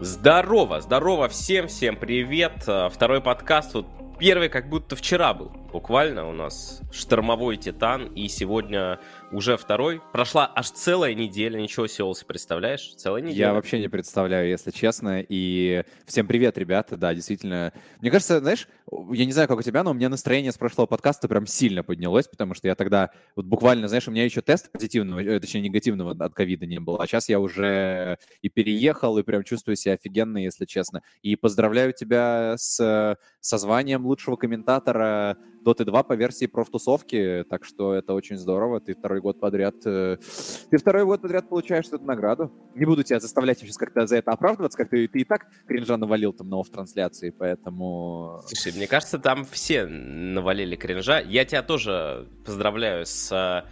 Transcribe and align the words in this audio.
Здорово, 0.00 0.80
здорово 0.80 1.28
всем, 1.28 1.68
всем 1.68 1.94
привет. 1.94 2.64
Э, 2.66 2.88
второй 2.92 3.20
подкаст, 3.20 3.74
вот 3.74 3.86
первый 4.18 4.48
как 4.48 4.68
будто 4.68 4.96
вчера 4.96 5.32
был. 5.34 5.52
Буквально 5.72 6.28
у 6.28 6.32
нас 6.32 6.80
штормовой 6.92 7.56
титан, 7.58 8.06
и 8.06 8.26
сегодня 8.26 8.98
уже 9.30 9.56
второй. 9.56 10.02
Прошла 10.12 10.50
аж 10.52 10.72
целая 10.72 11.14
неделя, 11.14 11.60
ничего 11.60 11.86
себе, 11.86 12.08
представляешь? 12.26 12.92
Целая 12.96 13.22
неделя. 13.22 13.46
Я 13.48 13.54
вообще 13.54 13.78
не 13.78 13.88
представляю, 13.88 14.48
если 14.48 14.72
честно. 14.72 15.24
И 15.28 15.84
всем 16.06 16.26
привет, 16.26 16.58
ребята. 16.58 16.96
Да, 16.96 17.14
действительно. 17.14 17.72
Мне 18.00 18.10
кажется, 18.10 18.40
знаешь, 18.40 18.66
я 19.12 19.24
не 19.24 19.32
знаю, 19.32 19.48
как 19.48 19.58
у 19.58 19.62
тебя, 19.62 19.82
но 19.82 19.90
у 19.90 19.94
меня 19.94 20.08
настроение 20.08 20.52
с 20.52 20.58
прошлого 20.58 20.86
подкаста 20.86 21.28
прям 21.28 21.46
сильно 21.46 21.82
поднялось, 21.82 22.28
потому 22.28 22.54
что 22.54 22.68
я 22.68 22.74
тогда 22.74 23.10
вот 23.36 23.46
буквально, 23.46 23.88
знаешь, 23.88 24.08
у 24.08 24.10
меня 24.10 24.24
еще 24.24 24.40
тест 24.40 24.70
позитивного, 24.70 25.20
э, 25.20 25.40
точнее 25.40 25.62
негативного 25.62 26.12
от 26.12 26.34
ковида 26.34 26.66
не 26.66 26.80
было, 26.80 27.02
а 27.02 27.06
сейчас 27.06 27.28
я 27.28 27.40
уже 27.40 28.18
и 28.42 28.48
переехал, 28.48 29.18
и 29.18 29.22
прям 29.22 29.42
чувствую 29.42 29.76
себя 29.76 29.94
офигенно, 29.94 30.38
если 30.38 30.64
честно. 30.64 31.02
И 31.22 31.36
поздравляю 31.36 31.92
тебя 31.92 32.54
с 32.56 33.18
со 33.40 33.58
званием 33.58 34.06
лучшего 34.06 34.36
комментатора 34.36 35.36
Dota 35.64 35.84
2 35.84 36.02
по 36.02 36.12
версии 36.12 36.46
профтусовки, 36.46 37.44
так 37.48 37.64
что 37.64 37.94
это 37.94 38.12
очень 38.12 38.36
здорово. 38.36 38.80
Ты 38.80 38.94
второй 38.94 39.20
год 39.20 39.40
подряд, 39.40 39.74
э, 39.86 40.18
ты 40.70 40.76
второй 40.76 41.04
год 41.04 41.22
подряд 41.22 41.48
получаешь 41.48 41.86
эту 41.86 42.04
награду. 42.04 42.52
Не 42.74 42.84
буду 42.84 43.02
тебя 43.02 43.18
заставлять 43.20 43.58
сейчас 43.58 43.76
как-то 43.76 44.06
за 44.06 44.16
это 44.16 44.32
оправдываться, 44.32 44.76
как 44.76 44.90
ты, 44.90 45.08
ты 45.08 45.20
и 45.20 45.24
так 45.24 45.46
кринжа 45.66 45.96
навалил 45.96 46.32
там 46.32 46.48
на 46.50 46.60
офф-трансляции, 46.60 47.30
поэтому... 47.30 48.42
Слушай, 48.46 48.76
мне 48.76 48.86
кажется, 48.86 49.18
там 49.18 49.44
все 49.44 49.86
навалили 49.86 50.76
кринжа. 50.76 51.20
Я 51.20 51.44
тебя 51.44 51.62
тоже 51.62 52.28
поздравляю 52.44 53.06
с 53.06 53.32
э, 53.32 53.68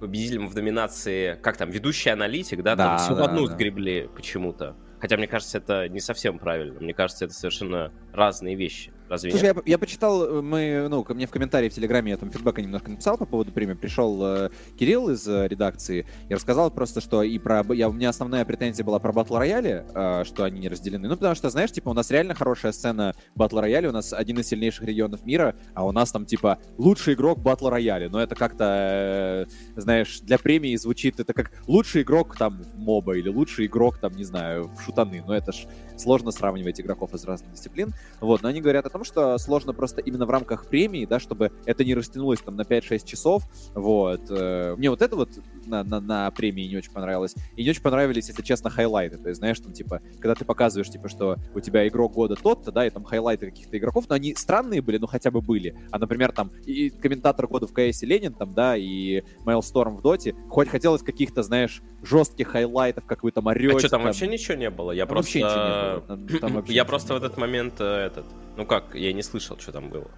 победителем 0.00 0.48
в 0.48 0.54
номинации, 0.54 1.38
как 1.42 1.56
там, 1.56 1.70
ведущий 1.70 2.10
аналитик, 2.10 2.62
да? 2.62 2.76
Там 2.76 2.98
все 2.98 3.14
да, 3.14 3.22
в 3.22 3.24
одну 3.24 3.46
да. 3.46 3.54
сгребли 3.54 4.10
почему-то. 4.14 4.76
Хотя, 5.00 5.16
мне 5.16 5.26
кажется, 5.26 5.58
это 5.58 5.88
не 5.88 6.00
совсем 6.00 6.38
правильно. 6.38 6.78
Мне 6.80 6.92
кажется, 6.92 7.24
это 7.24 7.34
совершенно 7.34 7.92
разные 8.12 8.54
вещи. 8.54 8.92
Разве 9.10 9.32
Слушай, 9.32 9.46
я, 9.46 9.54
я 9.66 9.76
почитал, 9.76 10.24
э, 10.24 10.40
мы, 10.40 10.86
ну, 10.88 11.02
ко 11.02 11.14
мне 11.14 11.26
в 11.26 11.30
комментарии 11.32 11.68
в 11.68 11.74
Телеграме 11.74 12.12
я 12.12 12.16
там 12.16 12.30
фидбэка 12.30 12.62
немножко 12.62 12.92
написал 12.92 13.18
по 13.18 13.26
поводу 13.26 13.50
премии. 13.50 13.74
Пришел 13.74 14.16
э, 14.24 14.50
Кирилл 14.78 15.10
из 15.10 15.26
э, 15.26 15.48
редакции 15.48 16.06
и 16.28 16.34
рассказал 16.34 16.70
просто, 16.70 17.00
что 17.00 17.24
и 17.24 17.36
про... 17.40 17.64
Я, 17.74 17.88
у 17.88 17.92
меня 17.92 18.10
основная 18.10 18.44
претензия 18.44 18.84
была 18.84 19.00
про 19.00 19.12
батл 19.12 19.36
рояли, 19.36 19.84
э, 19.92 20.22
что 20.24 20.44
они 20.44 20.60
не 20.60 20.68
разделены. 20.68 21.08
Ну, 21.08 21.16
потому 21.16 21.34
что, 21.34 21.50
знаешь, 21.50 21.72
типа, 21.72 21.88
у 21.88 21.92
нас 21.92 22.08
реально 22.12 22.36
хорошая 22.36 22.70
сцена 22.70 23.16
батл 23.34 23.58
рояли, 23.58 23.88
у 23.88 23.92
нас 23.92 24.12
один 24.12 24.38
из 24.38 24.46
сильнейших 24.46 24.84
регионов 24.84 25.26
мира, 25.26 25.56
а 25.74 25.84
у 25.84 25.90
нас 25.90 26.12
там, 26.12 26.24
типа, 26.24 26.58
лучший 26.78 27.14
игрок 27.14 27.40
батл 27.40 27.68
рояли. 27.68 28.06
Но 28.06 28.22
это 28.22 28.36
как-то, 28.36 28.64
э, 28.64 29.46
знаешь, 29.74 30.20
для 30.20 30.38
премии 30.38 30.76
звучит, 30.76 31.18
это 31.18 31.34
как 31.34 31.50
лучший 31.66 32.02
игрок 32.02 32.36
там 32.36 32.62
в 32.62 32.78
моба 32.78 33.16
или 33.16 33.28
лучший 33.28 33.66
игрок 33.66 33.98
там, 33.98 34.12
не 34.12 34.22
знаю, 34.22 34.68
в 34.68 34.80
шутаны. 34.82 35.24
Но 35.26 35.34
это 35.34 35.50
ж 35.50 35.66
сложно 35.96 36.30
сравнивать 36.30 36.80
игроков 36.80 37.12
из 37.14 37.24
разных 37.24 37.52
дисциплин. 37.52 37.92
Вот, 38.20 38.42
но 38.42 38.48
они 38.48 38.60
говорят 38.60 38.86
о 38.86 38.90
том, 38.90 38.99
что 39.04 39.36
сложно 39.38 39.72
просто 39.72 40.00
именно 40.00 40.26
в 40.26 40.30
рамках 40.30 40.66
премии, 40.66 41.06
да, 41.06 41.18
чтобы 41.18 41.52
это 41.64 41.84
не 41.84 41.94
растянулось 41.94 42.40
там 42.40 42.56
на 42.56 42.62
5-6 42.62 43.06
часов. 43.06 43.44
Вот. 43.74 44.22
Э, 44.30 44.74
мне 44.76 44.90
вот 44.90 45.02
это 45.02 45.16
вот 45.16 45.30
на, 45.66 45.84
на, 45.84 46.00
на 46.00 46.30
премии 46.30 46.68
не 46.68 46.76
очень 46.76 46.92
понравилось. 46.92 47.34
И 47.56 47.64
не 47.64 47.70
очень 47.70 47.82
понравились, 47.82 48.28
если 48.28 48.42
честно, 48.42 48.70
хайлайты. 48.70 49.18
То 49.18 49.28
есть, 49.28 49.38
знаешь, 49.38 49.58
там, 49.60 49.72
типа, 49.72 50.00
когда 50.18 50.34
ты 50.34 50.44
показываешь, 50.44 50.90
типа, 50.90 51.08
что 51.08 51.36
у 51.54 51.60
тебя 51.60 51.86
игрок 51.88 52.12
года 52.12 52.36
тот-то, 52.36 52.72
да, 52.72 52.86
и 52.86 52.90
там 52.90 53.04
хайлайты 53.04 53.50
каких-то 53.50 53.78
игроков, 53.78 54.06
но 54.08 54.14
они 54.14 54.34
странные 54.34 54.82
были, 54.82 54.98
но 54.98 55.06
хотя 55.06 55.30
бы 55.30 55.40
были. 55.40 55.76
А, 55.90 55.98
например, 55.98 56.32
там, 56.32 56.50
и 56.66 56.90
комментатор 56.90 57.46
года 57.46 57.66
в 57.66 57.72
КС 57.72 58.02
Ленин, 58.02 58.34
там, 58.34 58.54
да, 58.54 58.76
и 58.76 59.22
Maelstorm 59.44 59.96
в 59.96 60.02
Доте, 60.02 60.34
хоть 60.48 60.68
хотелось 60.68 61.02
каких-то, 61.02 61.42
знаешь, 61.42 61.82
жестких 62.02 62.48
хайлайтов, 62.48 63.04
как 63.06 63.22
вы 63.22 63.30
там 63.30 63.46
орете. 63.46 63.76
А 63.76 63.78
что, 63.78 63.88
там, 63.88 64.00
там 64.00 64.06
вообще 64.06 64.26
ничего 64.26 64.56
не 64.56 64.70
было? 64.70 64.92
Я 64.92 65.06
там 65.06 65.14
просто... 65.14 65.38
Вообще 65.38 65.38
ничего 65.38 65.64
не 65.64 65.92
было. 65.92 66.00
Там, 66.00 66.54
там 66.54 66.64
я 66.68 66.84
просто 66.84 67.14
в 67.14 67.16
этот 67.16 67.36
момент 67.36 67.74
э, 67.78 68.06
этот... 68.06 68.24
Ну 68.60 68.66
как, 68.66 68.94
я 68.94 69.14
не 69.14 69.22
слышал, 69.22 69.58
что 69.58 69.72
там 69.72 69.88
было. 69.88 70.10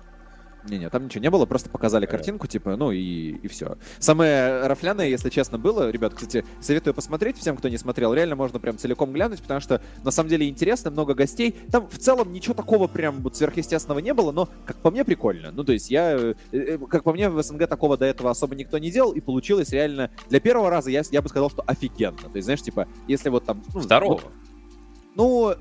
Не-не, 0.69 0.91
там 0.91 1.05
ничего 1.05 1.23
не 1.23 1.31
было, 1.31 1.47
просто 1.47 1.71
показали 1.71 2.07
картинку, 2.07 2.49
типа, 2.49 2.75
ну 2.75 2.91
и, 2.91 3.37
и 3.37 3.47
все. 3.47 3.79
Самое 4.01 4.67
рафляное, 4.67 5.07
если 5.07 5.31
честно, 5.31 5.59
было, 5.59 5.91
ребят, 5.91 6.13
кстати, 6.15 6.45
советую 6.61 6.93
посмотреть 6.93 7.39
всем, 7.39 7.57
кто 7.57 7.69
не 7.69 7.79
смотрел, 7.79 8.13
реально 8.13 8.35
можно 8.35 8.59
прям 8.59 8.79
целиком 8.79 9.13
глянуть, 9.13 9.41
потому 9.43 9.61
что 9.61 9.81
на 10.03 10.11
самом 10.11 10.29
деле 10.29 10.49
интересно, 10.49 10.91
много 10.91 11.15
гостей. 11.15 11.55
Там 11.71 11.89
в 11.89 11.99
целом 11.99 12.33
ничего 12.33 12.55
такого 12.55 12.89
прям 12.89 13.23
вот 13.23 13.37
сверхъестественного 13.37 14.01
не 14.01 14.13
было, 14.13 14.33
но, 14.33 14.49
как 14.67 14.79
по 14.79 14.91
мне, 14.91 15.05
прикольно. 15.05 15.53
Ну, 15.53 15.63
то 15.63 15.73
есть 15.73 15.89
я, 15.89 16.17
э, 16.17 16.35
э, 16.51 16.79
как 16.91 17.05
по 17.05 17.13
мне, 17.13 17.29
в 17.29 17.41
СНГ 17.41 17.69
такого 17.69 17.97
до 17.97 18.07
этого 18.07 18.33
особо 18.33 18.57
никто 18.57 18.77
не 18.79 18.91
делал, 18.91 19.13
и 19.13 19.21
получилось 19.21 19.71
реально 19.71 20.11
для 20.29 20.41
первого 20.41 20.69
раза, 20.69 20.91
я, 20.91 21.03
я 21.13 21.23
бы 21.23 21.29
сказал, 21.29 21.49
что 21.49 21.63
офигенно. 21.63 22.19
То 22.19 22.35
есть, 22.35 22.47
знаешь, 22.47 22.63
типа, 22.63 22.89
если 23.07 23.29
вот 23.29 23.45
там... 23.45 23.63
Ну, 23.73 23.81
Второго? 23.83 24.21
Ну, 25.15 25.51
ну 25.51 25.57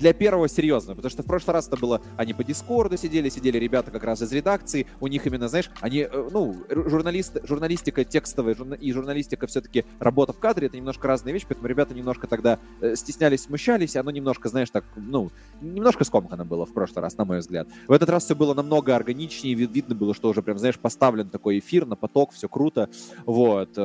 для 0.00 0.14
первого 0.14 0.48
серьезного, 0.48 0.96
потому 0.96 1.10
что 1.10 1.22
в 1.22 1.26
прошлый 1.26 1.54
раз 1.54 1.68
это 1.68 1.76
было, 1.76 2.00
они 2.16 2.32
по 2.32 2.42
Дискорду 2.42 2.96
сидели, 2.96 3.28
сидели 3.28 3.58
ребята 3.58 3.90
как 3.90 4.02
раз 4.02 4.22
из 4.22 4.32
редакции, 4.32 4.86
у 4.98 5.06
них 5.06 5.26
именно, 5.26 5.46
знаешь, 5.48 5.70
они, 5.80 6.08
э, 6.10 6.28
ну, 6.32 6.56
журналист, 6.70 7.38
журналистика 7.44 8.04
текстовая 8.04 8.54
журна, 8.54 8.74
и 8.74 8.92
журналистика 8.92 9.46
все-таки 9.46 9.84
работа 9.98 10.32
в 10.32 10.38
кадре, 10.38 10.68
это 10.68 10.76
немножко 10.78 11.06
разные 11.06 11.34
вещи, 11.34 11.44
поэтому 11.46 11.68
ребята 11.68 11.94
немножко 11.94 12.26
тогда 12.26 12.58
э, 12.80 12.96
стеснялись, 12.96 13.42
смущались, 13.42 13.94
и 13.94 13.98
оно 13.98 14.10
немножко, 14.10 14.48
знаешь, 14.48 14.70
так, 14.70 14.84
ну, 14.96 15.30
немножко 15.60 16.04
скомкано 16.04 16.46
было 16.46 16.64
в 16.64 16.72
прошлый 16.72 17.02
раз, 17.02 17.18
на 17.18 17.26
мой 17.26 17.40
взгляд. 17.40 17.68
В 17.86 17.92
этот 17.92 18.08
раз 18.08 18.24
все 18.24 18.34
было 18.34 18.54
намного 18.54 18.96
органичнее, 18.96 19.54
видно 19.54 19.94
было, 19.94 20.14
что 20.14 20.30
уже 20.30 20.42
прям, 20.42 20.58
знаешь, 20.58 20.78
поставлен 20.78 21.28
такой 21.28 21.58
эфир 21.58 21.84
на 21.84 21.96
поток, 21.96 22.32
все 22.32 22.48
круто, 22.48 22.88
вот. 23.26 23.76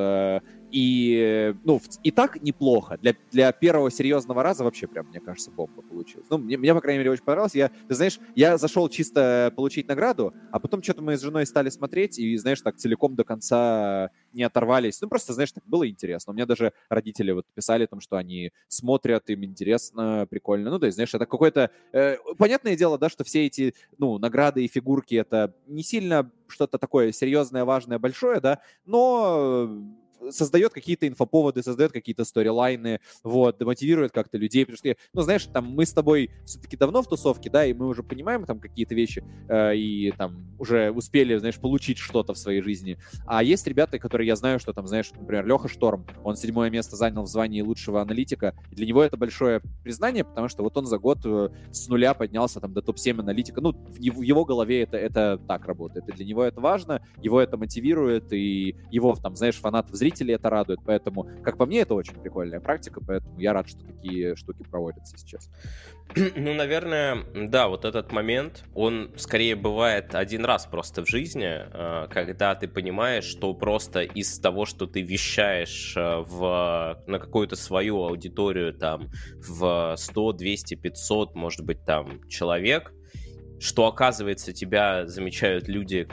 И, 0.76 1.56
ну, 1.64 1.82
и 2.04 2.12
так 2.12 2.44
неплохо. 2.44 2.98
Для, 2.98 3.16
для 3.32 3.54
первого 3.54 3.90
серьезного 3.90 4.44
раза 4.44 4.66
вообще 4.66 4.88
прям, 4.88 5.08
мне 5.08 5.22
кажется, 5.22 5.50
бомба 5.50 5.82
получилась. 5.82 6.28
Ну, 6.30 6.38
мне, 6.38 6.58
мне, 6.58 6.74
по 6.74 6.82
крайней 6.82 6.98
мере, 7.00 7.12
очень 7.12 7.24
понравилось. 7.24 7.56
Я, 7.56 7.72
ты 7.88 7.96
знаешь, 7.96 8.20
я 8.36 8.58
зашел 8.58 8.90
чисто 8.90 9.54
получить 9.56 9.88
награду, 9.88 10.34
а 10.52 10.60
потом 10.60 10.84
что-то 10.84 11.02
мы 11.02 11.16
с 11.16 11.22
женой 11.22 11.46
стали 11.46 11.70
смотреть, 11.70 12.20
и, 12.20 12.36
знаешь, 12.36 12.60
так 12.60 12.76
целиком 12.76 13.16
до 13.16 13.24
конца 13.24 14.10
не 14.34 14.44
оторвались. 14.44 15.00
Ну, 15.00 15.08
просто, 15.08 15.32
знаешь, 15.32 15.54
так 15.54 15.64
было 15.66 15.88
интересно. 15.90 16.32
У 16.32 16.36
меня 16.36 16.46
даже 16.46 16.74
родители 16.90 17.32
вот 17.32 17.46
писали 17.54 17.86
там, 17.86 18.02
что 18.02 18.18
они 18.18 18.52
смотрят, 18.68 19.30
им 19.30 19.46
интересно, 19.46 20.28
прикольно. 20.30 20.72
Ну, 20.72 20.80
то 20.80 20.88
есть, 20.88 20.96
знаешь, 20.96 21.14
это 21.14 21.26
какое-то... 21.26 21.72
Э, 21.94 22.18
понятное 22.38 22.76
дело, 22.76 22.98
да, 22.98 23.08
что 23.08 23.24
все 23.24 23.46
эти, 23.46 23.76
ну, 23.98 24.20
награды 24.20 24.66
и 24.66 24.68
фигурки, 24.68 25.16
это 25.16 25.56
не 25.68 25.84
сильно 25.84 26.30
что-то 26.50 26.78
такое 26.78 27.14
серьезное, 27.14 27.64
важное, 27.64 27.98
большое, 27.98 28.42
да, 28.42 28.60
но 28.86 29.70
создает 30.30 30.74
какие-то 30.74 31.08
инфоповоды, 31.08 31.64
создает 31.64 31.92
какие-то 31.92 32.26
сторилайны, 32.26 33.00
вот, 33.24 33.62
мотивирует 33.62 34.12
как-то 34.12 34.38
людей, 34.38 34.66
потому 34.66 34.78
что, 34.78 34.96
ну, 35.14 35.22
знаешь, 35.22 35.46
там 35.46 35.66
мы 35.66 35.86
с 35.86 35.94
тобой 35.94 36.32
все-таки 36.46 36.78
давно 36.78 37.02
в 37.02 37.08
тусовке, 37.08 37.50
да, 37.50 37.66
и 37.66 37.74
мы 37.74 37.88
уже 37.88 38.04
понимаем 38.04 38.46
там 38.46 38.60
какие-то 38.60 38.96
вещи, 38.96 39.24
э, 39.50 39.76
и 39.76 40.12
там 40.12 40.56
уже 40.60 40.92
успели, 40.92 41.38
знаешь, 41.38 41.60
получить 41.60 41.98
что-то 41.98 42.34
в 42.34 42.38
своей 42.38 42.62
жизни. 42.62 42.98
А 43.26 43.44
есть 43.44 43.68
ребята, 43.68 44.00
которые 44.00 44.28
я 44.28 44.36
знаю, 44.36 44.60
что 44.60 44.74
там, 44.74 44.88
знаешь, 44.88 45.12
например, 45.12 45.46
Леха 45.46 45.68
Шторм, 45.68 46.06
он 46.24 46.36
седьмое 46.36 46.70
место 46.70 46.96
занял 46.96 47.24
в 47.24 47.28
звании 47.28 47.62
лучшего 47.62 48.02
аналитика, 48.02 48.56
и 48.72 48.76
для 48.76 48.86
него 48.86 49.04
это 49.04 49.18
большое 49.18 49.62
признание, 49.84 50.24
потому 50.24 50.48
что 50.48 50.64
вот 50.64 50.78
он 50.78 50.86
за 50.86 50.98
год 50.98 51.20
э, 51.26 51.50
с 51.72 51.88
нуля 51.88 52.14
поднялся 52.14 52.60
там 52.60 52.74
до 52.74 52.82
топ-7 52.82 53.20
аналитика, 53.20 53.62
ну, 53.62 53.74
в 53.74 54.00
его, 54.00 54.46
голове 54.46 54.84
это, 54.84 54.98
это 54.98 55.40
так 55.48 55.66
работает, 55.66 56.08
и 56.10 56.12
для 56.12 56.26
него 56.26 56.44
это 56.44 56.62
важно, 56.62 57.02
его 57.22 57.42
это 57.42 57.58
мотивирует, 57.58 58.32
и 58.32 58.76
его 58.92 59.16
там, 59.16 59.36
знаешь, 59.36 59.56
фанатов 59.56 59.96
зрителей 60.06 60.36
это 60.36 60.50
радует, 60.50 60.80
поэтому, 60.86 61.28
как 61.44 61.58
по 61.58 61.66
мне, 61.66 61.80
это 61.80 61.96
очень 61.96 62.14
прикольная 62.14 62.60
практика, 62.60 63.02
поэтому 63.06 63.40
я 63.40 63.54
рад, 63.54 63.68
что 63.68 63.80
такие 63.86 64.36
штуки 64.36 64.64
проводятся 64.70 65.18
сейчас. 65.18 65.50
Ну, 66.36 66.54
наверное, 66.54 67.24
да, 67.34 67.68
вот 67.68 67.86
этот 67.86 68.12
момент, 68.12 68.64
он 68.76 69.12
скорее 69.18 69.56
бывает 69.56 70.14
один 70.14 70.46
раз 70.46 70.68
просто 70.68 71.04
в 71.04 71.10
жизни, 71.10 71.48
э, 71.48 72.08
когда 72.10 72.54
ты 72.54 72.68
понимаешь, 72.68 73.24
что 73.24 73.54
просто 73.54 74.02
из 74.02 74.40
того, 74.40 74.66
что 74.66 74.86
ты 74.86 75.02
вещаешь 75.02 75.96
э, 75.98 76.24
в, 76.28 77.02
на 77.08 77.20
какую-то 77.20 77.56
свою 77.56 78.04
аудиторию 78.04 78.74
там 78.74 79.10
в 79.36 79.96
100, 79.98 80.34
200, 80.34 80.76
500, 80.76 81.36
может 81.36 81.66
быть, 81.66 81.84
там 81.86 82.28
человек, 82.30 82.94
что, 83.60 83.86
оказывается, 83.88 84.54
тебя 84.54 85.08
замечают 85.08 85.68
люди, 85.68 86.08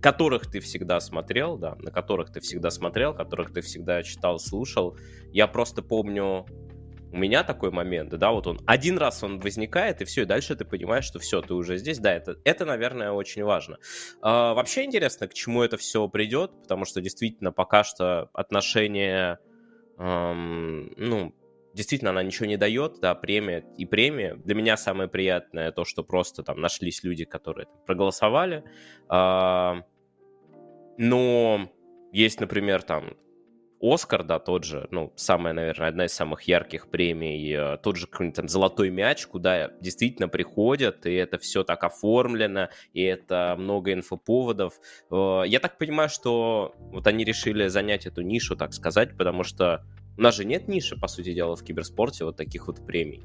которых 0.00 0.50
ты 0.50 0.60
всегда 0.60 1.00
смотрел, 1.00 1.56
да, 1.58 1.76
на 1.80 1.90
которых 1.90 2.32
ты 2.32 2.40
всегда 2.40 2.70
смотрел, 2.70 3.14
которых 3.14 3.52
ты 3.52 3.60
всегда 3.60 4.02
читал, 4.02 4.38
слушал. 4.38 4.96
Я 5.32 5.46
просто 5.46 5.82
помню, 5.82 6.46
у 7.12 7.16
меня 7.16 7.42
такой 7.42 7.70
момент, 7.70 8.10
да, 8.10 8.30
вот 8.30 8.46
он 8.46 8.60
один 8.66 8.98
раз 8.98 9.22
он 9.22 9.40
возникает, 9.40 10.02
и 10.02 10.04
все, 10.04 10.22
и 10.22 10.26
дальше 10.26 10.54
ты 10.56 10.64
понимаешь, 10.64 11.04
что 11.04 11.18
все, 11.18 11.40
ты 11.40 11.54
уже 11.54 11.76
здесь, 11.76 11.98
да, 11.98 12.12
это, 12.12 12.36
это 12.44 12.64
наверное, 12.64 13.12
очень 13.12 13.44
важно. 13.44 13.78
А, 14.20 14.54
вообще 14.54 14.84
интересно, 14.84 15.28
к 15.28 15.34
чему 15.34 15.62
это 15.62 15.76
все 15.76 16.06
придет, 16.08 16.52
потому 16.62 16.84
что 16.84 17.00
действительно 17.00 17.52
пока 17.52 17.84
что 17.84 18.28
отношения, 18.32 19.38
эм, 19.98 20.92
ну, 20.96 21.34
действительно 21.74 22.10
она 22.10 22.22
ничего 22.22 22.46
не 22.46 22.56
дает, 22.56 23.00
да, 23.00 23.14
премия 23.14 23.64
и 23.76 23.84
премия. 23.86 24.34
Для 24.34 24.54
меня 24.54 24.76
самое 24.76 25.08
приятное 25.08 25.72
то, 25.72 25.84
что 25.84 26.02
просто 26.02 26.42
там 26.42 26.60
нашлись 26.60 27.02
люди, 27.04 27.24
которые 27.24 27.66
там, 27.66 27.76
проголосовали. 27.86 28.64
А, 29.08 29.82
но 30.96 31.70
есть, 32.12 32.40
например, 32.40 32.82
там 32.82 33.16
Оскар, 33.80 34.24
да, 34.24 34.38
тот 34.38 34.64
же, 34.64 34.88
ну, 34.90 35.12
самая, 35.16 35.52
наверное, 35.52 35.88
одна 35.88 36.06
из 36.06 36.12
самых 36.12 36.42
ярких 36.42 36.88
премий, 36.88 37.52
э, 37.52 37.76
тот 37.78 37.96
же 37.96 38.06
какой-нибудь 38.06 38.36
там 38.36 38.48
«Золотой 38.48 38.90
мяч», 38.90 39.26
куда 39.26 39.70
действительно 39.80 40.28
приходят, 40.28 41.06
и 41.06 41.14
это 41.14 41.38
все 41.38 41.62
так 41.62 41.84
оформлено, 41.84 42.70
и 42.92 43.02
это 43.02 43.54
много 43.56 43.92
инфоповодов. 43.92 44.74
Э, 45.10 45.42
я 45.46 45.60
так 45.60 45.78
понимаю, 45.78 46.08
что 46.08 46.74
вот 46.78 47.06
они 47.06 47.24
решили 47.24 47.68
занять 47.68 48.06
эту 48.06 48.22
нишу, 48.22 48.56
так 48.56 48.72
сказать, 48.72 49.16
потому 49.16 49.44
что 49.44 49.84
у 50.16 50.22
нас 50.22 50.34
же 50.34 50.44
нет 50.44 50.66
ниши, 50.66 50.96
по 50.96 51.06
сути 51.06 51.32
дела, 51.32 51.54
в 51.54 51.62
киберспорте 51.62 52.24
вот 52.24 52.36
таких 52.36 52.66
вот 52.66 52.84
премий. 52.84 53.22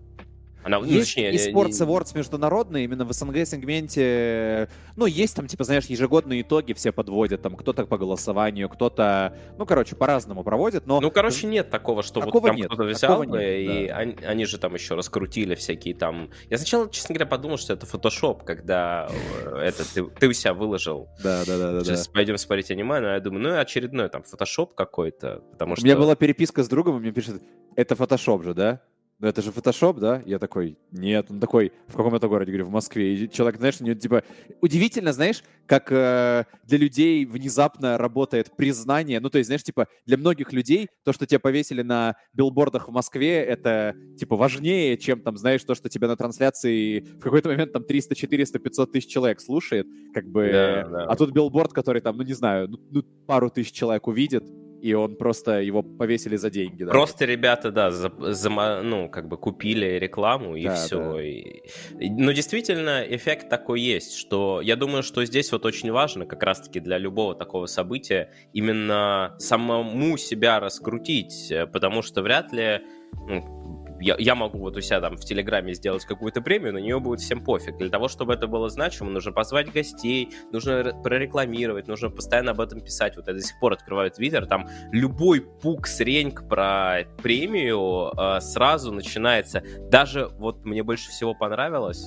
Она, 0.64 0.80
ну, 0.80 0.86
есть 0.86 1.16
точнее, 1.16 1.34
и 1.34 1.38
Sports 1.38 1.86
Awards 1.86 2.18
международные, 2.18 2.86
именно 2.86 3.06
в 3.06 3.12
СНГ-сегменте, 3.12 4.70
ну, 4.96 5.06
есть 5.06 5.36
там, 5.36 5.48
типа, 5.48 5.64
знаешь, 5.64 5.86
ежегодные 5.86 6.42
итоги 6.42 6.74
все 6.74 6.92
подводят, 6.92 7.42
там, 7.42 7.56
кто-то 7.56 7.86
по 7.86 7.98
голосованию, 7.98 8.70
кто-то, 8.70 9.38
ну, 9.58 9.66
короче, 9.66 9.96
по-разному 9.96 10.44
проводит, 10.44 10.88
но... 10.88 11.02
Ну, 11.02 11.12
короче, 11.12 11.48
нет 11.48 11.70
такого, 11.70 12.04
что 12.04 12.22
такого 12.22 12.42
вот 12.42 12.48
там 12.48 12.56
нет, 12.56 12.68
кто-то 12.68 12.84
взял, 12.84 13.24
нет, 13.24 13.42
и 13.42 13.88
да. 13.88 13.98
они, 13.98 14.16
они 14.26 14.46
же 14.46 14.58
там 14.58 14.74
еще 14.74 14.96
раскрутили 14.96 15.56
всякие 15.56 15.96
там... 15.96 16.30
Я 16.50 16.58
сначала, 16.58 16.90
честно 16.90 17.14
говоря, 17.14 17.30
подумал, 17.30 17.58
что 17.58 17.74
это 17.74 17.86
фотошоп, 17.86 18.44
когда 18.44 19.10
э, 19.46 19.58
это 19.58 19.94
ты, 19.94 20.04
ты 20.04 20.28
у 20.28 20.34
себя 20.34 20.54
выложил. 20.54 21.10
Да, 21.22 21.44
да, 21.46 21.58
да. 21.58 21.84
Сейчас 21.84 22.08
да. 22.08 22.14
пойдем 22.14 22.38
смотреть 22.38 22.72
аниме, 22.72 23.00
но 23.00 23.10
я 23.10 23.20
думаю, 23.20 23.44
ну, 23.44 23.60
очередной 23.60 24.10
там 24.10 24.24
фотошоп 24.24 24.74
какой-то, 24.76 25.44
потому 25.52 25.76
что... 25.76 25.84
У 25.84 25.86
меня 25.86 25.98
была 25.98 26.16
переписка 26.16 26.64
с 26.64 26.70
другом, 26.70 26.98
и 26.98 27.00
мне 27.02 27.12
пишет, 27.12 27.42
это 27.76 27.96
фотошоп 27.96 28.44
же, 28.44 28.54
да? 28.54 28.82
Ну 29.24 29.30
это 29.30 29.42
же 29.42 29.54
фотошоп, 29.54 30.00
да? 30.00 30.22
Я 30.26 30.38
такой, 30.38 30.78
нет, 30.92 31.28
он 31.30 31.40
такой, 31.40 31.72
в 31.88 31.96
каком 31.96 32.14
это 32.14 32.28
городе? 32.28 32.52
Говорю, 32.52 32.66
в 32.66 32.72
Москве. 32.72 33.16
И 33.16 33.32
человек, 33.32 33.58
знаешь, 33.58 33.78
у 33.80 33.86
него, 33.86 33.98
типа, 33.98 34.24
удивительно, 34.60 35.14
знаешь, 35.14 35.44
как 35.66 35.94
э, 35.94 36.44
для 36.66 36.78
людей 36.78 37.24
внезапно 37.26 37.98
работает 37.98 38.54
признание. 38.58 39.22
Ну, 39.22 39.30
то 39.30 39.38
есть, 39.38 39.48
знаешь, 39.48 39.64
типа, 39.64 39.88
для 40.06 40.18
многих 40.18 40.52
людей 40.52 40.90
то, 41.06 41.14
что 41.14 41.26
тебя 41.26 41.40
повесили 41.40 41.84
на 41.84 42.18
билбордах 42.34 42.90
в 42.90 42.92
Москве, 42.92 43.38
это, 43.38 43.96
типа, 44.20 44.36
важнее, 44.36 44.98
чем, 44.98 45.22
там, 45.22 45.38
знаешь, 45.38 45.64
то, 45.64 45.74
что 45.74 45.88
тебя 45.88 46.10
на 46.10 46.18
трансляции 46.18 47.00
в 47.00 47.22
какой-то 47.22 47.48
момент 47.48 47.72
там 47.72 47.86
300, 47.86 48.16
400, 48.16 48.60
500 48.60 48.92
тысяч 48.92 49.10
человек 49.10 49.40
слушает, 49.40 49.88
как 50.14 50.28
бы. 50.28 50.50
Да, 50.52 50.90
да. 50.90 51.06
А 51.06 51.16
тут 51.16 51.32
билборд, 51.32 51.72
который 51.72 52.02
там, 52.02 52.18
ну, 52.18 52.24
не 52.24 52.34
знаю, 52.34 52.68
ну, 52.68 52.78
ну 52.92 53.04
пару 53.26 53.50
тысяч 53.50 53.72
человек 53.72 54.06
увидит, 54.06 54.44
и 54.84 54.94
он 54.96 55.16
просто 55.16 55.62
его 55.62 55.82
повесили 55.82 56.36
за 56.36 56.50
деньги. 56.50 56.84
Да? 56.84 56.92
Просто 56.92 57.24
ребята, 57.24 57.72
да, 57.72 57.90
за, 57.90 58.12
за, 58.20 58.82
ну, 58.84 59.08
как 59.08 59.30
бы 59.30 59.38
купили 59.38 59.98
рекламу 59.98 60.58
и 60.58 60.66
да, 60.66 60.76
все. 60.76 61.14
Да. 61.14 61.24
И, 61.24 61.62
но 62.10 62.34
действительно 62.34 63.02
эффект 63.08 63.48
такой 63.48 63.80
есть, 63.80 64.18
что 64.18 64.60
я 64.60 64.76
думаю, 64.76 65.02
что 65.02 65.24
здесь 65.24 65.54
вот 65.54 65.66
очень 65.66 65.90
важно 65.90 66.26
как 66.26 66.44
раз-таки 66.44 66.82
для 66.82 66.98
любого 66.98 67.34
такого 67.34 67.68
события 67.68 68.34
именно 68.52 69.36
самому 69.40 70.18
себя 70.18 70.60
раскрутить, 70.60 71.50
э, 71.50 71.66
потому 71.66 72.02
что 72.02 72.22
вряд 72.22 72.52
ли 72.52 72.82
ну, 73.26 73.83
я, 74.04 74.16
я 74.20 74.36
могу 74.36 74.60
вот 74.60 74.76
у 74.76 74.82
себя 74.82 75.00
там 75.00 75.16
в 75.16 75.22
Телеграме 75.22 75.74
сделать 75.74 76.06
какую-то 76.06 76.42
премию, 76.42 76.74
на 76.74 76.80
нее 76.80 77.00
будет 77.00 77.22
всем 77.22 77.42
пофиг. 77.44 77.78
Для 77.78 77.90
того, 77.90 78.08
чтобы 78.10 78.34
это 78.34 78.48
было 78.48 78.70
значимо, 78.70 79.10
нужно 79.10 79.32
позвать 79.32 79.72
гостей, 79.72 80.30
нужно 80.52 80.94
прорекламировать, 81.04 81.88
нужно 81.88 82.10
постоянно 82.10 82.52
об 82.52 82.60
этом 82.60 82.82
писать. 82.82 83.16
Вот 83.16 83.28
я 83.28 83.34
до 83.34 83.40
сих 83.40 83.58
пор 83.60 83.74
открываю 83.74 84.12
Твиттер, 84.12 84.46
там 84.46 84.68
любой 84.92 85.42
пук 85.42 85.88
среньк 85.88 86.48
про 86.50 87.06
премию 87.22 88.12
э, 88.18 88.42
сразу 88.42 88.92
начинается. 88.92 89.64
Даже 89.90 90.28
вот 90.38 90.66
мне 90.66 90.84
больше 90.84 91.10
всего 91.10 91.34
понравилось, 91.34 92.06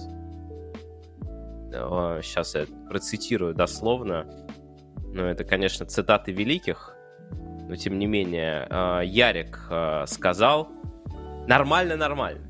э, 1.72 2.20
сейчас 2.22 2.54
я 2.54 2.66
процитирую 2.90 3.54
дословно, 3.54 4.26
но 5.14 5.25
это, 5.25 5.44
конечно, 5.44 5.87
цитаты 5.87 6.32
великих, 6.32 6.94
но 7.69 7.75
тем 7.75 7.98
не 7.98 8.06
менее, 8.06 8.66
э, 8.69 9.00
Ярик 9.06 9.66
э, 9.70 10.04
сказал, 10.06 10.75
Нормально, 11.46 11.96
нормально. 11.96 12.40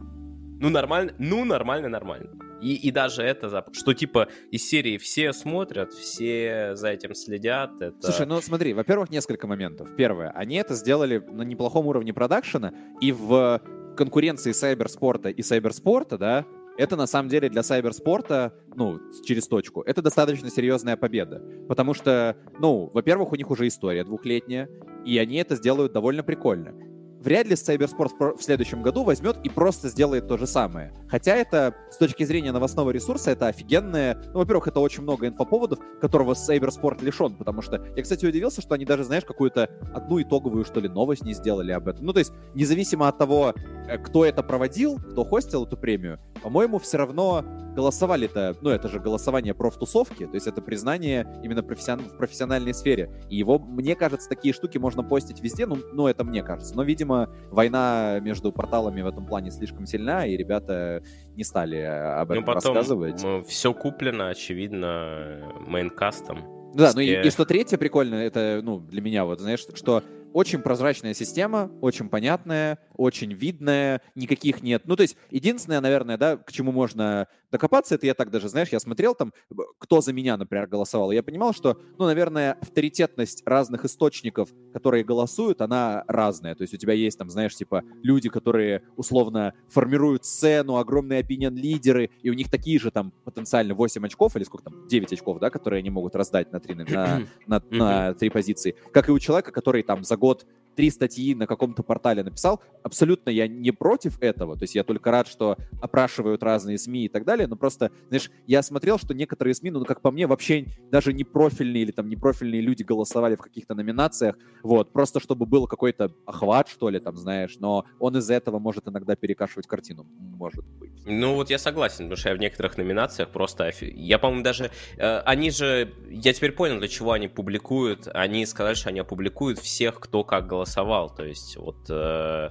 Ну, 0.58 0.70
нормально, 0.70 1.12
ну, 1.18 1.44
нормально, 1.44 1.88
нормально. 1.88 2.30
И, 2.62 2.74
и 2.74 2.90
даже 2.90 3.22
это, 3.22 3.64
что 3.72 3.92
типа 3.92 4.28
из 4.50 4.66
серии 4.66 4.96
все 4.96 5.34
смотрят, 5.34 5.92
все 5.92 6.74
за 6.74 6.88
этим 6.88 7.14
следят. 7.14 7.72
Это... 7.80 7.94
Слушай, 8.00 8.26
ну 8.26 8.40
смотри, 8.40 8.72
во-первых, 8.72 9.10
несколько 9.10 9.46
моментов. 9.46 9.94
Первое, 9.96 10.30
они 10.30 10.56
это 10.56 10.74
сделали 10.74 11.18
на 11.18 11.42
неплохом 11.42 11.86
уровне 11.86 12.14
продакшена, 12.14 12.72
и 13.02 13.12
в 13.12 13.60
конкуренции 13.98 14.52
сайберспорта 14.52 15.28
и 15.28 15.42
сайберспорта, 15.42 16.16
да, 16.16 16.46
это 16.78 16.96
на 16.96 17.06
самом 17.06 17.28
деле 17.28 17.50
для 17.50 17.62
сайберспорта, 17.62 18.54
ну, 18.74 18.98
через 19.26 19.46
точку, 19.46 19.82
это 19.82 20.00
достаточно 20.00 20.48
серьезная 20.50 20.96
победа. 20.96 21.42
Потому 21.68 21.92
что, 21.92 22.36
ну, 22.58 22.90
во-первых, 22.92 23.32
у 23.32 23.36
них 23.36 23.50
уже 23.50 23.66
история 23.66 24.04
двухлетняя, 24.04 24.70
и 25.04 25.18
они 25.18 25.36
это 25.36 25.54
сделают 25.56 25.92
довольно 25.92 26.22
прикольно 26.22 26.74
вряд 27.20 27.46
ли 27.46 27.54
Cybersport 27.54 28.36
в 28.36 28.42
следующем 28.42 28.82
году 28.82 29.04
возьмет 29.04 29.38
и 29.44 29.48
просто 29.48 29.88
сделает 29.88 30.28
то 30.28 30.36
же 30.36 30.46
самое. 30.46 30.92
Хотя 31.08 31.34
это, 31.34 31.74
с 31.90 31.96
точки 31.96 32.24
зрения 32.24 32.52
новостного 32.52 32.90
ресурса, 32.90 33.30
это 33.30 33.48
офигенное... 33.48 34.16
Ну, 34.32 34.40
во-первых, 34.40 34.68
это 34.68 34.80
очень 34.80 35.02
много 35.02 35.26
инфоповодов, 35.26 35.78
которого 36.00 36.34
Cybersport 36.34 37.04
лишен, 37.04 37.34
потому 37.34 37.62
что 37.62 37.84
я, 37.96 38.02
кстати, 38.02 38.26
удивился, 38.26 38.60
что 38.60 38.74
они 38.74 38.84
даже, 38.84 39.04
знаешь, 39.04 39.24
какую-то 39.24 39.70
одну 39.94 40.20
итоговую, 40.22 40.64
что 40.64 40.80
ли, 40.80 40.88
новость 40.88 41.24
не 41.24 41.34
сделали 41.34 41.72
об 41.72 41.88
этом. 41.88 42.06
Ну, 42.06 42.12
то 42.12 42.18
есть, 42.18 42.32
независимо 42.54 43.08
от 43.08 43.18
того, 43.18 43.54
э, 43.88 43.98
кто 43.98 44.24
это 44.24 44.42
проводил, 44.42 44.96
кто 44.96 45.24
хостил 45.24 45.64
эту 45.64 45.76
премию, 45.76 46.18
по-моему, 46.42 46.78
все 46.78 46.98
равно 46.98 47.44
голосовали-то, 47.76 48.56
ну, 48.62 48.70
это 48.70 48.88
же 48.88 48.98
голосование 48.98 49.54
профтусовки, 49.54 50.26
то 50.26 50.34
есть 50.34 50.46
это 50.46 50.62
признание 50.62 51.26
именно 51.44 51.62
профессион... 51.62 52.00
в 52.00 52.16
профессиональной 52.16 52.74
сфере. 52.74 53.10
И 53.28 53.36
его, 53.36 53.58
мне 53.58 53.94
кажется, 53.94 54.28
такие 54.28 54.54
штуки 54.54 54.78
можно 54.78 55.04
постить 55.04 55.40
везде, 55.42 55.66
ну, 55.66 55.78
ну, 55.92 56.08
это 56.08 56.24
мне 56.24 56.42
кажется. 56.42 56.74
Но, 56.74 56.82
видимо, 56.82 57.28
война 57.50 58.18
между 58.20 58.50
порталами 58.50 59.02
в 59.02 59.06
этом 59.06 59.26
плане 59.26 59.50
слишком 59.50 59.86
сильна, 59.86 60.26
и 60.26 60.36
ребята 60.36 61.02
не 61.36 61.44
стали 61.44 61.78
э, 61.78 62.20
об 62.20 62.30
ну, 62.30 62.34
этом 62.34 62.44
ну, 62.46 62.54
потом 62.54 62.74
рассказывать. 62.74 63.46
Все 63.46 63.74
куплено, 63.74 64.28
очевидно, 64.28 65.52
мейнкастом. 65.66 66.72
Да, 66.74 66.92
ну 66.94 67.00
и, 67.00 67.26
и 67.26 67.30
что 67.30 67.44
третье 67.44 67.78
прикольно, 67.78 68.16
это, 68.16 68.60
ну, 68.62 68.80
для 68.80 69.00
меня 69.00 69.24
вот, 69.24 69.40
знаешь, 69.40 69.64
что 69.74 70.02
очень 70.32 70.60
прозрачная 70.60 71.14
система, 71.14 71.70
очень 71.80 72.10
понятная, 72.10 72.78
очень 72.96 73.32
видная, 73.32 74.02
никаких 74.14 74.62
нет. 74.62 74.82
Ну, 74.86 74.96
то 74.96 75.02
есть, 75.02 75.16
единственное, 75.30 75.80
наверное, 75.80 76.16
да, 76.16 76.36
к 76.36 76.52
чему 76.52 76.72
можно 76.72 77.28
докопаться, 77.50 77.94
это 77.94 78.06
я 78.06 78.14
так 78.14 78.30
даже, 78.30 78.48
знаешь, 78.48 78.68
я 78.70 78.80
смотрел 78.80 79.14
там, 79.14 79.32
кто 79.78 80.00
за 80.00 80.12
меня, 80.12 80.36
например, 80.36 80.66
голосовал, 80.66 81.10
я 81.10 81.22
понимал, 81.22 81.52
что, 81.52 81.78
ну, 81.98 82.06
наверное, 82.06 82.54
авторитетность 82.60 83.42
разных 83.46 83.84
источников, 83.84 84.50
которые 84.72 85.04
голосуют, 85.04 85.60
она 85.60 86.04
разная. 86.08 86.54
То 86.54 86.62
есть 86.62 86.74
у 86.74 86.76
тебя 86.76 86.92
есть 86.92 87.18
там, 87.18 87.30
знаешь, 87.30 87.54
типа 87.54 87.82
люди, 88.02 88.28
которые 88.28 88.82
условно 88.96 89.54
формируют 89.68 90.24
сцену, 90.24 90.76
огромные 90.76 91.20
опинион-лидеры, 91.20 92.10
и 92.22 92.30
у 92.30 92.34
них 92.34 92.50
такие 92.50 92.78
же 92.78 92.90
там 92.90 93.12
потенциально 93.24 93.74
8 93.74 94.04
очков, 94.04 94.36
или 94.36 94.44
сколько 94.44 94.64
там, 94.64 94.88
9 94.88 95.12
очков, 95.12 95.38
да, 95.38 95.50
которые 95.50 95.80
они 95.80 95.90
могут 95.90 96.16
раздать 96.16 96.52
на 96.52 96.60
три, 96.60 96.74
на, 96.74 96.84
на, 96.86 97.26
на, 97.46 97.62
на 97.70 98.14
три 98.14 98.30
позиции, 98.30 98.76
как 98.92 99.08
и 99.08 99.12
у 99.12 99.18
человека, 99.18 99.52
который 99.52 99.82
там 99.82 100.04
за 100.04 100.16
год 100.16 100.46
три 100.76 100.90
статьи 100.90 101.34
на 101.34 101.46
каком-то 101.46 101.82
портале 101.82 102.22
написал. 102.22 102.62
Абсолютно 102.84 103.30
я 103.30 103.48
не 103.48 103.72
против 103.72 104.20
этого. 104.20 104.56
То 104.56 104.64
есть 104.64 104.74
я 104.74 104.84
только 104.84 105.10
рад, 105.10 105.26
что 105.26 105.56
опрашивают 105.80 106.42
разные 106.42 106.78
СМИ 106.78 107.06
и 107.06 107.08
так 107.08 107.24
далее. 107.24 107.48
Но 107.48 107.56
просто, 107.56 107.90
знаешь, 108.08 108.30
я 108.46 108.62
смотрел, 108.62 108.98
что 108.98 109.14
некоторые 109.14 109.54
СМИ, 109.54 109.70
ну, 109.70 109.84
как 109.84 110.02
по 110.02 110.10
мне, 110.10 110.26
вообще 110.26 110.66
даже 110.92 111.12
не 111.12 111.24
профильные 111.24 111.82
или 111.82 111.90
там 111.90 112.08
не 112.08 112.16
профильные 112.16 112.60
люди 112.60 112.82
голосовали 112.82 113.34
в 113.34 113.40
каких-то 113.40 113.74
номинациях. 113.74 114.36
Вот, 114.62 114.92
просто 114.92 115.18
чтобы 115.18 115.46
был 115.46 115.66
какой-то 115.66 116.12
охват, 116.26 116.68
что 116.68 116.90
ли, 116.90 117.00
там, 117.00 117.16
знаешь. 117.16 117.56
Но 117.58 117.86
он 117.98 118.16
из-за 118.18 118.34
этого 118.34 118.58
может 118.58 118.86
иногда 118.86 119.16
перекашивать 119.16 119.66
картину. 119.66 120.06
Может 120.18 120.64
быть. 120.78 120.92
Ну, 121.06 121.34
вот 121.34 121.50
я 121.50 121.58
согласен, 121.58 122.04
потому 122.04 122.16
что 122.16 122.28
я 122.28 122.34
в 122.34 122.38
некоторых 122.38 122.76
номинациях 122.76 123.30
просто... 123.30 123.72
Я, 123.80 124.18
по-моему, 124.18 124.44
даже... 124.44 124.70
Э, 124.98 125.20
они 125.20 125.50
же... 125.50 125.94
Я 126.10 126.34
теперь 126.34 126.52
понял, 126.52 126.78
для 126.78 126.88
чего 126.88 127.12
они 127.12 127.28
публикуют. 127.28 128.08
Они 128.12 128.44
сказали, 128.44 128.74
что 128.74 128.90
они 128.90 129.00
опубликуют 129.00 129.58
всех, 129.58 129.98
кто 130.00 130.22
как 130.22 130.46
голосовал 130.46 130.65
голосовал. 130.66 131.10
То 131.10 131.24
есть 131.24 131.56
вот... 131.56 131.76
Э, 131.88 132.50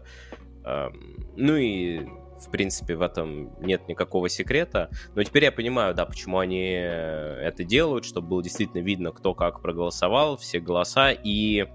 э, 0.64 0.90
ну 1.36 1.56
и 1.56 2.08
в 2.40 2.52
принципе, 2.52 2.96
в 2.96 3.02
этом 3.02 3.58
нет 3.62 3.88
никакого 3.88 4.28
секрета. 4.28 4.90
Но 5.16 5.24
теперь 5.24 5.46
я 5.46 5.52
понимаю, 5.54 5.96
да, 5.96 6.06
почему 6.06 6.38
они 6.40 6.68
это 6.68 7.64
делают, 7.64 8.04
чтобы 8.04 8.28
было 8.28 8.44
действительно 8.44 8.82
видно, 8.82 9.12
кто 9.12 9.34
как 9.34 9.62
проголосовал, 9.62 10.36
все 10.36 10.60
голоса. 10.60 11.12
И 11.12 11.66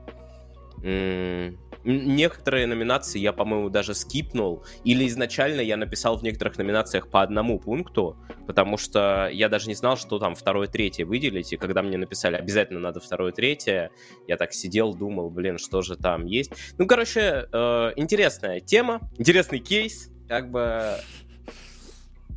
Некоторые 1.85 2.67
номинации 2.67 3.19
я, 3.19 3.33
по-моему, 3.33 3.71
даже 3.71 3.95
скипнул. 3.95 4.65
Или 4.85 5.07
изначально 5.07 5.61
я 5.61 5.77
написал 5.77 6.19
в 6.19 6.23
некоторых 6.23 6.59
номинациях 6.59 7.09
по 7.09 7.23
одному 7.23 7.59
пункту, 7.59 8.17
потому 8.47 8.77
что 8.77 9.29
я 9.33 9.49
даже 9.49 9.69
не 9.69 9.75
знал, 9.75 9.97
что 9.97 10.19
там 10.19 10.35
второе, 10.35 10.69
третье 10.69 11.07
выделить. 11.07 11.53
И 11.53 11.57
когда 11.57 11.83
мне 11.83 11.97
написали, 11.97 12.37
обязательно 12.37 12.81
надо 12.81 13.01
второе, 13.01 13.33
третье, 13.33 13.91
я 14.27 14.37
так 14.37 14.53
сидел, 14.53 14.95
думал, 14.95 15.31
блин, 15.31 15.59
что 15.59 15.83
же 15.83 15.97
там 15.97 16.27
есть. 16.27 16.53
Ну, 16.79 16.87
короче, 16.87 17.49
э, 17.53 17.93
интересная 17.97 18.61
тема, 18.61 19.01
интересный 19.19 19.59
кейс, 19.59 20.11
как 20.29 20.51
бы 20.51 20.97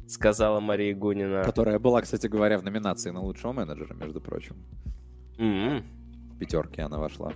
сказала 0.08 0.60
Мария 0.60 0.96
Гунина. 0.96 1.44
Которая 1.44 1.80
была, 1.80 2.02
кстати 2.02 2.28
говоря, 2.28 2.58
в 2.58 2.64
номинации 2.64 3.10
на 3.10 3.22
лучшего 3.22 3.52
менеджера, 3.52 3.94
между 3.94 4.22
прочим. 4.22 4.56
Mm-hmm. 5.38 5.84
В 6.34 6.38
пятерке 6.38 6.84
она 6.84 7.00
вошла. 7.00 7.34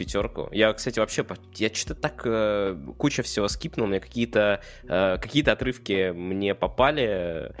Пятерку. 0.00 0.48
Я, 0.50 0.72
кстати, 0.72 0.98
вообще, 0.98 1.26
я 1.56 1.74
что-то 1.74 1.94
так 1.94 2.22
э, 2.24 2.74
куча 2.96 3.22
всего 3.22 3.48
скипнул, 3.48 3.86
мне 3.86 4.00
какие-то 4.00 4.62
э, 4.84 5.18
какие-то 5.20 5.52
отрывки 5.52 6.12
мне 6.12 6.54
попали. 6.54 7.54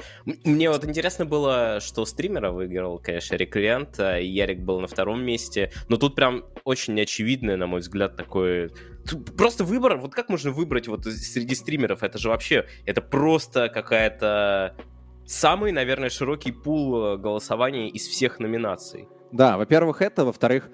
Мне 0.44 0.70
вот 0.70 0.84
интересно 0.86 1.26
было, 1.26 1.80
что 1.80 2.06
стримера 2.06 2.50
выиграл, 2.50 2.98
конечно, 2.98 3.36
Реклиент, 3.36 4.00
и 4.00 4.24
Ярик 4.24 4.60
был 4.60 4.80
на 4.80 4.86
втором 4.86 5.22
месте, 5.22 5.70
но 5.88 5.98
тут 5.98 6.14
прям 6.14 6.44
очень 6.64 6.94
неочевидное, 6.94 7.56
на 7.56 7.66
мой 7.66 7.80
взгляд, 7.80 8.16
такое 8.16 8.70
Просто 9.36 9.64
выбор, 9.64 9.96
вот 9.96 10.14
как 10.14 10.28
можно 10.28 10.50
выбрать 10.50 10.86
вот 10.88 11.04
среди 11.04 11.54
стримеров? 11.54 12.02
Это 12.02 12.18
же 12.18 12.28
вообще, 12.28 12.66
это 12.86 13.00
просто 13.00 13.68
какая-то 13.68 14.76
самый, 15.26 15.72
наверное, 15.72 16.10
широкий 16.10 16.52
пул 16.52 17.04
э, 17.04 17.16
голосований 17.16 17.88
из 17.88 18.06
всех 18.06 18.38
номинаций. 18.40 19.08
Да, 19.32 19.56
во-первых, 19.56 20.02
это, 20.02 20.24
во-вторых, 20.24 20.68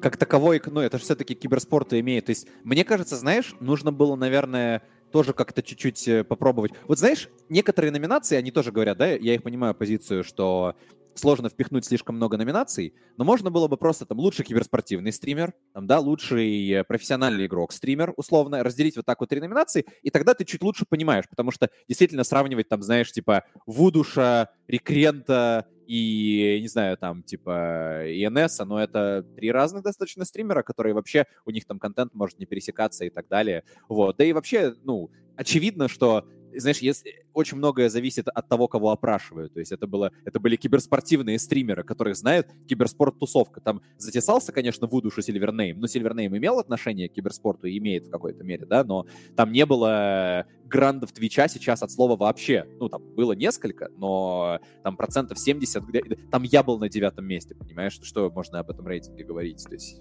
как 0.00 0.16
таковой, 0.16 0.60
ну, 0.66 0.80
это 0.80 0.98
же 0.98 1.04
все-таки 1.04 1.34
киберспорт 1.34 1.92
имеет. 1.94 2.26
То 2.26 2.30
есть, 2.30 2.46
мне 2.64 2.84
кажется, 2.84 3.16
знаешь, 3.16 3.54
нужно 3.60 3.92
было, 3.92 4.16
наверное, 4.16 4.82
тоже 5.12 5.32
как-то 5.32 5.62
чуть-чуть 5.62 6.08
э, 6.08 6.24
попробовать. 6.24 6.72
Вот 6.86 6.98
знаешь, 6.98 7.28
некоторые 7.48 7.90
номинации, 7.90 8.36
они 8.36 8.50
тоже 8.50 8.72
говорят, 8.72 8.98
да, 8.98 9.08
я 9.08 9.34
их 9.34 9.42
понимаю 9.42 9.74
позицию, 9.74 10.24
что 10.24 10.76
сложно 11.14 11.48
впихнуть 11.48 11.84
слишком 11.84 12.16
много 12.16 12.36
номинаций, 12.36 12.94
но 13.16 13.24
можно 13.24 13.50
было 13.50 13.68
бы 13.68 13.76
просто 13.76 14.06
там 14.06 14.18
лучший 14.18 14.44
киберспортивный 14.44 15.12
стример, 15.12 15.52
там, 15.74 15.86
да, 15.86 15.98
лучший 15.98 16.70
э, 16.70 16.84
профессиональный 16.84 17.46
игрок 17.46 17.72
стример, 17.72 18.12
условно, 18.16 18.62
разделить 18.62 18.96
вот 18.96 19.06
так 19.06 19.20
вот 19.20 19.28
три 19.28 19.40
номинации, 19.40 19.84
и 20.02 20.10
тогда 20.10 20.34
ты 20.34 20.44
чуть 20.44 20.62
лучше 20.62 20.86
понимаешь, 20.88 21.28
потому 21.28 21.50
что 21.50 21.70
действительно 21.88 22.24
сравнивать 22.24 22.68
там, 22.68 22.82
знаешь, 22.82 23.12
типа 23.12 23.44
Вудуша, 23.66 24.50
Рекрента 24.66 25.66
и, 25.90 26.60
не 26.60 26.68
знаю, 26.68 26.96
там, 26.96 27.24
типа, 27.24 28.04
ИНС, 28.06 28.60
но 28.60 28.80
это 28.80 29.26
три 29.34 29.50
разных 29.50 29.82
достаточно 29.82 30.24
стримера, 30.24 30.62
которые 30.62 30.94
вообще, 30.94 31.26
у 31.44 31.50
них 31.50 31.64
там 31.66 31.80
контент 31.80 32.14
может 32.14 32.38
не 32.38 32.46
пересекаться 32.46 33.04
и 33.04 33.10
так 33.10 33.26
далее. 33.26 33.64
Вот. 33.88 34.16
Да 34.16 34.24
и 34.24 34.32
вообще, 34.32 34.72
ну, 34.84 35.10
очевидно, 35.34 35.88
что 35.88 36.28
знаешь, 36.56 36.78
если, 36.78 37.24
очень 37.32 37.56
многое 37.56 37.88
зависит 37.88 38.28
от 38.28 38.48
того, 38.48 38.68
кого 38.68 38.90
опрашивают. 38.90 39.54
То 39.54 39.60
есть 39.60 39.72
это, 39.72 39.86
было, 39.86 40.12
это 40.24 40.40
были 40.40 40.56
киберспортивные 40.56 41.38
стримеры, 41.38 41.82
которых 41.82 42.16
знают 42.16 42.48
киберспорт-тусовка. 42.68 43.60
Там 43.60 43.82
затесался, 43.98 44.52
конечно, 44.52 44.86
в 44.86 44.94
удушу 44.94 45.22
Сильвернейм, 45.22 45.80
но 45.80 45.86
Сильвернейм 45.86 46.36
имел 46.36 46.58
отношение 46.58 47.08
к 47.08 47.12
киберспорту 47.12 47.66
и 47.66 47.78
имеет 47.78 48.06
в 48.06 48.10
какой-то 48.10 48.44
мере, 48.44 48.66
да, 48.66 48.84
но 48.84 49.06
там 49.36 49.52
не 49.52 49.66
было 49.66 50.46
грандов 50.64 51.12
Твича 51.12 51.48
сейчас 51.48 51.82
от 51.82 51.90
слова 51.90 52.16
вообще. 52.16 52.66
Ну, 52.78 52.88
там 52.88 53.02
было 53.14 53.32
несколько, 53.32 53.88
но 53.96 54.60
там 54.82 54.96
процентов 54.96 55.38
70, 55.38 55.82
где... 55.84 56.02
там 56.30 56.42
я 56.44 56.62
был 56.62 56.78
на 56.78 56.88
девятом 56.88 57.26
месте, 57.26 57.54
понимаешь, 57.54 57.98
что 58.02 58.30
можно 58.30 58.60
об 58.60 58.70
этом 58.70 58.86
рейтинге 58.86 59.24
говорить. 59.24 59.62
То 59.64 59.74
есть. 59.74 60.00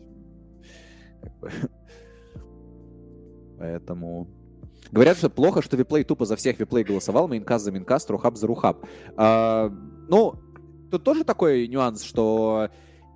Поэтому 3.58 4.39
Говорят, 4.92 5.18
что 5.18 5.30
плохо, 5.30 5.62
что 5.62 5.78
WePlay 5.78 6.04
тупо 6.04 6.26
за 6.26 6.36
всех 6.36 6.60
WePlay 6.60 6.84
голосовал, 6.84 7.28
Maincast 7.28 7.66
за 7.66 7.72
Maincast, 7.72 8.10
RuHub 8.10 8.36
за 8.38 8.48
RuHub. 8.48 8.86
А, 9.18 9.72
ну, 10.08 10.36
тут 10.90 11.04
тоже 11.04 11.24
такой 11.24 11.68
нюанс, 11.68 12.04
что 12.04 12.70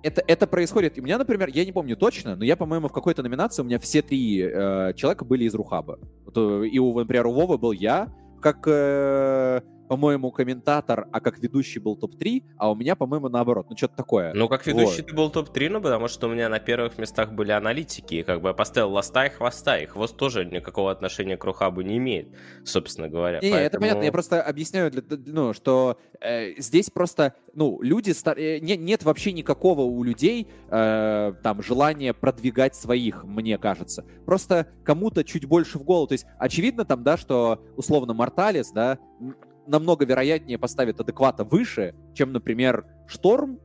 это, 0.04 0.22
это 0.26 0.46
происходит. 0.46 0.98
У 0.98 1.02
меня, 1.02 1.18
например, 1.18 1.48
я 1.48 1.64
не 1.64 1.72
помню 1.72 1.96
точно, 1.96 2.36
но 2.36 2.44
я, 2.44 2.56
по-моему, 2.56 2.88
в 2.88 2.92
какой-то 2.92 3.22
номинации 3.22 3.62
у 3.62 3.64
меня 3.64 3.78
все 3.78 4.02
три 4.02 4.40
э, 4.40 4.92
человека 4.94 5.24
были 5.24 5.44
из 5.44 5.54
RuHub 5.54 5.85
а. 5.85 5.98
Вот, 6.26 6.36
э, 6.36 6.68
и, 6.68 6.78
у, 6.78 6.96
например, 6.96 7.26
у 7.26 7.32
Вовы 7.32 7.58
был 7.58 7.72
я, 7.72 8.14
как 8.40 8.66
э, 8.66 9.62
по-моему, 9.88 10.30
комментатор, 10.30 11.08
а 11.12 11.20
как 11.20 11.38
ведущий 11.38 11.78
был 11.78 11.96
топ-3, 11.96 12.44
а 12.56 12.70
у 12.70 12.74
меня, 12.74 12.96
по-моему, 12.96 13.28
наоборот. 13.28 13.66
Ну, 13.70 13.76
что-то 13.76 13.96
такое. 13.96 14.32
Ну, 14.34 14.48
как 14.48 14.66
ведущий 14.66 15.02
вот. 15.02 15.06
ты 15.06 15.14
был 15.14 15.30
топ-3, 15.30 15.68
ну, 15.70 15.80
потому 15.80 16.08
что 16.08 16.28
у 16.28 16.30
меня 16.30 16.48
на 16.48 16.58
первых 16.58 16.98
местах 16.98 17.32
были 17.32 17.52
аналитики, 17.52 18.16
и 18.16 18.22
как 18.22 18.40
бы 18.40 18.48
я 18.48 18.54
поставил 18.54 18.92
ласта 18.92 19.26
и 19.26 19.30
хвоста, 19.30 19.78
и 19.78 19.86
хвост 19.86 20.16
тоже 20.16 20.44
никакого 20.44 20.90
отношения 20.90 21.36
к 21.36 21.44
Рухабу 21.44 21.82
не 21.82 21.98
имеет, 21.98 22.28
собственно 22.64 23.08
говоря. 23.08 23.40
Не, 23.40 23.50
Поэтому... 23.50 23.66
это 23.66 23.80
понятно, 23.80 24.02
я 24.02 24.12
просто 24.12 24.42
объясняю, 24.42 24.90
для, 24.90 25.02
ну, 25.26 25.52
что 25.52 25.98
э, 26.20 26.54
здесь 26.58 26.90
просто, 26.90 27.34
ну, 27.54 27.80
люди, 27.82 28.10
стар... 28.10 28.38
э, 28.38 28.58
не, 28.60 28.76
нет 28.76 29.04
вообще 29.04 29.32
никакого 29.32 29.82
у 29.82 30.02
людей 30.02 30.48
э, 30.68 31.32
там 31.42 31.62
желания 31.62 32.14
продвигать 32.14 32.74
своих, 32.74 33.24
мне 33.24 33.58
кажется. 33.58 34.04
Просто 34.24 34.68
кому-то 34.84 35.24
чуть 35.24 35.44
больше 35.44 35.78
в 35.78 35.84
голову. 35.84 36.06
То 36.08 36.12
есть, 36.12 36.26
очевидно 36.38 36.84
там, 36.84 37.02
да, 37.02 37.16
что 37.16 37.62
условно 37.76 38.14
Морталис, 38.14 38.70
да, 38.70 38.98
намного 39.66 40.04
вероятнее 40.04 40.58
поставит 40.58 41.00
адеквата 41.00 41.44
выше, 41.44 41.94
чем, 42.14 42.32
например, 42.32 42.86
Шторм, 43.06 43.58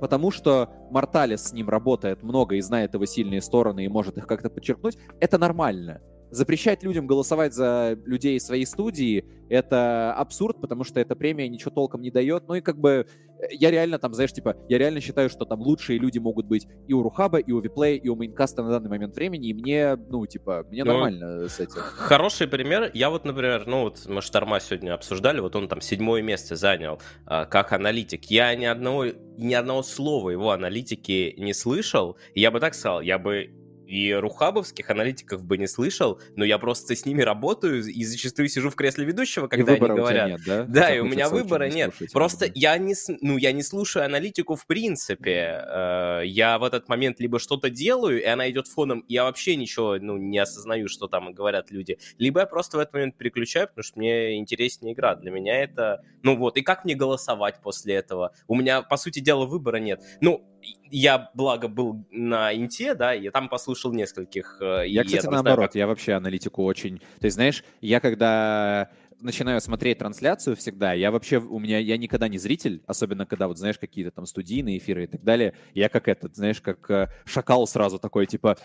потому 0.00 0.30
что 0.30 0.70
Морталес 0.90 1.44
с 1.44 1.52
ним 1.52 1.68
работает 1.68 2.22
много 2.22 2.56
и 2.56 2.60
знает 2.60 2.94
его 2.94 3.06
сильные 3.06 3.40
стороны 3.40 3.84
и 3.84 3.88
может 3.88 4.18
их 4.18 4.26
как-то 4.26 4.50
подчеркнуть, 4.50 4.98
это 5.20 5.38
нормально 5.38 6.00
запрещать 6.34 6.82
людям 6.82 7.06
голосовать 7.06 7.54
за 7.54 7.98
людей 8.04 8.38
своей 8.40 8.66
студии— 8.66 9.24
это 9.48 10.12
абсурд, 10.14 10.60
потому 10.60 10.84
что 10.84 11.00
эта 11.00 11.14
премия 11.14 11.48
ничего 11.48 11.70
толком 11.70 12.02
не 12.02 12.10
дает. 12.10 12.48
Ну 12.48 12.54
и 12.54 12.60
как 12.60 12.78
бы 12.78 13.06
э, 13.38 13.46
я 13.50 13.70
реально 13.70 13.98
там, 13.98 14.14
знаешь, 14.14 14.32
типа, 14.32 14.56
я 14.68 14.78
реально 14.78 15.00
считаю, 15.00 15.28
что 15.28 15.44
там 15.44 15.60
лучшие 15.60 15.98
люди 15.98 16.18
могут 16.18 16.46
быть 16.46 16.66
и 16.88 16.92
у 16.92 17.02
Рухаба, 17.02 17.38
и 17.38 17.52
у 17.52 17.60
Виплея, 17.60 17.96
и 17.96 18.08
у 18.08 18.16
Мейнкаста 18.16 18.62
на 18.62 18.70
данный 18.70 18.90
момент 18.90 19.14
времени, 19.14 19.50
и 19.50 19.54
мне, 19.54 19.96
ну, 19.96 20.26
типа, 20.26 20.66
мне 20.70 20.84
ну, 20.84 20.92
нормально 20.92 21.48
с 21.48 21.60
этим. 21.60 21.76
Хороший 21.76 22.48
пример. 22.48 22.90
Я 22.94 23.10
вот, 23.10 23.24
например, 23.24 23.64
ну 23.66 23.82
вот 23.82 24.06
мы 24.06 24.22
Шторма 24.22 24.60
сегодня 24.60 24.94
обсуждали, 24.94 25.40
вот 25.40 25.54
он 25.56 25.68
там 25.68 25.80
седьмое 25.80 26.22
место 26.22 26.56
занял 26.56 27.00
а, 27.26 27.44
как 27.44 27.72
аналитик. 27.72 28.24
Я 28.26 28.54
ни 28.54 28.64
одного, 28.64 29.06
ни 29.36 29.54
одного 29.54 29.82
слова 29.82 30.30
его 30.30 30.50
аналитики 30.50 31.34
не 31.36 31.52
слышал. 31.52 32.16
Я 32.34 32.50
бы 32.50 32.60
так 32.60 32.74
сказал, 32.74 33.00
я 33.00 33.18
бы 33.18 33.50
и 33.86 34.12
рухабовских 34.12 34.90
аналитиков 34.90 35.44
бы 35.44 35.58
не 35.58 35.66
слышал, 35.66 36.20
но 36.36 36.44
я 36.44 36.58
просто 36.58 36.94
с 36.94 37.04
ними 37.04 37.22
работаю 37.22 37.84
и 37.84 38.04
зачастую 38.04 38.48
сижу 38.48 38.70
в 38.70 38.74
кресле 38.74 39.04
ведущего, 39.04 39.48
когда 39.48 39.72
они 39.72 39.86
говорят. 39.86 40.28
Нет, 40.28 40.40
да? 40.46 40.64
Да, 40.64 40.94
и 40.94 41.00
у 41.00 41.04
меня 41.04 41.28
выбора 41.28 41.68
нет. 41.68 41.94
Просто 42.12 42.50
я 42.54 42.76
не, 42.78 42.94
ну, 43.20 43.36
я 43.36 43.52
не 43.52 43.62
слушаю 43.62 44.04
аналитику 44.04 44.56
в 44.56 44.66
принципе. 44.66 45.64
Э, 45.66 46.22
я 46.24 46.58
в 46.58 46.64
этот 46.64 46.88
момент 46.88 47.20
либо 47.20 47.38
что-то 47.38 47.70
делаю, 47.70 48.22
и 48.22 48.24
она 48.24 48.50
идет 48.50 48.68
фоном, 48.68 49.04
я 49.08 49.24
вообще 49.24 49.56
ничего 49.56 49.96
ну, 50.00 50.16
не 50.16 50.38
осознаю, 50.38 50.88
что 50.88 51.08
там 51.08 51.32
говорят 51.32 51.70
люди. 51.70 51.98
Либо 52.18 52.40
я 52.40 52.46
просто 52.46 52.76
в 52.76 52.80
этот 52.80 52.94
момент 52.94 53.16
переключаю, 53.16 53.68
потому 53.68 53.84
что 53.84 53.98
мне 53.98 54.36
интереснее 54.36 54.94
игра. 54.94 55.14
Для 55.16 55.30
меня 55.30 55.62
это... 55.62 56.02
Ну 56.22 56.36
вот, 56.36 56.56
и 56.56 56.62
как 56.62 56.84
мне 56.84 56.94
голосовать 56.94 57.60
после 57.62 57.94
этого? 57.94 58.32
У 58.48 58.54
меня, 58.54 58.82
по 58.82 58.96
сути 58.96 59.20
дела, 59.20 59.46
выбора 59.46 59.76
нет. 59.76 60.02
Ну, 60.20 60.44
я, 60.90 61.30
благо, 61.34 61.68
был 61.68 62.04
на 62.10 62.54
Инте, 62.54 62.94
да, 62.94 63.14
и 63.14 63.30
там 63.30 63.48
послушал 63.48 63.92
нескольких. 63.92 64.58
Э, 64.60 64.84
я, 64.86 65.04
кстати, 65.04 65.24
я, 65.24 65.30
наоборот, 65.30 65.56
знаю, 65.56 65.68
как... 65.68 65.74
я 65.74 65.86
вообще 65.86 66.12
аналитику 66.12 66.64
очень... 66.64 66.98
То 66.98 67.26
есть, 67.26 67.34
знаешь, 67.34 67.64
я 67.80 68.00
когда 68.00 68.90
начинаю 69.20 69.60
смотреть 69.60 69.98
трансляцию 69.98 70.54
всегда, 70.56 70.92
я 70.92 71.10
вообще, 71.10 71.38
у 71.38 71.58
меня, 71.58 71.78
я 71.78 71.96
никогда 71.96 72.28
не 72.28 72.38
зритель, 72.38 72.82
особенно 72.86 73.26
когда, 73.26 73.48
вот, 73.48 73.58
знаешь, 73.58 73.78
какие-то 73.78 74.10
там 74.10 74.26
студийные 74.26 74.78
эфиры 74.78 75.04
и 75.04 75.06
так 75.06 75.22
далее, 75.24 75.54
я 75.72 75.88
как 75.88 76.08
этот, 76.08 76.36
знаешь, 76.36 76.60
как 76.60 76.90
э, 76.90 77.08
шакал 77.24 77.66
сразу 77.66 77.98
такой, 77.98 78.26
типа, 78.26 78.58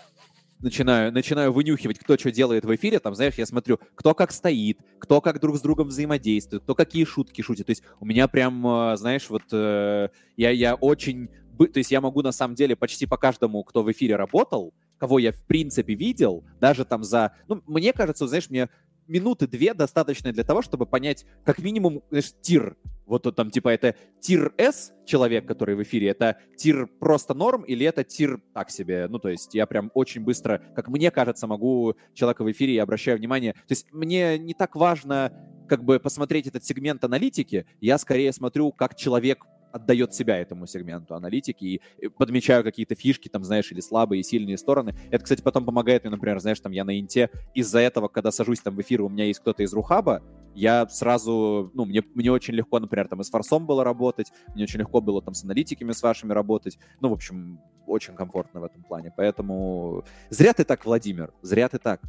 начинаю, 0.60 1.12
начинаю 1.14 1.54
вынюхивать, 1.54 2.00
кто 2.00 2.18
что 2.18 2.32
делает 2.32 2.66
в 2.66 2.76
эфире, 2.76 3.00
там, 3.00 3.16
знаешь, 3.16 3.36
я 3.36 3.46
смотрю, 3.46 3.80
кто 3.96 4.14
как 4.14 4.32
стоит, 4.32 4.80
кто 5.00 5.22
как 5.22 5.40
друг 5.40 5.58
с 5.58 5.62
другом 5.62 5.88
взаимодействует, 5.88 6.64
кто 6.64 6.76
какие 6.76 7.06
шутки 7.06 7.42
шутит. 7.42 7.68
То 7.68 7.72
есть 7.72 7.84
у 8.00 8.06
меня 8.06 8.28
прям, 8.28 8.66
э, 8.68 8.98
знаешь, 8.98 9.30
вот 9.30 9.44
я, 9.52 10.10
я 10.36 10.76
очень 10.76 11.30
то 11.68 11.78
есть 11.78 11.92
я 11.92 12.02
могу 12.02 12.22
на 12.22 12.32
самом 12.32 12.56
деле 12.56 12.76
почти 12.76 13.06
по 13.06 13.18
каждому, 13.18 13.64
кто 13.64 13.84
в 13.84 13.92
эфире 13.92 14.16
работал, 14.16 14.74
кого 14.98 15.20
я 15.20 15.32
в 15.32 15.44
принципе 15.46 15.94
видел, 15.94 16.44
даже 16.60 16.86
там 16.86 17.04
за... 17.04 17.34
Ну, 17.48 17.62
мне 17.68 17.94
кажется, 17.94 18.28
знаешь, 18.28 18.50
мне 18.50 18.70
минуты 19.10 19.48
две 19.48 19.74
достаточно 19.74 20.32
для 20.32 20.44
того, 20.44 20.62
чтобы 20.62 20.86
понять 20.86 21.26
как 21.44 21.60
минимум, 21.60 22.04
знаешь, 22.10 22.32
тир. 22.42 22.78
Вот 23.06 23.24
тут 23.24 23.36
там 23.36 23.50
типа 23.50 23.70
это 23.70 23.96
тир 24.20 24.54
S 24.58 24.94
человек, 25.06 25.48
который 25.48 25.76
в 25.76 25.82
эфире, 25.82 26.10
это 26.10 26.38
тир 26.56 26.88
просто 27.00 27.34
норм 27.34 27.64
или 27.64 27.86
это 27.86 28.04
тир 28.04 28.40
так 28.54 28.70
себе? 28.70 29.08
Ну, 29.10 29.18
то 29.18 29.30
есть 29.30 29.56
я 29.56 29.66
прям 29.66 29.90
очень 29.96 30.22
быстро, 30.22 30.62
как 30.76 30.88
мне 30.88 31.10
кажется, 31.10 31.48
могу 31.48 31.96
человека 32.14 32.44
в 32.44 32.52
эфире, 32.52 32.76
я 32.76 32.84
обращаю 32.84 33.18
внимание. 33.18 33.54
То 33.54 33.72
есть 33.72 33.92
мне 33.92 34.38
не 34.38 34.54
так 34.54 34.76
важно 34.76 35.34
как 35.68 35.84
бы 35.84 36.00
посмотреть 36.00 36.48
этот 36.48 36.64
сегмент 36.64 37.04
аналитики, 37.04 37.66
я 37.82 37.98
скорее 37.98 38.32
смотрю, 38.32 38.72
как 38.72 38.96
человек 38.96 39.46
отдает 39.72 40.14
себя 40.14 40.38
этому 40.38 40.68
сегменту 40.68 41.16
аналитики 41.16 41.82
и 41.98 42.08
подмечаю 42.08 42.64
какие-то 42.64 42.96
фишки, 42.96 43.30
там, 43.30 43.44
знаешь, 43.44 43.72
или 43.72 43.80
слабые 43.80 44.22
и 44.22 44.24
сильные 44.24 44.58
стороны. 44.58 44.96
Это, 45.12 45.24
кстати, 45.24 45.42
потом 45.42 45.66
помогает 45.66 46.04
мне, 46.04 46.12
например, 46.12 46.40
знаешь, 46.40 46.60
там, 46.60 46.72
я 46.72 46.84
на 46.84 47.00
инте 47.00 47.30
из-за 47.54 47.80
этого, 47.80 48.08
когда 48.08 48.32
сажусь 48.32 48.60
там 48.60 48.76
в 48.76 48.82
эфир, 48.82 49.02
у 49.02 49.10
меня 49.10 49.26
есть 49.26 49.40
кто-то 49.40 49.64
из 49.64 49.74
Рухаба, 49.74 50.22
я 50.56 50.88
сразу, 50.90 51.72
ну, 51.74 51.86
мне, 51.86 52.04
мне 52.16 52.32
очень 52.32 52.54
легко, 52.54 52.80
например, 52.80 53.08
там, 53.08 53.22
и 53.22 53.24
с 53.24 53.30
Форсом 53.30 53.66
было 53.66 53.84
работать, 53.84 54.32
мне 54.56 54.64
очень 54.64 54.80
легко 54.80 55.02
было 55.02 55.22
там 55.22 55.34
с 55.34 55.44
аналитиками 55.44 55.92
с 55.92 56.02
вашими 56.02 56.34
работать, 56.34 56.78
ну, 57.00 57.10
в 57.10 57.14
общем, 57.14 57.60
очень 57.88 58.16
комфортно 58.16 58.60
в 58.60 58.64
этом 58.64 58.84
плане, 58.84 59.14
поэтому 59.16 60.04
зря 60.30 60.54
ты 60.54 60.64
так, 60.64 60.86
Владимир, 60.86 61.34
зря 61.42 61.70
ты 61.70 61.80
так. 61.80 62.02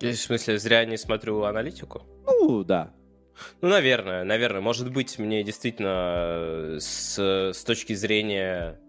В 0.00 0.12
смысле, 0.12 0.58
зря 0.58 0.84
не 0.84 0.98
смотрю 0.98 1.42
аналитику? 1.44 2.02
Ну, 2.26 2.64
да, 2.64 2.92
ну, 3.60 3.68
наверное, 3.68 4.24
наверное. 4.24 4.60
Может 4.60 4.92
быть, 4.92 5.18
мне 5.18 5.42
действительно 5.42 6.76
с, 6.78 7.18
с 7.18 7.64
точки 7.64 7.94
зрения... 7.94 8.80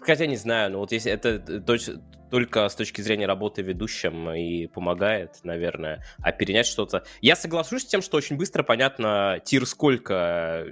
Хотя 0.00 0.26
не 0.26 0.36
знаю, 0.36 0.72
но 0.72 0.78
вот 0.78 0.92
если 0.92 1.12
это 1.12 1.38
точ, 1.60 1.88
только 2.30 2.68
с 2.68 2.74
точки 2.74 3.02
зрения 3.02 3.26
работы 3.26 3.62
ведущим 3.62 4.30
и 4.30 4.66
помогает, 4.66 5.40
наверное. 5.42 6.02
А 6.22 6.32
перенять 6.32 6.66
что-то... 6.66 7.04
Я 7.20 7.36
соглашусь 7.36 7.82
с 7.82 7.86
тем, 7.86 8.00
что 8.00 8.16
очень 8.16 8.36
быстро 8.36 8.62
понятно, 8.62 9.40
тир 9.44 9.66
сколько 9.66 10.64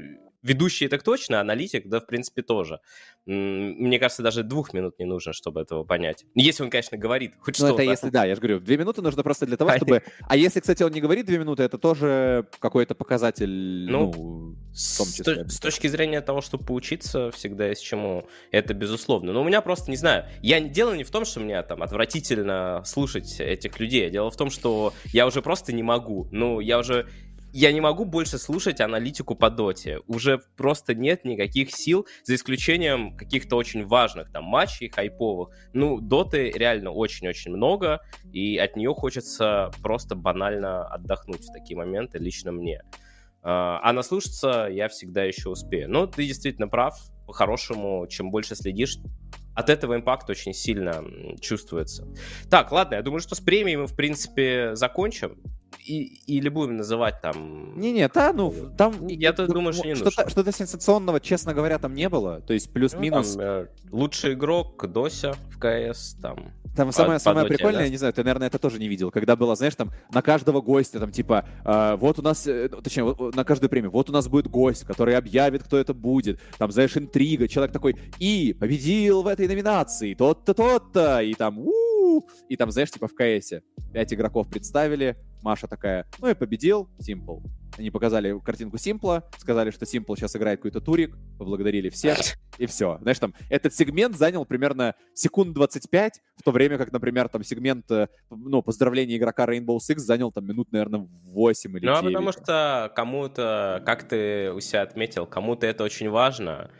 ведущий 0.42 0.88
так 0.88 1.02
точно, 1.02 1.40
аналитик, 1.40 1.88
да, 1.88 2.00
в 2.00 2.06
принципе, 2.06 2.42
тоже. 2.42 2.80
Мне 3.26 3.98
кажется, 3.98 4.22
даже 4.22 4.42
двух 4.42 4.72
минут 4.72 4.98
не 4.98 5.04
нужно, 5.04 5.32
чтобы 5.32 5.60
этого 5.60 5.84
понять. 5.84 6.24
Если 6.34 6.62
он, 6.62 6.70
конечно, 6.70 6.96
говорит 6.96 7.34
хоть 7.40 7.58
ну, 7.58 7.66
что-то. 7.66 7.82
это 7.82 7.90
если, 7.90 8.10
да, 8.10 8.24
я 8.24 8.34
же 8.34 8.40
говорю, 8.40 8.60
две 8.60 8.78
минуты 8.78 9.02
нужно 9.02 9.22
просто 9.22 9.46
для 9.46 9.56
того, 9.56 9.72
чтобы... 9.76 10.02
А 10.22 10.36
если, 10.36 10.60
кстати, 10.60 10.82
он 10.82 10.92
не 10.92 11.00
говорит 11.00 11.26
две 11.26 11.38
минуты, 11.38 11.62
это 11.62 11.76
тоже 11.76 12.46
какой-то 12.58 12.94
показатель, 12.94 13.86
ну, 13.90 14.12
ну 14.14 14.56
в 14.72 14.96
том 14.96 15.06
числе. 15.06 15.48
С, 15.48 15.56
с 15.56 15.60
точки 15.60 15.88
зрения 15.88 16.20
того, 16.20 16.40
чтобы 16.40 16.64
поучиться, 16.64 17.30
всегда 17.32 17.66
есть 17.66 17.84
чему. 17.84 18.28
Это 18.50 18.74
безусловно. 18.74 19.32
Но 19.32 19.42
у 19.42 19.44
меня 19.44 19.60
просто, 19.60 19.90
не 19.90 19.96
знаю, 19.96 20.26
я 20.40 20.60
дело 20.60 20.94
не 20.94 21.04
в 21.04 21.10
том, 21.10 21.24
что 21.24 21.40
мне 21.40 21.60
там 21.62 21.82
отвратительно 21.82 22.82
слушать 22.84 23.40
этих 23.40 23.78
людей. 23.80 24.08
Дело 24.10 24.30
в 24.30 24.36
том, 24.36 24.50
что 24.50 24.94
я 25.12 25.26
уже 25.26 25.42
просто 25.42 25.72
не 25.72 25.82
могу. 25.82 26.28
Ну, 26.30 26.60
я 26.60 26.78
уже 26.78 27.08
я 27.52 27.72
не 27.72 27.80
могу 27.80 28.04
больше 28.04 28.38
слушать 28.38 28.80
аналитику 28.80 29.34
по 29.34 29.50
доте. 29.50 30.00
Уже 30.06 30.38
просто 30.56 30.94
нет 30.94 31.24
никаких 31.24 31.74
сил, 31.74 32.06
за 32.24 32.34
исключением 32.34 33.16
каких-то 33.16 33.56
очень 33.56 33.86
важных 33.86 34.30
там 34.30 34.44
матчей 34.44 34.90
хайповых. 34.90 35.50
Ну, 35.72 36.00
доты 36.00 36.50
реально 36.50 36.90
очень-очень 36.90 37.52
много, 37.52 38.00
и 38.32 38.58
от 38.58 38.76
нее 38.76 38.94
хочется 38.94 39.70
просто 39.82 40.14
банально 40.14 40.86
отдохнуть 40.86 41.44
в 41.44 41.52
такие 41.52 41.76
моменты, 41.76 42.18
лично 42.18 42.52
мне. 42.52 42.82
А, 43.42 43.92
наслушаться 43.92 44.68
я 44.70 44.88
всегда 44.88 45.24
еще 45.24 45.48
успею. 45.50 45.90
Но 45.90 46.06
ты 46.06 46.26
действительно 46.26 46.68
прав. 46.68 46.94
По-хорошему, 47.26 48.06
чем 48.08 48.30
больше 48.30 48.54
следишь, 48.54 48.96
от 49.54 49.68
этого 49.68 49.96
импакт 49.96 50.30
очень 50.30 50.54
сильно 50.54 51.04
чувствуется. 51.40 52.06
Так, 52.48 52.72
ладно, 52.72 52.94
я 52.94 53.02
думаю, 53.02 53.20
что 53.20 53.34
с 53.34 53.40
премией 53.40 53.76
мы, 53.76 53.86
в 53.86 53.94
принципе, 53.94 54.74
закончим 54.74 55.36
и, 55.88 56.20
или 56.26 56.48
будем 56.48 56.76
называть 56.76 57.20
там... 57.22 57.78
Не-не, 57.78 58.08
да, 58.08 58.32
ну, 58.32 58.54
там... 58.76 59.06
Я 59.06 59.32
то 59.32 59.46
думаю, 59.46 59.72
что 59.72 59.86
не 59.86 59.94
что-то, 59.94 60.22
нужно. 60.22 60.30
Что-то 60.30 60.52
сенсационного, 60.52 61.20
честно 61.20 61.54
говоря, 61.54 61.78
там 61.78 61.94
не 61.94 62.08
было. 62.08 62.40
То 62.40 62.52
есть 62.52 62.72
плюс-минус... 62.72 63.34
Ну, 63.34 63.40
там, 63.40 63.48
э, 63.48 63.66
лучший 63.90 64.34
игрок 64.34 64.86
Дося 64.90 65.32
в 65.50 65.58
КС, 65.58 66.14
там... 66.20 66.52
Там 66.76 66.92
самое, 66.92 67.18
самое 67.18 67.44
доте, 67.44 67.56
прикольное, 67.56 67.80
да? 67.80 67.84
я 67.86 67.90
не 67.90 67.96
знаю, 67.96 68.12
ты, 68.12 68.22
наверное, 68.22 68.46
это 68.46 68.58
тоже 68.58 68.78
не 68.78 68.86
видел, 68.86 69.10
когда 69.10 69.34
было, 69.34 69.56
знаешь, 69.56 69.74
там 69.74 69.90
на 70.12 70.22
каждого 70.22 70.60
гостя, 70.60 71.00
там, 71.00 71.10
типа, 71.10 71.44
э, 71.64 71.96
вот 71.96 72.18
у 72.18 72.22
нас, 72.22 72.46
э, 72.46 72.68
точнее, 72.68 73.04
вот, 73.04 73.34
на 73.34 73.44
каждую 73.44 73.70
премию, 73.70 73.90
вот 73.90 74.10
у 74.10 74.12
нас 74.12 74.28
будет 74.28 74.46
гость, 74.46 74.84
который 74.84 75.16
объявит, 75.16 75.64
кто 75.64 75.78
это 75.78 75.94
будет, 75.94 76.38
там, 76.58 76.70
знаешь, 76.70 76.96
интрига, 76.96 77.48
человек 77.48 77.72
такой, 77.72 77.96
и 78.18 78.52
победил 78.52 79.22
в 79.22 79.26
этой 79.26 79.48
номинации, 79.48 80.14
тот-то, 80.14 80.54
тот-то, 80.54 81.20
и 81.20 81.34
там, 81.34 81.58
у 81.58 81.88
и 82.48 82.56
там, 82.56 82.70
знаешь, 82.70 82.90
типа 82.90 83.08
в 83.08 83.14
КСе 83.14 83.62
пять 83.92 84.12
игроков 84.12 84.48
представили, 84.48 85.16
Маша 85.42 85.66
такая, 85.66 86.06
ну 86.18 86.28
и 86.28 86.34
победил 86.34 86.88
Симпл. 86.98 87.38
Они 87.76 87.90
показали 87.90 88.36
картинку 88.40 88.78
Симпла, 88.78 89.24
сказали, 89.36 89.70
что 89.70 89.86
Симпл 89.86 90.14
сейчас 90.16 90.34
играет 90.34 90.58
какой-то 90.58 90.80
турик, 90.80 91.16
поблагодарили 91.38 91.90
всех, 91.90 92.18
и 92.58 92.66
все. 92.66 92.98
Знаешь, 93.02 93.18
там, 93.18 93.34
этот 93.50 93.74
сегмент 93.74 94.16
занял 94.16 94.44
примерно 94.44 94.94
секунд 95.14 95.54
25, 95.54 96.20
в 96.36 96.42
то 96.42 96.50
время 96.50 96.78
как, 96.78 96.90
например, 96.92 97.28
там, 97.28 97.44
сегмент, 97.44 97.90
э, 97.90 98.08
ну, 98.30 98.62
поздравления 98.62 99.16
игрока 99.16 99.46
Rainbow 99.46 99.78
Six 99.78 99.98
занял, 99.98 100.32
там, 100.32 100.46
минут, 100.46 100.72
наверное, 100.72 101.08
8 101.26 101.70
или 101.72 101.80
9. 101.80 101.84
Ну, 101.84 101.92
а 101.92 102.02
потому 102.02 102.32
что 102.32 102.92
кому-то, 102.96 103.82
как 103.86 104.08
ты 104.08 104.52
у 104.52 104.60
себя 104.60 104.82
отметил, 104.82 105.26
кому-то 105.26 105.66
это 105.66 105.84
очень 105.84 106.10
важно, 106.10 106.70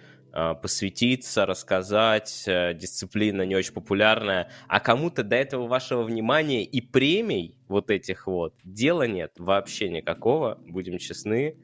посвятиться, 0.55 1.47
рассказать, 1.47 2.45
э, 2.47 2.75
дисциплина 2.75 3.43
не 3.43 3.57
очень 3.57 3.73
популярная, 3.73 4.51
а 4.69 4.81
кому-то 4.81 5.23
до 5.23 5.37
этого 5.37 5.67
вашего 5.67 6.03
внимания 6.03 6.65
и 6.65 6.81
премий 6.81 7.55
вот 7.67 7.91
этих 7.91 8.27
вот 8.27 8.55
дела 8.65 9.05
нет 9.07 9.33
вообще 9.39 9.89
никакого, 9.89 10.59
будем 10.67 10.99
честны. 10.99 11.57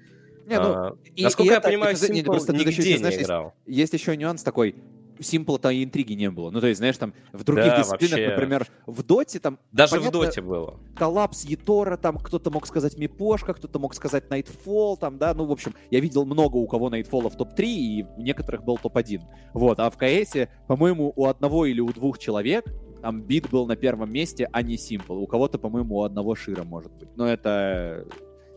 Не, 0.47 0.61
ну, 0.61 0.75
а, 0.75 0.97
и, 1.15 1.23
насколько 1.23 1.51
и 1.51 1.53
я 1.53 1.59
это, 1.59 1.69
понимаю, 1.69 1.97
это, 1.97 2.07
Simple 2.07 2.25
просто 2.25 2.53
нигде 2.53 2.71
еще, 2.71 2.99
знаешь, 2.99 3.17
не 3.17 3.23
играл. 3.23 3.55
Есть, 3.67 3.93
есть 3.93 4.03
еще 4.03 4.17
нюанс 4.17 4.43
такой, 4.43 4.75
Симпла-то 5.21 5.71
и 5.71 5.85
интриги 5.85 6.15
не 6.15 6.31
было. 6.31 6.51
Ну, 6.51 6.61
то 6.61 6.67
есть, 6.67 6.79
знаешь, 6.79 6.97
там 6.99 7.15
в 7.33 7.45
других 7.45 7.67
да, 7.67 7.79
дисциплинах, 7.79 8.19
вообще. 8.19 8.31
например, 8.31 8.67
в 8.87 9.03
Доте 9.03 9.39
там... 9.39 9.59
Даже 9.73 9.97
понятно, 9.97 10.19
в 10.19 10.23
Доте 10.23 10.41
было. 10.43 10.81
Коллапс 10.97 11.45
Етора, 11.45 11.97
там 11.97 12.19
кто-то 12.19 12.51
мог 12.51 12.67
сказать 12.67 12.97
Мипошка, 12.99 13.55
кто-то 13.55 13.79
мог 13.79 13.95
сказать 13.95 14.25
Nightfall, 14.29 14.99
там, 14.99 15.19
да, 15.19 15.35
ну, 15.35 15.47
в 15.47 15.53
общем, 15.53 15.75
я 15.91 16.01
видел 16.01 16.25
много 16.25 16.57
у 16.57 16.67
кого 16.67 16.91
Nightfall 16.91 17.29
в 17.31 17.37
топ-3, 17.37 17.65
и 17.65 18.07
у 18.17 18.23
некоторых 18.23 18.65
был 18.65 18.79
топ-1. 18.79 19.21
Вот, 19.53 19.79
а 19.81 19.91
в 19.91 19.97
КСе, 19.97 20.49
по-моему, 20.67 21.13
у 21.15 21.27
одного 21.27 21.67
или 21.67 21.81
у 21.81 21.93
двух 21.93 22.19
человек 22.19 22.65
там 23.05 23.21
бит 23.21 23.51
был 23.51 23.67
на 23.67 23.77
первом 23.77 24.11
месте, 24.11 24.49
а 24.51 24.63
не 24.63 24.79
Симпл. 24.79 25.13
У 25.13 25.27
кого-то, 25.27 25.59
по-моему, 25.59 25.97
у 25.97 26.03
одного 26.05 26.35
Шира 26.35 26.65
может 26.65 26.91
быть. 26.93 27.11
Но 27.17 27.29
это 27.29 28.07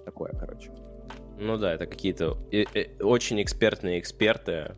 такое, 0.05 0.31
короче. 0.31 0.71
Ну 1.37 1.57
да, 1.57 1.73
это 1.73 1.85
какие-то 1.85 2.37
э, 2.51 2.63
э, 2.73 3.03
очень 3.03 3.41
экспертные 3.41 3.99
эксперты. 3.99 4.77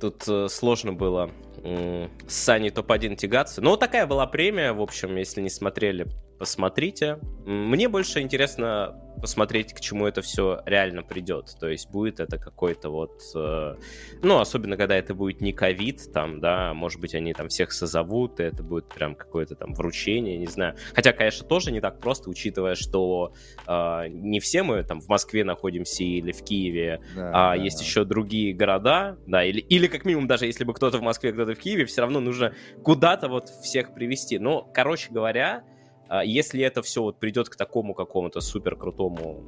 Тут 0.00 0.26
э, 0.28 0.48
сложно 0.48 0.92
было 0.92 1.30
с 1.62 2.34
Саней 2.34 2.70
топ-1 2.70 3.16
тягаться. 3.16 3.60
Но 3.60 3.70
вот 3.70 3.80
такая 3.80 4.06
была 4.06 4.26
премия, 4.26 4.72
в 4.72 4.80
общем, 4.80 5.16
если 5.16 5.42
не 5.42 5.50
смотрели, 5.50 6.06
посмотрите. 6.40 7.18
Мне 7.44 7.86
больше 7.90 8.22
интересно 8.22 8.98
посмотреть, 9.20 9.74
к 9.74 9.80
чему 9.80 10.06
это 10.06 10.22
все 10.22 10.62
реально 10.64 11.02
придет. 11.02 11.54
То 11.60 11.68
есть 11.68 11.90
будет 11.90 12.18
это 12.18 12.38
какой-то 12.38 12.88
вот... 12.88 13.20
Э, 13.34 13.74
ну, 14.22 14.38
особенно, 14.38 14.78
когда 14.78 14.96
это 14.96 15.14
будет 15.14 15.42
не 15.42 15.52
ковид, 15.52 16.10
там, 16.14 16.40
да, 16.40 16.72
может 16.72 16.98
быть, 16.98 17.14
они 17.14 17.34
там 17.34 17.48
всех 17.48 17.72
созовут, 17.72 18.40
и 18.40 18.44
это 18.44 18.62
будет 18.62 18.88
прям 18.88 19.14
какое-то 19.14 19.54
там 19.54 19.74
вручение, 19.74 20.38
не 20.38 20.46
знаю. 20.46 20.76
Хотя, 20.94 21.12
конечно, 21.12 21.46
тоже 21.46 21.72
не 21.72 21.82
так 21.82 22.00
просто, 22.00 22.30
учитывая, 22.30 22.74
что 22.74 23.34
э, 23.66 24.08
не 24.08 24.40
все 24.40 24.62
мы 24.62 24.82
там 24.82 25.02
в 25.02 25.08
Москве 25.08 25.44
находимся 25.44 26.02
или 26.04 26.32
в 26.32 26.42
Киеве, 26.42 27.02
да, 27.14 27.28
а 27.28 27.56
да, 27.56 27.62
есть 27.62 27.78
да. 27.78 27.84
еще 27.84 28.04
другие 28.04 28.54
города, 28.54 29.18
да, 29.26 29.44
или, 29.44 29.60
или 29.60 29.86
как 29.88 30.06
минимум 30.06 30.26
даже 30.26 30.46
если 30.46 30.64
бы 30.64 30.72
кто-то 30.72 30.96
в 30.96 31.02
Москве, 31.02 31.34
кто-то 31.34 31.54
в 31.54 31.58
Киеве, 31.58 31.84
все 31.84 32.00
равно 32.00 32.20
нужно 32.20 32.54
куда-то 32.82 33.28
вот 33.28 33.50
всех 33.62 33.92
привести. 33.92 34.38
Но, 34.38 34.62
короче 34.72 35.10
говоря, 35.10 35.64
а 35.66 35.69
если 36.24 36.62
это 36.62 36.82
все 36.82 37.02
вот 37.02 37.18
придет 37.18 37.48
к 37.48 37.56
такому 37.56 37.94
какому-то 37.94 38.40
супер 38.40 38.76
крутому 38.76 39.44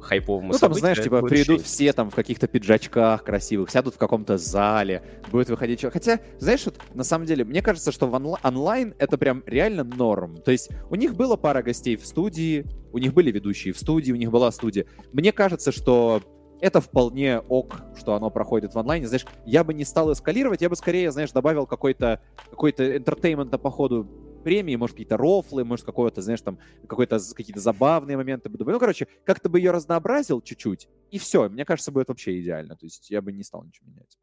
хайповому 0.00 0.52
Ну, 0.52 0.58
там, 0.58 0.74
знаешь, 0.74 1.02
типа, 1.02 1.22
придут 1.22 1.58
решить. 1.60 1.64
все 1.66 1.92
там 1.92 2.10
в 2.10 2.14
каких-то 2.14 2.46
пиджачках 2.46 3.24
красивых, 3.24 3.70
сядут 3.70 3.94
в 3.94 3.98
каком-то 3.98 4.36
зале, 4.36 5.02
будет 5.32 5.48
выходить 5.48 5.80
человек. 5.80 5.94
Хотя, 5.94 6.20
знаешь, 6.38 6.64
вот, 6.66 6.76
на 6.92 7.04
самом 7.04 7.26
деле, 7.26 7.44
мне 7.44 7.62
кажется, 7.62 7.90
что 7.90 8.06
в 8.06 8.14
онла- 8.14 8.38
онлайн 8.42 8.94
это 8.98 9.16
прям 9.16 9.42
реально 9.46 9.82
норм. 9.84 10.36
То 10.36 10.50
есть 10.52 10.68
у 10.90 10.94
них 10.94 11.14
было 11.14 11.36
пара 11.36 11.62
гостей 11.62 11.96
в 11.96 12.04
студии, 12.06 12.66
у 12.92 12.98
них 12.98 13.14
были 13.14 13.30
ведущие 13.30 13.72
в 13.72 13.78
студии, 13.78 14.12
у 14.12 14.16
них 14.16 14.30
была 14.30 14.50
студия. 14.50 14.84
Мне 15.12 15.32
кажется, 15.32 15.72
что 15.72 16.20
это 16.60 16.80
вполне 16.82 17.40
ок, 17.40 17.76
что 17.96 18.14
оно 18.14 18.30
проходит 18.30 18.74
в 18.74 18.78
онлайне. 18.78 19.06
Знаешь, 19.06 19.26
я 19.46 19.64
бы 19.64 19.72
не 19.74 19.84
стал 19.84 20.12
эскалировать, 20.12 20.60
я 20.60 20.68
бы 20.68 20.76
скорее, 20.76 21.10
знаешь, 21.12 21.32
добавил 21.32 21.66
какой-то 21.66 22.20
какой-то 22.50 22.96
entertainment 22.96 23.52
а 23.52 23.56
по 23.58 23.70
ходу 23.70 24.06
премии, 24.44 24.76
может, 24.76 24.94
какие-то 24.94 25.16
рофлы, 25.16 25.64
может, 25.64 25.84
какое-то, 25.84 26.22
знаешь, 26.22 26.40
там, 26.40 26.58
какой-то, 26.86 27.18
какие-то 27.34 27.60
забавные 27.60 28.16
моменты. 28.16 28.48
Ну, 28.48 28.78
короче, 28.78 29.08
как-то 29.24 29.48
бы 29.48 29.58
ее 29.58 29.72
разнообразил 29.72 30.40
чуть-чуть, 30.40 30.88
и 31.10 31.18
все. 31.18 31.48
Мне 31.48 31.64
кажется, 31.64 31.90
будет 31.90 32.08
вообще 32.08 32.40
идеально. 32.40 32.76
То 32.76 32.86
есть 32.86 33.10
я 33.10 33.20
бы 33.20 33.32
не 33.32 33.42
стал 33.42 33.64
ничего 33.64 33.90
менять. 33.90 34.18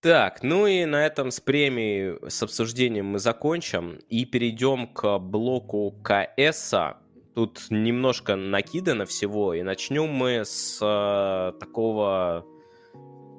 Так, 0.00 0.42
ну 0.42 0.66
и 0.66 0.84
на 0.84 1.04
этом 1.04 1.30
с 1.30 1.40
премией, 1.40 2.18
с 2.28 2.42
обсуждением 2.42 3.06
мы 3.06 3.18
закончим 3.18 3.98
и 4.08 4.24
перейдем 4.24 4.86
к 4.86 5.18
блоку 5.18 6.00
КС. 6.02 6.74
Тут 7.34 7.66
немножко 7.70 8.36
накидано 8.36 9.04
всего, 9.04 9.52
и 9.52 9.62
начнем 9.62 10.08
мы 10.08 10.44
с 10.44 10.78
э, 10.80 11.58
такого 11.58 12.46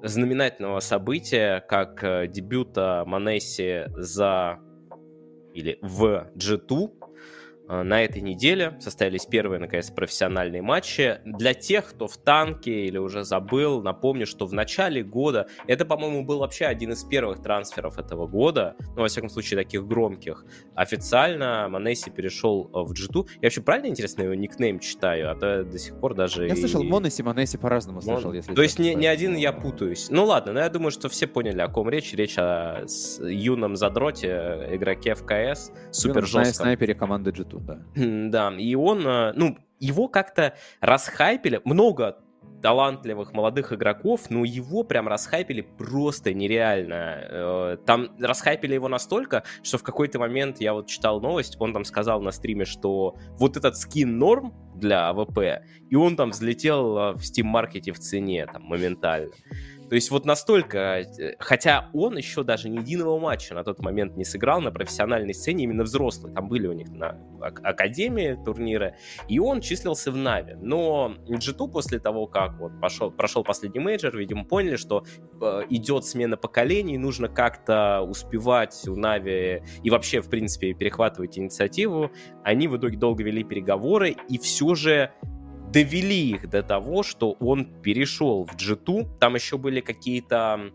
знаменательного 0.03 0.79
события, 0.79 1.61
как 1.61 2.03
э, 2.03 2.27
дебюта 2.27 3.03
Манесси 3.05 3.85
за 3.95 4.59
или 5.57 5.79
в 5.81 6.29
G2 6.35 6.91
Э, 7.01 7.06
на 7.67 8.03
этой 8.03 8.21
неделе 8.21 8.77
состоялись 8.79 9.25
первые, 9.25 9.59
наконец, 9.59 9.91
профессиональные 9.91 10.61
матчи. 10.61 11.19
Для 11.25 11.53
тех, 11.53 11.85
кто 11.89 12.07
в 12.07 12.17
танке 12.17 12.85
или 12.85 12.97
уже 12.97 13.23
забыл, 13.23 13.81
напомню, 13.81 14.25
что 14.25 14.45
в 14.45 14.53
начале 14.53 15.03
года, 15.03 15.47
это, 15.67 15.85
по-моему, 15.85 16.23
был 16.23 16.39
вообще 16.39 16.65
один 16.65 16.91
из 16.91 17.03
первых 17.03 17.41
трансферов 17.41 17.97
этого 17.97 18.27
года, 18.27 18.75
ну, 18.95 19.01
во 19.01 19.07
всяком 19.07 19.29
случае, 19.29 19.57
таких 19.57 19.85
громких. 19.85 20.45
Официально 20.75 21.67
Монесси 21.69 22.09
перешел 22.09 22.69
э, 22.73 22.79
в 22.79 22.91
G2. 22.93 23.27
Я 23.35 23.39
вообще 23.43 23.61
правильно, 23.61 23.87
интересно, 23.87 24.23
его 24.23 24.33
никнейм 24.33 24.79
читаю, 24.79 25.31
а 25.31 25.35
то 25.35 25.63
до 25.63 25.77
сих 25.77 25.99
пор 25.99 26.13
даже... 26.13 26.47
Я 26.47 26.53
и... 26.53 26.57
слышал 26.57 26.83
Монесси, 26.83 27.21
Монесси 27.23 27.57
по-разному 27.57 28.01
Мон... 28.01 28.15
слышал, 28.15 28.33
если... 28.33 28.53
То 28.53 28.61
есть 28.61 28.79
ни, 28.79 28.89
ни 28.91 29.05
один 29.05 29.35
я 29.35 29.51
путаюсь. 29.51 30.07
Ну 30.09 30.25
ладно, 30.25 30.53
но 30.53 30.59
я 30.59 30.69
думаю, 30.69 30.91
что 30.91 31.09
все 31.09 31.27
поняли, 31.27 31.59
о 31.59 31.67
ком 31.67 31.89
речь. 31.89 32.13
Речь 32.13 32.37
о 32.37 32.85
юном 33.21 33.75
задроте, 33.75 34.69
игроке 34.71 35.15
в 35.15 35.25
КС, 35.25 35.71
супер 35.91 36.25
жестком. 36.25 36.53
снайпере 36.53 36.95
команды 36.95 37.31
G2 37.31 37.56
да. 37.59 37.79
Да, 37.95 38.55
и 38.57 38.75
он, 38.75 39.05
э, 39.05 39.33
ну, 39.35 39.57
его 39.79 40.07
как-то 40.07 40.55
расхайпили, 40.81 41.61
много 41.63 42.17
талантливых 42.61 43.33
молодых 43.33 43.71
игроков, 43.73 44.29
но 44.29 44.43
его 44.43 44.83
прям 44.83 45.07
расхайпили 45.07 45.61
просто 45.61 46.33
нереально. 46.33 47.17
Э, 47.29 47.77
там 47.85 48.09
расхайпили 48.19 48.73
его 48.73 48.87
настолько, 48.87 49.43
что 49.63 49.77
в 49.77 49.83
какой-то 49.83 50.19
момент 50.19 50.59
я 50.59 50.73
вот 50.73 50.87
читал 50.87 51.21
новость, 51.21 51.57
он 51.59 51.73
там 51.73 51.85
сказал 51.85 52.21
на 52.21 52.31
стриме, 52.31 52.65
что 52.65 53.15
вот 53.37 53.57
этот 53.57 53.77
скин 53.77 54.17
норм 54.17 54.53
для 54.75 55.09
AWP, 55.09 55.63
и 55.89 55.95
он 55.95 56.15
там 56.15 56.31
взлетел 56.31 56.97
э, 56.97 57.11
в 57.13 57.21
Steam-маркете 57.21 57.91
в 57.91 57.99
цене 57.99 58.47
там 58.47 58.63
моментально. 58.63 59.31
То 59.89 59.95
есть 59.95 60.11
вот 60.11 60.25
настолько, 60.25 60.99
э, 60.99 61.35
хотя 61.39 61.89
он 61.93 62.17
еще 62.17 62.43
даже 62.43 62.69
ни 62.69 62.79
единого 62.79 63.19
матча 63.19 63.53
на 63.53 63.63
тот 63.63 63.79
момент 63.79 64.17
не 64.17 64.25
сыграл 64.25 64.61
на 64.61 64.71
профессиональной 64.71 65.33
сцене, 65.33 65.63
именно 65.63 65.83
взрослый, 65.83 66.33
там 66.33 66.49
были 66.49 66.67
у 66.67 66.73
них 66.73 66.89
на 66.89 67.17
академии 67.39 68.37
турниры, 68.43 68.95
и 69.27 69.39
он 69.39 69.61
числился 69.61 70.11
в 70.11 70.17
Нави. 70.17 70.55
Но 70.55 71.13
G2 71.27 71.53
после 71.71 71.99
того, 71.99 72.27
как 72.27 72.59
вот 72.59 72.79
пошел, 72.81 73.11
прошел 73.11 73.43
последний 73.43 73.79
мейджор, 73.79 74.17
видимо, 74.17 74.43
поняли, 74.45 74.75
что 74.75 75.05
э, 75.41 75.61
идет 75.69 76.05
смена 76.05 76.37
поколений, 76.37 76.97
нужно 76.97 77.29
как-то 77.29 78.01
успевать 78.01 78.87
у 78.87 78.95
Нави 78.95 79.63
и 79.83 79.89
вообще, 79.89 80.21
в 80.21 80.29
принципе, 80.29 80.73
перехватывать 80.73 81.37
инициативу. 81.37 82.11
Они 82.43 82.67
в 82.67 82.77
итоге 82.77 82.97
долго 82.97 83.23
вели 83.23 83.43
переговоры, 83.43 84.15
и 84.29 84.37
все 84.37 84.75
же 84.75 85.11
довели 85.71 86.31
их 86.31 86.49
до 86.49 86.63
того, 86.63 87.03
что 87.03 87.31
он 87.33 87.81
перешел 87.81 88.45
в 88.45 88.55
G2. 88.55 89.19
Там 89.19 89.35
еще 89.35 89.57
были 89.57 89.81
какие-то 89.81 90.71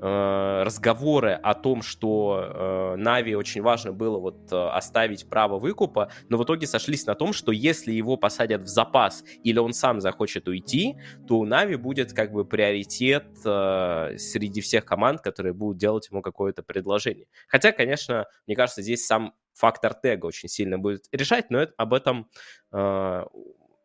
э, 0.00 0.62
разговоры 0.64 1.32
о 1.32 1.54
том, 1.54 1.82
что 1.82 2.94
Нави 2.96 3.32
э, 3.32 3.36
очень 3.36 3.62
важно 3.62 3.92
было 3.92 4.18
вот 4.18 4.52
э, 4.52 4.56
оставить 4.56 5.28
право 5.28 5.58
выкупа, 5.58 6.10
но 6.28 6.38
в 6.38 6.44
итоге 6.44 6.66
сошлись 6.66 7.06
на 7.06 7.14
том, 7.14 7.32
что 7.32 7.52
если 7.52 7.92
его 7.92 8.16
посадят 8.16 8.62
в 8.62 8.66
запас 8.66 9.24
или 9.44 9.58
он 9.58 9.72
сам 9.72 10.00
захочет 10.00 10.48
уйти, 10.48 10.96
то 11.28 11.38
у 11.38 11.44
Нави 11.44 11.76
будет 11.76 12.12
как 12.12 12.32
бы 12.32 12.44
приоритет 12.44 13.26
э, 13.44 14.16
среди 14.16 14.60
всех 14.60 14.84
команд, 14.84 15.20
которые 15.20 15.52
будут 15.52 15.78
делать 15.78 16.08
ему 16.10 16.22
какое-то 16.22 16.62
предложение. 16.62 17.26
Хотя, 17.46 17.72
конечно, 17.72 18.26
мне 18.46 18.56
кажется, 18.56 18.82
здесь 18.82 19.06
сам 19.06 19.34
фактор 19.54 19.94
тега 19.94 20.26
очень 20.26 20.48
сильно 20.48 20.78
будет 20.78 21.04
решать, 21.12 21.50
но 21.50 21.60
это, 21.60 21.74
об 21.76 21.94
этом 21.94 22.28
э, 22.72 23.24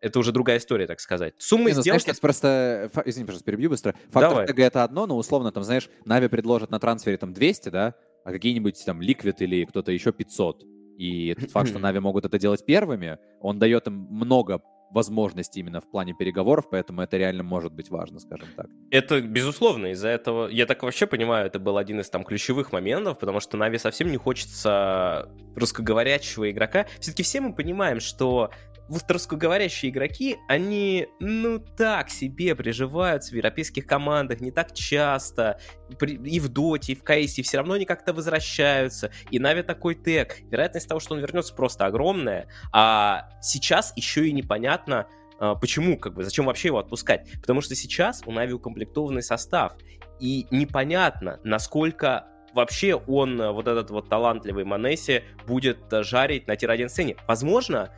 это 0.01 0.19
уже 0.19 0.31
другая 0.31 0.57
история, 0.57 0.88
так 0.88 0.99
сказать. 0.99 1.33
Суммы 1.38 1.73
ну, 1.73 1.81
сделки... 1.81 2.03
Знаешь, 2.03 2.19
просто... 2.19 2.91
Извини, 3.05 3.25
пожалуйста, 3.25 3.45
перебью 3.45 3.69
быстро. 3.69 3.95
Фактор 4.10 4.29
Давай. 4.29 4.47
тега 4.47 4.63
это 4.63 4.83
одно, 4.83 5.07
но 5.07 5.17
условно, 5.17 5.51
там, 5.51 5.63
знаешь, 5.63 5.89
Нави 6.05 6.27
предложат 6.27 6.71
на 6.71 6.79
трансфере 6.79 7.17
там 7.17 7.33
200, 7.33 7.69
да, 7.69 7.95
а 8.23 8.31
какие-нибудь 8.31 8.83
там 8.86 9.01
Liquid 9.01 9.36
или 9.39 9.65
кто-то 9.65 9.91
еще 9.91 10.12
500. 10.12 10.63
И 10.97 11.36
тот 11.39 11.51
факт, 11.51 11.69
что 11.69 11.79
Нави 11.79 11.99
могут 11.99 12.25
это 12.25 12.38
делать 12.38 12.65
первыми, 12.65 13.17
он 13.41 13.60
дает 13.60 13.88
им 13.88 14.07
много 14.10 14.62
возможности 14.91 15.60
именно 15.60 15.81
в 15.81 15.89
плане 15.89 16.13
переговоров, 16.13 16.69
поэтому 16.69 17.01
это 17.01 17.17
реально 17.17 17.43
может 17.43 17.73
быть 17.73 17.89
важно, 17.89 18.19
скажем 18.19 18.47
так. 18.55 18.67
Это 18.89 19.21
безусловно, 19.21 19.88
из-за 19.88 20.07
этого, 20.07 20.47
я 20.47 20.65
так 20.65 20.83
вообще 20.83 21.07
понимаю, 21.07 21.47
это 21.47 21.60
был 21.60 21.77
один 21.77 21.99
из 21.99 22.10
там 22.10 22.23
ключевых 22.23 22.71
моментов, 22.71 23.19
потому 23.19 23.39
что 23.39 23.57
Нави 23.57 23.77
совсем 23.77 24.10
не 24.12 24.17
хочется 24.17 25.29
русскоговорящего 25.55 26.49
игрока. 26.49 26.86
Все-таки 26.99 27.23
все 27.23 27.41
мы 27.41 27.53
понимаем, 27.53 27.99
что 27.99 28.51
вот 28.89 29.10
русскоговорящие 29.10 29.91
игроки, 29.91 30.38
они, 30.47 31.08
ну, 31.19 31.60
так 31.60 32.10
себе 32.10 32.56
приживаются 32.56 33.32
в 33.32 33.36
европейских 33.36 33.86
командах 33.86 34.39
не 34.39 34.52
так 34.52 34.73
часто. 34.73 35.60
И 36.02 36.39
в 36.39 36.50
Доте, 36.50 36.93
и 36.93 36.95
в 36.95 37.04
Кейсе 37.04 37.41
все 37.41 37.58
равно 37.58 37.73
они 37.73 37.86
как-то 37.86 38.13
возвращаются. 38.13 39.12
И 39.30 39.39
Нави 39.39 39.63
такой 39.63 39.95
тег. 39.95 40.38
Вероятность 40.50 40.88
того, 40.88 41.00
что 41.00 41.15
он 41.15 41.21
вернется, 41.21 41.54
просто 41.54 41.86
огромная. 41.86 42.47
А 42.71 43.30
сейчас 43.41 43.93
еще 43.95 44.28
и 44.28 44.32
непонятно, 44.32 45.08
а, 45.39 45.56
почему, 45.56 45.97
как 45.97 46.13
бы, 46.13 46.23
зачем 46.23 46.45
вообще 46.45 46.69
его 46.69 46.80
отпускать. 46.80 47.30
Потому 47.41 47.62
что 47.62 47.76
сейчас 47.76 48.21
у 48.26 48.32
Нави 48.32 48.54
укомплектованный 48.54 49.23
состав. 49.23 49.73
И 50.19 50.47
непонятно, 50.50 51.39
насколько 51.43 52.28
вообще 52.54 52.95
он, 52.95 53.38
вот 53.52 53.67
этот 53.67 53.91
вот 53.91 54.10
талантливый 54.10 54.63
Манесси, 54.63 55.23
будет 55.45 55.80
жарить 55.91 56.47
на 56.47 56.56
тир-1 56.56 56.89
сцене. 56.89 57.17
Возможно, 57.28 57.91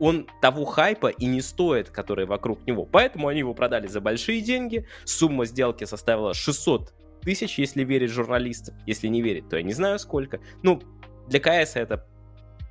он 0.00 0.26
того 0.40 0.64
хайпа 0.64 1.08
и 1.08 1.26
не 1.26 1.40
стоит, 1.40 1.90
который 1.90 2.26
вокруг 2.26 2.66
него. 2.66 2.84
Поэтому 2.84 3.28
они 3.28 3.40
его 3.40 3.54
продали 3.54 3.86
за 3.86 4.00
большие 4.00 4.40
деньги. 4.40 4.86
Сумма 5.04 5.44
сделки 5.44 5.84
составила 5.84 6.34
600 6.34 6.92
тысяч, 7.22 7.58
если 7.58 7.84
верить 7.84 8.10
журналистам. 8.10 8.76
Если 8.86 9.08
не 9.08 9.22
верить, 9.22 9.48
то 9.48 9.56
я 9.56 9.62
не 9.62 9.72
знаю 9.72 9.98
сколько. 9.98 10.40
Ну, 10.62 10.80
для 11.28 11.40
КС 11.40 11.76
это 11.76 12.06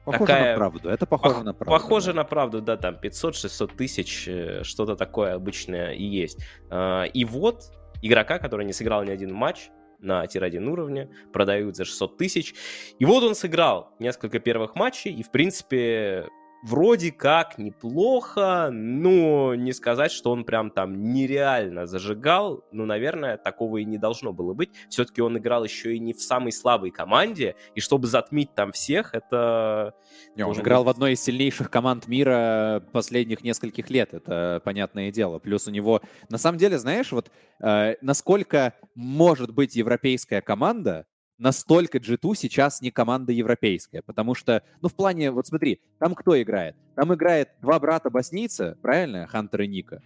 Похоже 0.06 0.26
такая... 0.26 0.52
на 0.52 0.58
правду, 0.58 0.90
это 0.90 1.06
похоже 1.06 1.36
Пох... 1.36 1.44
на 1.44 1.54
правду. 1.54 1.72
Похоже 1.72 2.08
да. 2.08 2.14
на 2.14 2.24
правду, 2.24 2.62
да, 2.62 2.78
там 2.78 2.96
500-600 2.96 3.76
тысяч, 3.76 4.28
э, 4.28 4.64
что-то 4.64 4.96
такое 4.96 5.34
обычное 5.34 5.92
и 5.92 6.04
есть. 6.04 6.40
А, 6.70 7.04
и 7.04 7.26
вот 7.26 7.74
игрока, 8.02 8.40
который 8.40 8.66
не 8.66 8.72
сыграл 8.72 9.04
ни 9.04 9.12
один 9.12 9.34
матч, 9.34 9.70
на 10.00 10.26
тир-1 10.28 10.64
уровне, 10.68 11.10
продают 11.34 11.76
за 11.76 11.86
600 11.86 12.18
тысяч. 12.18 12.54
И 13.00 13.06
вот 13.06 13.24
он 13.24 13.36
сыграл 13.36 13.96
несколько 14.00 14.40
первых 14.40 14.76
матчей, 14.76 15.12
и, 15.12 15.24
в 15.24 15.32
принципе, 15.32 16.28
вроде 16.64 17.12
как 17.12 17.58
неплохо, 17.58 18.70
но 18.72 19.56
не 19.56 19.74
сказать, 19.74 20.12
что 20.12 20.32
он 20.32 20.44
прям 20.44 20.72
там 20.72 21.14
нереально 21.14 21.86
зажигал. 21.86 22.64
Ну, 22.72 22.86
наверное, 22.86 23.38
такого 23.38 23.78
и 23.78 23.86
не 23.86 23.98
должно 23.98 24.34
было 24.34 24.54
быть. 24.54 24.72
Все-таки 24.90 25.22
он 25.22 25.38
играл 25.38 25.64
еще 25.64 25.96
и 25.96 26.00
не 26.00 26.14
в 26.14 26.22
самой 26.22 26.52
слабой 26.52 26.92
команде, 26.92 27.56
и 27.76 27.80
чтобы 27.80 28.08
затмить 28.08 28.54
там 28.56 28.72
всех, 28.72 29.14
это... 29.14 29.94
Не, 30.36 30.46
он 30.46 30.60
играл 30.60 30.84
быть... 30.84 30.88
в 30.88 30.96
одной 30.96 31.14
из 31.14 31.24
сильнейших 31.24 31.70
команд 31.70 32.08
мира 32.08 32.84
последних 32.92 33.44
нескольких 33.44 33.90
лет, 33.90 34.14
это 34.14 34.62
понятное 34.64 35.12
дело. 35.12 35.40
Плюс 35.40 35.68
у 35.68 35.72
него, 35.72 36.02
на 36.30 36.38
самом 36.38 36.58
деле, 36.58 36.78
знаешь, 36.78 37.12
вот 37.12 37.32
э, 37.62 37.96
насколько 38.02 38.74
может 38.96 39.54
быть 39.54 39.76
европейская 39.76 40.42
команда, 40.42 41.06
настолько 41.38 41.98
G2 42.00 42.36
сейчас 42.36 42.82
не 42.82 42.92
команда 42.92 43.32
европейская, 43.32 44.02
потому 44.02 44.36
что, 44.36 44.64
ну, 44.82 44.90
в 44.90 44.96
плане, 44.96 45.32
вот 45.32 45.48
смотри, 45.48 45.82
там 46.00 46.16
кто 46.16 46.40
играет? 46.42 46.76
Там 46.96 47.14
играет 47.14 47.50
два 47.62 47.80
брата 47.80 48.10
боснийца, 48.10 48.78
правильно, 48.82 49.28
Хантер 49.28 49.62
и 49.62 49.68
Ника. 49.68 50.02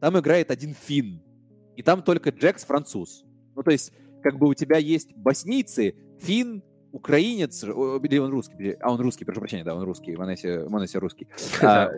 Там 0.00 0.18
играет 0.18 0.50
один 0.50 0.74
фин, 0.74 1.22
и 1.76 1.82
там 1.82 2.02
только 2.02 2.30
Джекс 2.30 2.64
француз. 2.64 3.24
Ну, 3.54 3.62
то 3.62 3.70
есть, 3.70 3.92
как 4.22 4.38
бы 4.38 4.48
у 4.48 4.54
тебя 4.54 4.78
есть 4.78 5.14
боснийцы, 5.14 5.94
фин, 6.20 6.62
украинец, 6.92 7.64
или 7.64 8.18
он 8.18 8.30
русский, 8.30 8.76
а 8.80 8.92
он 8.92 9.00
русский, 9.00 9.24
прошу 9.24 9.40
прощения, 9.40 9.64
да, 9.64 9.74
он 9.74 9.82
русский, 9.82 10.16
Монеси, 10.16 10.68
Монеси 10.68 10.98
русский. 10.98 11.26
А, 11.62 11.90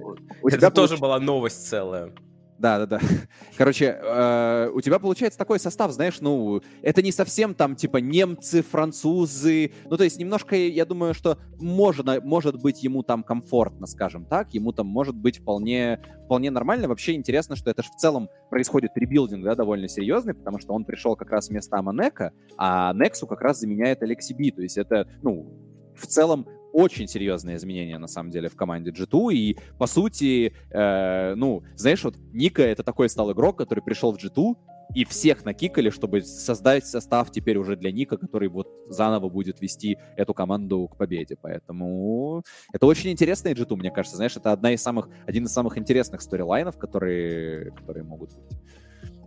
у 0.42 0.50
тебя 0.50 0.70
тоже 0.70 0.96
была 0.96 1.18
новость 1.18 1.66
целая. 1.68 2.12
Да, 2.58 2.78
да, 2.78 2.86
да. 2.86 3.00
Короче, 3.58 3.98
э, 4.00 4.70
у 4.72 4.80
тебя 4.80 4.98
получается 4.98 5.38
такой 5.38 5.58
состав, 5.58 5.90
знаешь, 5.90 6.20
ну, 6.20 6.62
это 6.82 7.02
не 7.02 7.10
совсем 7.10 7.54
там 7.54 7.74
типа 7.74 7.98
немцы, 7.98 8.62
французы. 8.62 9.72
Ну, 9.86 9.96
то 9.96 10.04
есть 10.04 10.18
немножко, 10.18 10.54
я 10.54 10.84
думаю, 10.84 11.14
что 11.14 11.38
можно, 11.58 12.20
может 12.22 12.60
быть 12.60 12.82
ему 12.84 13.02
там 13.02 13.24
комфортно, 13.24 13.86
скажем 13.86 14.24
так. 14.24 14.54
Ему 14.54 14.72
там 14.72 14.86
может 14.86 15.16
быть 15.16 15.38
вполне, 15.38 16.00
вполне 16.26 16.50
нормально. 16.50 16.88
Вообще 16.88 17.14
интересно, 17.14 17.56
что 17.56 17.70
это 17.70 17.82
же 17.82 17.90
в 17.90 17.96
целом 17.96 18.28
происходит 18.50 18.92
ребилдинг, 18.94 19.44
да, 19.44 19.56
довольно 19.56 19.88
серьезный, 19.88 20.34
потому 20.34 20.60
что 20.60 20.74
он 20.74 20.84
пришел 20.84 21.16
как 21.16 21.30
раз 21.30 21.48
вместо 21.48 21.76
Аманека, 21.76 22.32
а 22.56 22.92
Нексу 22.94 23.26
как 23.26 23.40
раз 23.40 23.60
заменяет 23.60 24.02
Алекси 24.02 24.32
Би. 24.32 24.52
То 24.52 24.62
есть 24.62 24.78
это, 24.78 25.08
ну, 25.22 25.52
в 25.96 26.06
целом 26.06 26.46
очень 26.74 27.06
серьезные 27.06 27.56
изменения, 27.56 27.98
на 27.98 28.08
самом 28.08 28.30
деле, 28.30 28.48
в 28.48 28.56
команде 28.56 28.90
G2, 28.90 29.32
и, 29.32 29.58
по 29.78 29.86
сути, 29.86 30.52
э, 30.70 31.34
ну, 31.36 31.62
знаешь, 31.76 32.02
вот 32.02 32.16
Ника— 32.32 32.62
это 32.64 32.82
такой 32.82 33.08
стал 33.08 33.32
игрок, 33.32 33.56
который 33.56 33.80
пришел 33.80 34.12
в 34.12 34.16
G2, 34.16 34.56
и 34.94 35.04
всех 35.04 35.44
накикали, 35.44 35.90
чтобы 35.90 36.22
создать 36.22 36.84
состав 36.86 37.30
теперь 37.30 37.56
уже 37.58 37.76
для 37.76 37.92
Ника, 37.92 38.16
который 38.16 38.48
вот 38.48 38.68
заново 38.88 39.28
будет 39.28 39.60
вести 39.60 39.98
эту 40.16 40.34
команду 40.34 40.88
к 40.88 40.96
победе. 40.96 41.36
Поэтому 41.40 42.42
это 42.72 42.86
очень 42.86 43.10
интересный 43.10 43.52
G2, 43.52 43.76
мне 43.76 43.90
кажется. 43.90 44.16
Знаешь, 44.16 44.36
это 44.36 44.52
одна 44.52 44.72
из 44.72 44.82
самых, 44.82 45.08
один 45.26 45.44
из 45.44 45.52
самых 45.52 45.78
интересных 45.78 46.20
сторилайнов, 46.22 46.76
которые, 46.76 47.70
которые 47.70 48.04
могут 48.04 48.34
быть 48.34 48.58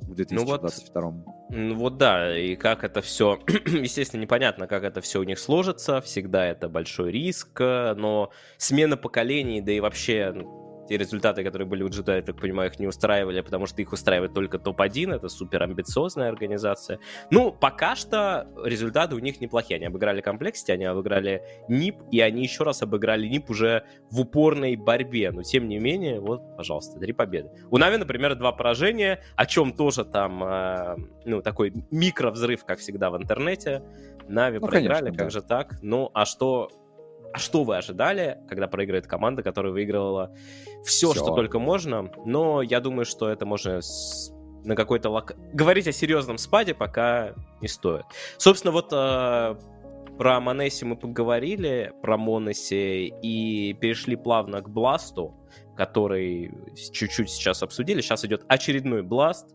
в 0.07 0.15
2022. 0.15 1.01
Ну 1.01 1.11
вот, 1.11 1.25
ну 1.49 1.75
вот 1.75 1.97
да, 1.97 2.37
и 2.37 2.55
как 2.55 2.83
это 2.83 3.01
все, 3.01 3.39
естественно, 3.65 4.21
непонятно, 4.21 4.67
как 4.67 4.83
это 4.83 5.01
все 5.01 5.19
у 5.19 5.23
них 5.23 5.39
сложится, 5.39 6.01
всегда 6.01 6.45
это 6.45 6.69
большой 6.69 7.11
риск, 7.11 7.59
но 7.59 8.31
смена 8.57 8.97
поколений, 8.97 9.61
да 9.61 9.71
и 9.71 9.79
вообще 9.79 10.33
те 10.87 10.97
результаты, 10.97 11.43
которые 11.43 11.67
были 11.67 11.83
у 11.83 11.89
G2, 11.89 12.15
я 12.15 12.21
так 12.21 12.39
понимаю, 12.39 12.69
их 12.69 12.79
не 12.79 12.87
устраивали, 12.87 13.41
потому 13.41 13.65
что 13.65 13.81
их 13.81 13.91
устраивает 13.91 14.33
только 14.33 14.59
топ-1, 14.59 15.15
это 15.15 15.29
супер 15.29 15.63
амбициозная 15.63 16.29
организация. 16.29 16.99
Ну, 17.29 17.51
пока 17.51 17.95
что 17.95 18.47
результаты 18.63 19.15
у 19.15 19.19
них 19.19 19.41
неплохие. 19.41 19.77
Они 19.77 19.85
обыграли 19.85 20.21
Complexity, 20.21 20.71
они 20.71 20.85
обыграли 20.85 21.43
NIP, 21.67 21.97
и 22.11 22.21
они 22.21 22.43
еще 22.43 22.63
раз 22.63 22.81
обыграли 22.81 23.27
NIP 23.27 23.49
уже 23.49 23.83
в 24.09 24.21
упорной 24.21 24.75
борьбе. 24.75 25.31
Но, 25.31 25.43
тем 25.43 25.67
не 25.67 25.79
менее, 25.79 26.19
вот, 26.19 26.55
пожалуйста, 26.55 26.99
три 26.99 27.13
победы. 27.13 27.49
У 27.69 27.77
Нави, 27.77 27.97
например, 27.97 28.35
два 28.35 28.51
поражения, 28.51 29.21
о 29.35 29.45
чем 29.45 29.73
тоже 29.73 30.05
там, 30.05 30.43
э, 30.43 30.95
ну, 31.25 31.41
такой 31.41 31.73
микровзрыв, 31.91 32.65
как 32.65 32.79
всегда 32.79 33.09
в 33.09 33.17
интернете. 33.17 33.83
Нави 34.27 34.59
ну, 34.59 34.67
проиграли, 34.67 35.05
конечно, 35.05 35.17
как 35.17 35.27
да. 35.27 35.29
же 35.29 35.41
так? 35.41 35.77
Ну, 35.81 36.09
а 36.13 36.25
что 36.25 36.69
а 37.33 37.37
что 37.39 37.63
вы 37.63 37.77
ожидали, 37.77 38.39
когда 38.47 38.67
проиграет 38.67 39.07
команда, 39.07 39.43
которая 39.43 39.71
выигрывала 39.71 40.33
все, 40.83 41.11
Всё. 41.11 41.23
что 41.23 41.35
только 41.35 41.59
можно? 41.59 42.11
Но 42.25 42.61
я 42.61 42.79
думаю, 42.79 43.05
что 43.05 43.29
это 43.29 43.45
можно 43.45 43.81
с- 43.81 44.31
на 44.63 44.75
какой-то 44.75 45.09
лок... 45.09 45.33
Говорить 45.53 45.87
о 45.87 45.91
серьезном 45.91 46.37
спаде 46.37 46.73
пока 46.73 47.33
не 47.61 47.67
стоит. 47.67 48.05
Собственно, 48.37 48.71
вот 48.71 48.89
э, 48.91 49.55
про 50.17 50.39
Монеси 50.39 50.83
мы 50.83 50.95
поговорили, 50.97 51.93
про 52.01 52.17
Моноси, 52.17 53.13
и 53.21 53.73
перешли 53.73 54.15
плавно 54.15 54.61
к 54.61 54.69
Бласту, 54.69 55.35
который 55.75 56.51
чуть-чуть 56.91 57.29
сейчас 57.29 57.61
обсудили. 57.63 58.01
Сейчас 58.01 58.25
идет 58.25 58.43
очередной 58.47 59.03
Бласт. 59.03 59.53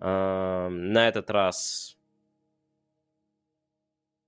Э, 0.00 0.68
на 0.68 1.08
этот 1.08 1.30
раз 1.30 1.93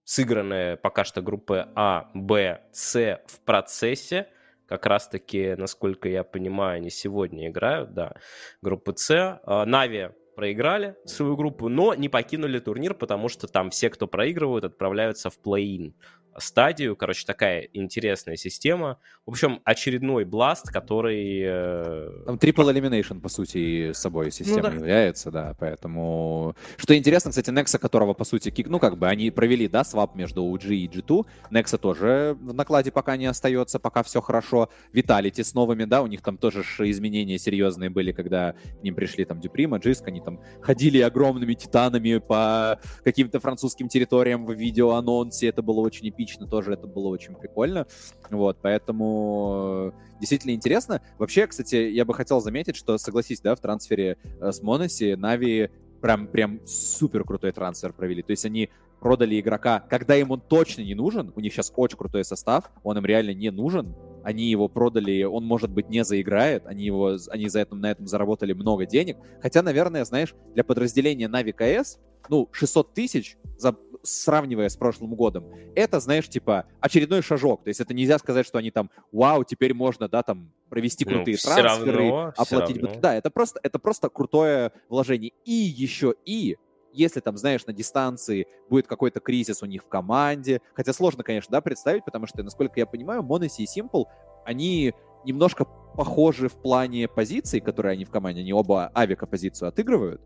сыграны 0.07 0.79
пока 0.79 1.05
что 1.05 1.21
группы 1.21 1.69
А, 1.75 2.11
Б, 2.15 2.63
С 2.73 3.21
в 3.27 3.41
процессе. 3.41 4.29
Как 4.67 4.87
раз-таки, 4.87 5.55
насколько 5.57 6.09
я 6.09 6.25
понимаю, 6.25 6.77
они 6.77 6.91
сегодня 6.91 7.49
играют, 7.49 7.93
да, 7.93 8.15
группы 8.63 8.95
С. 8.97 9.41
А, 9.45 9.67
Нави 9.67 10.11
проиграли 10.37 10.97
свою 11.05 11.37
группу, 11.37 11.69
но 11.69 11.95
не 11.95 12.09
покинули 12.09 12.59
турнир, 12.59 12.95
потому 12.95 13.29
что 13.29 13.49
там 13.49 13.71
все, 13.71 13.91
кто 13.91 14.07
проигрывают, 14.07 14.65
отправляются 14.65 15.29
в 15.31 15.39
плей-ин 15.39 15.95
стадию. 16.39 16.97
Короче, 16.97 17.25
такая 17.27 17.69
интересная 17.73 18.37
система. 18.37 18.99
В 19.25 19.31
общем, 19.31 19.61
очередной 19.65 20.25
бласт, 20.25 20.71
который... 20.71 21.41
э, 21.45 22.23
Там 22.27 22.37
Triple 22.37 22.73
Elimination, 22.73 23.21
по 23.21 23.29
сути, 23.29 23.93
с 23.93 23.99
собой 23.99 24.31
система 24.31 24.63
Ну 24.63 24.69
да. 24.69 24.75
является, 24.75 25.31
да, 25.31 25.57
поэтому... 25.59 26.55
Что 26.77 26.97
интересно, 26.97 27.31
кстати, 27.31 27.51
Nexa, 27.51 27.79
которого, 27.79 28.15
по 28.15 28.25
сути, 28.25 28.51
кик... 28.51 28.69
ну, 28.69 28.79
как 28.79 28.99
бы, 28.99 29.09
они 29.09 29.31
провели, 29.31 29.69
да, 29.69 29.85
свап 29.85 30.15
между 30.15 30.45
OG 30.45 30.75
и 30.75 30.89
G2, 30.89 31.27
Nexa 31.51 31.79
тоже 31.79 32.37
в 32.41 32.55
накладе 32.55 32.91
пока 32.91 33.17
не 33.17 33.27
остается, 33.27 33.79
пока 33.79 34.03
все 34.03 34.21
хорошо, 34.21 34.69
Vitality 34.93 35.43
с 35.43 35.55
новыми, 35.55 35.85
да, 35.85 36.03
у 36.03 36.07
них 36.07 36.23
там 36.23 36.39
тоже 36.39 36.63
изменения 36.79 37.39
серьезные 37.39 37.91
были, 37.91 38.13
когда 38.13 38.53
к 38.53 38.83
ним 38.83 38.95
пришли 38.95 39.25
там 39.25 39.41
Дюприма, 39.41 39.79
Джиск, 39.79 40.07
они 40.09 40.21
там 40.21 40.41
ходили 40.61 41.01
огромными 41.01 41.55
титанами 41.55 42.19
по 42.19 42.79
каким-то 43.05 43.41
французским 43.41 43.89
территориям 43.89 44.45
в 44.45 44.53
видеоанонсе, 44.53 45.49
это 45.49 45.63
было 45.63 45.81
очень 45.81 46.09
эпично, 46.09 46.26
тоже 46.27 46.73
это 46.73 46.87
было 46.87 47.09
очень 47.09 47.35
прикольно, 47.35 47.87
вот, 48.31 48.59
поэтому 48.61 49.93
э, 49.95 50.19
действительно 50.21 50.53
интересно. 50.53 51.01
Вообще, 51.19 51.47
кстати, 51.47 51.77
я 51.77 52.05
бы 52.05 52.15
хотел 52.15 52.41
заметить, 52.41 52.77
что, 52.77 52.99
согласись, 52.99 53.41
да, 53.41 53.55
в 53.55 53.61
трансфере 53.61 54.17
э, 54.41 54.53
с 54.53 54.63
Моноси 54.63 55.15
Нави 55.15 55.71
прям, 56.01 56.27
прям 56.27 56.61
супер 56.67 57.25
крутой 57.25 57.53
трансфер 57.53 57.93
провели. 57.93 58.23
То 58.23 58.33
есть 58.33 58.45
они 58.45 58.71
продали 59.01 59.39
игрока, 59.39 59.81
когда 59.89 60.17
им 60.17 60.31
он 60.31 60.41
точно 60.41 60.83
не 60.83 60.95
нужен, 60.95 61.33
у 61.37 61.41
них 61.41 61.53
сейчас 61.53 61.73
очень 61.77 61.99
крутой 61.99 62.25
состав, 62.25 62.71
он 62.83 62.99
им 62.99 63.05
реально 63.05 63.35
не 63.35 63.51
нужен, 63.51 63.95
они 64.25 64.51
его 64.51 64.69
продали, 64.69 65.23
он, 65.23 65.45
может 65.45 65.71
быть, 65.71 65.89
не 65.89 66.03
заиграет, 66.05 66.67
они, 66.67 66.85
его, 66.85 67.17
они 67.31 67.49
за 67.49 67.61
этом, 67.61 67.81
на 67.81 67.91
этом 67.91 68.07
заработали 68.07 68.53
много 68.53 68.87
денег. 68.87 69.19
Хотя, 69.41 69.63
наверное, 69.63 70.05
знаешь, 70.05 70.35
для 70.55 70.65
подразделения 70.65 71.29
Нави 71.29 71.53
КС, 71.53 71.99
ну, 72.29 72.49
600 72.51 72.95
тысяч, 72.95 73.37
за, 73.57 73.77
сравнивая 74.07 74.69
с 74.69 74.77
прошлым 74.77 75.15
годом, 75.15 75.47
это, 75.75 76.01
знаешь, 76.01 76.29
типа, 76.29 76.67
очередной 76.81 77.23
шажок. 77.23 77.65
То 77.65 77.69
есть 77.69 77.81
это 77.81 77.95
нельзя 77.95 78.19
сказать, 78.19 78.47
что 78.47 78.59
они 78.59 78.71
там, 78.71 78.91
вау, 79.13 79.45
теперь 79.45 79.75
можно, 79.75 80.09
да, 80.09 80.23
там, 80.23 80.53
провести 80.69 81.05
Ну, 81.05 81.13
крутые 81.13 81.37
всё 81.37 81.55
трансферы, 81.55 81.99
равно, 81.99 82.33
оплатить... 82.37 82.83
равно. 82.83 83.01
Да, 83.01 83.15
это 83.15 83.31
просто, 83.31 83.61
это 83.63 83.79
просто 83.79 84.09
крутое 84.09 84.73
вложение. 84.89 85.33
И 85.45 85.53
еще 85.53 86.15
и 86.25 86.57
если 86.93 87.21
там, 87.21 87.37
знаешь, 87.37 87.67
на 87.67 87.73
дистанции 87.73 88.47
будет 88.71 88.87
какой-то 88.87 89.21
кризис 89.21 89.63
у 89.63 89.67
них 89.67 89.83
в 89.83 89.89
команде, 89.89 90.63
хотя 90.75 90.93
сложно, 90.93 91.23
конечно, 91.23 91.53
да, 91.53 91.61
представить, 91.61 92.05
потому 92.05 92.27
что, 92.27 92.43
насколько 92.43 92.81
я 92.81 92.87
понимаю, 92.87 93.23
Моноси 93.23 93.65
и 93.65 93.67
Simple, 93.67 94.07
они 94.45 94.95
немножко 95.25 95.67
похожи 95.67 96.49
в 96.49 96.55
плане 96.55 97.07
позиций, 97.07 97.61
которые 97.61 97.93
они 97.93 98.05
в 98.05 98.11
команде, 98.11 98.41
они 98.41 98.53
оба 98.53 98.91
авика 98.95 99.27
позицию 99.27 99.69
отыгрывают, 99.69 100.23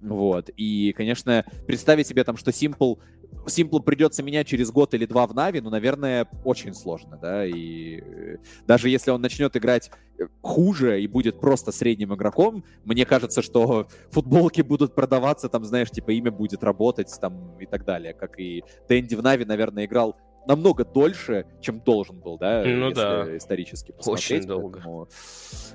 вот, 0.00 0.50
и, 0.56 0.92
конечно, 0.92 1.44
представить 1.66 2.06
себе 2.06 2.24
там, 2.24 2.36
что 2.36 2.50
Simple, 2.50 2.98
Simple 3.46 3.82
придется 3.82 4.22
менять 4.22 4.46
через 4.46 4.70
год 4.70 4.94
или 4.94 5.06
два 5.06 5.26
в 5.26 5.34
Нави, 5.34 5.60
ну, 5.60 5.70
наверное, 5.70 6.26
очень 6.44 6.74
сложно, 6.74 7.18
да, 7.20 7.46
и 7.46 8.00
э, 8.00 8.36
даже 8.66 8.88
если 8.88 9.10
он 9.10 9.20
начнет 9.20 9.56
играть 9.56 9.90
э, 10.18 10.24
хуже 10.42 11.02
и 11.02 11.06
будет 11.06 11.40
просто 11.40 11.72
средним 11.72 12.14
игроком, 12.14 12.64
мне 12.84 13.04
кажется, 13.04 13.42
что 13.42 13.88
футболки 14.10 14.62
будут 14.62 14.94
продаваться, 14.94 15.48
там, 15.48 15.64
знаешь, 15.64 15.90
типа 15.90 16.10
имя 16.10 16.30
будет 16.30 16.64
работать, 16.64 17.12
там, 17.20 17.58
и 17.58 17.66
так 17.66 17.84
далее, 17.84 18.14
как 18.14 18.38
и 18.38 18.64
Дэнди 18.88 19.14
в 19.14 19.22
Нави, 19.22 19.44
наверное, 19.44 19.84
играл 19.84 20.16
намного 20.46 20.84
дольше, 20.84 21.46
чем 21.60 21.80
должен 21.80 22.20
был, 22.20 22.38
да, 22.38 22.62
Ну 22.64 22.88
если 22.88 22.94
да. 22.94 23.36
исторически 23.36 23.92
Очень 23.92 23.96
посмотреть. 23.96 24.46
долго. 24.46 24.78
Поэтому... 24.78 25.08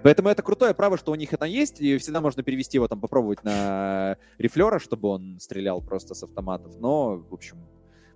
поэтому 0.04 0.30
это 0.30 0.44
крутое 0.44 0.74
право, 0.74 0.98
что 0.98 1.12
у 1.12 1.16
них 1.16 1.34
это 1.34 1.46
есть, 1.46 1.82
и 1.82 1.98
всегда 1.98 2.22
можно 2.22 2.44
перевести 2.44 2.78
его 2.78 2.88
там, 2.88 3.00
попробовать 3.00 3.44
на 3.44 4.18
рифлера, 4.38 4.80
чтобы 4.80 5.10
он 5.10 5.40
стрелял 5.40 5.82
просто 5.82 6.14
с 6.14 6.24
автоматов, 6.24 6.74
но, 6.80 7.18
в 7.18 7.34
общем, 7.34 7.58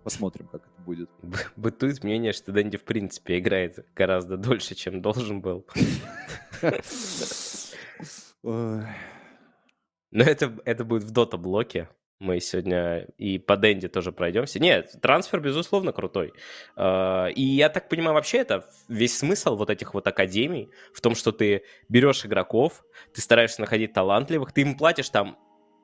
посмотрим, 0.04 0.48
как 0.48 0.62
это 0.62 0.82
будет. 0.86 1.10
Бытует 1.56 2.04
мнение, 2.04 2.34
что 2.34 2.52
Дэнди 2.52 2.78
в 2.78 2.84
принципе 2.84 3.39
играет 3.39 3.86
гораздо 3.96 4.38
дольше, 4.38 4.76
чем 4.76 5.02
должен 5.02 5.42
был. 5.42 5.66
Но 10.13 10.24
это, 10.24 10.56
это 10.66 10.86
будет 10.86 11.04
в 11.04 11.12
дота-блоке. 11.12 11.89
Мы 12.24 12.40
сегодня 12.40 13.08
и 13.18 13.38
по 13.38 13.58
Дэнди 13.58 13.90
тоже 13.90 14.14
пройдемся. 14.14 14.58
Нет, 14.58 14.96
трансфер, 15.02 15.42
безусловно, 15.42 15.92
крутой. 15.92 16.32
А, 16.78 17.28
И 17.28 17.42
я 17.42 17.68
так 17.68 17.90
понимаю, 17.90 18.14
вообще 18.14 18.38
это 18.38 18.70
весь 18.88 19.18
смысл 19.18 19.58
вот 19.58 19.70
этих 19.70 19.94
вот 19.94 20.08
академий 20.08 20.70
в 20.94 21.02
том, 21.02 21.16
что 21.16 21.34
ты 21.34 21.64
берешь 21.90 22.26
игроков, 22.26 22.86
ты 23.14 23.20
стараешься 23.20 23.60
находить 23.60 23.92
талантливых, 23.92 24.54
ты 24.54 24.62
им 24.62 24.78
платишь 24.78 25.10
там 25.10 25.38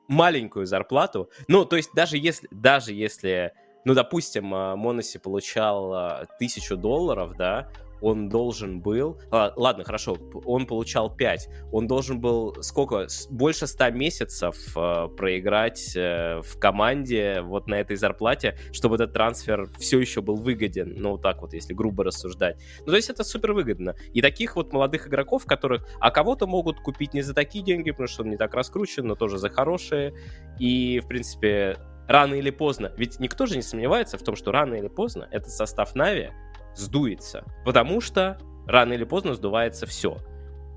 маленькую 0.08 0.64
зарплату. 0.64 1.30
Ну, 1.46 1.66
то 1.66 1.76
есть 1.76 1.90
даже 1.92 2.16
если, 2.16 2.48
даже 2.50 2.94
если, 2.94 3.52
ну, 3.84 3.92
допустим, 3.92 4.54
а, 4.54 4.76
Моноси 4.76 5.18
получал 5.18 5.92
а, 5.92 6.26
тысячу 6.38 6.78
долларов, 6.78 7.36
да, 7.36 7.70
он 8.00 8.28
должен 8.28 8.80
был... 8.80 9.18
а, 9.30 9.52
Ладно, 9.56 9.84
хорошо, 9.84 10.16
он 10.44 10.66
получал 10.66 11.14
5. 11.14 11.48
Он 11.72 11.86
должен 11.86 12.20
был 12.20 12.56
сколько? 12.62 13.06
Больше 13.30 13.66
100 13.66 13.90
месяцев 13.90 14.56
э, 14.76 15.08
проиграть 15.16 15.94
э, 15.96 16.40
в 16.42 16.58
команде 16.58 17.40
вот 17.42 17.66
на 17.66 17.74
этой 17.74 17.96
зарплате, 17.96 18.56
чтобы 18.72 18.96
этот 18.96 19.12
трансфер 19.12 19.68
все 19.78 20.00
еще 20.00 20.22
был 20.22 20.36
выгоден. 20.36 20.94
Ну, 20.96 21.12
вот 21.12 21.22
так 21.22 21.40
вот, 21.40 21.52
если 21.52 21.74
грубо 21.74 22.04
рассуждать. 22.04 22.56
Ну, 22.80 22.86
то 22.86 22.96
есть 22.96 23.10
это 23.10 23.24
супер 23.24 23.52
выгодно. 23.52 23.94
И 24.12 24.22
таких 24.22 24.56
вот 24.56 24.72
молодых 24.72 25.08
игроков, 25.08 25.46
которых... 25.46 25.86
А 26.00 26.10
кого-то 26.10 26.46
могут 26.46 26.80
купить 26.80 27.14
не 27.14 27.22
за 27.22 27.34
такие 27.34 27.64
деньги, 27.64 27.90
потому 27.90 28.08
что 28.08 28.22
он 28.22 28.30
не 28.30 28.36
так 28.36 28.54
раскручен, 28.54 29.06
но 29.06 29.14
тоже 29.14 29.38
за 29.38 29.50
хорошие. 29.50 30.14
И, 30.58 31.00
в 31.00 31.08
принципе, 31.08 31.78
рано 32.08 32.34
или 32.34 32.50
поздно... 32.50 32.92
Ведь 32.96 33.20
никто 33.20 33.46
же 33.46 33.56
не 33.56 33.62
сомневается 33.62 34.18
в 34.18 34.22
том, 34.22 34.36
что 34.36 34.52
рано 34.52 34.74
или 34.74 34.88
поздно 34.88 35.28
этот 35.30 35.50
состав 35.50 35.94
Нави 35.94 36.30
сдуется. 36.74 37.44
Потому 37.64 38.00
что 38.00 38.38
рано 38.66 38.92
или 38.92 39.04
поздно 39.04 39.34
сдувается 39.34 39.86
все. 39.86 40.18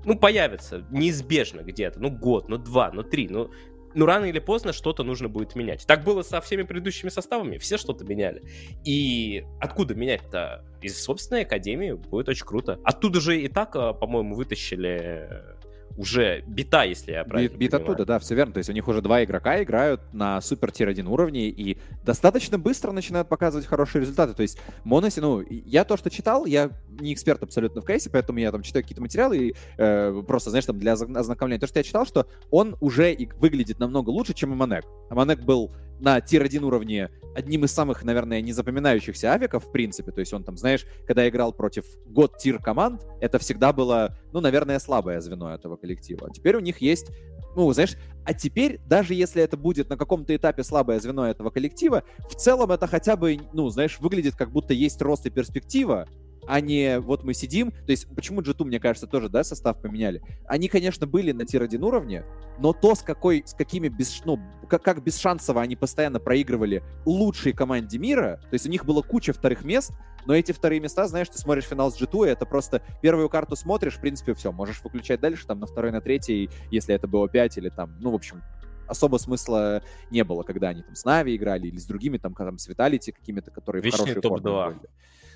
Ну, 0.04 0.18
появится 0.18 0.86
неизбежно 0.90 1.62
где-то. 1.62 2.00
Ну, 2.00 2.10
год, 2.10 2.48
ну, 2.48 2.58
два, 2.58 2.90
ну, 2.92 3.02
три. 3.02 3.28
Ну, 3.28 3.50
ну, 3.94 4.06
рано 4.06 4.24
или 4.24 4.40
поздно 4.40 4.72
что-то 4.72 5.04
нужно 5.04 5.28
будет 5.28 5.54
менять. 5.54 5.86
Так 5.86 6.04
было 6.04 6.22
со 6.22 6.40
всеми 6.40 6.62
предыдущими 6.62 7.08
составами. 7.08 7.58
Все 7.58 7.78
что-то 7.78 8.04
меняли. 8.04 8.42
И 8.84 9.44
откуда 9.60 9.94
менять-то? 9.94 10.64
Из 10.82 11.02
собственной 11.02 11.42
академии 11.42 11.92
будет 11.92 12.28
очень 12.28 12.44
круто. 12.44 12.78
Оттуда 12.84 13.20
же 13.20 13.40
и 13.40 13.48
так, 13.48 13.74
а, 13.76 13.94
по-моему, 13.94 14.34
вытащили 14.34 15.28
э, 15.30 15.53
уже 15.96 16.42
бита, 16.46 16.84
если 16.84 17.12
я 17.12 17.24
правильно 17.24 17.50
Бит, 17.50 17.58
бит 17.58 17.74
оттуда, 17.74 18.04
да, 18.04 18.18
все 18.18 18.34
верно. 18.34 18.52
То 18.52 18.58
есть 18.58 18.70
у 18.70 18.72
них 18.72 18.86
уже 18.88 19.00
два 19.00 19.22
игрока 19.24 19.62
играют 19.62 20.00
на 20.12 20.40
супер 20.40 20.70
tier 20.72 20.88
1 20.88 21.06
уровне 21.06 21.48
и 21.48 21.78
достаточно 22.04 22.58
быстро 22.58 22.92
начинают 22.92 23.28
показывать 23.28 23.66
хорошие 23.66 24.00
результаты. 24.00 24.34
То 24.34 24.42
есть 24.42 24.58
m0NESY, 24.84 25.20
ну, 25.20 25.42
я 25.48 25.84
то, 25.84 25.96
что 25.96 26.10
читал, 26.10 26.46
я 26.46 26.70
не 27.00 27.12
эксперт 27.12 27.42
абсолютно 27.42 27.80
в 27.80 27.86
КС-е, 27.86 28.10
поэтому 28.10 28.38
я 28.38 28.50
там 28.50 28.62
читаю 28.62 28.84
какие-то 28.84 29.02
материалы 29.02 29.38
и 29.38 29.54
э, 29.76 30.22
просто, 30.26 30.50
знаешь, 30.50 30.66
там 30.66 30.78
для 30.78 30.92
озна- 30.92 31.18
ознакомления. 31.18 31.60
То, 31.60 31.66
что 31.66 31.78
я 31.78 31.82
читал, 31.84 32.06
что 32.06 32.26
он 32.50 32.76
уже 32.80 33.12
и 33.12 33.28
выглядит 33.38 33.78
намного 33.78 34.10
лучше, 34.10 34.34
чем 34.34 34.52
AmaneK. 34.52 34.84
AmaneK 35.10 35.40
был 35.40 35.74
на 36.00 36.20
tier-1 36.20 36.64
уровне 36.64 37.10
одним 37.34 37.64
из 37.64 37.72
самых, 37.72 38.04
наверное, 38.04 38.40
незапоминающихся 38.40 39.32
авиков, 39.32 39.64
в 39.64 39.72
принципе. 39.72 40.12
То 40.12 40.20
есть 40.20 40.32
он 40.32 40.44
там, 40.44 40.56
знаешь, 40.56 40.86
когда 41.06 41.28
играл 41.28 41.52
против 41.52 41.84
god-tier 42.06 42.58
команд, 42.60 43.04
это 43.20 43.38
всегда 43.38 43.72
было, 43.72 44.16
ну, 44.32 44.40
наверное, 44.40 44.78
слабое 44.78 45.20
звено 45.20 45.52
этого 45.52 45.76
коллектива. 45.76 46.30
Теперь 46.32 46.56
у 46.56 46.60
них 46.60 46.78
есть, 46.78 47.10
ну, 47.56 47.72
знаешь, 47.72 47.96
а 48.24 48.34
теперь, 48.34 48.80
даже 48.86 49.14
если 49.14 49.42
это 49.42 49.56
будет 49.56 49.90
на 49.90 49.96
каком-то 49.96 50.34
этапе 50.34 50.62
слабое 50.62 51.00
звено 51.00 51.28
этого 51.28 51.50
коллектива, 51.50 52.04
в 52.28 52.34
целом 52.34 52.70
это 52.70 52.86
хотя 52.86 53.16
бы, 53.16 53.38
ну, 53.52 53.68
знаешь, 53.68 53.98
выглядит 54.00 54.36
как 54.36 54.50
будто 54.50 54.72
есть 54.72 55.00
рост 55.02 55.26
и 55.26 55.30
перспектива, 55.30 56.08
а 56.46 56.60
не 56.60 57.00
вот 57.00 57.24
мы 57.24 57.34
сидим. 57.34 57.70
То 57.70 57.90
есть 57.90 58.06
почему 58.14 58.40
G2, 58.40 58.64
мне 58.64 58.80
кажется, 58.80 59.06
тоже, 59.06 59.28
да, 59.28 59.44
состав 59.44 59.80
поменяли? 59.80 60.22
Они, 60.46 60.68
конечно, 60.68 61.06
были 61.06 61.32
на 61.32 61.44
тир-1 61.44 61.84
уровне, 61.84 62.24
но 62.58 62.72
то, 62.72 62.94
с 62.94 63.02
какой, 63.02 63.42
с 63.46 63.54
какими 63.54 63.88
без, 63.88 64.24
ну, 64.24 64.38
как, 64.68 64.82
как 64.82 65.02
бесшансово 65.02 65.60
они 65.60 65.76
постоянно 65.76 66.20
проигрывали 66.20 66.82
лучшей 67.04 67.52
команде 67.52 67.98
мира, 67.98 68.40
то 68.42 68.54
есть 68.54 68.66
у 68.66 68.70
них 68.70 68.84
было 68.84 69.02
куча 69.02 69.32
вторых 69.32 69.64
мест, 69.64 69.92
но 70.26 70.34
эти 70.34 70.52
вторые 70.52 70.80
места, 70.80 71.06
знаешь, 71.06 71.28
ты 71.28 71.38
смотришь 71.38 71.64
финал 71.64 71.92
с 71.92 72.00
G2, 72.00 72.28
и 72.28 72.30
это 72.30 72.46
просто 72.46 72.82
первую 73.02 73.28
карту 73.28 73.56
смотришь, 73.56 73.96
в 73.96 74.00
принципе, 74.00 74.34
все, 74.34 74.52
можешь 74.52 74.82
выключать 74.82 75.20
дальше, 75.20 75.46
там, 75.46 75.60
на 75.60 75.66
второй, 75.66 75.92
на 75.92 76.00
третий, 76.00 76.48
если 76.70 76.94
это 76.94 77.06
было 77.06 77.28
5 77.28 77.58
или 77.58 77.68
там, 77.68 77.96
ну, 78.00 78.10
в 78.10 78.14
общем, 78.14 78.42
особо 78.86 79.16
смысла 79.18 79.82
не 80.10 80.24
было, 80.24 80.42
когда 80.42 80.68
они 80.68 80.82
там 80.82 80.94
с 80.94 81.04
Нави 81.04 81.36
играли 81.36 81.68
или 81.68 81.78
с 81.78 81.86
другими, 81.86 82.18
там, 82.18 82.34
там 82.34 82.58
с 82.58 82.68
Виталити 82.68 83.12
какими-то, 83.12 83.50
которые 83.50 83.82
Вечный 83.82 84.12
в 84.12 84.14
хорошей 84.14 84.22
форме 84.22 84.76
были. 84.76 84.90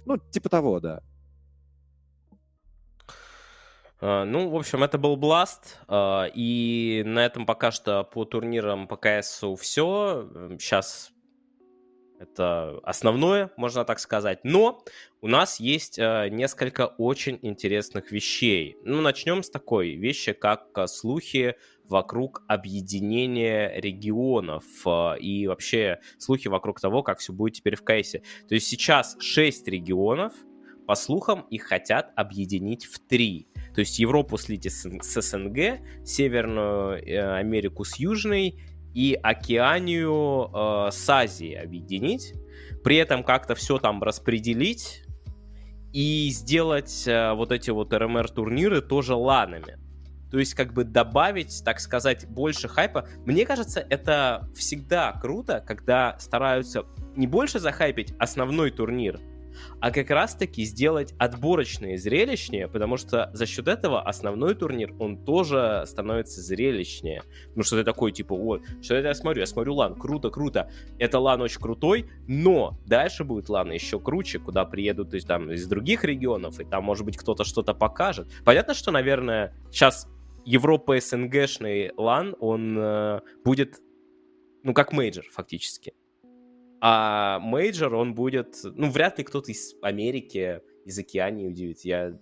Ну, 0.08 0.16
типа 0.16 0.48
того, 0.48 0.80
да. 0.80 1.02
Uh, 4.00 4.24
ну, 4.24 4.48
в 4.48 4.56
общем, 4.56 4.82
это 4.82 4.96
был 4.96 5.16
uh, 5.86 6.30
и 6.32 7.02
на 7.04 7.26
этом 7.26 7.44
пока 7.44 7.70
что 7.70 8.04
по 8.04 8.24
турнирам 8.24 8.88
по 8.88 8.96
КС 8.96 9.44
все. 9.58 10.30
Сейчас 10.58 11.10
это 12.18 12.78
основное, 12.82 13.50
можно 13.56 13.84
так 13.84 13.98
сказать. 14.00 14.40
Но 14.42 14.82
у 15.20 15.28
нас 15.28 15.60
есть 15.60 15.98
uh, 15.98 16.28
несколько 16.28 16.86
очень 16.86 17.38
интересных 17.42 18.10
вещей. 18.10 18.76
Ну, 18.84 19.00
начнем 19.00 19.42
с 19.42 19.50
такой 19.50 19.94
вещи, 19.94 20.32
как 20.32 20.66
слухи 20.86 21.56
вокруг 21.84 22.42
объединения 22.48 23.72
регионов 23.80 24.64
и 25.18 25.46
вообще 25.46 26.00
слухи 26.18 26.48
вокруг 26.48 26.80
того, 26.80 27.02
как 27.02 27.18
все 27.18 27.32
будет 27.32 27.54
теперь 27.54 27.76
в 27.76 27.82
КСе. 27.82 28.22
То 28.46 28.54
есть 28.54 28.66
сейчас 28.66 29.16
6 29.20 29.66
регионов, 29.68 30.34
по 30.86 30.94
слухам, 30.94 31.42
их 31.50 31.64
хотят 31.64 32.12
объединить 32.16 32.86
в 32.86 32.98
три. 32.98 33.46
То 33.74 33.80
есть 33.80 33.98
Европу 33.98 34.38
слить 34.38 34.66
с 34.66 35.20
СНГ, 35.20 35.80
Северную 36.04 37.06
э, 37.06 37.36
Америку 37.36 37.84
с 37.84 37.96
Южной 37.96 38.58
и 38.94 39.18
Океанию 39.22 40.50
э, 40.52 40.90
с 40.90 41.08
Азией 41.08 41.54
объединить. 41.56 42.34
При 42.82 42.96
этом 42.96 43.22
как-то 43.22 43.54
все 43.54 43.78
там 43.78 44.02
распределить 44.02 45.04
и 45.92 46.30
сделать 46.30 47.04
э, 47.06 47.32
вот 47.32 47.52
эти 47.52 47.70
вот 47.70 47.92
РМР-турниры 47.92 48.80
тоже 48.80 49.14
ланами. 49.14 49.78
То 50.30 50.38
есть 50.38 50.54
как 50.54 50.74
бы 50.74 50.84
добавить, 50.84 51.62
так 51.64 51.80
сказать, 51.80 52.28
больше 52.28 52.68
хайпа. 52.68 53.08
Мне 53.24 53.46
кажется, 53.46 53.84
это 53.88 54.48
всегда 54.54 55.12
круто, 55.12 55.64
когда 55.66 56.18
стараются 56.18 56.84
не 57.16 57.26
больше 57.26 57.58
захайпить 57.58 58.12
основной 58.18 58.70
турнир, 58.70 59.18
а 59.80 59.90
как 59.90 60.10
раз-таки 60.10 60.64
сделать 60.64 61.14
отборочные 61.18 61.98
зрелищнее, 61.98 62.68
потому 62.68 62.96
что 62.96 63.30
за 63.32 63.46
счет 63.46 63.68
этого 63.68 64.02
основной 64.02 64.54
турнир, 64.54 64.94
он 64.98 65.24
тоже 65.24 65.84
становится 65.86 66.40
зрелищнее. 66.40 67.22
Ну 67.54 67.62
что 67.62 67.76
ты 67.76 67.84
такой, 67.84 68.12
типа, 68.12 68.34
вот, 68.34 68.62
что 68.82 68.94
это 68.94 69.08
я 69.08 69.14
смотрю? 69.14 69.40
Я 69.40 69.46
смотрю 69.46 69.74
LAN, 69.74 69.94
круто, 69.94 70.30
круто. 70.30 70.70
Это 70.98 71.18
LAN 71.18 71.40
очень 71.40 71.60
крутой, 71.60 72.10
но 72.26 72.78
дальше 72.86 73.24
будет 73.24 73.48
LAN 73.48 73.70
еще 73.70 74.00
круче, 74.00 74.38
куда 74.38 74.64
приедут 74.64 75.14
гости, 75.14 75.26
там, 75.26 75.50
из 75.50 75.66
других 75.66 76.04
регионов, 76.04 76.60
и 76.60 76.64
там, 76.64 76.84
может 76.84 77.04
быть, 77.04 77.16
кто-то 77.16 77.44
что-то 77.44 77.74
покажет. 77.74 78.28
Понятно, 78.44 78.74
что, 78.74 78.90
наверное, 78.90 79.54
сейчас 79.70 80.08
Европа 80.44 80.98
СНГшный 80.98 81.92
LAN, 81.96 82.34
он 82.40 82.78
э, 82.78 83.20
будет, 83.44 83.80
ну, 84.62 84.72
как 84.72 84.92
мейджор, 84.92 85.24
фактически. 85.30 85.92
А 86.80 87.40
мейджор, 87.40 87.94
он 87.94 88.14
будет... 88.14 88.56
Ну, 88.62 88.90
вряд 88.90 89.18
ли 89.18 89.24
кто-то 89.24 89.50
из 89.50 89.74
Америки, 89.82 90.60
из 90.84 90.98
Океании 90.98 91.48
удивит. 91.48 91.80
Я 91.84 92.18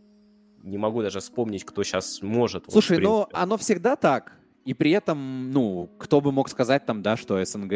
не 0.62 0.78
могу 0.78 1.02
даже 1.02 1.20
вспомнить, 1.20 1.64
кто 1.64 1.82
сейчас 1.82 2.22
может. 2.22 2.64
Слушай, 2.68 2.98
вот, 2.98 3.02
но 3.02 3.28
оно 3.32 3.56
всегда 3.56 3.96
так. 3.96 4.35
И 4.66 4.74
при 4.74 4.90
этом, 4.90 5.52
ну, 5.52 5.88
кто 5.96 6.20
бы 6.20 6.32
мог 6.32 6.48
сказать 6.48 6.84
там, 6.86 7.00
да, 7.00 7.16
что 7.16 7.42
СНГ 7.42 7.70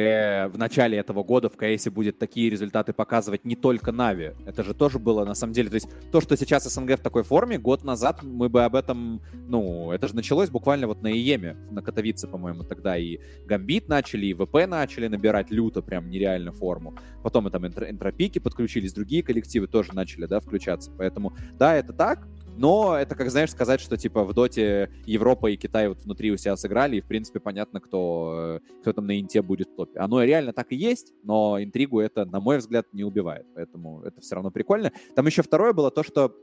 в 0.53 0.55
начале 0.57 0.99
этого 0.99 1.23
года 1.23 1.49
в 1.49 1.57
КС 1.57 1.89
будет 1.89 2.19
такие 2.19 2.51
результаты 2.51 2.93
показывать 2.93 3.45
не 3.45 3.55
только 3.55 3.93
Нави. 3.93 4.33
Это 4.45 4.65
же 4.65 4.75
тоже 4.75 4.99
было 4.99 5.25
на 5.25 5.35
самом 5.35 5.53
деле. 5.53 5.69
То 5.69 5.77
есть 5.77 5.89
то, 6.11 6.21
что 6.21 6.37
сейчас 6.37 6.65
СНГ 6.65 6.99
в 6.99 7.03
такой 7.03 7.23
форме, 7.23 7.59
год 7.59 7.85
назад 7.85 8.25
мы 8.25 8.49
бы 8.49 8.65
об 8.65 8.75
этом, 8.75 9.23
ну, 9.47 9.93
это 9.93 10.09
же 10.09 10.17
началось 10.17 10.51
буквально 10.51 10.89
вот 10.89 11.01
на 11.01 11.13
IEM 11.13 11.39
е, 11.39 11.57
на 11.71 11.81
Катовице, 11.81 12.27
по-моему, 12.27 12.65
тогда 12.65 12.99
и 12.99 13.21
Гамбит 13.47 13.89
начали, 13.89 14.27
и 14.27 14.35
ВП 14.35 14.67
начали 14.67 15.07
набирать 15.07 15.53
люто 15.53 15.83
прям 15.83 16.11
нереально 16.11 16.51
форму. 16.51 16.97
Потом 17.23 17.47
и 17.47 17.53
там 17.53 17.69
Entropiq 17.69 18.33
и 18.33 18.41
подключились, 18.41 18.93
другие 18.93 19.23
коллективы 19.23 19.69
тоже 19.69 19.95
начали, 19.95 20.27
да, 20.27 20.41
включаться. 20.41 20.91
Поэтому, 20.99 21.37
да, 21.53 21.77
это 21.77 21.93
так, 21.93 22.27
но 22.61 22.95
это, 22.95 23.15
как 23.15 23.31
знаешь, 23.31 23.51
сказать, 23.51 23.81
что 23.81 23.97
типа 23.97 24.23
в 24.23 24.35
Доте 24.35 24.91
Европа 25.07 25.51
и 25.51 25.57
Китай 25.57 25.89
вот 25.89 26.03
внутри 26.03 26.31
у 26.31 26.37
себя 26.37 26.59
сыграли, 26.59 26.97
и 26.97 27.01
в 27.01 27.07
принципе 27.07 27.41
понятно, 27.41 27.81
кто, 27.81 28.61
э, 28.63 28.81
кто 28.83 28.93
там 28.93 29.07
на 29.07 29.19
Инте 29.19 29.41
будет 29.41 29.69
в 29.69 29.77
топе. 29.77 29.99
Оно 29.99 30.23
реально 30.23 30.53
так 30.53 30.71
и 30.71 30.77
есть, 30.77 31.15
но 31.23 31.57
интригу 31.59 32.01
это, 32.01 32.27
на 32.27 32.39
мой 32.39 32.59
взгляд, 32.59 32.87
не 32.93 33.03
убивает. 33.03 33.47
Поэтому 33.55 34.03
это 34.03 34.21
все 34.21 34.35
равно 34.35 34.51
прикольно. 34.51 34.93
Там 35.17 35.25
еще 35.25 35.43
второе 35.43 35.73
было 35.73 35.91
то, 35.91 36.03
что 36.03 36.37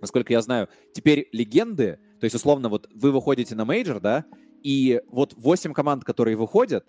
насколько 0.00 0.32
я 0.32 0.42
знаю, 0.42 0.68
теперь 0.92 1.28
легенды, 1.32 1.98
то 2.20 2.24
есть, 2.24 2.36
условно, 2.36 2.68
вот 2.68 2.88
вы 2.94 3.10
выходите 3.10 3.56
на 3.56 3.64
мейджор, 3.64 3.98
да, 3.98 4.26
и 4.62 5.02
вот 5.08 5.34
8 5.36 5.72
команд, 5.72 6.04
которые 6.04 6.36
выходят, 6.36 6.86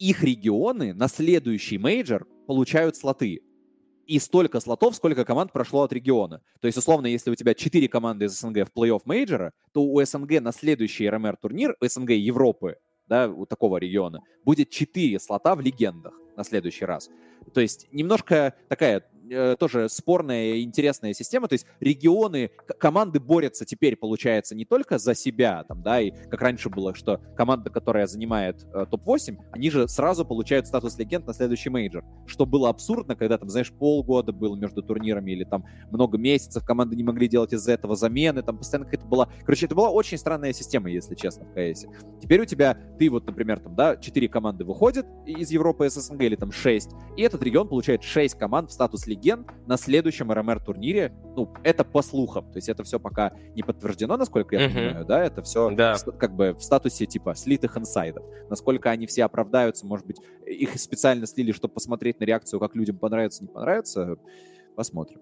их 0.00 0.24
регионы 0.24 0.94
на 0.94 1.06
следующий 1.06 1.78
мейджор 1.78 2.26
получают 2.48 2.96
слоты 2.96 3.42
и 4.10 4.18
столько 4.18 4.58
слотов, 4.58 4.96
сколько 4.96 5.24
команд 5.24 5.52
прошло 5.52 5.82
от 5.82 5.92
региона. 5.92 6.42
То 6.60 6.66
есть, 6.66 6.76
условно, 6.76 7.06
если 7.06 7.30
у 7.30 7.36
тебя 7.36 7.54
4 7.54 7.86
команды 7.86 8.24
из 8.24 8.32
СНГ 8.32 8.66
в 8.66 8.76
плей-офф 8.76 9.02
мейджора, 9.04 9.52
то 9.72 9.84
у 9.84 10.04
СНГ 10.04 10.40
на 10.40 10.50
следующий 10.50 11.08
RMR-турнир, 11.08 11.76
СНГ 11.80 12.10
Европы, 12.10 12.78
да, 13.06 13.28
у 13.28 13.46
такого 13.46 13.76
региона, 13.76 14.18
будет 14.44 14.70
4 14.70 15.20
слота 15.20 15.54
в 15.54 15.60
легендах 15.60 16.14
на 16.36 16.42
следующий 16.42 16.86
раз. 16.86 17.08
То 17.54 17.60
есть 17.60 17.86
немножко 17.92 18.54
такая 18.68 19.04
Э, 19.30 19.54
тоже 19.56 19.88
спорная 19.88 20.54
и 20.54 20.62
интересная 20.64 21.14
система. 21.14 21.46
То 21.46 21.52
есть 21.52 21.64
регионы, 21.78 22.50
команды 22.78 23.20
борются 23.20 23.64
теперь, 23.64 23.94
получается, 23.94 24.56
не 24.56 24.64
только 24.64 24.98
за 24.98 25.14
себя, 25.14 25.64
там, 25.68 25.82
да, 25.82 26.00
и 26.00 26.10
как 26.10 26.42
раньше 26.42 26.68
было, 26.68 26.94
что 26.96 27.20
команда, 27.36 27.70
которая 27.70 28.08
занимает 28.08 28.66
э, 28.74 28.86
топ-8, 28.90 29.38
они 29.52 29.70
же 29.70 29.86
сразу 29.86 30.24
получают 30.24 30.66
статус 30.66 30.98
легенд 30.98 31.28
на 31.28 31.32
следующий 31.32 31.70
мейджор. 31.70 32.04
Что 32.26 32.44
было 32.44 32.70
абсурдно, 32.70 33.14
когда 33.14 33.38
там, 33.38 33.48
знаешь, 33.48 33.72
полгода 33.72 34.32
было 34.32 34.56
между 34.56 34.82
турнирами 34.82 35.30
или 35.30 35.44
там 35.44 35.64
много 35.92 36.18
месяцев, 36.18 36.64
команды 36.64 36.96
не 36.96 37.04
могли 37.04 37.28
делать 37.28 37.52
из-за 37.52 37.72
этого 37.72 37.94
замены, 37.94 38.42
там 38.42 38.58
постоянно 38.58 38.86
какая-то 38.86 39.06
была... 39.06 39.28
Короче, 39.42 39.66
это 39.66 39.76
была 39.76 39.90
очень 39.90 40.18
странная 40.18 40.52
система, 40.52 40.90
если 40.90 41.14
честно, 41.14 41.44
в 41.44 41.52
КС. 41.52 41.86
Теперь 42.20 42.40
у 42.40 42.44
тебя, 42.46 42.76
ты 42.98 43.08
вот, 43.08 43.26
например, 43.26 43.60
там, 43.60 43.76
да, 43.76 43.96
4 43.96 44.28
команды 44.28 44.64
выходят 44.64 45.06
из 45.24 45.50
Европы, 45.52 45.88
СНГ, 45.88 46.22
или 46.22 46.34
там 46.34 46.50
6, 46.50 46.90
и 47.16 47.22
этот 47.22 47.42
регион 47.44 47.68
получает 47.68 48.02
6 48.02 48.36
команд 48.36 48.70
в 48.70 48.72
статус 48.72 49.06
легенд 49.06 49.19
легенд 49.20 49.48
на 49.66 49.76
следующем 49.76 50.32
RMR-турнире. 50.32 51.12
Ну, 51.36 51.52
это 51.62 51.84
по 51.84 52.02
слухам. 52.02 52.50
То 52.50 52.56
есть 52.56 52.68
это 52.68 52.82
все 52.82 52.98
пока 52.98 53.32
не 53.54 53.62
подтверждено, 53.62 54.16
насколько 54.16 54.56
я 54.56 54.66
uh-huh. 54.66 54.74
понимаю, 54.74 55.04
да? 55.04 55.24
Это 55.24 55.42
все 55.42 55.70
да. 55.70 55.94
в, 55.94 56.04
как 56.12 56.34
бы 56.34 56.54
в 56.54 56.62
статусе 56.62 57.06
типа 57.06 57.34
слитых 57.34 57.76
инсайдов. 57.76 58.24
Насколько 58.48 58.90
они 58.90 59.06
все 59.06 59.24
оправдаются, 59.24 59.86
может 59.86 60.06
быть, 60.06 60.18
их 60.46 60.78
специально 60.80 61.26
слили, 61.26 61.52
чтобы 61.52 61.74
посмотреть 61.74 62.18
на 62.20 62.24
реакцию, 62.24 62.60
как 62.60 62.74
людям 62.74 62.96
понравится, 62.98 63.42
не 63.42 63.48
понравится. 63.48 64.16
Посмотрим. 64.74 65.20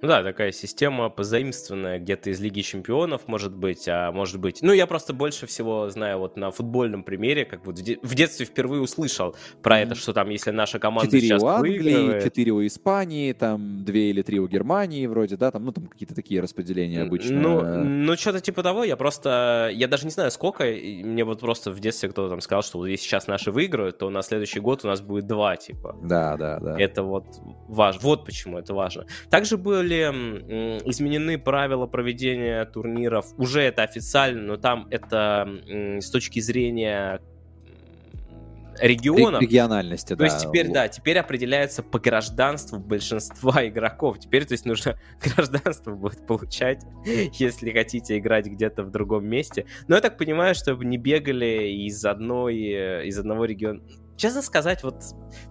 Ну 0.00 0.08
да, 0.08 0.22
такая 0.22 0.52
система 0.52 1.08
позаимствованная 1.08 1.98
где-то 1.98 2.30
из 2.30 2.40
Лиги 2.40 2.60
Чемпионов, 2.60 3.26
может 3.26 3.54
быть, 3.54 3.88
а 3.88 4.12
может 4.12 4.40
быть... 4.40 4.60
Ну, 4.62 4.72
я 4.72 4.86
просто 4.86 5.12
больше 5.12 5.46
всего 5.46 5.88
знаю 5.90 6.18
вот 6.18 6.36
на 6.36 6.50
футбольном 6.50 7.02
примере, 7.02 7.44
как 7.44 7.64
вот 7.64 7.78
в 7.78 8.14
детстве 8.14 8.46
впервые 8.46 8.82
услышал 8.82 9.36
про 9.62 9.80
это, 9.80 9.94
что 9.94 10.12
там, 10.12 10.28
если 10.30 10.50
наша 10.50 10.78
команда 10.78 11.10
4 11.10 11.22
сейчас 11.22 11.42
у 11.42 11.46
Англии, 11.46 11.78
выигрывает... 11.78 12.24
4 12.24 12.50
у 12.52 12.66
Испании, 12.66 13.32
там 13.32 13.84
2 13.84 13.94
или 13.94 14.22
3 14.22 14.40
у 14.40 14.48
Германии 14.48 15.06
вроде, 15.06 15.36
да, 15.36 15.50
там, 15.50 15.64
ну, 15.64 15.72
там 15.72 15.86
какие-то 15.86 16.14
такие 16.14 16.40
распределения 16.40 17.02
обычно. 17.02 17.40
Ну, 17.40 17.84
ну 17.84 18.16
что-то 18.16 18.40
типа 18.40 18.62
того, 18.62 18.84
я 18.84 18.96
просто... 18.96 19.70
Я 19.72 19.88
даже 19.88 20.04
не 20.04 20.10
знаю, 20.10 20.30
сколько, 20.30 20.64
мне 20.64 21.24
вот 21.24 21.40
просто 21.40 21.70
в 21.70 21.80
детстве 21.80 22.08
кто-то 22.08 22.30
там 22.30 22.40
сказал, 22.40 22.62
что 22.62 22.78
вот 22.78 22.86
если 22.86 23.04
сейчас 23.04 23.26
наши 23.26 23.50
выиграют, 23.50 23.98
то 23.98 24.10
на 24.10 24.22
следующий 24.22 24.60
год 24.60 24.84
у 24.84 24.88
нас 24.88 25.00
будет 25.00 25.26
два, 25.26 25.56
типа. 25.56 25.96
Да, 26.02 26.36
да, 26.36 26.58
да. 26.58 26.80
Это 26.80 27.02
вот 27.02 27.24
важно. 27.68 28.00
Вот 28.02 28.24
почему 28.24 28.58
это 28.58 28.74
важно. 28.74 29.06
Также 29.30 29.51
были 29.56 30.02
изменены 30.88 31.38
правила 31.38 31.86
проведения 31.86 32.64
турниров. 32.64 33.26
Уже 33.36 33.62
это 33.62 33.82
официально, 33.82 34.42
но 34.42 34.56
там 34.56 34.88
это 34.90 35.48
с 36.00 36.10
точки 36.10 36.40
зрения 36.40 37.20
регионов. 38.80 39.40
Региональности, 39.40 40.10
то 40.10 40.16
да. 40.16 40.24
есть 40.26 40.40
теперь, 40.40 40.70
да, 40.70 40.88
теперь 40.88 41.18
определяется 41.18 41.82
по 41.82 41.98
гражданству 41.98 42.78
большинства 42.78 43.66
игроков. 43.68 44.18
Теперь, 44.18 44.44
то 44.44 44.52
есть, 44.52 44.64
нужно 44.64 44.98
гражданство 45.36 45.94
будет 45.94 46.26
получать, 46.26 46.82
если 47.04 47.70
хотите 47.72 48.18
играть 48.18 48.46
где-то 48.46 48.82
в 48.82 48.90
другом 48.90 49.26
месте. 49.26 49.66
Но 49.88 49.96
я 49.96 50.00
так 50.00 50.18
понимаю, 50.18 50.54
чтобы 50.54 50.84
не 50.84 50.98
бегали 50.98 51.68
из 51.86 52.04
одной, 52.04 53.06
из 53.06 53.18
одного 53.18 53.44
региона. 53.44 53.80
Честно 54.16 54.42
сказать, 54.42 54.82
вот 54.82 54.96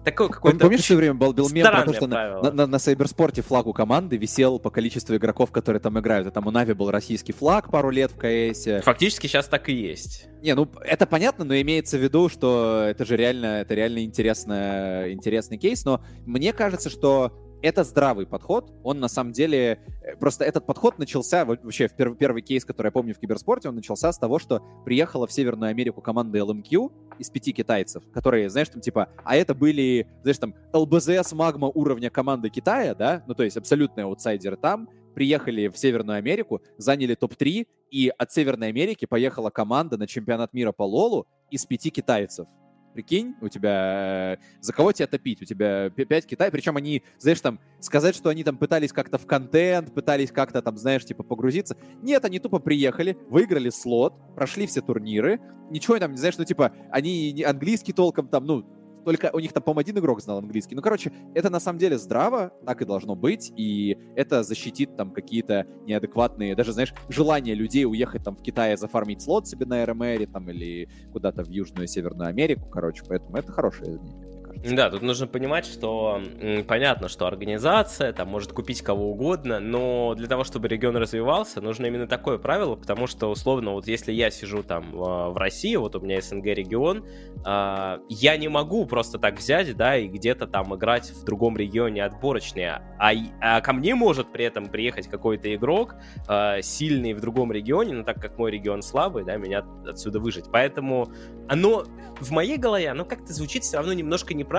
такой 0.04 0.28
какой-то... 0.28 0.58
Помнишь, 0.58 0.80
в 0.80 0.84
свое 0.84 0.98
время 0.98 1.14
был, 1.14 1.32
мем 1.50 1.66
про 1.66 1.82
то, 1.84 1.92
что 1.92 2.06
на, 2.06 2.52
на, 2.52 2.66
на 2.66 2.78
Сайберспорте 2.78 3.42
флаг 3.42 3.66
у 3.66 3.72
команды 3.72 4.16
висел 4.16 4.58
по 4.58 4.70
количеству 4.70 5.16
игроков, 5.16 5.50
которые 5.50 5.80
там 5.80 5.98
играют. 5.98 6.26
И 6.26 6.30
там 6.30 6.46
у 6.46 6.50
Нави 6.50 6.72
был 6.72 6.90
российский 6.90 7.32
флаг 7.32 7.70
пару 7.70 7.90
лет 7.90 8.12
в 8.12 8.16
КС. 8.16 8.84
Фактически 8.84 9.26
сейчас 9.26 9.48
так 9.48 9.68
и 9.68 9.72
есть. 9.72 10.28
Не, 10.42 10.54
ну 10.54 10.68
это 10.82 11.06
понятно, 11.06 11.44
но 11.44 11.54
имеется 11.60 11.98
в 11.98 12.02
виду, 12.02 12.28
что 12.28 12.84
это 12.88 13.04
же 13.04 13.16
реально, 13.16 13.60
это 13.60 13.74
реально 13.74 14.04
интересно, 14.04 15.04
интересный 15.08 15.58
кейс. 15.58 15.84
Но 15.84 16.02
мне 16.24 16.52
кажется, 16.52 16.90
что 16.90 17.32
это 17.62 17.84
здравый 17.84 18.26
подход. 18.26 18.72
Он 18.82 19.00
на 19.00 19.08
самом 19.08 19.32
деле... 19.32 19.80
Э, 20.02 20.16
просто 20.16 20.44
этот 20.44 20.66
подход 20.66 20.98
начался, 20.98 21.44
вообще 21.44 21.88
в 21.88 21.94
первый, 21.94 22.16
первый 22.16 22.42
кейс, 22.42 22.64
который 22.64 22.88
я 22.88 22.92
помню 22.92 23.14
в 23.14 23.18
киберспорте, 23.18 23.68
он 23.68 23.76
начался 23.76 24.12
с 24.12 24.18
того, 24.18 24.38
что 24.38 24.62
приехала 24.84 25.26
в 25.26 25.32
Северную 25.32 25.70
Америку 25.70 26.02
команда 26.02 26.38
LMQ 26.38 27.01
из 27.18 27.30
пяти 27.30 27.52
китайцев, 27.52 28.02
которые, 28.12 28.48
знаешь, 28.50 28.68
там 28.68 28.80
типа... 28.80 29.08
А 29.24 29.36
это 29.36 29.54
были, 29.54 30.06
знаешь, 30.22 30.38
там 30.38 30.54
ЛБЗС 30.72 31.32
Магма 31.32 31.68
уровня 31.68 32.10
команды 32.10 32.50
Китая, 32.50 32.94
да? 32.94 33.22
Ну, 33.26 33.34
то 33.34 33.42
есть 33.42 33.56
абсолютные 33.56 34.04
аутсайдеры 34.04 34.56
там. 34.56 34.88
Приехали 35.14 35.68
в 35.68 35.76
Северную 35.76 36.18
Америку, 36.18 36.62
заняли 36.78 37.14
топ-3, 37.14 37.66
и 37.90 38.12
от 38.16 38.32
Северной 38.32 38.68
Америки 38.68 39.04
поехала 39.04 39.50
команда 39.50 39.98
на 39.98 40.06
чемпионат 40.06 40.54
мира 40.54 40.72
по 40.72 40.84
Лолу 40.84 41.26
из 41.50 41.66
пяти 41.66 41.90
китайцев. 41.90 42.46
Прикинь, 42.94 43.34
у 43.40 43.48
тебя... 43.48 44.36
Э, 44.38 44.42
за 44.60 44.72
кого 44.72 44.92
тебя 44.92 45.06
топить? 45.06 45.42
У 45.42 45.44
тебя 45.44 45.90
5 45.90 46.26
Китай, 46.26 46.50
причем 46.50 46.76
они, 46.76 47.02
знаешь, 47.18 47.40
там, 47.40 47.58
сказать, 47.80 48.14
что 48.14 48.28
они 48.28 48.44
там 48.44 48.56
пытались 48.56 48.92
как-то 48.92 49.18
в 49.18 49.26
контент, 49.26 49.94
пытались 49.94 50.30
как-то 50.30 50.62
там, 50.62 50.76
знаешь, 50.76 51.04
типа 51.04 51.22
погрузиться. 51.22 51.76
Нет, 52.02 52.24
они 52.24 52.38
тупо 52.38 52.58
приехали, 52.58 53.16
выиграли 53.28 53.70
слот, 53.70 54.14
прошли 54.34 54.66
все 54.66 54.80
турниры, 54.82 55.40
ничего 55.70 55.98
там, 55.98 56.16
знаешь, 56.16 56.36
ну, 56.38 56.44
типа, 56.44 56.72
они 56.90 57.42
английский 57.46 57.92
толком 57.92 58.28
там, 58.28 58.44
ну, 58.44 58.64
только 59.04 59.30
у 59.32 59.38
них 59.38 59.52
там, 59.52 59.62
по-моему, 59.62 59.80
один 59.80 59.98
игрок 59.98 60.20
знал 60.20 60.38
английский. 60.38 60.74
Ну, 60.74 60.82
короче, 60.82 61.12
это 61.34 61.50
на 61.50 61.60
самом 61.60 61.78
деле 61.78 61.98
здраво, 61.98 62.52
так 62.66 62.82
и 62.82 62.84
должно 62.84 63.14
быть, 63.14 63.52
и 63.56 63.98
это 64.16 64.42
защитит 64.42 64.96
там 64.96 65.12
какие-то 65.12 65.66
неадекватные, 65.86 66.54
даже, 66.54 66.72
знаешь, 66.72 66.94
желания 67.08 67.54
людей 67.54 67.84
уехать 67.84 68.24
там 68.24 68.36
в 68.36 68.42
Китай 68.42 68.76
зафармить 68.76 69.22
слот 69.22 69.46
себе 69.46 69.66
на 69.66 69.84
РМР 69.84 70.26
там 70.32 70.50
или 70.50 70.88
куда-то 71.12 71.44
в 71.44 71.48
Южную 71.48 71.86
Северную 71.86 72.28
Америку, 72.28 72.68
короче, 72.68 73.02
поэтому 73.06 73.36
это 73.36 73.52
хорошее 73.52 73.96
изменение. 73.96 74.31
Да, 74.64 74.90
тут 74.90 75.02
нужно 75.02 75.26
понимать, 75.26 75.66
что 75.66 76.20
понятно, 76.68 77.08
что 77.08 77.26
организация 77.26 78.12
там 78.12 78.28
может 78.28 78.52
купить 78.52 78.80
кого 78.82 79.10
угодно, 79.10 79.58
но 79.58 80.14
для 80.14 80.28
того, 80.28 80.44
чтобы 80.44 80.68
регион 80.68 80.96
развивался, 80.96 81.60
нужно 81.60 81.86
именно 81.86 82.06
такое 82.06 82.38
правило, 82.38 82.76
потому 82.76 83.08
что, 83.08 83.28
условно, 83.28 83.72
вот 83.72 83.88
если 83.88 84.12
я 84.12 84.30
сижу 84.30 84.62
там 84.62 84.92
в 84.92 85.36
России, 85.36 85.74
вот 85.74 85.96
у 85.96 86.00
меня 86.00 86.20
СНГ 86.20 86.46
регион, 86.46 87.04
а, 87.44 87.98
я 88.08 88.36
не 88.36 88.48
могу 88.48 88.86
просто 88.86 89.18
так 89.18 89.38
взять, 89.38 89.76
да, 89.76 89.96
и 89.96 90.06
где-то 90.06 90.46
там 90.46 90.74
играть 90.76 91.10
в 91.10 91.24
другом 91.24 91.56
регионе 91.56 92.04
отборочные, 92.04 92.82
а, 92.98 93.12
а 93.40 93.60
ко 93.60 93.72
мне 93.72 93.96
может 93.96 94.30
при 94.30 94.44
этом 94.44 94.66
приехать 94.66 95.08
какой-то 95.08 95.52
игрок 95.54 95.96
а, 96.28 96.62
сильный 96.62 97.14
в 97.14 97.20
другом 97.20 97.50
регионе, 97.50 97.94
но 97.94 98.04
так 98.04 98.20
как 98.20 98.38
мой 98.38 98.52
регион 98.52 98.82
слабый, 98.82 99.24
да, 99.24 99.36
меня 99.36 99.64
отсюда 99.86 100.20
выжить. 100.20 100.44
Поэтому 100.52 101.08
оно 101.48 101.84
в 102.20 102.30
моей 102.30 102.58
голове, 102.58 102.88
оно 102.90 103.04
как-то 103.04 103.32
звучит 103.32 103.64
все 103.64 103.78
равно 103.78 103.92
немножко 103.92 104.34
неправильно, 104.34 104.51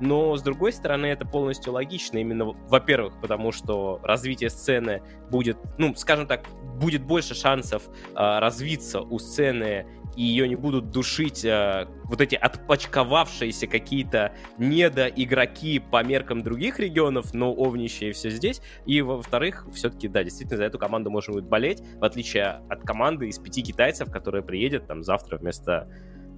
но 0.00 0.36
с 0.36 0.42
другой 0.42 0.72
стороны 0.72 1.06
это 1.06 1.26
полностью 1.26 1.72
логично, 1.72 2.18
именно, 2.18 2.46
во-первых, 2.46 3.20
потому 3.20 3.52
что 3.52 4.00
развитие 4.02 4.50
сцены 4.50 5.02
будет, 5.30 5.58
ну, 5.78 5.94
скажем 5.94 6.26
так, 6.26 6.46
будет 6.80 7.02
больше 7.02 7.34
шансов 7.34 7.82
э, 7.88 8.38
развиться 8.38 9.00
у 9.00 9.18
сцены 9.18 9.86
и 10.16 10.22
ее 10.22 10.48
не 10.48 10.56
будут 10.56 10.90
душить 10.90 11.44
э, 11.44 11.86
вот 12.04 12.20
эти 12.20 12.34
отпочковавшиеся 12.34 13.66
какие-то 13.66 14.32
недоигроки 14.58 15.78
по 15.78 16.02
меркам 16.02 16.42
других 16.42 16.78
регионов, 16.78 17.32
но 17.32 17.52
овнищие 17.52 18.12
все 18.12 18.30
здесь. 18.30 18.60
И, 18.86 19.00
во-вторых, 19.02 19.66
все-таки, 19.72 20.08
да, 20.08 20.24
действительно, 20.24 20.58
за 20.58 20.64
эту 20.64 20.78
команду 20.78 21.10
можно 21.10 21.34
будет 21.34 21.46
болеть, 21.46 21.82
в 21.96 22.04
отличие 22.04 22.60
от 22.68 22.82
команды 22.82 23.28
из 23.28 23.38
пяти 23.38 23.62
китайцев, 23.62 24.10
которая 24.10 24.42
приедет 24.42 24.86
там 24.86 25.02
завтра 25.02 25.38
вместо 25.38 25.88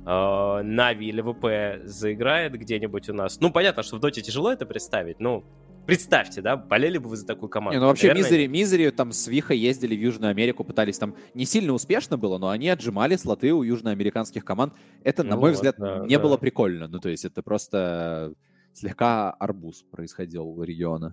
Navi 0.05 1.07
или 1.07 1.21
VP 1.21 1.87
заиграет 1.87 2.53
где-нибудь 2.55 3.09
у 3.09 3.15
нас. 3.15 3.41
Ну, 3.41 3.51
понятно, 3.51 3.83
что 3.83 3.97
в 3.97 4.01
Доте 4.01 4.21
тяжело 4.21 4.53
это 4.53 4.67
представить, 4.67 5.21
но 5.21 5.45
Представьте, 5.87 6.43
да, 6.43 6.57
болели 6.57 6.99
бы 6.99 7.09
вы 7.09 7.17
за 7.17 7.27
такую 7.27 7.49
команду? 7.49 7.75
Не, 7.75 7.81
ну 7.81 7.89
вообще 7.89 8.09
Наверное... 8.09 8.31
Мизери, 8.31 8.47
Мизери 8.47 8.91
там 8.91 9.11
с 9.11 9.27
Виха 9.27 9.53
ездили 9.53 9.97
в 9.97 10.01
Южную 10.01 10.31
Америку, 10.31 10.63
пытались 10.63 10.97
там 10.97 11.17
не 11.35 11.45
сильно 11.45 11.73
успешно 11.73 12.17
было, 12.17 12.39
но 12.39 12.51
они 12.51 12.69
отжимали 12.69 13.17
слоты 13.17 13.53
у 13.53 13.65
южноамериканских 13.65 14.45
команд. 14.45 14.75
Это, 15.03 15.25
на 15.25 15.35
ну, 15.35 15.41
мой 15.41 15.51
вот, 15.51 15.57
взгляд, 15.57 15.75
да, 15.79 16.05
не 16.07 16.17
да. 16.17 16.23
было 16.23 16.37
прикольно. 16.37 16.87
Ну 16.87 17.01
то 17.01 17.09
есть 17.09 17.25
это 17.25 17.43
просто 17.43 18.33
слегка 18.73 19.33
абуз 19.33 19.83
происходил 19.91 20.47
у 20.47 20.63
региона. 20.63 21.11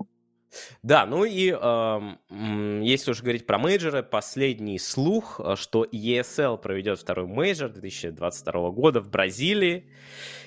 Да, 0.82 1.06
ну 1.06 1.26
и 1.26 1.52
э, 1.52 2.82
если 2.84 3.12
уж 3.12 3.22
говорить 3.22 3.46
про 3.46 3.58
мейджоры, 3.58 4.04
последний 4.04 4.80
слух, 4.80 5.40
э, 5.44 5.56
что 5.56 5.86
ESL 5.86 6.58
проведет 6.58 7.00
второй 7.00 7.28
мейджор 7.28 7.70
2022 7.70 8.72
года 8.72 9.02
в 9.02 9.10
Бразилии. 9.10 9.86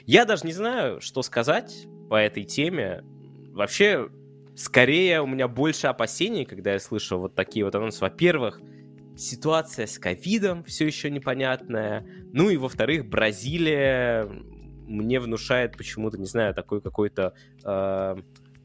Я 0.04 0.24
даже 0.24 0.46
не 0.46 0.52
знаю, 0.52 1.00
что 1.00 1.22
сказать 1.22 1.86
по 2.08 2.16
этой 2.16 2.44
теме. 2.44 3.04
Вообще, 3.52 4.08
скорее 4.56 5.22
у 5.22 5.26
меня 5.26 5.48
больше 5.48 5.86
опасений, 5.86 6.44
когда 6.44 6.72
я 6.72 6.80
слышу 6.80 7.18
вот 7.18 7.34
такие 7.34 7.64
вот 7.64 7.74
анонсы. 7.74 8.00
Во-первых, 8.00 8.60
ситуация 9.16 9.86
с 9.86 9.98
ковидом 9.98 10.64
все 10.64 10.86
еще 10.86 11.10
непонятная. 11.10 12.06
Ну 12.32 12.50
и 12.50 12.56
во-вторых, 12.56 13.06
Бразилия 13.08 14.28
мне 14.86 15.20
внушает 15.20 15.76
почему-то, 15.76 16.18
не 16.18 16.26
знаю, 16.26 16.54
такой 16.54 16.80
какой-то... 16.80 17.34
Э, 17.64 18.16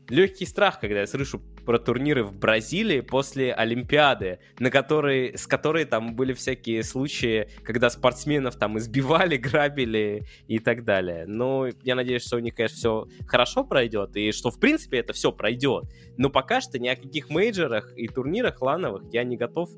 легкий 0.10 0.46
страх, 0.46 0.80
когда 0.80 1.02
я 1.02 1.08
слышу 1.08 1.42
про 1.66 1.80
турниры 1.80 2.24
в 2.24 2.34
Бразилии 2.34 3.02
после 3.02 3.54
Олимпиады, 3.54 4.40
на 4.60 4.72
которой, 4.72 5.38
с 5.38 5.48
которой 5.48 5.86
там 5.86 6.16
были 6.16 6.34
всякие 6.34 6.84
случаи, 6.84 7.50
когда 7.64 7.90
спортсменов 7.90 8.56
там 8.56 8.78
избивали, 8.78 9.38
грабили 9.38 10.26
и 10.48 10.60
так 10.60 10.86
далее. 10.86 11.26
Но 11.28 11.68
я 11.84 11.96
надеюсь, 11.96 12.24
что 12.24 12.38
у 12.38 12.40
них, 12.40 12.56
конечно, 12.56 12.78
все 12.78 13.08
хорошо 13.28 13.64
пройдет, 13.64 14.16
и 14.16 14.32
что, 14.32 14.52
в 14.52 14.60
принципе, 14.60 15.00
это 15.00 15.14
все 15.14 15.32
пройдет. 15.32 15.86
Но 16.18 16.30
пока 16.30 16.62
что 16.62 16.80
ни 16.80 16.88
о 16.88 16.96
каких 16.96 17.30
мейджорах 17.30 17.92
и 17.98 18.08
турнирах 18.08 18.62
лановых 18.62 19.04
я 19.12 19.24
не 19.24 19.38
готов 19.38 19.70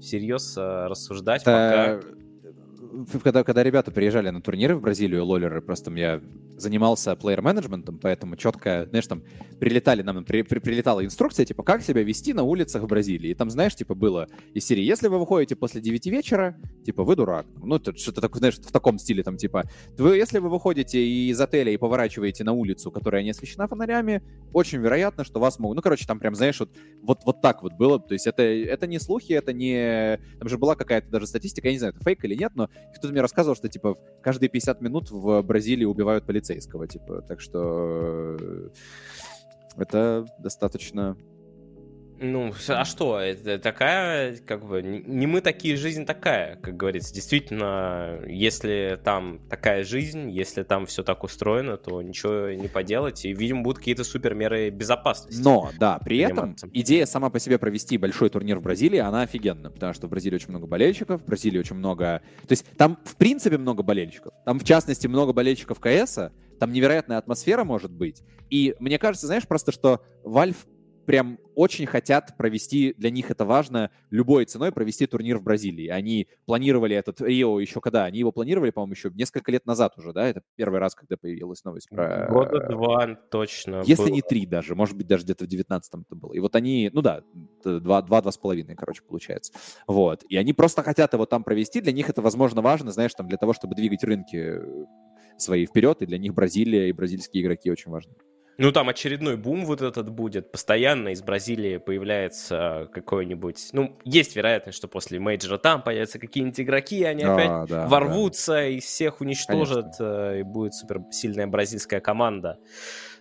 всерьез 0.00 0.56
э, 0.56 0.86
рассуждать, 0.86 1.42
да, 1.44 1.98
пока 2.00 2.18
когда, 3.22 3.44
когда 3.44 3.62
ребята 3.62 3.90
приезжали 3.90 4.30
на 4.30 4.40
турниры 4.40 4.74
в 4.76 4.80
Бразилию, 4.80 5.24
лолеры, 5.24 5.60
просто 5.60 5.90
я 5.92 6.20
занимался 6.58 7.14
плеер-менеджментом, 7.16 7.98
поэтому 7.98 8.36
четко, 8.36 8.86
знаешь, 8.88 9.06
там 9.06 9.22
прилетали 9.58 10.02
нам, 10.02 10.24
при, 10.24 10.42
при, 10.42 10.58
прилетала 10.58 11.04
инструкция, 11.04 11.46
типа, 11.46 11.62
как 11.62 11.82
себя 11.82 12.02
вести 12.02 12.32
на 12.32 12.42
улицах 12.42 12.82
в 12.82 12.86
Бразилии. 12.86 13.30
И 13.30 13.34
там, 13.34 13.50
знаешь, 13.50 13.74
типа, 13.74 13.94
было 13.94 14.28
из 14.54 14.66
серии, 14.66 14.82
если 14.82 15.08
вы 15.08 15.18
выходите 15.18 15.56
после 15.56 15.80
9 15.80 16.06
вечера, 16.06 16.56
типа, 16.84 17.04
вы 17.04 17.16
дурак. 17.16 17.46
Ну, 17.56 17.78
что-то 17.78 18.20
такое, 18.20 18.38
знаешь, 18.40 18.56
в 18.56 18.72
таком 18.72 18.98
стиле, 18.98 19.22
там, 19.22 19.36
типа, 19.36 19.64
вы, 19.96 20.16
если 20.16 20.38
вы 20.38 20.48
выходите 20.48 21.00
из 21.00 21.40
отеля 21.40 21.72
и 21.72 21.76
поворачиваете 21.76 22.44
на 22.44 22.52
улицу, 22.52 22.90
которая 22.90 23.22
не 23.22 23.30
освещена 23.30 23.66
фонарями, 23.66 24.22
очень 24.52 24.78
вероятно, 24.78 25.24
что 25.24 25.40
вас 25.40 25.58
могут... 25.58 25.76
Ну, 25.76 25.82
короче, 25.82 26.06
там 26.06 26.18
прям, 26.18 26.34
знаешь, 26.34 26.58
вот, 26.60 26.70
вот, 27.02 27.20
вот 27.24 27.40
так 27.40 27.62
вот 27.62 27.74
было. 27.74 27.98
То 28.00 28.14
есть 28.14 28.26
это, 28.26 28.42
это 28.42 28.86
не 28.86 28.98
слухи, 28.98 29.32
это 29.32 29.52
не... 29.52 30.18
Там 30.38 30.48
же 30.48 30.58
была 30.58 30.74
какая-то 30.74 31.08
даже 31.10 31.26
статистика, 31.26 31.68
я 31.68 31.72
не 31.72 31.78
знаю, 31.78 31.94
это 31.94 32.04
фейк 32.04 32.24
или 32.24 32.34
нет, 32.34 32.52
но 32.54 32.68
кто-то 32.96 33.12
мне 33.12 33.20
рассказывал, 33.20 33.56
что, 33.56 33.68
типа, 33.68 33.96
каждые 34.22 34.48
50 34.48 34.80
минут 34.80 35.10
в 35.10 35.42
Бразилии 35.42 35.84
убивают 35.84 36.24
полицейского, 36.48 36.86
типа, 36.86 37.22
так 37.22 37.40
что 37.40 38.36
э, 38.40 38.68
это 39.76 40.26
достаточно 40.38 41.16
ну, 42.20 42.52
а 42.68 42.84
что? 42.84 43.18
Это 43.18 43.58
такая, 43.58 44.36
как 44.38 44.66
бы, 44.66 44.82
не 44.82 45.26
мы 45.26 45.40
такие, 45.40 45.76
жизнь 45.76 46.04
такая, 46.04 46.56
как 46.56 46.76
говорится. 46.76 47.14
Действительно, 47.14 48.20
если 48.26 48.98
там 49.02 49.40
такая 49.48 49.84
жизнь, 49.84 50.30
если 50.30 50.62
там 50.62 50.86
все 50.86 51.02
так 51.02 51.22
устроено, 51.24 51.76
то 51.76 52.02
ничего 52.02 52.50
не 52.50 52.68
поделать. 52.68 53.24
И, 53.24 53.32
видимо, 53.32 53.62
будут 53.62 53.78
какие-то 53.78 54.04
супермеры 54.04 54.70
безопасности. 54.70 55.40
Но, 55.42 55.70
да, 55.78 55.98
при 55.98 56.18
этом 56.18 56.56
идея 56.72 57.06
сама 57.06 57.30
по 57.30 57.38
себе 57.38 57.58
провести 57.58 57.98
большой 57.98 58.30
турнир 58.30 58.58
в 58.58 58.62
Бразилии, 58.62 58.98
она 58.98 59.22
офигенна. 59.22 59.70
Потому 59.70 59.94
что 59.94 60.06
в 60.06 60.10
Бразилии 60.10 60.36
очень 60.36 60.50
много 60.50 60.66
болельщиков, 60.66 61.22
в 61.22 61.24
Бразилии 61.24 61.58
очень 61.58 61.76
много... 61.76 62.22
То 62.46 62.52
есть 62.52 62.66
там, 62.76 62.98
в 63.04 63.16
принципе, 63.16 63.58
много 63.58 63.82
болельщиков. 63.82 64.32
Там, 64.44 64.58
в 64.58 64.64
частности, 64.64 65.06
много 65.06 65.32
болельщиков 65.32 65.78
КС, 65.78 66.18
там 66.58 66.72
невероятная 66.72 67.18
атмосфера 67.18 67.64
может 67.64 67.92
быть. 67.92 68.22
И 68.50 68.74
мне 68.80 68.98
кажется, 68.98 69.26
знаешь, 69.26 69.46
просто 69.46 69.72
что 69.72 70.02
Valve 70.24 70.56
прям 71.08 71.38
очень 71.54 71.86
хотят 71.86 72.36
провести, 72.36 72.92
для 72.92 73.08
них 73.08 73.30
это 73.30 73.46
важно, 73.46 73.90
любой 74.10 74.44
ценой 74.44 74.72
провести 74.72 75.06
турнир 75.06 75.38
в 75.38 75.42
Бразилии. 75.42 75.88
Они 75.88 76.28
планировали 76.44 76.94
этот 76.94 77.22
Рио 77.22 77.58
еще 77.60 77.80
когда? 77.80 78.04
Они 78.04 78.18
его 78.18 78.30
планировали, 78.30 78.68
по-моему, 78.68 78.92
еще 78.92 79.10
несколько 79.14 79.50
лет 79.50 79.64
назад 79.64 79.96
уже, 79.96 80.12
да? 80.12 80.28
Это 80.28 80.42
первый 80.56 80.80
раз, 80.80 80.94
когда 80.94 81.16
появилась 81.16 81.64
новость 81.64 81.88
про... 81.88 82.28
Года 82.30 82.68
два 82.68 83.14
точно. 83.30 83.82
Если 83.86 84.02
было. 84.02 84.12
не 84.16 84.20
три 84.20 84.44
даже, 84.44 84.74
может 84.74 84.98
быть, 84.98 85.06
даже 85.06 85.24
где-то 85.24 85.46
в 85.46 85.48
девятнадцатом 85.48 86.04
это 86.06 86.14
было. 86.14 86.34
И 86.34 86.40
вот 86.40 86.54
они, 86.54 86.90
ну 86.92 87.00
да, 87.00 87.22
два-два 87.64 88.30
с 88.30 88.36
половиной, 88.36 88.74
короче, 88.74 89.02
получается. 89.02 89.54
Вот. 89.86 90.24
И 90.28 90.36
они 90.36 90.52
просто 90.52 90.82
хотят 90.82 91.14
его 91.14 91.24
там 91.24 91.42
провести, 91.42 91.80
для 91.80 91.92
них 91.92 92.10
это, 92.10 92.20
возможно, 92.20 92.60
важно, 92.60 92.92
знаешь, 92.92 93.14
там, 93.14 93.28
для 93.28 93.38
того, 93.38 93.54
чтобы 93.54 93.74
двигать 93.74 94.04
рынки 94.04 94.60
свои 95.38 95.64
вперед, 95.64 96.02
и 96.02 96.06
для 96.06 96.18
них 96.18 96.34
Бразилия 96.34 96.90
и 96.90 96.92
бразильские 96.92 97.42
игроки 97.42 97.70
очень 97.70 97.90
важны. 97.90 98.12
Ну, 98.60 98.72
там 98.72 98.88
очередной 98.88 99.36
бум 99.36 99.64
вот 99.64 99.82
этот 99.82 100.10
будет. 100.10 100.50
Постоянно 100.50 101.10
из 101.10 101.22
Бразилии 101.22 101.76
появляется 101.76 102.88
какой-нибудь... 102.92 103.68
Ну, 103.72 103.96
есть 104.04 104.34
вероятность, 104.34 104.76
что 104.76 104.88
после 104.88 105.20
мейджора 105.20 105.58
там 105.58 105.80
появятся 105.80 106.18
какие-нибудь 106.18 106.58
игроки, 106.60 107.04
они 107.04 107.22
а, 107.22 107.34
опять 107.34 107.68
да, 107.70 107.86
ворвутся 107.86 108.54
да. 108.54 108.66
и 108.66 108.80
всех 108.80 109.20
уничтожат, 109.20 109.96
Конечно. 109.96 110.32
Э, 110.32 110.40
и 110.40 110.42
будет 110.42 110.74
супер 110.74 111.02
сильная 111.12 111.46
бразильская 111.46 112.00
команда. 112.00 112.58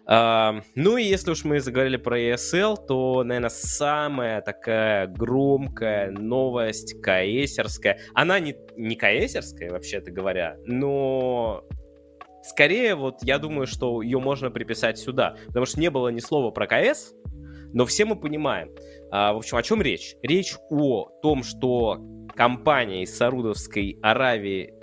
Uh, 0.09 0.63
ну 0.73 0.95
и 0.95 1.03
если 1.03 1.31
уж 1.31 1.43
мы 1.43 1.59
заговорили 1.59 1.97
про 1.97 2.17
ESL, 2.17 2.77
то, 2.87 3.23
наверное, 3.25 3.49
самая 3.49 4.41
такая 4.41 5.05
громкая 5.05 6.11
новость 6.11 7.01
каэсерская. 7.01 7.99
Она 8.13 8.39
не, 8.39 8.55
не 8.77 8.95
каэсерская, 8.95 9.69
вообще-то 9.69 10.11
говоря, 10.11 10.55
но 10.65 11.65
скорее 12.47 12.95
вот 12.95 13.19
я 13.23 13.39
думаю, 13.39 13.67
что 13.67 14.01
ее 14.01 14.19
можно 14.19 14.49
приписать 14.49 14.97
сюда, 14.97 15.35
потому 15.47 15.65
что 15.65 15.79
не 15.79 15.89
было 15.89 16.09
ни 16.09 16.19
слова 16.19 16.51
про 16.51 16.67
КС, 16.67 17.13
но 17.73 17.85
все 17.85 18.05
мы 18.05 18.15
понимаем. 18.15 18.71
А, 19.11 19.33
в 19.33 19.37
общем, 19.37 19.57
о 19.57 19.63
чем 19.63 19.81
речь? 19.81 20.15
Речь 20.21 20.55
о 20.69 21.09
том, 21.21 21.43
что 21.43 21.99
компания 22.35 23.03
из 23.03 23.15
Саудовской 23.15 23.97
Аравии, 24.01 24.73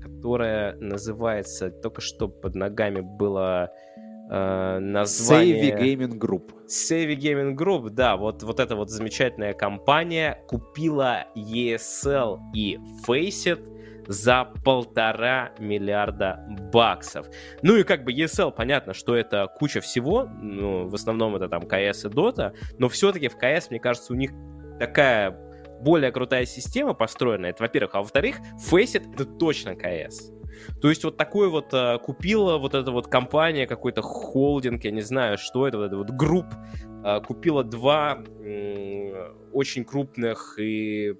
которая 0.00 0.76
называется, 0.76 1.70
только 1.70 2.00
что 2.00 2.28
под 2.28 2.54
ногами 2.54 3.00
было 3.00 3.70
э, 4.30 4.78
название... 4.78 5.72
Savvy 5.72 5.96
Gaming 5.96 6.18
Group. 6.18 6.52
Savvy 6.66 7.16
Gaming 7.16 7.56
Group, 7.56 7.90
да, 7.90 8.16
вот, 8.16 8.42
вот 8.42 8.60
эта 8.60 8.76
вот 8.76 8.90
замечательная 8.90 9.54
компания 9.54 10.42
купила 10.48 11.26
ESL 11.34 12.38
и 12.54 12.78
Faceit 13.06 13.77
за 14.08 14.50
полтора 14.64 15.52
миллиарда 15.58 16.44
баксов. 16.72 17.26
Ну 17.62 17.76
и 17.76 17.84
как 17.84 18.04
бы 18.04 18.12
ESL, 18.12 18.52
понятно, 18.52 18.94
что 18.94 19.14
это 19.14 19.46
куча 19.46 19.80
всего, 19.80 20.26
ну, 20.40 20.88
в 20.88 20.94
основном 20.94 21.36
это 21.36 21.48
там 21.48 21.62
CS 21.62 22.08
и 22.08 22.12
Dota, 22.12 22.54
но 22.78 22.88
все-таки 22.88 23.28
в 23.28 23.36
CS, 23.36 23.66
мне 23.70 23.78
кажется, 23.78 24.12
у 24.12 24.16
них 24.16 24.32
такая 24.78 25.38
более 25.80 26.10
крутая 26.10 26.46
система 26.46 26.94
построена, 26.94 27.46
это 27.46 27.62
во-первых, 27.62 27.94
а 27.94 27.98
во-вторых, 27.98 28.36
Faceit 28.70 29.12
это 29.14 29.24
точно 29.24 29.70
CS. 29.70 30.34
То 30.80 30.88
есть 30.88 31.04
вот 31.04 31.16
такой 31.16 31.48
вот 31.48 31.68
а, 31.72 31.98
купила 31.98 32.58
вот 32.58 32.74
эта 32.74 32.90
вот 32.90 33.06
компания, 33.06 33.66
какой-то 33.66 34.02
холдинг, 34.02 34.84
я 34.84 34.90
не 34.90 35.02
знаю, 35.02 35.38
что 35.38 35.68
это, 35.68 35.78
вот 35.78 35.84
это 35.84 35.96
вот 35.98 36.10
групп, 36.10 36.46
а, 37.04 37.20
купила 37.20 37.62
два 37.62 38.24
м- 38.40 39.36
очень 39.52 39.84
крупных 39.84 40.58
и 40.58 41.14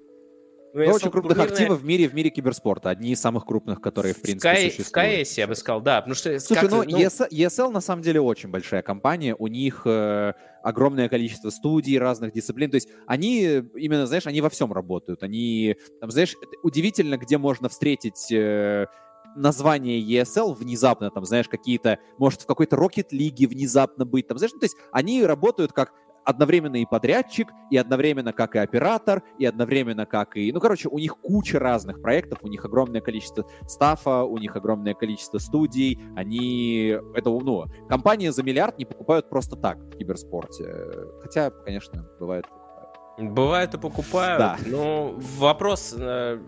ну, 0.73 0.83
ну 0.85 0.91
очень 0.91 1.11
крупных 1.11 1.37
турнирная... 1.37 1.53
активов 1.53 1.81
в 1.81 1.85
мире, 1.85 2.07
в 2.07 2.13
мире 2.13 2.29
киберспорта. 2.29 2.89
Одни 2.89 3.11
из 3.11 3.21
самых 3.21 3.45
крупных, 3.45 3.81
которые, 3.81 4.13
в 4.13 4.21
принципе, 4.21 4.53
в 4.53 4.73
существуют. 4.73 5.19
В 5.19 5.23
КС, 5.23 5.37
я 5.37 5.47
бы 5.47 5.55
сказал, 5.55 5.81
да. 5.81 6.01
Потому 6.01 6.15
что, 6.15 6.39
Слушай, 6.39 6.69
ну, 6.69 6.83
ну... 6.83 6.97
ESL, 6.97 7.29
ESL 7.29 7.71
на 7.71 7.81
самом 7.81 8.01
деле 8.01 8.21
очень 8.21 8.49
большая 8.49 8.81
компания. 8.81 9.35
У 9.37 9.47
них 9.47 9.81
э, 9.85 10.33
огромное 10.63 11.09
количество 11.09 11.49
студий 11.49 11.97
разных 11.97 12.33
дисциплин. 12.33 12.69
То 12.69 12.75
есть 12.75 12.89
они, 13.07 13.63
именно, 13.75 14.05
знаешь, 14.05 14.27
они 14.27 14.41
во 14.41 14.49
всем 14.49 14.71
работают. 14.71 15.23
Они, 15.23 15.75
там, 15.99 16.11
знаешь, 16.11 16.35
удивительно, 16.63 17.17
где 17.17 17.37
можно 17.37 17.69
встретить... 17.69 18.31
Э, 18.31 18.87
название 19.35 20.01
ESL 20.01 20.55
внезапно, 20.55 21.11
там, 21.11 21.23
знаешь, 21.23 21.47
какие-то, 21.47 21.99
может, 22.17 22.41
в 22.41 22.45
какой-то 22.47 22.75
Rocket 22.75 23.09
League 23.11 23.47
внезапно 23.47 24.03
быть, 24.03 24.27
там, 24.27 24.39
знаешь, 24.39 24.53
ну, 24.53 24.59
то 24.59 24.65
есть 24.65 24.75
они 24.91 25.23
работают 25.23 25.71
как 25.71 25.93
одновременно 26.25 26.77
и 26.77 26.85
подрядчик, 26.85 27.49
и 27.69 27.77
одновременно 27.77 28.33
как 28.33 28.55
и 28.55 28.59
оператор, 28.59 29.23
и 29.37 29.45
одновременно 29.45 30.05
как 30.05 30.37
и... 30.37 30.51
Ну, 30.51 30.59
короче, 30.59 30.89
у 30.89 30.99
них 30.99 31.17
куча 31.17 31.59
разных 31.59 32.01
проектов, 32.01 32.39
у 32.41 32.47
них 32.47 32.65
огромное 32.65 33.01
количество 33.01 33.45
стафа, 33.67 34.23
у 34.23 34.37
них 34.37 34.55
огромное 34.55 34.93
количество 34.93 35.37
студий, 35.37 35.99
они... 36.15 36.97
Это, 37.15 37.29
ну, 37.29 37.65
компании 37.87 38.29
за 38.29 38.43
миллиард 38.43 38.77
не 38.77 38.85
покупают 38.85 39.29
просто 39.29 39.55
так 39.55 39.77
в 39.77 39.97
киберспорте. 39.97 40.73
Хотя, 41.21 41.49
конечно, 41.49 42.07
бывает. 42.19 42.45
Бывает 43.17 43.73
и 43.73 43.77
покупают, 43.77 44.39
да. 44.39 44.57
но 44.65 45.13
вопрос 45.37 45.93
э, 45.97 46.39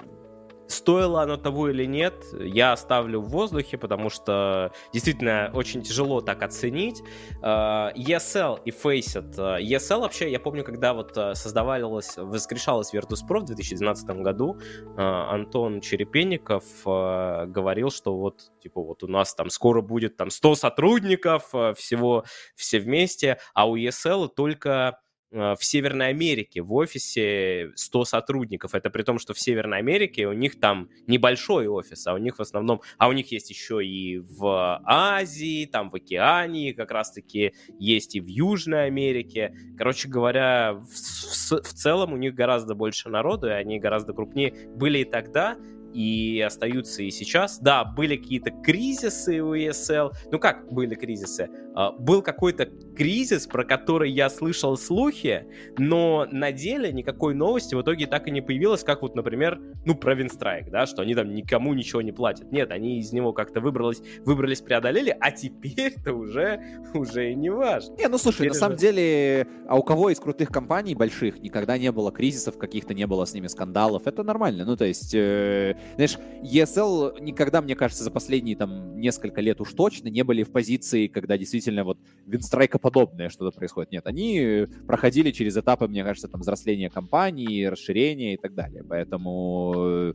Стоило 0.71 1.21
оно 1.21 1.35
того 1.35 1.69
или 1.69 1.85
нет, 1.85 2.25
я 2.39 2.71
оставлю 2.71 3.19
в 3.19 3.29
воздухе, 3.29 3.77
потому 3.77 4.09
что 4.09 4.71
действительно 4.93 5.51
очень 5.53 5.81
тяжело 5.81 6.21
так 6.21 6.41
оценить. 6.43 7.01
Uh, 7.41 7.93
ESL 7.93 8.61
и 8.63 8.71
Faceit. 8.71 9.35
Uh, 9.35 9.61
ESL 9.61 9.99
вообще, 9.99 10.31
я 10.31 10.39
помню, 10.39 10.63
когда 10.63 10.93
вот 10.93 11.17
uh, 11.17 11.35
создавалась, 11.35 12.15
воскрешалась 12.15 12.93
Virtus.pro 12.93 13.41
в 13.41 13.45
2012 13.45 14.07
году, 14.21 14.57
Антон 14.95 15.81
Черепенников 15.81 16.63
говорил, 16.85 17.91
что 17.91 18.17
вот, 18.17 18.51
типа, 18.61 18.81
вот 18.81 19.03
у 19.03 19.07
нас 19.07 19.35
там 19.35 19.49
скоро 19.49 19.81
будет 19.81 20.15
там 20.15 20.29
100 20.29 20.55
сотрудников, 20.55 21.49
всего 21.75 22.23
все 22.55 22.79
вместе, 22.79 23.39
а 23.53 23.69
у 23.69 23.75
ESL 23.75 24.29
только 24.29 24.71
Э, 24.81 24.93
в 25.31 25.59
Северной 25.61 26.09
Америке 26.09 26.61
в 26.61 26.73
офисе 26.73 27.71
100 27.75 28.05
сотрудников. 28.05 28.75
Это 28.75 28.89
при 28.89 29.03
том, 29.03 29.17
что 29.17 29.33
в 29.33 29.39
Северной 29.39 29.79
Америке 29.79 30.27
у 30.27 30.33
них 30.33 30.59
там 30.59 30.89
небольшой 31.07 31.67
офис, 31.67 32.05
а 32.07 32.13
у 32.13 32.17
них 32.17 32.37
в 32.37 32.41
основном... 32.41 32.81
А 32.97 33.07
у 33.07 33.13
них 33.13 33.31
есть 33.31 33.49
еще 33.49 33.85
и 33.85 34.19
в 34.19 34.81
Азии, 34.83 35.65
там 35.65 35.89
в 35.89 35.95
Океании 35.95 36.73
как 36.73 36.91
раз-таки 36.91 37.53
есть 37.79 38.15
и 38.15 38.21
в 38.21 38.27
Южной 38.27 38.87
Америке. 38.87 39.55
Короче 39.77 40.09
говоря, 40.09 40.73
в, 40.73 40.85
в, 40.85 41.61
в 41.61 41.73
целом 41.73 42.13
у 42.13 42.17
них 42.17 42.35
гораздо 42.35 42.75
больше 42.75 43.09
народу, 43.09 43.47
и 43.47 43.51
они 43.51 43.79
гораздо 43.79 44.13
крупнее 44.13 44.53
были 44.75 44.99
и 44.99 45.05
тогда, 45.05 45.57
и 45.93 46.41
остаются 46.41 47.03
и 47.03 47.11
сейчас. 47.11 47.59
Да, 47.59 47.83
были 47.83 48.17
какие-то 48.17 48.51
кризисы 48.51 49.41
у 49.41 49.55
ESL. 49.55 50.11
Ну 50.31 50.39
как 50.39 50.71
были 50.71 50.95
кризисы? 50.95 51.49
А, 51.73 51.91
был 51.91 52.21
какой-то 52.21 52.65
кризис, 52.95 53.47
про 53.47 53.63
который 53.63 54.11
я 54.11 54.29
слышал 54.29 54.77
слухи, 54.77 55.45
но 55.77 56.27
на 56.31 56.51
деле 56.51 56.91
никакой 56.91 57.33
новости 57.33 57.75
в 57.75 57.81
итоге 57.81 58.07
так 58.07 58.27
и 58.27 58.31
не 58.31 58.41
появилось, 58.41 58.83
как 58.83 59.01
вот, 59.01 59.15
например, 59.15 59.59
ну, 59.85 59.95
про 59.95 60.13
Винстрайк, 60.13 60.69
да, 60.69 60.85
что 60.85 61.01
они 61.01 61.15
там 61.15 61.33
никому 61.33 61.73
ничего 61.73 62.01
не 62.01 62.11
платят. 62.11 62.51
Нет, 62.51 62.71
они 62.71 62.99
из 62.99 63.13
него 63.13 63.33
как-то 63.33 63.61
выбрались, 63.61 64.01
выбрались, 64.25 64.61
преодолели, 64.61 65.15
а 65.19 65.31
теперь-то 65.31 66.13
уже, 66.13 66.61
уже 66.93 67.31
и 67.31 67.35
не 67.35 67.49
важно. 67.49 67.95
Не, 67.95 68.07
ну 68.07 68.17
слушай, 68.17 68.37
теперь 68.37 68.49
на 68.49 68.51
уже... 68.51 68.59
самом 68.59 68.77
деле, 68.77 69.47
а 69.67 69.77
у 69.77 69.83
кого 69.83 70.09
из 70.09 70.19
крутых 70.19 70.49
компаний 70.49 70.95
больших 70.95 71.39
никогда 71.39 71.77
не 71.77 71.91
было 71.91 72.11
кризисов 72.11 72.57
каких-то, 72.57 72.93
не 72.93 73.07
было 73.07 73.25
с 73.25 73.33
ними 73.33 73.47
скандалов, 73.47 74.07
это 74.07 74.23
нормально. 74.23 74.65
Ну, 74.65 74.75
то 74.75 74.85
есть, 74.85 75.13
э, 75.15 75.77
знаешь, 75.95 76.17
ESL 76.43 77.21
никогда, 77.21 77.61
мне 77.61 77.75
кажется, 77.75 78.03
за 78.03 78.11
последние 78.11 78.55
там 78.55 78.99
несколько 78.99 79.41
лет 79.41 79.61
уж 79.61 79.73
точно 79.73 80.09
не 80.09 80.23
были 80.23 80.43
в 80.43 80.51
позиции, 80.51 81.07
когда 81.07 81.37
действительно 81.37 81.83
вот 81.83 81.97
винстрайка 82.25 82.79
подобное 82.79 83.29
что-то 83.29 83.55
происходит. 83.55 83.91
Нет, 83.91 84.07
они 84.07 84.67
проходили 84.87 85.31
через 85.31 85.57
этапы, 85.57 85.87
мне 85.87 86.03
кажется, 86.03 86.27
там 86.27 86.41
взросления 86.41 86.89
компании, 86.89 87.65
расширения 87.65 88.33
и 88.33 88.37
так 88.37 88.53
далее. 88.53 88.83
Поэтому 88.87 89.73
э, 89.75 90.13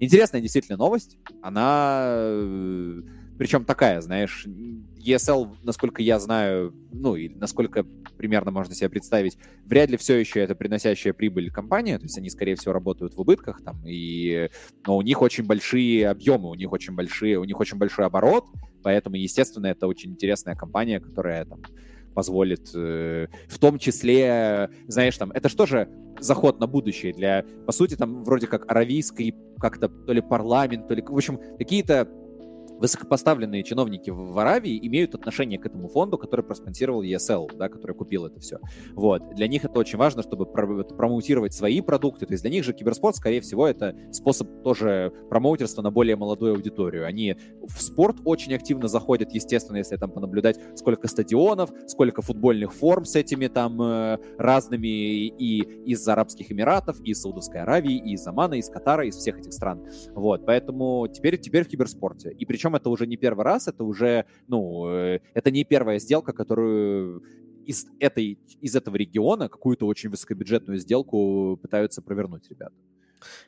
интересная 0.00 0.40
действительно 0.40 0.78
новость. 0.78 1.18
Она 1.42 2.04
э, 2.06 3.02
причем 3.38 3.64
такая, 3.64 4.00
знаешь, 4.00 4.46
ESL, 4.46 5.56
насколько 5.62 6.02
я 6.02 6.18
знаю, 6.18 6.74
ну 6.92 7.16
и 7.16 7.28
насколько 7.28 7.84
примерно 8.16 8.50
можно 8.50 8.74
себе 8.74 8.90
представить, 8.90 9.38
вряд 9.64 9.90
ли 9.90 9.96
все 9.96 10.16
еще 10.16 10.40
это 10.40 10.54
приносящая 10.54 11.12
прибыль 11.12 11.50
компания, 11.50 11.98
то 11.98 12.04
есть 12.04 12.18
они, 12.18 12.28
скорее 12.30 12.56
всего, 12.56 12.72
работают 12.72 13.14
в 13.14 13.20
убытках 13.20 13.62
там, 13.62 13.80
и, 13.86 14.50
но 14.86 14.96
у 14.96 15.02
них 15.02 15.22
очень 15.22 15.44
большие 15.44 16.08
объемы, 16.08 16.50
у 16.50 16.54
них 16.54 16.72
очень 16.72 16.94
большие, 16.94 17.38
у 17.38 17.44
них 17.44 17.58
очень 17.60 17.78
большой 17.78 18.06
оборот, 18.06 18.46
Поэтому, 18.82 19.16
естественно, 19.16 19.66
это 19.66 19.86
очень 19.86 20.12
интересная 20.12 20.54
компания, 20.54 21.00
которая 21.00 21.44
там 21.44 21.62
позволит, 22.14 22.70
э, 22.74 23.28
в 23.48 23.58
том 23.58 23.78
числе, 23.78 24.70
знаешь, 24.86 25.16
там, 25.16 25.30
это 25.30 25.48
что 25.48 25.66
же 25.66 25.88
заход 26.20 26.58
на 26.58 26.66
будущее 26.66 27.12
для, 27.12 27.44
по 27.66 27.72
сути, 27.72 27.94
там, 27.94 28.24
вроде 28.24 28.46
как 28.46 28.70
аравийский 28.70 29.34
как-то 29.60 29.88
то 29.88 30.12
ли 30.12 30.20
парламент, 30.20 30.88
то 30.88 30.94
ли, 30.94 31.02
в 31.02 31.14
общем, 31.14 31.38
какие-то 31.58 32.08
высокопоставленные 32.78 33.62
чиновники 33.62 34.10
в 34.10 34.38
Аравии 34.38 34.78
имеют 34.86 35.14
отношение 35.14 35.58
к 35.58 35.66
этому 35.66 35.88
фонду, 35.88 36.18
который 36.18 36.44
проспонсировал 36.44 37.02
ESL, 37.02 37.56
да, 37.56 37.68
который 37.68 37.94
купил 37.94 38.26
это 38.26 38.40
все. 38.40 38.58
Вот. 38.92 39.34
Для 39.34 39.48
них 39.48 39.64
это 39.64 39.78
очень 39.78 39.98
важно, 39.98 40.22
чтобы 40.22 40.46
промоутировать 40.46 41.52
свои 41.52 41.80
продукты. 41.80 42.26
То 42.26 42.34
есть 42.34 42.42
для 42.42 42.50
них 42.50 42.64
же 42.64 42.72
киберспорт, 42.72 43.16
скорее 43.16 43.40
всего, 43.40 43.66
это 43.66 43.94
способ 44.12 44.62
тоже 44.62 45.12
промоутерства 45.28 45.82
на 45.82 45.90
более 45.90 46.16
молодую 46.16 46.54
аудиторию. 46.54 47.06
Они 47.06 47.36
в 47.62 47.82
спорт 47.82 48.16
очень 48.24 48.54
активно 48.54 48.88
заходят, 48.88 49.32
естественно, 49.32 49.76
если 49.76 49.96
там 49.96 50.10
понаблюдать, 50.10 50.58
сколько 50.76 51.08
стадионов, 51.08 51.70
сколько 51.86 52.22
футбольных 52.22 52.72
форм 52.72 53.04
с 53.04 53.16
этими 53.16 53.48
там 53.48 53.80
э, 53.82 54.18
разными 54.38 54.86
и 54.86 55.60
из 55.90 56.06
Арабских 56.06 56.52
Эмиратов, 56.52 57.00
и 57.00 57.10
из 57.10 57.20
Саудовской 57.20 57.60
Аравии, 57.60 57.96
и 57.96 58.12
из 58.12 58.26
Омана, 58.26 58.54
и 58.54 58.58
из 58.58 58.68
Катара, 58.68 59.06
из 59.06 59.16
всех 59.16 59.38
этих 59.38 59.52
стран. 59.52 59.84
Вот. 60.14 60.46
Поэтому 60.46 61.08
теперь, 61.12 61.38
теперь 61.38 61.64
в 61.64 61.68
киберспорте. 61.68 62.30
И 62.30 62.44
причем 62.44 62.67
причем 62.68 62.76
это 62.76 62.90
уже 62.90 63.06
не 63.06 63.16
первый 63.16 63.44
раз, 63.44 63.68
это 63.68 63.84
уже, 63.84 64.24
ну, 64.46 64.88
э, 64.90 65.20
это 65.34 65.50
не 65.50 65.64
первая 65.64 65.98
сделка, 65.98 66.32
которую 66.32 67.22
из, 67.66 67.86
этой, 68.00 68.38
из 68.60 68.76
этого 68.76 68.96
региона 68.96 69.48
какую-то 69.48 69.86
очень 69.86 70.10
высокобюджетную 70.10 70.78
сделку 70.78 71.58
пытаются 71.62 72.02
провернуть 72.02 72.50
ребята. 72.50 72.74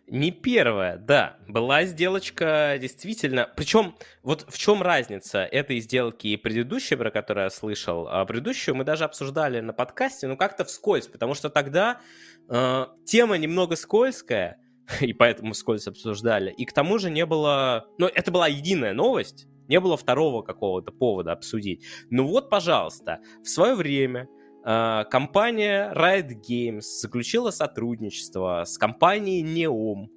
Не 0.06 0.30
первая, 0.30 0.96
да. 0.96 1.36
Была 1.48 1.84
сделочка 1.84 2.78
действительно... 2.80 3.46
Причем, 3.56 3.94
вот 4.22 4.46
в 4.48 4.58
чем 4.58 4.82
разница 4.82 5.44
этой 5.44 5.80
сделки 5.80 6.28
и 6.28 6.36
предыдущей, 6.36 6.96
про 6.96 7.10
которую 7.10 7.44
я 7.44 7.50
слышал? 7.50 8.08
А 8.08 8.24
предыдущую 8.24 8.74
мы 8.74 8.84
даже 8.84 9.04
обсуждали 9.04 9.60
на 9.60 9.72
подкасте, 9.72 10.26
ну 10.28 10.36
как-то 10.36 10.64
вскользь, 10.64 11.06
потому 11.08 11.34
что 11.34 11.50
тогда 11.50 12.00
э, 12.48 12.86
тема 13.04 13.38
немного 13.38 13.76
скользкая, 13.76 14.56
и 15.00 15.12
поэтому 15.12 15.52
вскользь 15.52 15.86
обсуждали. 15.86 16.52
И 16.52 16.64
к 16.64 16.72
тому 16.72 16.98
же 16.98 17.10
не 17.10 17.26
было... 17.26 17.86
Ну, 17.98 18.06
это 18.06 18.30
была 18.30 18.48
единая 18.48 18.92
новость, 18.92 19.46
не 19.68 19.78
было 19.80 19.96
второго 19.96 20.42
какого-то 20.42 20.92
повода 20.92 21.32
обсудить. 21.32 21.84
Ну 22.10 22.26
вот, 22.26 22.50
пожалуйста, 22.50 23.20
в 23.42 23.48
свое 23.48 23.74
время 23.74 24.28
а, 24.64 25.04
компания 25.04 25.92
Riot 25.94 26.40
Games 26.48 26.82
заключила 26.82 27.50
сотрудничество 27.50 28.64
с 28.64 28.76
компанией 28.78 29.44
Neom. 29.44 30.08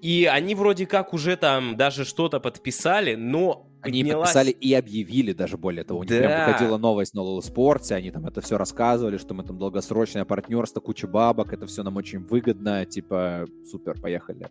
И 0.00 0.26
они 0.26 0.54
вроде 0.54 0.86
как 0.86 1.14
уже 1.14 1.36
там 1.36 1.76
даже 1.76 2.04
что-то 2.04 2.38
подписали, 2.38 3.14
но 3.14 3.66
они 3.84 4.02
поднялась... 4.02 4.32
подписали 4.32 4.50
и 4.50 4.74
объявили 4.74 5.32
даже 5.32 5.56
более 5.56 5.84
того. 5.84 6.00
У 6.00 6.02
них 6.02 6.10
да. 6.10 6.18
прям 6.18 6.46
выходила 6.46 6.78
новость 6.78 7.14
на 7.14 7.22
Лоло 7.22 7.40
Спорте, 7.40 7.94
они 7.94 8.10
там 8.10 8.26
это 8.26 8.40
все 8.40 8.56
рассказывали, 8.58 9.18
что 9.18 9.34
мы 9.34 9.44
там 9.44 9.58
долгосрочное 9.58 10.24
партнерство, 10.24 10.80
куча 10.80 11.06
бабок, 11.06 11.52
это 11.52 11.66
все 11.66 11.82
нам 11.82 11.96
очень 11.96 12.20
выгодно, 12.20 12.84
типа, 12.86 13.46
супер, 13.70 14.00
поехали. 14.00 14.48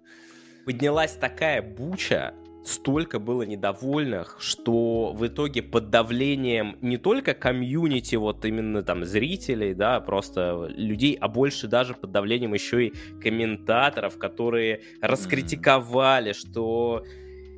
Поднялась 0.66 1.14
такая 1.14 1.62
буча, 1.62 2.34
столько 2.64 3.20
было 3.20 3.44
недовольных, 3.44 4.38
что 4.40 5.14
в 5.14 5.28
итоге 5.28 5.62
под 5.62 5.90
давлением 5.90 6.78
не 6.82 6.98
только 6.98 7.34
комьюнити, 7.34 8.16
вот 8.16 8.46
именно 8.46 8.84
там 8.84 9.04
зрителей, 9.04 9.74
да, 9.74 10.00
просто 10.00 10.68
людей, 10.70 11.18
а 11.20 11.28
больше 11.28 11.68
даже 11.68 11.94
под 11.94 12.12
давлением 12.12 12.54
еще 12.54 12.88
и 12.88 12.94
комментаторов, 13.22 14.18
которые 14.18 14.82
раскритиковали, 15.02 16.34
что... 16.34 17.04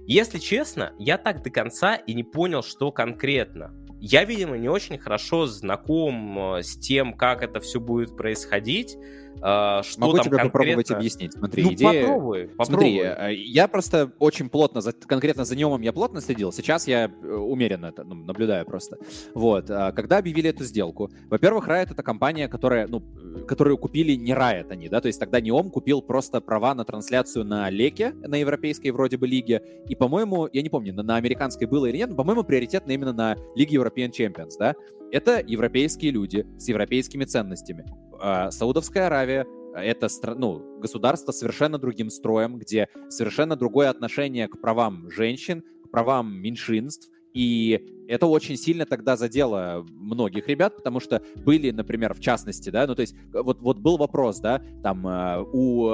Если 0.08 0.38
честно, 0.38 0.94
я 1.00 1.18
так 1.18 1.42
до 1.42 1.50
конца 1.50 1.96
и 1.96 2.14
не 2.14 2.24
понял, 2.24 2.62
что 2.62 2.92
конкретно. 2.92 3.74
Я, 4.00 4.24
видимо, 4.24 4.56
не 4.58 4.70
очень 4.70 5.00
хорошо 5.00 5.48
знаком 5.48 6.58
э, 6.58 6.64
с 6.64 6.78
тем, 6.78 7.14
как 7.14 7.42
это 7.42 7.60
все 7.60 7.80
будет 7.80 8.16
происходить, 8.16 8.96
что 9.38 9.84
Могу 9.98 10.18
тебе 10.20 10.38
конкретно... 10.38 10.50
попробовать 10.50 10.92
объяснить. 10.92 11.34
Смотри, 11.34 11.64
ну, 11.64 11.74
идея... 11.74 12.08
попробуй, 12.08 12.48
попробуй. 12.48 12.66
Смотри, 12.66 13.00
э, 13.00 13.34
я 13.34 13.68
просто 13.68 14.12
очень 14.20 14.50
плотно, 14.50 14.82
за, 14.82 14.94
конкретно 14.94 15.46
за 15.46 15.56
Неомом 15.56 15.82
я 15.82 15.94
плотно 15.94 16.22
следил. 16.22 16.52
Сейчас 16.52 16.88
я 16.88 17.06
э, 17.06 17.28
умеренно 17.28 17.88
это 17.88 18.04
ну, 18.04 18.16
наблюдаю 18.16 18.66
просто. 18.66 18.98
Вот. 19.34 19.70
А 19.70 19.92
когда 19.92 20.18
объявили 20.18 20.50
эту 20.50 20.64
сделку, 20.64 21.12
во-первых, 21.30 21.68
Riot— 21.68 21.92
это 21.92 22.04
компания, 22.04 22.48
которая, 22.48 22.88
ну, 22.88 23.02
которую 23.48 23.78
купили 23.78 24.14
не 24.14 24.32
Riot 24.32 24.72
они, 24.72 24.90
да, 24.90 25.02
то 25.02 25.08
есть 25.08 25.20
тогда 25.20 25.40
Неом 25.42 25.70
купил 25.70 26.02
просто 26.02 26.42
права 26.42 26.74
на 26.74 26.86
трансляцию 26.86 27.46
на 27.46 27.70
Леке, 27.70 28.12
на 28.14 28.36
европейской 28.36 28.90
вроде 28.90 29.18
бы 29.18 29.28
лиге, 29.28 29.62
и, 29.88 29.96
по-моему, 29.96 30.48
я 30.52 30.62
не 30.62 30.70
помню, 30.70 30.94
на, 30.94 31.04
на 31.04 31.18
американской 31.18 31.68
было 31.68 31.86
или 31.88 31.98
нет, 31.98 32.10
но, 32.10 32.16
по-моему, 32.16 32.44
приоритетно 32.44 32.92
именно 32.92 33.14
на 33.14 33.38
Лиге 33.56 33.78
European 33.78 34.12
Champions, 34.12 34.54
да. 34.58 34.76
Это 35.12 35.42
европейские 35.46 36.12
люди 36.12 36.46
с 36.58 36.68
европейскими 36.68 37.26
ценностями. 37.26 37.86
А, 38.20 38.52
Саудовская 38.52 39.08
Аравия— 39.08 39.46
это 39.76 40.08
ну, 40.36 40.80
государство 40.80 41.32
совершенно 41.32 41.78
другим 41.78 42.10
строем, 42.10 42.58
где 42.58 42.90
совершенно 43.10 43.56
другое 43.56 43.90
отношение 43.90 44.48
к 44.48 44.60
правам 44.60 45.10
женщин, 45.12 45.64
к 45.84 45.90
правам 45.90 46.34
меньшинств, 46.34 47.10
и 47.34 47.95
это 48.08 48.28
очень 48.28 48.58
сильно 48.58 48.86
тогда 48.86 49.16
задело 49.16 49.86
многих 49.90 50.48
ребят, 50.48 50.76
потому 50.76 51.00
что 51.00 51.22
были, 51.36 51.72
например, 51.72 52.14
в 52.14 52.20
частности, 52.20 52.70
да, 52.70 52.88
ну 52.88 52.96
то 52.96 53.02
есть 53.02 53.16
вот, 53.34 53.62
вот 53.62 53.80
был 53.80 53.98
вопрос, 53.98 54.40
да, 54.40 54.62
там 54.84 55.08
э, 55.08 55.44
у 55.54 55.90
э, 55.90 55.92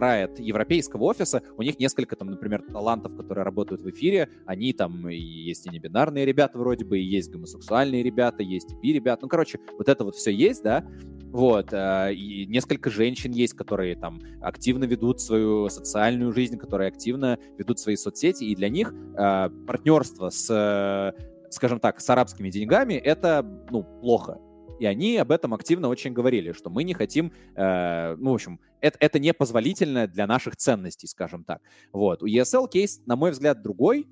Riot 0.00 0.40
европейского 0.42 1.04
офиса, 1.04 1.42
у 1.56 1.62
них 1.62 1.78
несколько 1.78 2.16
там, 2.16 2.30
например, 2.30 2.62
талантов, 2.62 3.16
которые 3.16 3.44
работают 3.44 3.82
в 3.82 3.90
эфире, 3.90 4.28
они 4.46 4.72
там, 4.72 5.08
есть 5.08 5.66
и 5.66 5.70
небинарные 5.70 6.24
ребята 6.24 6.58
вроде 6.58 6.84
бы, 6.84 6.98
и 6.98 7.04
есть 7.04 7.30
гомосексуальные 7.30 8.02
ребята, 8.02 8.42
есть 8.42 8.72
и 8.72 8.76
би-ребята, 8.76 9.22
ну 9.22 9.28
короче, 9.28 9.58
вот 9.76 9.88
это 9.88 10.04
вот 10.04 10.16
все 10.16 10.32
есть, 10.32 10.62
да, 10.62 10.84
вот, 11.30 11.72
э, 11.72 12.14
и 12.14 12.46
несколько 12.46 12.90
женщин 12.90 13.32
есть, 13.32 13.54
которые 13.54 13.96
там 13.96 14.20
активно 14.40 14.84
ведут 14.84 15.20
свою 15.20 15.68
социальную 15.68 16.32
жизнь, 16.32 16.56
которые 16.56 16.88
активно 16.88 17.38
ведут 17.58 17.78
свои 17.78 17.96
соцсети, 17.96 18.44
и 18.44 18.56
для 18.56 18.70
них 18.70 18.94
э, 18.94 19.50
партнерство 19.66 20.30
с, 20.30 20.48
э, 20.50 21.12
скажем 21.50 21.80
так, 21.80 22.00
с 22.00 22.10
арабскими 22.10 22.50
деньгами 22.50 22.94
это, 22.94 23.44
ну, 23.70 23.82
плохо. 24.00 24.38
И 24.78 24.86
они 24.86 25.16
об 25.16 25.32
этом 25.32 25.54
активно 25.54 25.88
очень 25.88 26.12
говорили, 26.12 26.52
что 26.52 26.70
мы 26.70 26.84
не 26.84 26.94
хотим, 26.94 27.32
э, 27.56 28.14
ну, 28.16 28.30
в 28.30 28.34
общем, 28.34 28.60
это, 28.80 28.96
это 29.00 29.18
непозволительно 29.18 30.06
для 30.06 30.26
наших 30.26 30.56
ценностей, 30.56 31.08
скажем 31.08 31.44
так. 31.44 31.60
Вот. 31.92 32.22
У 32.22 32.26
ESL 32.26 32.68
кейс, 32.68 33.00
на 33.06 33.16
мой 33.16 33.32
взгляд, 33.32 33.60
другой, 33.62 34.06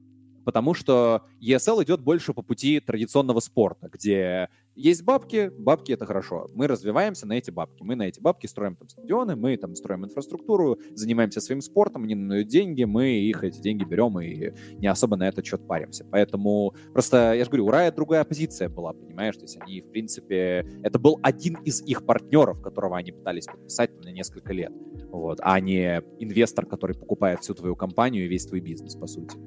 потому 0.44 0.74
что 0.74 1.24
ESL 1.40 1.84
идет 1.84 2.00
больше 2.00 2.32
по 2.32 2.42
пути 2.42 2.80
традиционного 2.80 3.40
спорта, 3.40 3.88
где 3.88 4.48
есть 4.76 5.02
бабки, 5.02 5.50
бабки 5.58 5.92
это 5.92 6.04
хорошо. 6.04 6.46
Мы 6.52 6.66
развиваемся 6.66 7.26
на 7.26 7.32
эти 7.32 7.50
бабки. 7.50 7.82
Мы 7.82 7.96
на 7.96 8.02
эти 8.02 8.20
бабки 8.20 8.46
строим 8.46 8.76
там 8.76 8.88
стадионы, 8.88 9.34
мы 9.34 9.56
там 9.56 9.74
строим 9.74 10.04
инфраструктуру, 10.04 10.78
занимаемся 10.94 11.40
своим 11.40 11.62
спортом, 11.62 12.04
они 12.04 12.14
нам 12.14 12.28
дают 12.28 12.48
деньги, 12.48 12.84
мы 12.84 13.08
их 13.08 13.42
эти 13.42 13.58
деньги 13.58 13.84
берем 13.84 14.20
и 14.20 14.52
не 14.76 14.86
особо 14.86 15.16
на 15.16 15.26
этот 15.26 15.46
счет 15.46 15.66
паримся. 15.66 16.04
Поэтому 16.04 16.74
просто, 16.92 17.32
я 17.34 17.44
же 17.44 17.50
говорю, 17.50 17.66
у 17.66 17.70
Рая 17.70 17.90
другая 17.90 18.24
позиция 18.24 18.68
была, 18.68 18.92
понимаешь? 18.92 19.36
То 19.36 19.42
есть 19.42 19.56
они, 19.60 19.80
в 19.80 19.90
принципе, 19.90 20.66
это 20.82 20.98
был 20.98 21.18
один 21.22 21.54
из 21.64 21.80
их 21.82 22.04
партнеров, 22.04 22.60
которого 22.60 22.98
они 22.98 23.12
пытались 23.12 23.46
подписать 23.46 23.90
на 24.04 24.10
несколько 24.10 24.52
лет. 24.52 24.72
Вот, 25.08 25.38
а 25.40 25.58
не 25.58 26.02
инвестор, 26.18 26.66
который 26.66 26.94
покупает 26.94 27.40
всю 27.40 27.54
твою 27.54 27.76
компанию 27.76 28.26
и 28.26 28.28
весь 28.28 28.46
твой 28.46 28.60
бизнес, 28.60 28.94
по 28.94 29.06
сути. 29.06 29.38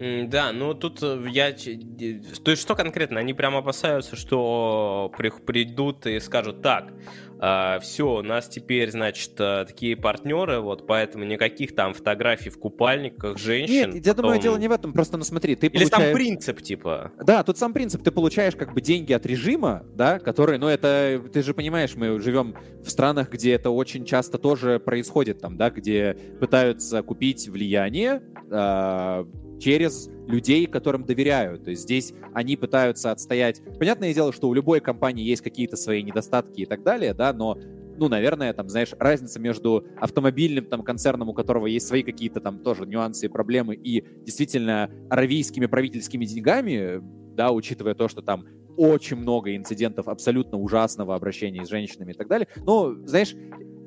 Да, 0.00 0.52
ну 0.52 0.72
тут 0.72 1.02
э, 1.02 1.26
я... 1.28 1.52
То 1.52 2.50
есть 2.50 2.62
что 2.62 2.74
конкретно? 2.74 3.20
Они 3.20 3.34
прямо 3.34 3.58
опасаются, 3.58 4.16
что 4.16 5.12
придут 5.16 6.06
и 6.06 6.18
скажут, 6.20 6.62
так, 6.62 6.94
а, 7.42 7.78
все, 7.80 8.16
у 8.18 8.22
нас 8.22 8.48
теперь, 8.48 8.90
значит, 8.90 9.32
э, 9.38 9.64
такие 9.66 9.96
партнеры, 9.96 10.60
вот, 10.60 10.86
поэтому 10.86 11.24
никаких 11.24 11.74
там 11.74 11.92
фотографий 11.92 12.48
в 12.48 12.58
купальниках 12.58 13.38
женщин. 13.38 13.92
Нет, 13.92 14.06
я 14.06 14.12
потом... 14.12 14.24
думаю, 14.24 14.40
дело 14.40 14.56
не 14.56 14.68
в 14.68 14.72
этом, 14.72 14.94
просто, 14.94 15.18
ну 15.18 15.24
смотри, 15.24 15.54
ты 15.54 15.66
Или 15.66 15.84
получаешь... 15.84 16.04
сам 16.04 16.14
принцип, 16.14 16.62
типа. 16.62 17.12
Да, 17.22 17.42
тут 17.42 17.58
сам 17.58 17.74
принцип, 17.74 18.02
ты 18.02 18.10
получаешь 18.10 18.56
как 18.56 18.72
бы 18.72 18.80
деньги 18.80 19.12
от 19.14 19.24
режима, 19.24 19.84
да, 19.94 20.18
который, 20.18 20.58
ну 20.58 20.66
это, 20.66 21.22
ты 21.32 21.42
же 21.42 21.52
понимаешь, 21.52 21.94
мы 21.94 22.20
живем 22.20 22.56
в 22.82 22.90
странах, 22.90 23.30
где 23.30 23.52
это 23.52 23.68
очень 23.68 24.06
часто 24.06 24.38
тоже 24.38 24.78
происходит, 24.78 25.40
там, 25.40 25.58
да, 25.58 25.68
где 25.70 26.16
пытаются 26.40 27.02
купить 27.02 27.48
влияние, 27.48 28.22
э, 28.50 29.24
через 29.60 30.08
людей, 30.26 30.66
которым 30.66 31.04
доверяют. 31.04 31.64
То 31.64 31.70
есть 31.70 31.82
здесь 31.82 32.12
они 32.34 32.56
пытаются 32.56 33.12
отстоять... 33.12 33.62
Понятное 33.78 34.12
дело, 34.14 34.32
что 34.32 34.48
у 34.48 34.54
любой 34.54 34.80
компании 34.80 35.24
есть 35.24 35.42
какие-то 35.42 35.76
свои 35.76 36.02
недостатки 36.02 36.62
и 36.62 36.66
так 36.66 36.82
далее, 36.82 37.14
да, 37.14 37.32
но 37.32 37.58
ну, 38.00 38.08
наверное, 38.08 38.54
там, 38.54 38.70
знаешь, 38.70 38.94
разница 38.98 39.38
между 39.38 39.84
автомобильным 39.98 40.64
там 40.64 40.82
концерном, 40.82 41.28
у 41.28 41.34
которого 41.34 41.66
есть 41.66 41.86
свои 41.86 42.02
какие-то 42.02 42.40
там 42.40 42.60
тоже 42.60 42.86
нюансы 42.86 43.26
и 43.26 43.28
проблемы, 43.28 43.74
и 43.74 44.02
действительно 44.24 44.90
аравийскими 45.10 45.66
правительскими 45.66 46.24
деньгами, 46.24 47.02
да, 47.36 47.52
учитывая 47.52 47.94
то, 47.94 48.08
что 48.08 48.22
там 48.22 48.46
очень 48.78 49.18
много 49.18 49.54
инцидентов 49.54 50.08
абсолютно 50.08 50.56
ужасного 50.56 51.14
обращения 51.14 51.66
с 51.66 51.68
женщинами 51.68 52.12
и 52.12 52.14
так 52.14 52.28
далее. 52.28 52.48
Но, 52.64 52.94
знаешь, 53.04 53.34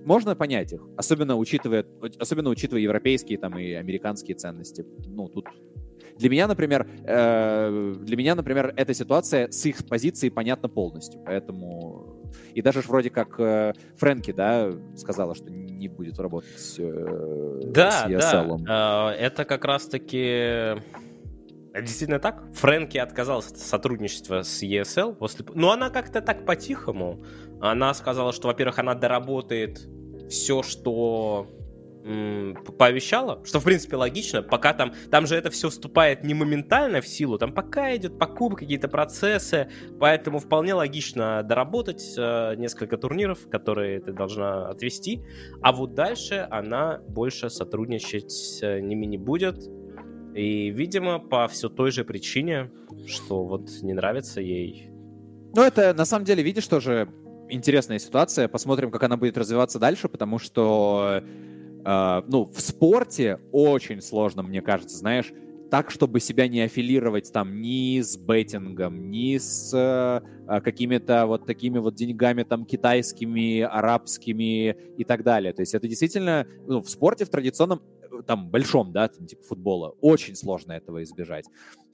можно 0.05 0.35
понять 0.35 0.73
их, 0.73 0.81
особенно 0.97 1.35
учитывая, 1.35 1.85
особенно 2.19 2.49
учитывая 2.49 2.81
европейские 2.81 3.37
там 3.37 3.57
и 3.57 3.71
американские 3.73 4.35
ценности. 4.35 4.85
Ну, 5.05 5.27
тут 5.27 5.45
для 6.17 6.29
меня, 6.29 6.47
например, 6.47 6.87
э, 7.05 7.95
для 7.99 8.17
меня, 8.17 8.35
например, 8.35 8.73
эта 8.75 8.93
ситуация 8.93 9.49
с 9.49 9.65
их 9.65 9.85
позиции 9.87 10.29
понятна 10.29 10.69
полностью, 10.69 11.21
поэтому 11.25 12.23
и 12.53 12.61
даже 12.61 12.81
вроде 12.81 13.09
как 13.09 13.39
э, 13.39 13.73
Фрэнки, 13.97 14.31
да, 14.31 14.71
сказала, 14.95 15.35
что 15.35 15.49
не 15.51 15.87
будет 15.87 16.19
работать 16.19 16.75
э, 16.77 17.61
да, 17.65 17.91
с 17.91 18.05
ESL. 18.09 18.57
Да, 18.59 19.13
э, 19.13 19.17
это 19.17 19.45
как 19.45 19.65
раз-таки 19.65 20.81
Действительно 21.73 22.19
так? 22.19 22.43
Фрэнки 22.53 22.97
отказался 22.97 23.51
от 23.51 23.57
сотрудничества 23.57 24.43
с 24.43 24.61
ESL 24.61 25.15
после... 25.15 25.45
Ну, 25.55 25.71
она 25.71 25.89
как-то 25.89 26.21
так 26.21 26.45
по-тихому. 26.45 27.23
Она 27.59 27.93
сказала, 27.95 28.31
что, 28.31 28.47
во-первых, 28.47 28.77
она 28.77 28.93
доработает 28.93 29.87
все, 30.29 30.61
что 30.61 31.47
пообещала, 32.77 33.41
что 33.45 33.61
в 33.61 33.63
принципе 33.63 33.95
логично, 33.95 34.41
пока 34.41 34.73
там, 34.73 34.93
там 35.09 35.25
же 35.25 35.35
это 35.35 35.49
все 35.49 35.69
вступает 35.69 36.25
не 36.25 36.33
моментально 36.33 36.99
в 36.99 37.07
силу, 37.07 37.37
там 37.37 37.53
пока 37.53 37.95
идет 37.95 38.19
покупка, 38.19 38.63
какие-то 38.63 38.89
процессы, 38.89 39.69
поэтому 40.01 40.39
вполне 40.39 40.73
логично 40.73 41.43
доработать 41.43 42.13
э, 42.17 42.55
несколько 42.57 42.97
турниров, 42.97 43.47
которые 43.49 44.01
ты 44.01 44.11
должна 44.11 44.67
отвести, 44.67 45.23
а 45.61 45.71
вот 45.71 45.93
дальше 45.93 46.45
она 46.51 46.99
больше 47.07 47.49
сотрудничать 47.49 48.31
с 48.31 48.61
ними 48.81 49.05
не 49.05 49.17
будет, 49.17 49.65
и, 50.35 50.69
видимо, 50.69 51.19
по 51.19 51.47
все 51.47 51.69
той 51.69 51.91
же 51.91 52.03
причине, 52.03 52.71
что 53.07 53.43
вот 53.43 53.69
не 53.81 53.93
нравится 53.93 54.41
ей. 54.41 54.89
Ну, 55.55 55.61
это 55.61 55.93
на 55.93 56.05
самом 56.05 56.25
деле, 56.25 56.43
видишь, 56.43 56.67
тоже 56.67 57.07
интересная 57.49 57.99
ситуация. 57.99 58.47
Посмотрим, 58.47 58.91
как 58.91 59.03
она 59.03 59.17
будет 59.17 59.37
развиваться 59.37 59.79
дальше, 59.79 60.09
потому 60.09 60.39
что, 60.39 61.21
э, 61.85 62.21
ну, 62.27 62.45
в 62.45 62.59
спорте 62.59 63.39
очень 63.51 64.01
сложно, 64.01 64.41
мне 64.43 64.61
кажется, 64.61 64.97
знаешь, 64.97 65.31
так, 65.73 65.89
чтобы 65.89 66.19
себя 66.19 66.47
не 66.47 66.61
аффилировать 66.61 67.33
там 67.33 67.59
ни 67.59 67.99
с 67.99 68.15
беттингом, 68.15 69.09
ни 69.09 69.37
с 69.37 69.73
э, 69.73 70.61
какими-то 70.61 71.25
вот 71.25 71.47
такими 71.47 71.79
вот 71.79 71.95
деньгами 71.95 72.43
там 72.43 72.63
китайскими, 72.63 73.61
арабскими 73.61 74.75
и 74.97 75.03
так 75.03 75.23
далее. 75.23 75.51
То 75.51 75.63
есть 75.63 75.73
это 75.73 75.87
действительно 75.87 76.45
ну, 76.67 76.79
в 76.79 76.89
спорте 76.89 77.25
в 77.25 77.29
традиционном 77.29 77.81
там 78.21 78.49
большом, 78.49 78.91
да, 78.91 79.07
там, 79.07 79.25
типа 79.25 79.43
футбола, 79.43 79.95
очень 80.01 80.35
сложно 80.35 80.73
этого 80.73 81.03
избежать 81.03 81.45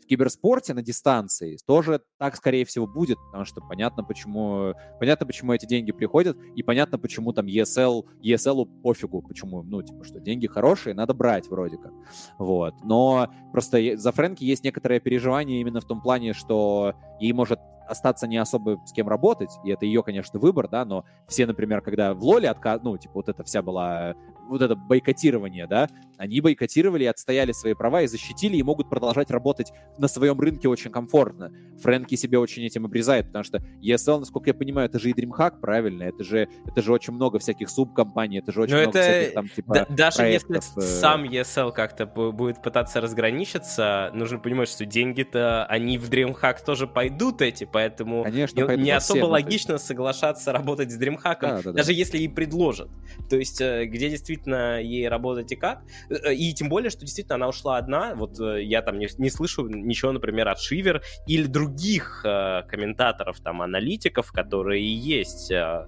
киберспорте 0.09 0.73
на 0.73 0.81
дистанции 0.81 1.57
тоже 1.65 2.01
так, 2.17 2.35
скорее 2.35 2.65
всего, 2.65 2.87
будет, 2.87 3.17
потому 3.27 3.45
что 3.45 3.61
понятно, 3.61 4.03
почему, 4.03 4.73
понятно, 4.99 5.25
почему 5.25 5.53
эти 5.53 5.67
деньги 5.67 5.91
приходят, 5.91 6.35
и 6.55 6.63
понятно, 6.63 6.97
почему 6.97 7.31
там 7.31 7.45
ESL, 7.45 8.05
ESL 8.23 8.81
пофигу, 8.81 9.21
почему, 9.21 9.61
ну, 9.61 9.83
типа, 9.83 10.03
что 10.03 10.19
деньги 10.19 10.47
хорошие, 10.47 10.95
надо 10.95 11.13
брать 11.13 11.47
вроде 11.47 11.77
как. 11.77 11.93
Вот. 12.39 12.73
Но 12.83 13.31
просто 13.51 13.97
за 13.97 14.11
Фрэнки 14.11 14.43
есть 14.43 14.63
некоторое 14.63 14.99
переживание 14.99 15.61
именно 15.61 15.79
в 15.79 15.85
том 15.85 16.01
плане, 16.01 16.33
что 16.33 16.95
ей 17.19 17.31
может 17.31 17.59
остаться 17.87 18.27
не 18.27 18.37
особо 18.37 18.81
с 18.85 18.91
кем 18.91 19.07
работать, 19.07 19.51
и 19.63 19.71
это 19.71 19.85
ее, 19.85 20.03
конечно, 20.03 20.39
выбор, 20.39 20.69
да, 20.69 20.85
но 20.85 21.05
все, 21.27 21.45
например, 21.45 21.81
когда 21.81 22.13
в 22.13 22.23
Лоле 22.23 22.49
отказ, 22.49 22.81
ну, 22.83 22.97
типа, 22.97 23.13
вот 23.15 23.29
это 23.29 23.43
вся 23.43 23.61
была, 23.61 24.15
вот 24.47 24.61
это 24.61 24.75
бойкотирование, 24.75 25.67
да, 25.67 25.87
они 26.19 26.41
бойкотировали 26.41 27.05
и 27.05 27.07
отстояли 27.07 27.53
свои 27.53 27.73
права 27.73 28.01
и 28.01 28.07
защитили, 28.07 28.57
и 28.57 28.63
могут 28.63 28.89
продолжать 28.89 29.31
работать 29.31 29.71
на 29.97 30.09
своем 30.09 30.39
рынке 30.39 30.67
очень 30.67 30.91
комфортно. 30.91 31.51
Фрэнки 31.81 32.15
себе 32.15 32.37
очень 32.37 32.65
этим 32.65 32.85
обрезает, 32.85 33.27
потому 33.27 33.45
что 33.45 33.59
ESL, 33.81 34.19
насколько 34.19 34.49
я 34.49 34.53
понимаю, 34.53 34.89
это 34.89 34.99
же 34.99 35.11
и 35.11 35.13
DreamHack, 35.13 35.61
правильно? 35.61 36.03
Это 36.03 36.25
же, 36.25 36.49
это 36.67 36.81
же 36.81 36.91
очень 36.91 37.13
много 37.13 37.39
всяких 37.39 37.69
субкомпаний, 37.69 38.39
это 38.39 38.51
же 38.51 38.61
очень 38.61 38.73
Но 38.73 38.81
много 38.81 38.99
это... 38.99 39.09
всяких 39.09 39.33
там, 39.33 39.47
типа, 39.47 39.73
да, 39.73 39.85
Даже 39.89 40.17
проектов. 40.17 40.65
если 40.77 40.81
э. 40.81 40.99
сам 40.99 41.23
ESL 41.23 41.71
как-то 41.71 42.05
будет 42.05 42.61
пытаться 42.61 42.99
разграничиться, 42.99 44.11
нужно 44.13 44.39
понимать, 44.39 44.67
что 44.67 44.85
деньги-то, 44.85 45.65
они 45.67 45.97
в 45.97 46.09
DreamHack 46.09 46.65
тоже 46.65 46.85
пойдут 46.85 47.41
эти, 47.41 47.63
поэтому 47.63 48.23
Конечно, 48.23 48.59
не, 48.59 48.83
не 48.83 48.91
особо 48.91 49.25
логично 49.25 49.73
это... 49.73 49.83
соглашаться 49.83 50.51
работать 50.51 50.91
с 50.91 50.99
DreamHack, 50.99 51.37
да, 51.41 51.61
да, 51.61 51.71
даже 51.71 51.87
да. 51.87 51.93
если 51.93 52.17
ей 52.17 52.29
предложат. 52.29 52.89
То 53.29 53.37
есть, 53.37 53.61
э, 53.61 53.85
где 53.85 54.09
действительно 54.09 54.81
ей 54.81 55.07
работать 55.07 55.51
и 55.53 55.55
как. 55.55 55.81
Э, 56.09 56.33
и 56.33 56.53
тем 56.53 56.69
более, 56.69 56.89
что 56.89 57.01
действительно 57.01 57.35
она 57.35 57.47
ушла 57.47 57.77
одна. 57.77 58.15
Вот 58.15 58.39
э, 58.39 58.63
я 58.63 58.81
там 58.81 58.99
не, 58.99 59.07
не 59.17 59.29
слышу 59.29 59.67
ничего, 59.67 60.11
например, 60.11 60.47
от 60.47 60.59
Шивер 60.59 61.01
или 61.27 61.45
других 61.45 62.21
э, 62.25 62.63
комментаторов, 62.67 63.39
там, 63.39 63.61
аналитиков, 63.61 64.31
которые 64.31 64.93
есть. 64.93 65.51
Э, 65.51 65.85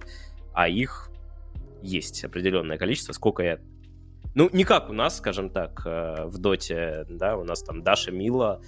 а 0.54 0.68
их 0.68 1.10
есть 1.82 2.24
определенное 2.24 2.78
количество. 2.78 3.12
Сколько 3.12 3.42
я 3.42 3.58
ну, 4.34 4.48
не 4.52 4.64
как 4.64 4.88
у 4.88 4.94
нас, 4.94 5.18
скажем 5.18 5.50
так, 5.50 5.84
в 5.84 6.38
Доте, 6.38 7.04
да, 7.10 7.36
у 7.36 7.44
нас 7.44 7.62
там 7.62 7.82
Даша 7.82 8.12
Мила, 8.12 8.62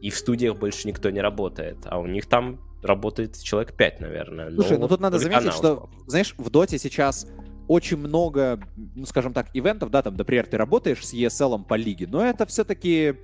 и 0.00 0.10
в 0.10 0.16
студиях 0.16 0.56
больше 0.56 0.86
никто 0.86 1.10
не 1.10 1.20
работает, 1.20 1.78
а 1.86 1.98
у 1.98 2.06
них 2.06 2.26
там 2.26 2.60
работает 2.80 3.42
человек 3.42 3.76
5, 3.76 4.00
наверное. 4.00 4.52
Слушай, 4.52 4.78
ну 4.78 4.86
тут 4.86 5.00
надо 5.00 5.18
заметить, 5.18 5.52
что, 5.52 5.90
знаешь, 6.06 6.34
в 6.38 6.48
Доте 6.50 6.78
сейчас 6.78 7.26
очень 7.68 7.96
много, 7.96 8.60
ну, 8.94 9.06
скажем 9.06 9.32
так, 9.32 9.48
ивентов, 9.54 9.90
да, 9.90 10.02
там, 10.02 10.14
например, 10.14 10.46
ты 10.46 10.56
работаешь 10.56 11.04
с 11.04 11.12
ESL 11.14 11.64
по 11.64 11.74
лиге, 11.74 12.06
но 12.06 12.24
это 12.24 12.46
все-таки 12.46 13.14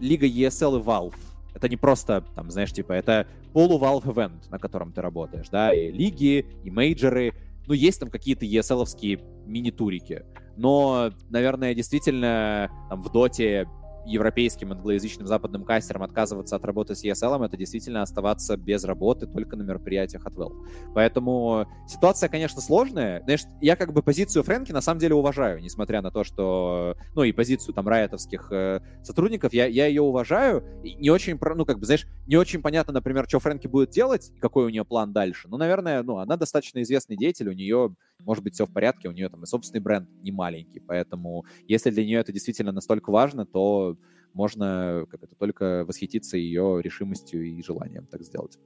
лига 0.00 0.26
ESL 0.26 0.80
и 0.80 0.82
Valve. 0.82 1.14
Это 1.54 1.68
не 1.68 1.76
просто, 1.76 2.24
там, 2.34 2.50
знаешь, 2.50 2.72
типа, 2.72 2.92
это 2.92 3.26
полу-Valve 3.52 4.04
event, 4.04 4.50
на 4.50 4.58
котором 4.58 4.92
ты 4.92 5.02
работаешь, 5.02 5.48
да, 5.50 5.72
и 5.72 5.92
лиги, 5.92 6.46
и 6.64 6.70
мейджоры, 6.70 7.34
ну, 7.66 7.74
есть 7.74 8.00
там 8.00 8.10
какие-то 8.10 8.44
ESL-овские 8.44 9.22
мини-турики, 9.46 10.24
но, 10.56 11.10
наверное, 11.30 11.74
действительно, 11.74 12.70
там, 12.88 13.02
в 13.02 13.12
Доте 13.12 13.68
европейским 14.06 14.72
англоязычным 14.72 15.26
западным 15.26 15.64
кастерам 15.64 16.02
отказываться 16.02 16.56
от 16.56 16.64
работы 16.64 16.94
с 16.94 17.04
ESL, 17.04 17.44
это 17.44 17.56
действительно 17.56 18.02
оставаться 18.02 18.56
без 18.56 18.84
работы 18.84 19.26
только 19.26 19.56
на 19.56 19.62
мероприятиях 19.62 20.26
от 20.26 20.34
Valve. 20.34 20.66
Поэтому 20.94 21.66
ситуация, 21.86 22.28
конечно, 22.28 22.60
сложная. 22.60 23.22
Знаешь, 23.22 23.42
я 23.60 23.76
как 23.76 23.92
бы 23.92 24.02
позицию 24.02 24.42
Фрэнки 24.42 24.72
на 24.72 24.80
самом 24.80 25.00
деле 25.00 25.14
уважаю, 25.14 25.60
несмотря 25.60 26.02
на 26.02 26.10
то, 26.10 26.24
что... 26.24 26.96
Ну, 27.14 27.22
и 27.22 27.32
позицию 27.32 27.74
там 27.74 27.88
райтовских 27.88 28.50
э, 28.52 28.80
сотрудников, 29.02 29.52
я, 29.52 29.66
я 29.66 29.86
ее 29.86 30.02
уважаю. 30.02 30.64
И 30.82 30.94
не 30.94 31.10
очень, 31.10 31.38
ну, 31.40 31.64
как 31.64 31.78
бы, 31.78 31.86
знаешь, 31.86 32.06
не 32.26 32.36
очень 32.36 32.62
понятно, 32.62 32.92
например, 32.92 33.26
что 33.28 33.40
Фрэнки 33.40 33.66
будет 33.66 33.90
делать, 33.90 34.32
какой 34.40 34.66
у 34.66 34.68
нее 34.68 34.84
план 34.84 35.12
дальше. 35.12 35.48
Ну, 35.48 35.56
наверное, 35.56 36.02
ну, 36.02 36.18
она 36.18 36.36
достаточно 36.36 36.82
известный 36.82 37.16
деятель, 37.16 37.48
у 37.48 37.52
нее 37.52 37.94
может 38.24 38.44
быть 38.44 38.54
все 38.54 38.66
в 38.66 38.72
порядке, 38.72 39.08
у 39.08 39.12
нее 39.12 39.28
там 39.28 39.42
и 39.42 39.46
собственный 39.46 39.80
бренд 39.80 40.08
не 40.22 40.32
маленький, 40.32 40.80
поэтому 40.80 41.44
если 41.66 41.90
для 41.90 42.04
нее 42.04 42.20
это 42.20 42.32
действительно 42.32 42.72
настолько 42.72 43.10
важно, 43.10 43.46
то 43.46 43.96
можно 44.32 45.06
как 45.10 45.22
это 45.22 45.34
только 45.34 45.84
восхититься 45.84 46.36
ее 46.36 46.80
решимостью 46.82 47.44
и 47.44 47.62
желанием 47.62 48.06
так 48.06 48.22
сделать. 48.22 48.58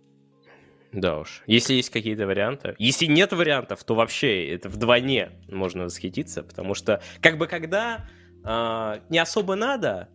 Да 0.92 1.18
уж. 1.18 1.42
Если 1.46 1.74
есть 1.74 1.90
какие-то 1.90 2.26
варианты. 2.26 2.74
Если 2.78 3.06
нет 3.06 3.32
вариантов, 3.32 3.84
то 3.84 3.94
вообще 3.94 4.48
это 4.48 4.68
вдвойне 4.68 5.32
можно 5.48 5.84
восхититься, 5.84 6.42
потому 6.42 6.74
что 6.74 7.02
как 7.20 7.38
бы 7.38 7.46
когда 7.46 8.08
э, 8.44 9.00
не 9.10 9.18
особо 9.18 9.56
надо, 9.56 10.08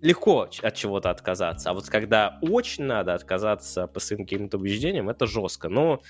легко 0.00 0.48
от 0.62 0.74
чего-то 0.74 1.10
отказаться. 1.10 1.70
А 1.70 1.74
вот 1.74 1.88
когда 1.88 2.38
очень 2.42 2.84
надо 2.84 3.14
отказаться 3.14 3.86
по 3.86 4.00
своим 4.00 4.24
каким-то 4.24 4.58
убеждениям, 4.58 5.08
это 5.08 5.26
жестко. 5.26 5.68
Но, 5.68 6.02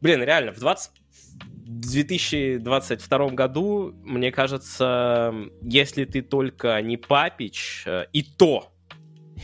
блин, 0.00 0.22
реально, 0.22 0.52
в 0.52 0.58
20 0.58 0.90
в 1.70 1.80
2022 1.92 3.28
году, 3.28 3.94
мне 4.02 4.32
кажется, 4.32 5.32
если 5.62 6.04
ты 6.04 6.20
только 6.20 6.82
не 6.82 6.96
папич, 6.96 7.84
э, 7.86 8.06
и 8.12 8.24
то, 8.24 8.72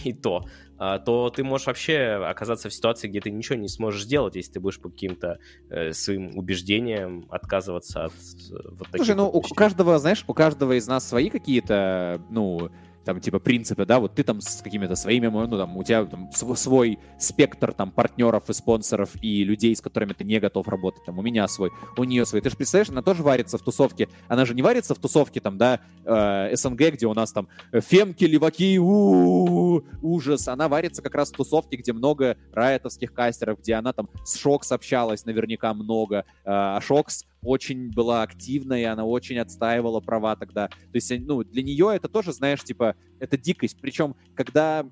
и 0.05 0.13
то, 0.13 0.45
э, 0.79 0.99
то 1.05 1.31
ты 1.31 1.45
можешь 1.45 1.69
вообще 1.69 2.21
оказаться 2.27 2.69
в 2.69 2.75
ситуации, 2.75 3.07
где 3.07 3.21
ты 3.21 3.31
ничего 3.31 3.57
не 3.57 3.69
сможешь 3.69 4.03
сделать, 4.03 4.35
если 4.35 4.55
ты 4.55 4.61
будешь 4.61 4.81
по 4.81 4.91
каким-то 4.91 5.39
э, 5.71 5.93
своим 5.93 6.37
убеждениям 6.37 7.27
отказываться 7.31 8.07
от 8.07 8.13
э, 8.13 8.55
вот 8.71 8.89
таких 8.89 9.07
Слушай, 9.07 9.15
ну 9.15 9.29
у 9.29 9.41
каждого, 9.41 9.99
знаешь, 10.01 10.25
у 10.27 10.35
каждого 10.35 10.77
из 10.77 10.89
нас 10.89 11.09
свои 11.09 11.31
какие-то, 11.31 12.21
ну, 12.29 12.71
там, 13.07 13.21
типа, 13.21 13.39
принципы, 13.39 13.87
да, 13.87 14.01
вот 14.01 14.17
ты 14.17 14.25
там 14.25 14.41
с 14.41 14.61
какими-то 14.61 14.97
своими, 14.97 15.29
ну, 15.29 15.47
там, 15.47 15.77
у 15.77 15.85
тебя 15.85 16.05
там 16.05 16.29
свой 16.33 16.99
спектр, 17.19 17.73
там, 17.73 17.93
партнеров 17.93 18.51
и 18.51 18.53
спонсоров 18.53 19.11
и 19.23 19.45
людей, 19.45 19.75
с 19.77 19.81
которыми 19.81 20.13
ты 20.13 20.25
не 20.25 20.41
готов 20.41 20.67
работать, 20.67 21.05
там, 21.05 21.19
у 21.19 21.23
меня 21.23 21.47
свой, 21.47 21.71
у 21.97 22.05
нее 22.05 22.27
свой. 22.27 22.41
Ты 22.41 22.51
же 22.51 22.57
представляешь, 22.57 22.91
она 22.91 23.03
тоже 23.03 23.23
варится 23.23 23.59
в 23.59 23.63
тусовке, 23.63 24.09
она 24.27 24.45
же 24.45 24.55
не 24.55 24.63
варится 24.63 24.95
в 24.97 24.99
тусовке, 24.99 25.41
там, 25.41 25.57
да, 25.57 25.81
э, 26.05 26.57
СНГ, 26.57 26.95
где 26.95 27.07
у 27.07 27.15
нас 27.15 27.33
там 27.33 27.49
фемки, 27.73 28.25
леваки, 28.25 28.79
у 28.81 29.85
ужас, 30.03 30.49
она 30.49 30.69
варится 30.69 31.01
как 31.01 31.15
раз 31.15 31.31
в 31.31 31.37
тусовке, 31.37 31.77
где 31.77 31.93
много 31.93 32.37
райтовских 32.53 33.13
кастеров, 33.13 33.61
где 33.61 33.75
она 33.75 33.93
там 33.93 34.09
с 34.25 34.37
Шокс 34.37 34.73
общалась 34.73 35.25
наверняка 35.25 35.73
много, 35.75 36.19
э, 36.19 36.23
а 36.47 36.81
Шокс 36.81 37.25
очень 37.47 37.91
была 37.91 38.23
активна, 38.23 38.81
и 38.81 38.85
она 38.85 39.05
очень 39.05 39.39
отстаивала 39.39 40.01
права 40.01 40.37
тогда. 40.37 40.69
То 40.69 40.95
есть, 40.95 41.13
ну, 41.21 41.45
для 41.45 41.63
нее 41.63 41.93
это 41.95 42.09
тоже, 42.09 42.33
знаешь, 42.33 42.63
типа, 42.65 42.97
это 43.21 43.39
дикость. 43.39 43.79
Причем, 43.81 44.17
когда 44.35 44.87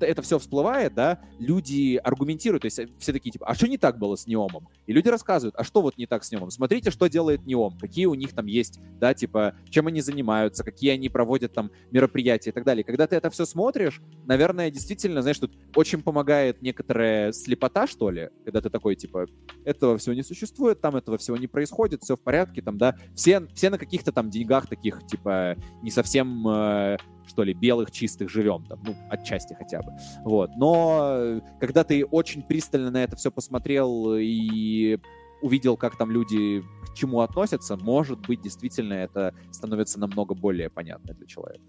это 0.00 0.22
все 0.22 0.38
всплывает, 0.38 0.94
да, 0.94 1.20
люди 1.38 1.96
аргументируют, 1.96 2.62
то 2.62 2.66
есть 2.66 2.78
э, 2.78 2.88
все 2.98 3.12
такие, 3.12 3.30
типа, 3.30 3.46
а 3.46 3.54
что 3.54 3.68
не 3.68 3.78
так 3.78 3.98
было 3.98 4.16
с 4.16 4.26
Неомом? 4.26 4.68
И 4.86 4.92
люди 4.92 5.08
рассказывают, 5.08 5.54
а 5.56 5.64
что 5.64 5.82
вот 5.82 5.96
не 5.98 6.06
так 6.06 6.24
с 6.24 6.30
Неомом? 6.30 6.50
Смотрите, 6.50 6.90
что 6.90 7.06
делает 7.08 7.46
Неом, 7.46 7.78
какие 7.78 8.06
у 8.06 8.14
них 8.14 8.32
там 8.32 8.46
есть, 8.46 8.80
да, 8.98 9.14
типа, 9.14 9.54
чем 9.70 9.86
они 9.86 10.00
занимаются, 10.00 10.64
какие 10.64 10.90
они 10.92 11.08
проводят 11.08 11.52
там 11.52 11.70
мероприятия 11.90 12.50
и 12.50 12.52
так 12.52 12.64
далее. 12.64 12.84
Когда 12.84 13.06
ты 13.06 13.16
это 13.16 13.30
все 13.30 13.44
смотришь, 13.44 14.00
наверное, 14.24 14.70
действительно, 14.70 15.22
знаешь, 15.22 15.38
тут 15.38 15.52
очень 15.74 16.02
помогает 16.02 16.62
некоторая 16.62 17.32
слепота, 17.32 17.86
что 17.86 18.10
ли, 18.10 18.30
когда 18.44 18.60
ты 18.60 18.70
такой, 18.70 18.96
типа, 18.96 19.26
этого 19.64 19.98
всего 19.98 20.14
не 20.14 20.22
существует, 20.22 20.80
там 20.80 20.96
этого 20.96 21.18
всего 21.18 21.36
не 21.36 21.46
происходит, 21.46 22.02
все 22.02 22.16
в 22.16 22.20
порядке, 22.20 22.62
там, 22.62 22.78
да, 22.78 22.96
все, 23.14 23.46
все 23.54 23.70
на 23.70 23.78
каких-то 23.78 24.12
там 24.12 24.30
деньгах 24.30 24.68
таких, 24.68 25.06
типа, 25.06 25.56
не 25.82 25.90
совсем 25.90 26.46
э, 26.48 26.96
что 27.26 27.42
ли, 27.42 27.54
белых 27.54 27.90
чистых 27.90 28.30
живем, 28.30 28.64
там, 28.64 28.80
ну, 28.84 28.94
отчасти 29.10 29.54
хотя 29.54 29.82
бы. 29.82 29.92
Вот. 30.24 30.50
Но 30.56 31.16
э, 31.18 31.40
когда 31.60 31.84
ты 31.84 32.04
очень 32.04 32.42
пристально 32.42 32.90
на 32.90 33.02
это 33.04 33.16
все 33.16 33.30
посмотрел 33.30 34.14
и 34.16 34.98
увидел, 35.42 35.76
как 35.76 35.96
там 35.96 36.10
люди 36.10 36.62
к 36.90 36.94
чему 36.94 37.20
относятся, 37.20 37.76
может 37.76 38.20
быть, 38.26 38.40
действительно 38.40 38.94
это 38.94 39.34
становится 39.50 40.00
намного 40.00 40.34
более 40.34 40.70
понятно 40.70 41.14
для 41.14 41.26
человека. 41.26 41.64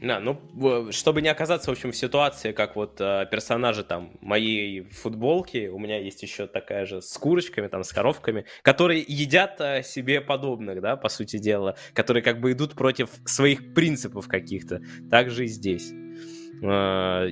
Да, 0.00 0.18
ну, 0.18 0.90
чтобы 0.92 1.20
не 1.20 1.28
оказаться, 1.28 1.70
в 1.70 1.72
общем, 1.72 1.92
в 1.92 1.96
ситуации, 1.96 2.52
как 2.52 2.74
вот 2.74 2.98
э, 3.00 3.26
персонажи 3.30 3.84
там 3.84 4.12
моей 4.22 4.80
футболки, 4.84 5.68
у 5.68 5.78
меня 5.78 5.98
есть 5.98 6.22
еще 6.22 6.46
такая 6.46 6.86
же 6.86 7.02
с 7.02 7.18
курочками, 7.18 7.68
там, 7.68 7.84
с 7.84 7.92
коровками, 7.92 8.46
которые 8.62 9.04
едят 9.06 9.60
э, 9.60 9.82
себе 9.82 10.22
подобных, 10.22 10.80
да, 10.80 10.96
по 10.96 11.10
сути 11.10 11.36
дела, 11.36 11.76
которые 11.92 12.22
как 12.22 12.40
бы 12.40 12.52
идут 12.52 12.74
против 12.74 13.10
своих 13.26 13.74
принципов 13.74 14.26
каких-то. 14.26 14.80
Так 15.10 15.30
же 15.30 15.44
и 15.44 15.48
здесь. 15.48 15.92
Э, 16.62 17.28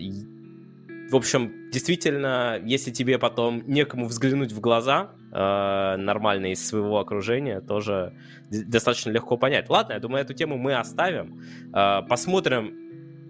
в 1.10 1.16
общем, 1.16 1.70
действительно, 1.70 2.60
если 2.62 2.90
тебе 2.90 3.18
потом 3.18 3.62
некому 3.66 4.08
взглянуть 4.08 4.52
в 4.52 4.60
глаза, 4.60 5.12
э, 5.33 5.97
нормально 5.97 6.53
из 6.53 6.66
своего 6.66 6.99
окружения, 6.99 7.61
тоже 7.61 8.12
достаточно 8.51 9.11
легко 9.11 9.37
понять. 9.37 9.68
Ладно, 9.70 9.95
я 9.95 10.01
думаю, 10.01 10.22
эту 10.22 10.35
тему 10.35 10.57
мы 10.57 10.74
оставим. 10.74 11.43
Э, 11.74 12.03
посмотрим, 12.09 12.88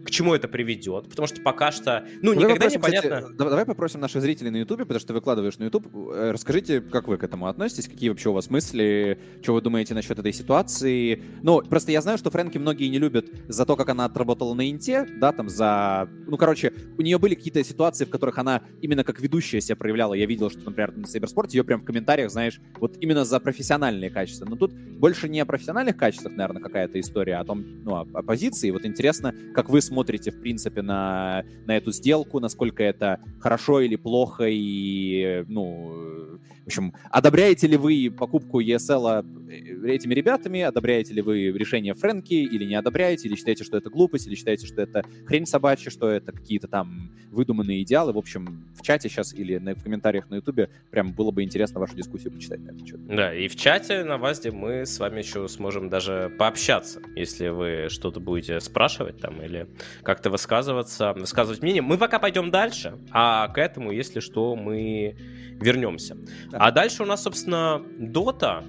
к 0.09 0.11
чему 0.11 0.35
это 0.35 0.49
приведет, 0.49 1.09
потому 1.09 1.29
что 1.29 1.43
пока 1.43 1.71
что, 1.71 2.05
ну, 2.23 2.33
ну 2.33 2.41
никогда 2.41 2.55
попросим, 2.55 2.81
непонятно... 2.81 3.21
Кстати, 3.21 3.37
давай 3.37 3.65
попросим 3.67 4.01
наших 4.01 4.23
зрителей 4.23 4.51
на 4.51 4.57
Ютубе, 4.57 4.85
потому 4.85 4.99
что 4.99 5.09
ты 5.09 5.15
выкладываешь 5.15 5.59
на 5.59 5.65
Ютуб, 5.65 5.87
э, 5.95 6.31
расскажите, 6.33 6.81
как 6.81 7.09
вы 7.09 7.19
к 7.19 7.25
этому 7.25 7.47
относитесь, 7.47 7.89
какие 7.89 8.09
вообще 8.09 8.31
у 8.31 8.33
вас 8.33 8.49
мысли, 8.49 9.19
что 9.43 9.53
вы 9.53 9.61
думаете 9.61 9.93
насчет 9.95 10.19
этой 10.19 10.33
ситуации. 10.33 11.23
Ну, 11.43 11.61
просто 11.61 11.93
я 11.93 12.01
знаю, 12.01 12.17
что 12.17 12.31
Фрэнки 12.31 12.57
многие 12.57 12.89
не 12.89 12.99
любят 12.99 13.27
за 13.49 13.67
то, 13.67 13.77
как 13.77 13.91
она 13.91 14.07
отработала 14.07 14.55
на 14.55 14.71
Инте, 14.71 15.07
да, 15.21 15.33
там 15.33 15.51
за... 15.51 16.09
Ну, 16.27 16.39
короче, 16.39 16.73
у 16.97 17.03
нее 17.03 17.19
были 17.19 17.35
какие-то 17.35 17.63
ситуации, 17.63 18.07
в 18.07 18.11
которых 18.11 18.39
она 18.39 18.63
именно 18.81 19.05
как 19.05 19.21
ведущая 19.21 19.61
себя 19.61 19.77
проявляла. 19.77 20.15
Я 20.15 20.25
видел, 20.25 20.49
что, 20.49 20.61
например, 20.65 20.97
на 20.97 21.07
Сайберспорте 21.07 21.59
ее 21.59 21.65
прям 21.65 21.81
в 21.81 21.85
комментариях, 21.85 22.31
знаешь, 22.31 22.61
вот 22.81 22.97
именно 23.01 23.27
за 23.27 23.41
профессиональные 23.41 24.09
качества. 24.09 24.47
Но 24.47 24.57
тут 24.57 24.73
больше 24.73 25.29
не 25.29 25.41
о 25.41 25.47
профессиональных 25.47 25.99
качествах, 25.99 26.35
наверное, 26.35 26.63
какая-то 26.63 26.99
история, 26.99 27.37
а 27.37 27.41
о 27.41 27.45
том, 27.45 27.65
ну, 27.85 27.95
о, 27.95 28.07
о 28.15 28.23
позиции. 28.23 28.71
Вот 28.71 28.87
интересно, 28.87 29.35
как 29.55 29.69
вы 29.69 29.83
смотрите, 29.83 29.98
в 30.31 30.41
принципе, 30.41 30.83
на, 30.83 31.45
на 31.67 31.77
эту 31.77 31.93
сделку, 31.93 32.41
насколько 32.41 32.83
это 32.83 33.21
хорошо 33.41 33.81
или 33.81 33.97
плохо, 33.97 34.45
и, 34.49 35.45
ну, 35.49 36.39
в 36.69 36.71
общем, 36.71 36.93
одобряете 37.11 37.67
ли 37.67 37.79
вы 37.79 38.15
покупку 38.15 38.61
ESL 38.61 39.25
э, 39.49 39.91
этими 39.91 40.13
ребятами, 40.13 40.61
одобряете 40.61 41.15
ли 41.15 41.23
вы 41.23 41.51
решение 41.51 41.95
Фрэнки, 41.95 42.35
или 42.35 42.67
не 42.67 42.75
одобряете, 42.75 43.27
или 43.27 43.37
считаете, 43.37 43.65
что 43.65 43.79
это 43.79 43.89
глупость, 43.89 44.27
или 44.27 44.35
считаете, 44.35 44.67
что 44.67 44.83
это 44.83 45.03
хрень 45.25 45.47
собачья, 45.47 45.91
что 45.91 46.11
это 46.11 46.31
какие-то 46.31 46.69
там 46.69 47.11
выдуманные 47.31 47.83
идеалы. 47.85 48.13
В 48.13 48.19
общем, 48.19 48.67
в 48.77 48.83
чате 48.83 49.09
сейчас 49.09 49.33
или 49.33 49.57
на, 49.57 49.75
в 49.75 49.83
комментариях 49.83 50.29
на 50.29 50.37
Ютубе 50.37 50.69
прям 50.91 51.15
было 51.15 51.31
бы 51.31 51.43
интересно 51.43 51.81
вашу 51.81 51.97
дискуссию 51.97 52.33
почитать 52.33 52.61
на 52.61 52.73
этот 52.73 52.87
счет. 52.87 53.07
Да, 53.07 53.35
и 53.35 53.49
в 53.49 53.57
чате 53.57 54.05
на 54.05 54.19
ВАЗде 54.19 54.51
мы 54.51 54.85
с 54.85 54.99
вами 54.99 55.21
еще 55.21 55.49
сможем 55.49 55.89
даже 55.89 56.31
пообщаться, 56.39 57.01
если 57.17 57.49
вы 57.49 57.87
что-то 57.89 58.21
будете 58.21 58.61
спрашивать 58.61 59.19
там 59.23 59.41
или 59.41 59.67
как-то 60.03 60.29
высказываться, 60.29 61.15
высказывать 61.15 61.63
мнение. 61.63 61.81
Мы 61.81 61.97
пока 61.97 62.19
пойдем 62.19 62.51
дальше, 62.51 62.99
а 63.11 63.49
к 63.49 63.57
этому, 63.57 63.91
если 63.91 64.21
что, 64.21 64.55
мы 64.55 65.17
вернемся. 65.61 66.17
А 66.59 66.71
дальше 66.71 67.03
у 67.03 67.07
нас, 67.07 67.23
собственно, 67.23 67.83
Дота. 67.99 68.65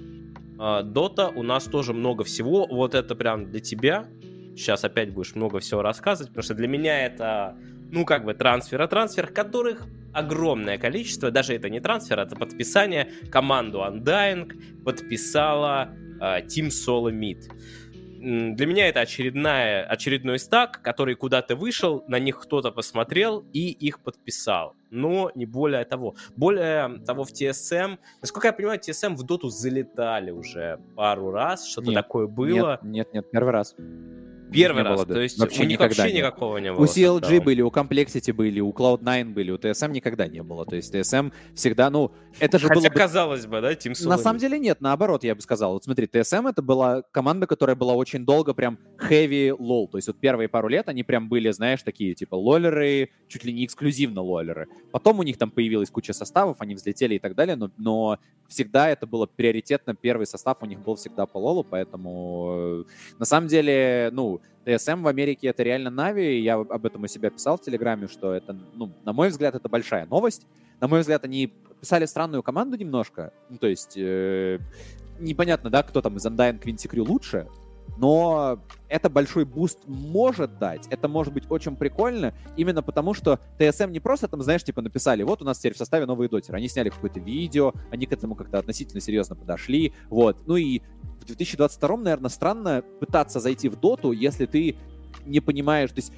Дота 0.84 1.28
у 1.28 1.42
нас 1.42 1.64
тоже 1.64 1.92
много 1.92 2.24
всего. 2.24 2.66
Вот 2.66 2.94
это 2.94 3.14
прям 3.14 3.50
для 3.50 3.60
тебя. 3.60 4.06
Сейчас 4.56 4.84
опять 4.84 5.12
будешь 5.12 5.34
много 5.34 5.60
всего 5.60 5.82
рассказывать, 5.82 6.28
потому 6.28 6.42
что 6.42 6.54
для 6.54 6.68
меня 6.68 7.06
это, 7.06 7.56
ну, 7.90 8.04
как 8.04 8.24
бы 8.24 8.34
трансфер, 8.34 8.82
а 8.82 8.88
трансфер, 8.88 9.28
которых 9.28 9.86
огромное 10.12 10.76
количество. 10.76 11.30
Даже 11.30 11.54
это 11.54 11.70
не 11.70 11.80
трансфер, 11.80 12.18
это 12.18 12.36
подписание. 12.36 13.10
Команду 13.30 13.78
Undying 13.78 14.82
подписала 14.84 15.88
uh, 16.20 16.44
Team 16.46 16.68
Solo 16.68 17.10
Meet 17.10 17.48
для 18.20 18.66
меня 18.66 18.88
это 18.88 19.00
очередная, 19.00 19.82
очередной 19.84 20.38
стак, 20.38 20.82
который 20.82 21.14
куда-то 21.14 21.56
вышел, 21.56 22.04
на 22.06 22.18
них 22.18 22.38
кто-то 22.38 22.70
посмотрел 22.70 23.46
и 23.54 23.70
их 23.70 24.00
подписал. 24.00 24.76
Но 24.90 25.30
не 25.34 25.46
более 25.46 25.84
того. 25.84 26.14
Более 26.36 27.00
того, 27.04 27.24
в 27.24 27.32
TSM, 27.32 27.98
насколько 28.20 28.48
я 28.48 28.52
понимаю, 28.52 28.80
TSM 28.80 29.14
в 29.14 29.22
доту 29.22 29.48
залетали 29.48 30.30
уже 30.30 30.80
пару 30.96 31.30
раз, 31.30 31.66
что-то 31.66 31.92
такое 31.92 32.26
было. 32.26 32.78
Нет, 32.82 32.82
нет, 32.82 33.14
нет, 33.14 33.30
первый 33.30 33.52
раз. 33.52 33.74
Первый 34.52 34.82
раз, 34.82 34.96
было, 34.96 35.06
то 35.06 35.20
есть 35.20 35.38
вообще 35.38 35.62
у 35.62 35.66
них 35.66 35.78
никогда 35.78 36.02
вообще 36.02 36.16
никакого 36.16 36.58
не 36.58 36.72
было. 36.72 36.80
У 36.80 36.84
CLG 36.84 37.20
состава. 37.20 37.40
были, 37.40 37.62
у 37.62 37.68
Complexity 37.68 38.32
были, 38.32 38.60
у 38.60 38.70
Cloud9 38.70 39.24
были, 39.32 39.50
у 39.50 39.56
TSM 39.56 39.90
никогда 39.92 40.26
не 40.26 40.42
было. 40.42 40.64
То 40.66 40.76
есть 40.76 40.94
TSM 40.94 41.32
всегда, 41.54 41.90
ну, 41.90 42.12
это 42.38 42.58
же 42.58 42.68
Хотя 42.68 42.80
было 42.80 42.88
бы... 42.88 42.94
казалось 42.94 43.46
бы, 43.46 43.60
да, 43.60 43.72
Team 43.72 43.94
На 44.06 44.18
самом 44.18 44.38
деле 44.38 44.58
нет, 44.58 44.80
наоборот, 44.80 45.24
я 45.24 45.34
бы 45.34 45.40
сказал. 45.40 45.74
Вот 45.74 45.84
смотри, 45.84 46.06
TSM 46.06 46.48
это 46.48 46.62
была 46.62 47.02
команда, 47.12 47.46
которая 47.46 47.76
была 47.76 47.94
очень 47.94 48.24
долго 48.24 48.54
прям 48.54 48.78
heavy 48.98 49.54
лол. 49.56 49.88
То 49.88 49.98
есть 49.98 50.08
вот 50.08 50.18
первые 50.18 50.48
пару 50.48 50.68
лет 50.68 50.88
они 50.88 51.02
прям 51.02 51.28
были, 51.28 51.50
знаешь, 51.50 51.82
такие 51.82 52.14
типа 52.14 52.34
лолеры, 52.34 53.10
чуть 53.28 53.44
ли 53.44 53.52
не 53.52 53.64
эксклюзивно 53.64 54.22
лолеры. 54.22 54.68
Потом 54.92 55.18
у 55.18 55.22
них 55.22 55.38
там 55.38 55.50
появилась 55.50 55.90
куча 55.90 56.12
составов, 56.12 56.56
они 56.60 56.74
взлетели 56.74 57.14
и 57.14 57.18
так 57.18 57.34
далее, 57.34 57.56
но, 57.56 57.70
но 57.76 58.18
всегда 58.50 58.90
это 58.90 59.06
было 59.06 59.26
приоритетно, 59.26 59.94
первый 59.94 60.26
состав 60.26 60.58
у 60.60 60.66
них 60.66 60.80
был 60.80 60.96
всегда 60.96 61.24
по 61.26 61.38
лолу, 61.38 61.64
поэтому 61.64 62.52
э, 62.52 62.84
на 63.18 63.24
самом 63.24 63.48
деле, 63.48 64.10
ну, 64.12 64.39
TSM 64.70 65.02
в 65.02 65.08
Америке 65.08 65.48
это 65.48 65.62
реально 65.62 65.90
Нави, 65.90 66.40
я 66.40 66.54
об 66.54 66.86
этом 66.86 67.02
у 67.02 67.06
себя 67.06 67.30
писал 67.30 67.56
в 67.56 67.62
Телеграме, 67.62 68.06
что 68.06 68.32
это, 68.32 68.56
ну, 68.74 68.92
на 69.04 69.12
мой 69.12 69.28
взгляд, 69.28 69.54
это 69.54 69.68
большая 69.68 70.06
новость. 70.06 70.46
На 70.80 70.88
мой 70.88 71.00
взгляд, 71.00 71.24
они 71.24 71.52
подписали 71.80 72.06
странную 72.06 72.42
команду 72.42 72.76
немножко, 72.76 73.32
ну, 73.48 73.58
то 73.58 73.66
есть 73.66 73.96
э, 73.96 74.58
непонятно, 75.18 75.70
да, 75.70 75.82
кто 75.82 76.00
там 76.00 76.16
из 76.16 76.26
Undying 76.26 76.62
Quincy 76.62 76.88
Crew 76.90 77.06
лучше, 77.06 77.48
но 77.96 78.62
это 78.88 79.08
большой 79.08 79.44
буст 79.44 79.80
может 79.86 80.58
дать, 80.58 80.86
это 80.88 81.08
может 81.08 81.32
быть 81.32 81.44
очень 81.50 81.76
прикольно, 81.76 82.34
именно 82.56 82.82
потому 82.82 83.14
что 83.14 83.38
TSM 83.58 83.90
не 83.90 84.00
просто 84.00 84.28
там, 84.28 84.42
знаешь, 84.42 84.64
типа 84.64 84.82
написали, 84.82 85.22
вот 85.22 85.42
у 85.42 85.44
нас 85.44 85.58
теперь 85.58 85.74
в 85.74 85.78
составе 85.78 86.06
новые 86.06 86.28
дотеры, 86.28 86.58
они 86.58 86.68
сняли 86.68 86.90
какое-то 86.90 87.20
видео, 87.20 87.72
они 87.90 88.06
к 88.06 88.12
этому 88.12 88.34
как-то 88.34 88.58
относительно 88.58 89.00
серьезно 89.00 89.36
подошли, 89.36 89.94
вот, 90.08 90.46
ну 90.46 90.56
и 90.56 90.80
в 91.20 91.24
2022, 91.26 91.96
наверное, 91.98 92.30
странно 92.30 92.82
пытаться 92.98 93.40
зайти 93.40 93.68
в 93.68 93.76
доту, 93.76 94.12
если 94.12 94.46
ты 94.46 94.76
не 95.26 95.40
понимаешь, 95.40 95.90
то 95.90 95.98
есть 95.98 96.12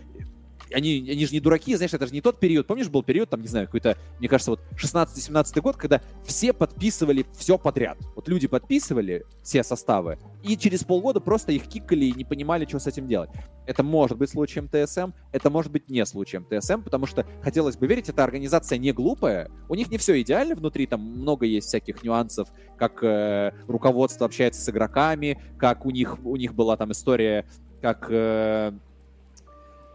они, 0.72 1.08
они 1.10 1.26
же 1.26 1.32
не 1.32 1.40
дураки, 1.40 1.74
знаешь, 1.76 1.92
это 1.92 2.06
же 2.06 2.12
не 2.12 2.20
тот 2.20 2.38
период. 2.38 2.66
Помнишь, 2.66 2.88
был 2.88 3.02
период, 3.02 3.30
там, 3.30 3.40
не 3.40 3.48
знаю, 3.48 3.66
какой-то, 3.66 3.96
мне 4.18 4.28
кажется, 4.28 4.52
вот 4.52 4.60
16-17 4.76 5.60
год, 5.60 5.76
когда 5.76 6.00
все 6.24 6.52
подписывали 6.52 7.26
все 7.36 7.58
подряд. 7.58 7.98
Вот 8.14 8.28
люди 8.28 8.46
подписывали 8.48 9.24
все 9.42 9.62
составы, 9.62 10.18
и 10.42 10.56
через 10.56 10.84
полгода 10.84 11.20
просто 11.20 11.52
их 11.52 11.68
кикали 11.68 12.06
и 12.06 12.12
не 12.12 12.24
понимали, 12.24 12.66
что 12.66 12.78
с 12.78 12.86
этим 12.86 13.06
делать. 13.06 13.30
Это 13.66 13.82
может 13.82 14.18
быть 14.18 14.30
случаем 14.30 14.68
ТСМ, 14.68 15.12
это 15.32 15.50
может 15.50 15.70
быть 15.70 15.88
не 15.88 16.04
случаем 16.04 16.44
ТСМ, 16.44 16.82
потому 16.82 17.06
что, 17.06 17.26
хотелось 17.42 17.76
бы 17.76 17.86
верить, 17.86 18.08
эта 18.08 18.24
организация 18.24 18.78
не 18.78 18.92
глупая, 18.92 19.50
у 19.68 19.74
них 19.74 19.90
не 19.90 19.98
все 19.98 20.20
идеально 20.20 20.54
внутри, 20.54 20.86
там 20.86 21.00
много 21.00 21.46
есть 21.46 21.68
всяких 21.68 22.02
нюансов, 22.02 22.48
как 22.76 23.02
э, 23.04 23.52
руководство 23.68 24.26
общается 24.26 24.60
с 24.60 24.68
игроками, 24.68 25.40
как 25.58 25.86
у 25.86 25.90
них, 25.90 26.24
у 26.24 26.36
них 26.36 26.54
была 26.54 26.76
там 26.76 26.92
история, 26.92 27.46
как... 27.80 28.06
Э, 28.10 28.72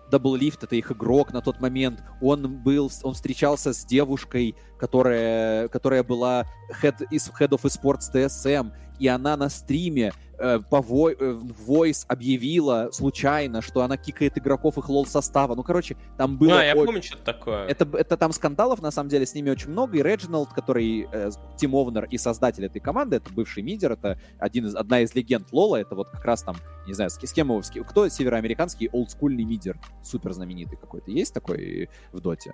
Doublelift, 0.09 0.63
это 0.63 0.75
их 0.75 0.91
игрок 0.91 1.33
на 1.33 1.41
тот 1.41 1.59
момент, 1.59 2.03
он 2.21 2.57
был, 2.57 2.91
он 3.03 3.13
встречался 3.13 3.73
с 3.73 3.85
девушкой, 3.85 4.55
которая, 4.79 5.67
которая 5.69 6.03
была 6.03 6.45
head, 6.81 7.05
из 7.11 7.29
Head 7.29 7.49
of 7.49 7.63
Esports 7.63 8.11
TSM, 8.13 8.71
и 8.99 9.07
она 9.07 9.37
на 9.37 9.49
стриме 9.49 10.13
э, 10.39 10.59
по 10.69 10.81
вой, 10.81 11.15
э, 11.19 11.39
Voice 11.67 12.05
объявила 12.07 12.89
случайно, 12.91 13.61
что 13.61 13.81
она 13.81 13.97
кикает 13.97 14.37
игроков 14.37 14.77
их 14.77 14.89
лол 14.89 15.05
состава. 15.05 15.55
Ну, 15.55 15.63
короче, 15.63 15.97
там 16.17 16.37
было... 16.37 16.59
А, 16.59 16.63
я 16.63 16.75
помню, 16.75 17.01
что 17.01 17.17
такое. 17.17 17.65
Это, 17.67 17.87
это 17.97 18.17
там 18.17 18.31
скандалов, 18.31 18.81
на 18.81 18.91
самом 18.91 19.09
деле, 19.09 19.25
с 19.25 19.33
ними 19.33 19.49
очень 19.49 19.69
много. 19.69 19.97
И 19.97 20.03
Реджиналд, 20.03 20.49
который 20.53 21.07
э, 21.11 21.31
Team 21.57 21.75
Owner 21.75 22.05
и 22.05 22.17
создатель 22.17 22.65
этой 22.65 22.79
команды, 22.79 23.17
это 23.17 23.31
бывший 23.31 23.63
мидер, 23.63 23.91
это 23.93 24.19
один 24.39 24.65
из, 24.65 24.75
одна 24.75 25.01
из 25.01 25.13
легенд 25.15 25.51
лола, 25.51 25.77
это 25.77 25.95
вот 25.95 26.09
как 26.09 26.23
раз 26.25 26.43
там, 26.43 26.55
не 26.87 26.93
знаю, 26.93 27.09
с, 27.09 27.19
с 27.19 27.33
кем 27.33 27.49
его... 27.49 27.61
С, 27.61 27.71
кто 27.71 28.07
североамериканский 28.07 28.89
олдскульный 28.91 29.43
мидер, 29.43 29.79
супер 30.03 30.33
знаменитый 30.33 30.77
какой-то? 30.77 31.11
Есть 31.11 31.33
такой 31.33 31.89
в 32.11 32.19
доте? 32.19 32.53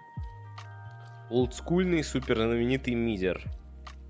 Олдскульный 1.30 2.04
супер 2.04 2.36
знаменитый 2.36 2.94
мидер. 2.96 3.44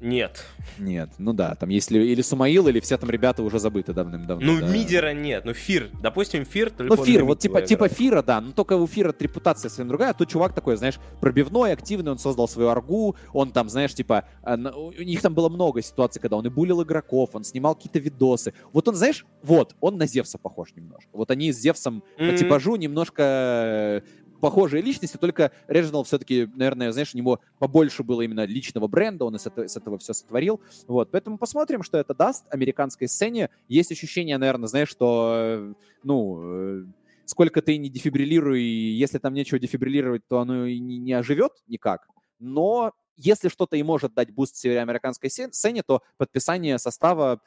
Нет. 0.04 0.43
Нет, 0.78 1.12
ну 1.18 1.32
да, 1.32 1.56
там 1.56 1.70
если 1.70 1.97
или 1.97 2.22
Сумаил, 2.22 2.68
или 2.68 2.82
все 2.82 2.97
там 2.97 3.10
ребята 3.10 3.41
уже 3.41 3.58
забыты 3.58 3.93
давным-давно. 3.93 4.45
Ну, 4.45 4.60
да. 4.60 4.68
мидера 4.68 5.14
нет, 5.14 5.45
ну 5.45 5.54
Фир, 5.54 5.89
допустим, 6.01 6.45
Фир 6.45 6.74
Ну, 6.78 6.97
Фир, 6.97 7.24
вот 7.24 7.39
типа, 7.39 7.62
типа 7.62 7.88
Фира, 7.88 8.22
да, 8.22 8.41
но 8.41 8.51
только 8.51 8.74
у 8.74 8.86
Фира 8.86 9.16
репутация 9.18 9.70
совсем 9.70 9.88
другая, 9.88 10.10
а 10.10 10.14
тут 10.14 10.30
чувак 10.30 10.54
такой, 10.54 10.76
знаешь, 10.76 10.99
пробивной, 11.22 11.72
активный, 11.72 12.12
он 12.12 12.18
создал 12.18 12.49
свою 12.49 12.68
аргу, 12.68 13.16
он 13.32 13.51
там, 13.51 13.70
знаешь, 13.70 13.93
типа, 13.93 14.26
а, 14.41 14.56
у 14.56 14.91
них 15.04 15.22
там 15.22 15.34
было 15.34 15.47
много 15.47 15.82
ситуаций, 15.82 16.22
когда 16.22 16.36
он 16.36 16.45
и 16.45 16.49
булил 16.49 16.84
игроков, 16.84 17.30
он 17.34 17.45
снимал 17.45 17.76
какие-то 17.76 17.99
видосы. 17.99 18.54
Вот 18.74 18.88
он, 18.89 18.95
знаешь, 18.95 19.26
вот, 19.41 19.74
он 19.80 19.97
на 19.97 20.06
Зевса 20.06 20.38
похож 20.38 20.74
немножко. 20.76 21.10
Вот 21.14 21.32
они 21.32 21.54
с 21.54 21.58
Зевсом 21.60 22.04
mm-hmm. 22.18 22.32
по 22.32 22.38
типажу 22.38 22.76
немножко 22.76 24.04
похожие 24.43 24.83
личности, 24.83 25.15
только 25.15 25.53
Реджинал 25.69 26.03
все-таки, 26.03 26.49
наверное, 26.53 26.91
знаешь, 26.91 27.15
у 27.15 27.17
него 27.17 27.39
побольше 27.59 28.03
было 28.03 28.23
именно 28.23 28.43
личного 28.43 28.89
бренда, 28.89 29.23
он 29.23 29.37
из 29.37 29.47
этого, 29.47 29.63
из 29.63 29.77
этого 29.77 29.97
все 29.97 30.11
сотворил. 30.11 30.59
Вот, 30.85 31.11
поэтому 31.11 31.37
посмотрим, 31.37 31.81
что 31.81 31.97
это 31.97 32.13
даст 32.13 32.43
американской 32.53 33.07
сцене. 33.07 33.49
Есть 33.69 33.93
ощущение, 33.93 34.37
наверное, 34.37 34.67
знаешь, 34.67 34.89
что, 34.89 35.33
э, 35.37 35.73
ну, 36.03 36.41
э, 36.43 36.85
сколько 37.23 37.61
ты 37.61 37.77
не 37.77 37.87
дефибриллируй, 37.87 38.61
если 38.61 39.17
там 39.17 39.33
нечего 39.33 39.59
дефибриллировать, 39.59 40.27
то 40.27 40.39
оно 40.39 40.65
и 40.65 40.77
не, 40.77 40.97
не 40.97 41.13
оживет 41.13 41.53
никак. 41.67 42.09
Но 42.37 42.91
если 43.15 43.47
что-то 43.47 43.77
и 43.77 43.83
может 43.83 44.13
дать 44.13 44.31
буст 44.31 44.57
североамериканской 44.57 45.29
сцене, 45.29 45.83
то 45.83 46.01
подписание 46.17 46.77
состава 46.79 47.39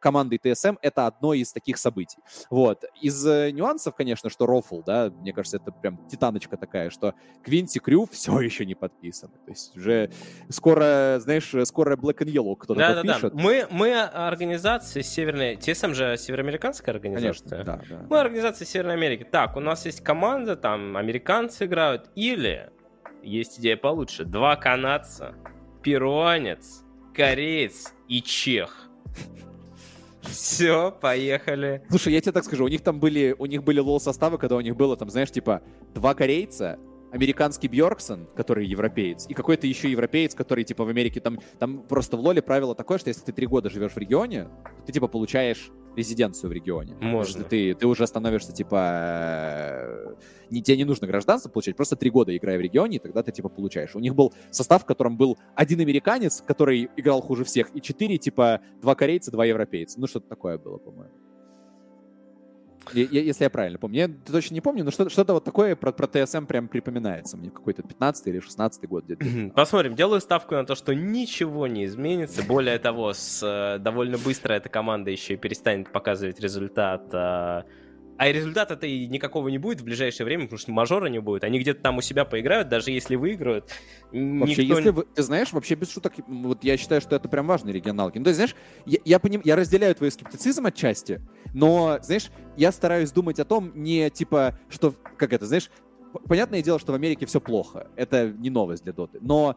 командой 0.00 0.38
TSM 0.38 0.76
это 0.82 1.06
одно 1.06 1.34
из 1.34 1.52
таких 1.52 1.78
событий. 1.78 2.18
Вот. 2.50 2.84
Из 3.00 3.26
э, 3.26 3.50
нюансов, 3.50 3.94
конечно, 3.94 4.30
что 4.30 4.46
Рофл, 4.46 4.82
да, 4.82 5.10
мне 5.10 5.32
кажется, 5.32 5.58
это 5.58 5.72
прям 5.72 6.06
титаночка 6.08 6.56
такая, 6.56 6.90
что 6.90 7.14
Квинти 7.42 7.78
Крю 7.78 8.06
все 8.10 8.40
еще 8.40 8.66
не 8.66 8.74
подписаны. 8.74 9.34
То 9.44 9.50
есть 9.50 9.76
уже 9.76 10.10
скоро, 10.48 11.18
знаешь, 11.20 11.54
скоро 11.64 11.96
Black 11.96 12.18
and 12.18 12.32
Yellow 12.32 12.56
кто-то 12.56 12.78
да, 12.78 12.94
подпишет. 12.94 13.22
Да, 13.22 13.28
да. 13.30 13.42
Мы, 13.42 13.66
мы 13.70 14.02
организация 14.02 15.02
северной... 15.02 15.56
TSM 15.56 15.94
же 15.94 16.16
североамериканская 16.16 16.94
организация? 16.94 17.48
Конечно, 17.48 17.64
да, 17.64 17.80
да. 17.88 18.06
Мы 18.08 18.20
организация 18.20 18.66
Северной 18.66 18.94
Америки. 18.94 19.26
Так, 19.30 19.56
у 19.56 19.60
нас 19.60 19.86
есть 19.86 20.02
команда, 20.02 20.56
там 20.56 20.96
американцы 20.96 21.66
играют, 21.66 22.10
или 22.14 22.70
есть 23.22 23.58
идея 23.58 23.76
получше. 23.76 24.24
Два 24.24 24.56
канадца, 24.56 25.34
перуанец, 25.82 26.82
кореец 27.14 27.92
и 28.08 28.22
чех. 28.22 28.88
Все, 30.22 30.90
поехали. 30.90 31.82
Слушай, 31.88 32.14
я 32.14 32.20
тебе 32.20 32.32
так 32.32 32.44
скажу, 32.44 32.64
у 32.64 32.68
них 32.68 32.82
там 32.82 32.98
были, 32.98 33.34
у 33.38 33.46
них 33.46 33.62
были 33.62 33.80
лол-составы, 33.80 34.38
когда 34.38 34.56
у 34.56 34.60
них 34.60 34.76
было 34.76 34.96
там, 34.96 35.10
знаешь, 35.10 35.30
типа, 35.30 35.62
два 35.94 36.14
корейца, 36.14 36.78
американский 37.14 37.68
Бьорксон, 37.68 38.26
который 38.34 38.66
европеец, 38.66 39.26
и 39.28 39.34
какой-то 39.34 39.68
еще 39.68 39.88
европеец, 39.88 40.34
который, 40.34 40.64
типа, 40.64 40.84
в 40.84 40.88
Америке 40.88 41.20
там, 41.20 41.38
там 41.60 41.82
просто 41.82 42.16
в 42.16 42.20
лоле 42.20 42.42
правило 42.42 42.74
такое, 42.74 42.98
что 42.98 43.08
если 43.08 43.22
ты 43.22 43.32
три 43.32 43.46
года 43.46 43.70
живешь 43.70 43.92
в 43.92 43.98
регионе, 43.98 44.48
ты, 44.84 44.92
типа, 44.92 45.06
получаешь 45.06 45.70
резиденцию 45.94 46.50
в 46.50 46.52
регионе. 46.52 46.96
Можно. 47.00 47.44
Ты, 47.44 47.74
ты 47.74 47.86
уже 47.86 48.04
становишься, 48.08 48.52
типа, 48.52 48.76
э, 48.76 50.14
не, 50.50 50.60
тебе 50.60 50.76
не 50.76 50.84
нужно 50.84 51.06
гражданство 51.06 51.48
получать, 51.48 51.76
просто 51.76 51.94
три 51.94 52.10
года 52.10 52.36
играя 52.36 52.58
в 52.58 52.60
регионе, 52.60 52.96
и 52.96 52.98
тогда 52.98 53.22
ты, 53.22 53.30
типа, 53.30 53.48
получаешь. 53.48 53.94
У 53.94 54.00
них 54.00 54.16
был 54.16 54.34
состав, 54.50 54.82
в 54.82 54.84
котором 54.84 55.16
был 55.16 55.38
один 55.54 55.78
американец, 55.78 56.42
который 56.44 56.90
играл 56.96 57.20
хуже 57.20 57.44
всех, 57.44 57.68
и 57.76 57.80
четыре, 57.80 58.18
типа, 58.18 58.60
два 58.82 58.96
корейца, 58.96 59.30
два 59.30 59.44
европейца. 59.44 60.00
Ну, 60.00 60.08
что-то 60.08 60.28
такое 60.28 60.58
было, 60.58 60.78
по-моему. 60.78 61.14
Если 62.92 63.44
я 63.44 63.50
правильно 63.50 63.78
помню. 63.78 63.98
Я 63.98 64.08
точно 64.08 64.54
не 64.54 64.60
помню, 64.60 64.84
но 64.84 64.90
что-то 64.90 65.34
вот 65.34 65.44
такое 65.44 65.76
про, 65.76 65.92
про 65.92 66.06
ТСМ 66.06 66.44
прям 66.44 66.68
припоминается 66.68 67.36
мне. 67.36 67.50
Какой-то 67.50 67.82
15 67.82 68.26
или 68.26 68.40
16 68.40 68.88
год 68.88 69.04
где-то. 69.04 69.50
Посмотрим. 69.54 69.94
Делаю 69.94 70.20
ставку 70.20 70.54
на 70.54 70.64
то, 70.64 70.74
что 70.74 70.94
ничего 70.94 71.66
не 71.66 71.84
изменится. 71.86 72.42
Более 72.42 72.78
того, 72.78 73.12
с, 73.12 73.42
э, 73.42 73.78
довольно 73.78 74.18
быстро 74.18 74.54
эта 74.54 74.68
команда 74.68 75.10
еще 75.10 75.34
и 75.34 75.36
перестанет 75.36 75.90
показывать 75.90 76.40
результат 76.40 77.08
а, 78.16 78.30
результата-то 78.30 78.86
и 78.86 79.06
никакого 79.06 79.48
не 79.48 79.58
будет 79.58 79.80
в 79.80 79.84
ближайшее 79.84 80.24
время, 80.24 80.44
потому 80.44 80.58
что 80.58 80.70
мажора 80.70 81.06
не 81.06 81.20
будет. 81.20 81.44
Они 81.44 81.58
где-то 81.58 81.82
там 81.82 81.98
у 81.98 82.00
себя 82.00 82.24
поиграют, 82.24 82.68
даже 82.68 82.90
если 82.90 83.16
выиграют. 83.16 83.70
Вообще, 84.12 84.62
никто... 84.62 84.78
если 84.78 84.90
вы, 84.90 85.04
ты 85.04 85.22
знаешь, 85.22 85.52
вообще 85.52 85.74
без 85.74 85.90
шуток, 85.90 86.14
вот 86.26 86.62
я 86.62 86.76
считаю, 86.76 87.00
что 87.00 87.16
это 87.16 87.28
прям 87.28 87.46
важные 87.46 87.72
регионалки. 87.72 88.18
Ну, 88.18 88.24
то 88.24 88.30
есть, 88.30 88.36
знаешь, 88.36 88.54
я, 88.86 88.98
я, 89.04 89.18
поним, 89.18 89.40
я 89.44 89.56
разделяю 89.56 89.94
твой 89.94 90.12
скептицизм 90.12 90.66
отчасти, 90.66 91.20
но, 91.52 91.98
знаешь, 92.02 92.30
я 92.56 92.70
стараюсь 92.70 93.10
думать 93.10 93.40
о 93.40 93.44
том, 93.44 93.72
не 93.74 94.10
типа, 94.10 94.58
что, 94.68 94.94
как 95.16 95.32
это, 95.32 95.46
знаешь, 95.46 95.70
понятное 96.28 96.62
дело, 96.62 96.78
что 96.78 96.92
в 96.92 96.94
Америке 96.94 97.26
все 97.26 97.40
плохо. 97.40 97.88
Это 97.96 98.28
не 98.30 98.50
новость 98.50 98.84
для 98.84 98.92
Доты. 98.92 99.18
Но 99.20 99.56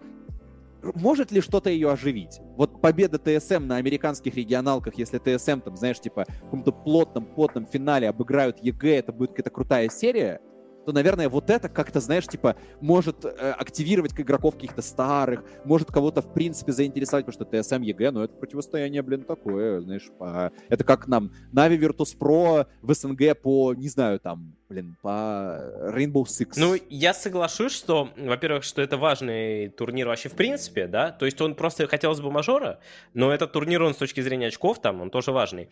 может 0.96 1.32
ли 1.32 1.42
что-то 1.42 1.70
ее 1.70 1.92
оживить? 1.92 2.40
Вот 2.56 2.82
победа 2.82 3.18
TSM 3.18 3.68
на 3.68 3.78
американских 3.78 4.36
регионалках, 4.36 4.96
если 4.96 5.18
TSM 5.18 5.62
там, 5.62 5.76
знаешь, 5.76 6.00
типа 6.00 6.26
в 6.28 6.44
каком-то 6.46 6.72
плотном, 6.72 7.26
плотном 7.26 7.66
финале 7.66 8.10
обыграют 8.10 8.60
EG, 8.62 8.98
это 8.98 9.12
будет 9.12 9.32
какая-то 9.32 9.50
крутая 9.50 9.90
серия, 9.90 10.42
то, 10.88 10.94
наверное, 10.94 11.28
вот 11.28 11.50
это 11.50 11.68
как-то, 11.68 12.00
знаешь, 12.00 12.28
типа, 12.28 12.56
может 12.80 13.26
э, 13.26 13.30
активировать 13.30 14.18
игроков 14.18 14.56
каких-то 14.56 14.82
старых, 14.82 15.44
может 15.66 15.92
кого-то, 15.92 16.22
в 16.22 16.34
принципе, 16.34 16.72
заинтересовать, 16.72 17.26
потому 17.26 17.46
что 17.46 17.58
TSM 17.58 17.84
EG, 17.84 18.12
ну, 18.12 18.24
это 18.24 18.34
противостояние, 18.36 19.02
блин, 19.02 19.26
такое, 19.26 19.82
знаешь, 19.82 20.08
по... 20.18 20.50
это 20.70 20.86
как 20.86 21.10
нам 21.10 21.34
Navi 21.54 21.78
Virtus.pro 21.78 22.68
в 22.82 22.94
СНГ 22.94 23.38
по, 23.42 23.74
не 23.74 23.90
знаю, 23.90 24.22
там, 24.22 24.56
блин, 24.70 24.96
по 25.02 25.60
Rainbow 25.94 26.24
Six. 26.24 26.54
Ну, 26.56 26.78
я 26.90 27.14
соглашусь, 27.14 27.74
что, 27.74 28.10
во-первых, 28.16 28.64
что 28.64 28.82
это 28.82 28.96
важный 28.96 29.68
турнир 29.68 30.08
вообще 30.08 30.30
в 30.30 30.36
принципе, 30.36 30.88
да, 30.88 31.12
то 31.12 31.26
есть 31.26 31.42
он 31.42 31.56
просто 31.56 31.86
хотелось 31.88 32.22
бы 32.22 32.32
мажора, 32.32 32.80
но 33.14 33.34
этот 33.34 33.52
турнир, 33.52 33.84
он 33.84 33.94
с 33.94 33.98
точки 33.98 34.22
зрения 34.22 34.48
очков 34.48 34.82
там, 34.82 35.02
он 35.02 35.10
тоже 35.10 35.34
важный. 35.34 35.70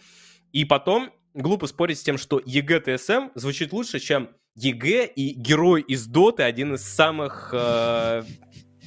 И 0.52 0.66
потом, 0.66 1.14
глупо 1.34 1.68
спорить 1.68 2.00
с 2.00 2.04
тем, 2.04 2.18
что 2.18 2.42
EG 2.46 2.98
TSM 2.98 3.30
звучит 3.36 3.72
лучше, 3.72 4.00
чем 4.00 4.32
EG 4.56 5.06
и 5.08 5.34
герой 5.34 5.82
из 5.82 6.08
Доты 6.08 6.44
один 6.44 6.76
из 6.76 6.84
самых 6.84 7.50
э, 7.52 8.24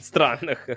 странных. 0.09 0.69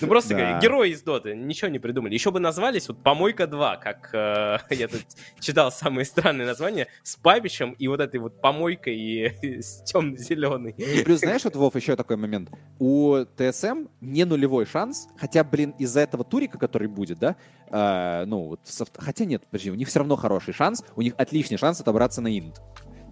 Ну 0.00 0.08
просто 0.08 0.34
да. 0.34 0.60
герой 0.60 0.90
из 0.90 1.02
Доты, 1.02 1.34
ничего 1.34 1.70
не 1.70 1.78
придумали. 1.78 2.14
Еще 2.14 2.30
бы 2.30 2.40
назвались 2.40 2.88
вот 2.88 3.02
Помойка 3.02 3.46
2, 3.46 3.76
как 3.76 4.10
э, 4.12 4.58
я 4.74 4.88
тут 4.88 5.02
читал 5.40 5.70
самые 5.70 6.04
странные 6.04 6.46
названия, 6.46 6.88
с 7.02 7.16
Пабичем 7.16 7.72
и 7.72 7.86
вот 7.88 8.00
этой 8.00 8.18
вот 8.18 8.40
помойкой 8.40 8.96
и 8.96 9.58
с 9.62 9.84
темно-зеленый. 9.84 10.72
И 10.72 11.04
плюс 11.04 11.20
знаешь, 11.20 11.44
вот, 11.44 11.54
Вов, 11.54 11.76
еще 11.76 11.94
такой 11.96 12.16
момент. 12.16 12.50
У 12.78 13.24
ТСМ 13.36 13.86
не 14.00 14.24
нулевой 14.24 14.66
шанс, 14.66 15.08
хотя, 15.16 15.44
блин, 15.44 15.74
из-за 15.78 16.00
этого 16.00 16.24
турика, 16.24 16.58
который 16.58 16.88
будет, 16.88 17.18
да, 17.18 17.36
э, 17.70 18.24
ну, 18.26 18.48
вот, 18.48 18.60
хотя 18.96 19.24
нет, 19.24 19.44
подожди, 19.46 19.70
у 19.70 19.74
них 19.74 19.88
все 19.88 20.00
равно 20.00 20.16
хороший 20.16 20.52
шанс, 20.52 20.84
у 20.96 21.02
них 21.02 21.14
отличный 21.16 21.58
шанс 21.58 21.80
отобраться 21.80 22.20
на 22.20 22.36
Инт. 22.36 22.60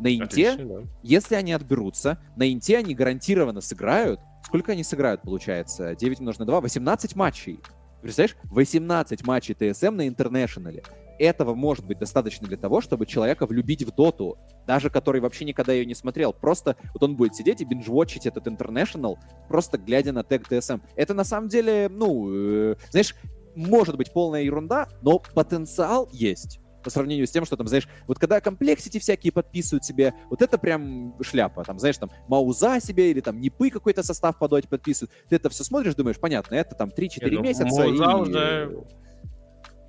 На 0.02 0.12
инте, 0.12 0.50
Отлично, 0.50 0.80
да. 0.80 0.86
если 1.04 1.36
они 1.36 1.52
отберутся, 1.52 2.18
на 2.34 2.52
инте 2.52 2.78
они 2.78 2.92
гарантированно 2.92 3.60
сыграют. 3.60 4.18
Сколько 4.44 4.72
они 4.72 4.82
сыграют, 4.82 5.22
получается? 5.22 5.94
9 5.94 6.18
умножить 6.18 6.40
на 6.40 6.46
2, 6.46 6.60
18 6.60 7.14
матчей. 7.14 7.60
Представляешь? 8.00 8.36
18 8.50 9.24
матчей 9.24 9.54
TSM 9.54 9.94
на 9.94 10.08
интернешнале. 10.08 10.82
Этого 11.20 11.54
может 11.54 11.86
быть 11.86 12.00
достаточно 12.00 12.48
для 12.48 12.56
того, 12.56 12.80
чтобы 12.80 13.06
человека 13.06 13.46
влюбить 13.46 13.84
в 13.84 13.94
доту, 13.94 14.38
даже 14.66 14.90
который 14.90 15.20
вообще 15.20 15.44
никогда 15.44 15.72
ее 15.72 15.86
не 15.86 15.94
смотрел. 15.94 16.32
Просто 16.32 16.76
вот 16.94 17.04
он 17.04 17.14
будет 17.14 17.36
сидеть 17.36 17.60
и 17.60 17.64
binge-watch 17.64 18.13
ить 18.13 18.26
этот 18.26 18.48
интернешнл, 18.48 19.20
просто 19.46 19.78
глядя 19.78 20.10
на 20.10 20.24
тег 20.24 20.48
TSM. 20.48 20.78
Это 20.96 21.14
на 21.14 21.22
самом 21.22 21.48
деле, 21.48 21.88
ну, 21.88 22.72
э, 22.72 22.74
знаешь, 22.90 23.14
может 23.54 23.96
быть 23.96 24.12
полная 24.12 24.42
ерунда, 24.42 24.88
но 25.00 25.20
потенциал 25.20 26.08
есть 26.10 26.58
по 26.82 26.90
сравнению 26.90 27.26
с 27.26 27.30
тем, 27.30 27.44
что 27.44 27.56
там, 27.56 27.66
знаешь, 27.68 27.88
вот 28.06 28.18
когда 28.18 28.40
Complexity 28.40 28.98
всякие 28.98 29.32
подписывают 29.32 29.84
себе, 29.84 30.14
вот 30.30 30.42
это 30.42 30.58
прям 30.58 31.14
шляпа, 31.22 31.64
там, 31.64 31.78
знаешь, 31.78 31.98
там, 31.98 32.10
Мауза 32.28 32.80
себе 32.80 33.10
или 33.10 33.20
там 33.20 33.40
Нипы 33.40 33.70
какой-то 33.70 34.02
состав 34.02 34.38
по 34.38 34.48
доте 34.48 34.68
подписывают, 34.68 35.12
ты 35.28 35.36
это 35.36 35.48
все 35.50 35.64
смотришь, 35.64 35.94
думаешь, 35.94 36.18
понятно, 36.18 36.54
это 36.54 36.74
там 36.74 36.90
3-4 36.90 37.30
ну, 37.30 37.40
месяца 37.40 37.66
Мауза 37.66 38.04
и... 38.04 38.14
уже... 38.14 38.84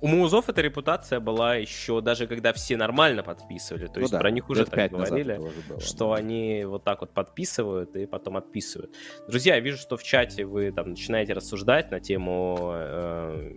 У 0.04 0.06
Маузов 0.06 0.50
эта 0.50 0.60
репутация 0.60 1.18
была 1.18 1.54
еще 1.54 2.02
даже 2.02 2.26
когда 2.26 2.52
все 2.52 2.76
нормально 2.76 3.22
подписывали. 3.22 3.86
То 3.86 3.94
ну 3.94 4.00
есть 4.00 4.12
да, 4.12 4.18
про 4.18 4.30
них 4.30 4.50
уже 4.50 4.66
так 4.66 4.90
говорили, 4.90 5.38
было, 5.38 5.80
что 5.80 6.10
да. 6.10 6.16
они 6.16 6.64
вот 6.66 6.84
так 6.84 7.00
вот 7.00 7.14
подписывают 7.14 7.96
и 7.96 8.04
потом 8.04 8.36
отписывают. 8.36 8.94
Друзья, 9.28 9.54
я 9.54 9.60
вижу, 9.60 9.78
что 9.78 9.96
в 9.96 10.02
чате 10.02 10.44
вы 10.44 10.72
там 10.72 10.90
начинаете 10.90 11.32
рассуждать 11.32 11.90
на 11.90 12.00
тему 12.00 12.72
э, 12.74 13.52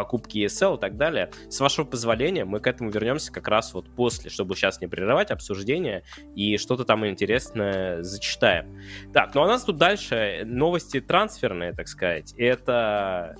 покупки 0.00 0.38
ESL 0.38 0.78
и 0.78 0.80
так 0.80 0.96
далее. 0.96 1.30
С 1.50 1.60
вашего 1.60 1.84
позволения 1.84 2.46
мы 2.46 2.60
к 2.60 2.66
этому 2.66 2.88
вернемся 2.88 3.30
как 3.30 3.48
раз 3.48 3.74
вот 3.74 3.94
после, 3.94 4.30
чтобы 4.30 4.54
сейчас 4.54 4.80
не 4.80 4.86
прерывать 4.86 5.30
обсуждение 5.30 6.04
и 6.34 6.56
что-то 6.56 6.86
там 6.86 7.06
интересное 7.06 8.02
зачитаем. 8.02 8.80
Так, 9.12 9.34
ну 9.34 9.42
а 9.42 9.44
у 9.44 9.46
нас 9.46 9.62
тут 9.64 9.76
дальше 9.76 10.40
новости 10.46 11.02
трансферные, 11.02 11.74
так 11.74 11.86
сказать. 11.86 12.32
Это 12.38 13.36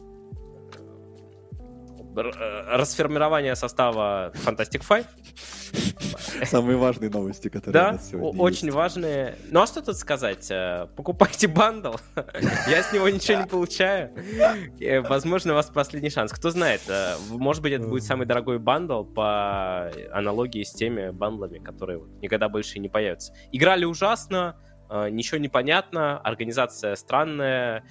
расформирование 2.14 3.54
состава 3.56 4.32
Fantastic 4.44 4.82
Five. 4.88 5.06
Самые 6.44 6.76
важные 6.76 7.10
новости, 7.10 7.48
которые 7.48 7.72
да, 7.72 7.88
у 7.88 7.92
нас 7.92 8.10
сегодня 8.10 8.40
очень 8.40 8.66
есть. 8.66 8.76
важные. 8.76 9.36
Ну 9.50 9.60
а 9.60 9.66
что 9.66 9.82
тут 9.82 9.96
сказать? 9.96 10.50
Э, 10.50 10.88
покупайте 10.96 11.46
бандл. 11.48 11.94
Я 12.68 12.82
с 12.82 12.92
него 12.92 13.08
ничего 13.08 13.42
не 13.42 13.46
получаю. 13.46 14.12
Э, 14.80 15.00
возможно, 15.00 15.52
у 15.52 15.56
вас 15.56 15.66
последний 15.66 16.10
шанс. 16.10 16.32
Кто 16.32 16.50
знает, 16.50 16.82
может 17.28 17.62
быть, 17.62 17.72
это 17.72 17.86
будет 17.86 18.04
самый 18.04 18.26
дорогой 18.26 18.58
бандл 18.58 19.04
по 19.04 19.90
аналогии 20.12 20.62
с 20.62 20.72
теми 20.72 21.10
бандлами, 21.10 21.58
которые 21.58 22.00
никогда 22.20 22.48
больше 22.48 22.78
не 22.78 22.88
появятся. 22.88 23.32
Играли 23.52 23.84
ужасно, 23.84 24.56
ничего 25.10 25.38
не 25.38 25.48
понятно, 25.48 26.18
организация 26.18 26.96
странная, 26.96 27.84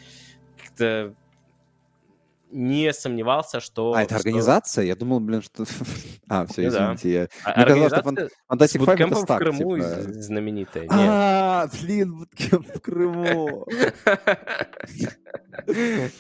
как-то 0.62 1.16
не 2.52 2.92
сомневался, 2.94 3.60
что... 3.60 3.94
А, 3.94 4.04
это 4.04 4.16
организация? 4.16 4.86
Я 4.86 4.96
думал, 4.96 5.20
блин, 5.20 5.42
что... 5.42 5.66
А, 6.30 6.46
все, 6.46 6.64
ну 6.64 6.68
извините. 6.70 7.12
Я... 7.12 7.28
А, 7.44 7.56
Мне 7.56 7.66
казалось, 7.66 7.94
что 7.94 8.02
Fantastic 8.50 8.86
Five 8.86 9.08
это 9.08 9.16
стак, 9.16 9.38
в 9.38 9.44
Крыму 9.44 9.78
типа... 9.78 10.02
знаменитая. 10.22 10.88
А, 10.92 11.68
блин, 11.82 12.18
буткемп 12.18 12.76
в 12.76 12.80
Крыму. 12.82 13.66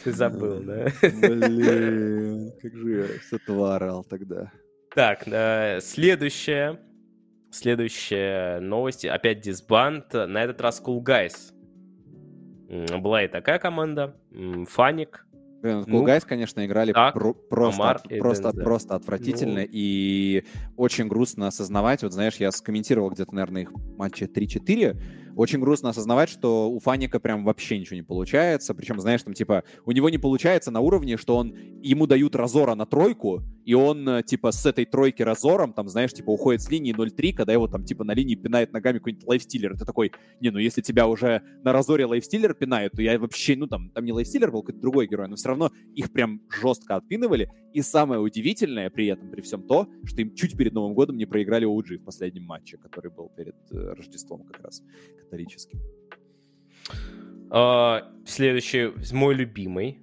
Ты 0.04 0.12
забыл, 0.12 0.62
да? 0.64 0.88
Блин, 1.02 2.52
как 2.62 2.74
же 2.76 2.92
я 2.92 3.08
что-то 3.28 3.54
ворал 3.54 4.04
тогда. 4.04 4.52
Так, 4.96 5.28
э, 5.28 5.80
следующая. 5.82 6.80
Следующая 7.52 8.60
новость. 8.60 9.06
Опять 9.06 9.42
дисбанд. 9.42 10.14
На 10.14 10.44
этот 10.44 10.62
раз 10.62 10.82
Cool 10.84 11.04
Guys. 11.04 11.54
Была 13.00 13.24
и 13.24 13.28
такая 13.28 13.60
команда. 13.60 14.16
Фаник, 14.68 15.26
Блин, 15.62 15.84
ну, 15.88 16.06
Guys, 16.08 16.24
конечно, 16.26 16.66
играли 16.66 16.94
так, 16.94 17.14
про- 17.14 17.34
просто, 17.34 17.82
Амар 17.84 17.96
от- 17.98 18.20
просто, 18.20 18.52
просто 18.54 18.96
отвратительно, 18.96 19.60
Ну. 19.62 19.68
и 19.70 20.44
очень 20.78 21.08
грустно 21.08 21.48
осознавать, 21.48 22.02
вот 22.04 22.14
знаешь, 22.14 22.36
я 22.38 22.52
скомментировал 22.52 23.10
где-то, 23.10 23.36
наверное, 23.36 23.64
их 23.64 23.72
матча 23.98 24.26
3-4, 24.26 24.98
очень 25.36 25.60
грустно 25.60 25.90
осознавать, 25.90 26.30
что 26.30 26.70
у 26.72 26.80
Фаника 26.80 27.20
прям 27.20 27.44
вообще 27.44 27.78
ничего 27.78 27.96
не 27.98 28.04
получается, 28.04 28.74
причем, 28.74 29.00
знаешь, 29.00 29.22
там, 29.24 29.34
типа, 29.34 29.64
у 29.86 29.92
него 29.92 30.10
не 30.10 30.18
получается 30.18 30.72
на 30.72 30.80
уровне, 30.80 31.18
что 31.18 31.36
он, 31.38 31.54
ему 31.82 32.08
дают 32.08 32.36
Разора 32.36 32.76
на 32.76 32.86
тройку, 32.86 33.42
и 33.70 33.76
он, 33.76 34.10
э, 34.10 34.24
типа, 34.24 34.52
с 34.52 34.66
этой 34.66 34.86
тройки 34.86 35.22
Разором, 35.22 35.74
там, 35.74 35.88
знаешь, 35.90 36.12
типа, 36.12 36.32
уходит 36.32 36.64
с 36.64 36.72
линии 36.72 36.92
0-3, 36.92 37.34
когда 37.34 37.54
его 37.54 37.68
там, 37.68 37.84
типа, 37.84 38.04
на 38.04 38.16
линии 38.16 38.34
пинает 38.34 38.74
ногами 38.74 38.98
какой-нибудь 38.98 39.28
лайфстиллер, 39.28 39.78
ты 39.78 39.86
такой, 39.86 40.12
не, 40.40 40.50
ну, 40.50 40.58
если 40.58 40.82
тебя 40.82 41.06
уже 41.06 41.44
на 41.64 41.72
Разоре 41.72 42.08
лайфстиллер 42.08 42.56
пинают, 42.56 42.94
то 42.94 43.04
я 43.04 43.20
вообще, 43.20 43.56
ну, 43.56 43.68
там, 43.68 43.92
там 43.92 44.06
не 44.06 44.12
лайфстиллер 44.12 44.52
был, 44.52 44.64
какой-то 44.64 44.82
другой 44.82 45.06
герой, 45.06 45.28
но 45.28 45.36
все 45.36 45.50
равно 45.50 45.72
их 45.94 46.12
прям 46.12 46.42
жестко 46.50 46.96
отпинывали. 46.96 47.52
И 47.72 47.84
самое 47.84 48.20
удивительное 48.20 48.90
при 48.90 49.06
этом, 49.06 49.30
при 49.30 49.42
всем 49.42 49.62
то, 49.62 49.88
что 50.04 50.20
им 50.20 50.34
чуть 50.34 50.58
перед 50.58 50.74
Новым 50.74 50.96
годом 50.96 51.18
не 51.18 51.26
проиграли 51.26 51.68
OG 51.68 52.00
в 52.00 52.06
последнем 52.06 52.46
матче, 52.46 52.78
который 52.78 53.12
был 53.12 53.30
перед 53.38 53.56
э, 53.72 53.94
Рождеством 53.94 54.46
как 54.46 54.64
раз 54.64 54.82
католическим. 55.22 55.80
А, 57.52 58.12
Следующий, 58.26 58.94
мой 59.14 59.36
любимый. 59.36 60.00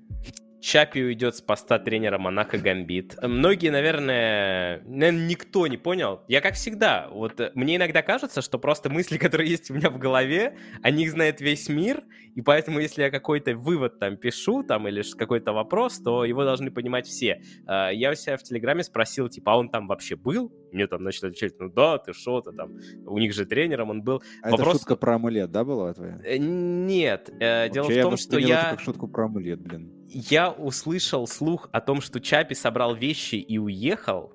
Чапи 0.60 1.02
уйдет 1.02 1.36
с 1.36 1.42
поста 1.42 1.78
тренера 1.78 2.18
Монако 2.18 2.58
Гамбит. 2.58 3.16
Многие, 3.22 3.70
наверное, 3.70 4.82
наверное, 4.84 5.26
никто 5.26 5.66
не 5.66 5.76
понял. 5.76 6.22
Я 6.28 6.40
как 6.40 6.54
всегда, 6.54 7.08
вот 7.10 7.40
э, 7.40 7.50
мне 7.54 7.76
иногда 7.76 8.02
кажется, 8.02 8.42
что 8.42 8.58
просто 8.58 8.90
мысли, 8.90 9.18
которые 9.18 9.50
есть 9.50 9.70
у 9.70 9.74
меня 9.74 9.90
в 9.90 9.98
голове, 9.98 10.56
о 10.82 10.90
них 10.90 11.10
знает 11.10 11.40
весь 11.40 11.68
мир, 11.68 12.02
и 12.34 12.42
поэтому 12.42 12.80
если 12.80 13.02
я 13.02 13.10
какой-то 13.10 13.56
вывод 13.56 13.98
там 13.98 14.16
пишу, 14.16 14.62
там, 14.62 14.86
или 14.88 15.02
какой-то 15.16 15.52
вопрос, 15.52 15.98
то 15.98 16.24
его 16.24 16.44
должны 16.44 16.70
понимать 16.70 17.06
все. 17.06 17.42
А, 17.66 17.90
Я 17.90 18.10
у 18.10 18.14
себя 18.14 18.36
в 18.36 18.42
Телеграме 18.42 18.82
спросил, 18.82 19.28
типа, 19.28 19.52
а 19.52 19.56
он 19.56 19.70
там 19.70 19.86
вообще 19.86 20.16
был? 20.16 20.52
Мне 20.72 20.86
там 20.86 21.02
начали 21.02 21.28
отвечать, 21.28 21.58
ну 21.58 21.68
да, 21.70 21.98
ты 21.98 22.12
ты 22.12 22.52
там, 22.52 22.76
у 23.06 23.18
них 23.18 23.32
же 23.32 23.44
тренером 23.46 23.90
он 23.90 24.02
был. 24.02 24.22
А 24.42 24.50
Вопрос- 24.50 24.68
это 24.68 24.78
шутка 24.78 24.96
про 24.96 25.14
амулет, 25.14 25.50
да, 25.50 25.64
была 25.64 25.92
твоя? 25.94 26.18
Э, 26.24 26.36
Нет, 26.38 27.30
э, 27.40 27.68
дело 27.70 27.84
Вообще, 27.84 28.00
в 28.00 28.02
том, 28.02 28.12
я 28.12 28.16
что 28.16 28.38
я... 28.38 28.70
как 28.70 28.80
шутку 28.80 29.08
про 29.08 29.26
амулет, 29.26 29.60
блин. 29.60 29.92
Я 30.08 30.50
услышал 30.50 31.26
слух 31.26 31.68
о 31.72 31.80
том, 31.80 32.00
что 32.00 32.20
Чапи 32.20 32.54
собрал 32.54 32.94
вещи 32.94 33.36
и 33.36 33.58
уехал 33.58 34.32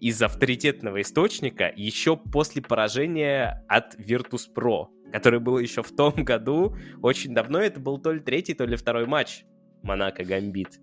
из 0.00 0.20
авторитетного 0.22 1.02
источника 1.02 1.72
еще 1.76 2.16
после 2.16 2.62
поражения 2.62 3.64
от 3.68 3.94
Virtus.pro, 3.96 4.86
который 5.12 5.40
был 5.40 5.58
еще 5.58 5.82
в 5.82 5.94
том 5.94 6.24
году, 6.24 6.76
очень 7.02 7.34
давно, 7.34 7.60
это 7.60 7.80
был 7.80 7.98
то 7.98 8.12
ли 8.12 8.20
третий, 8.20 8.54
то 8.54 8.64
ли 8.64 8.76
второй 8.76 9.06
матч 9.06 9.44
Монако 9.82 10.24
Гамбит. 10.24 10.80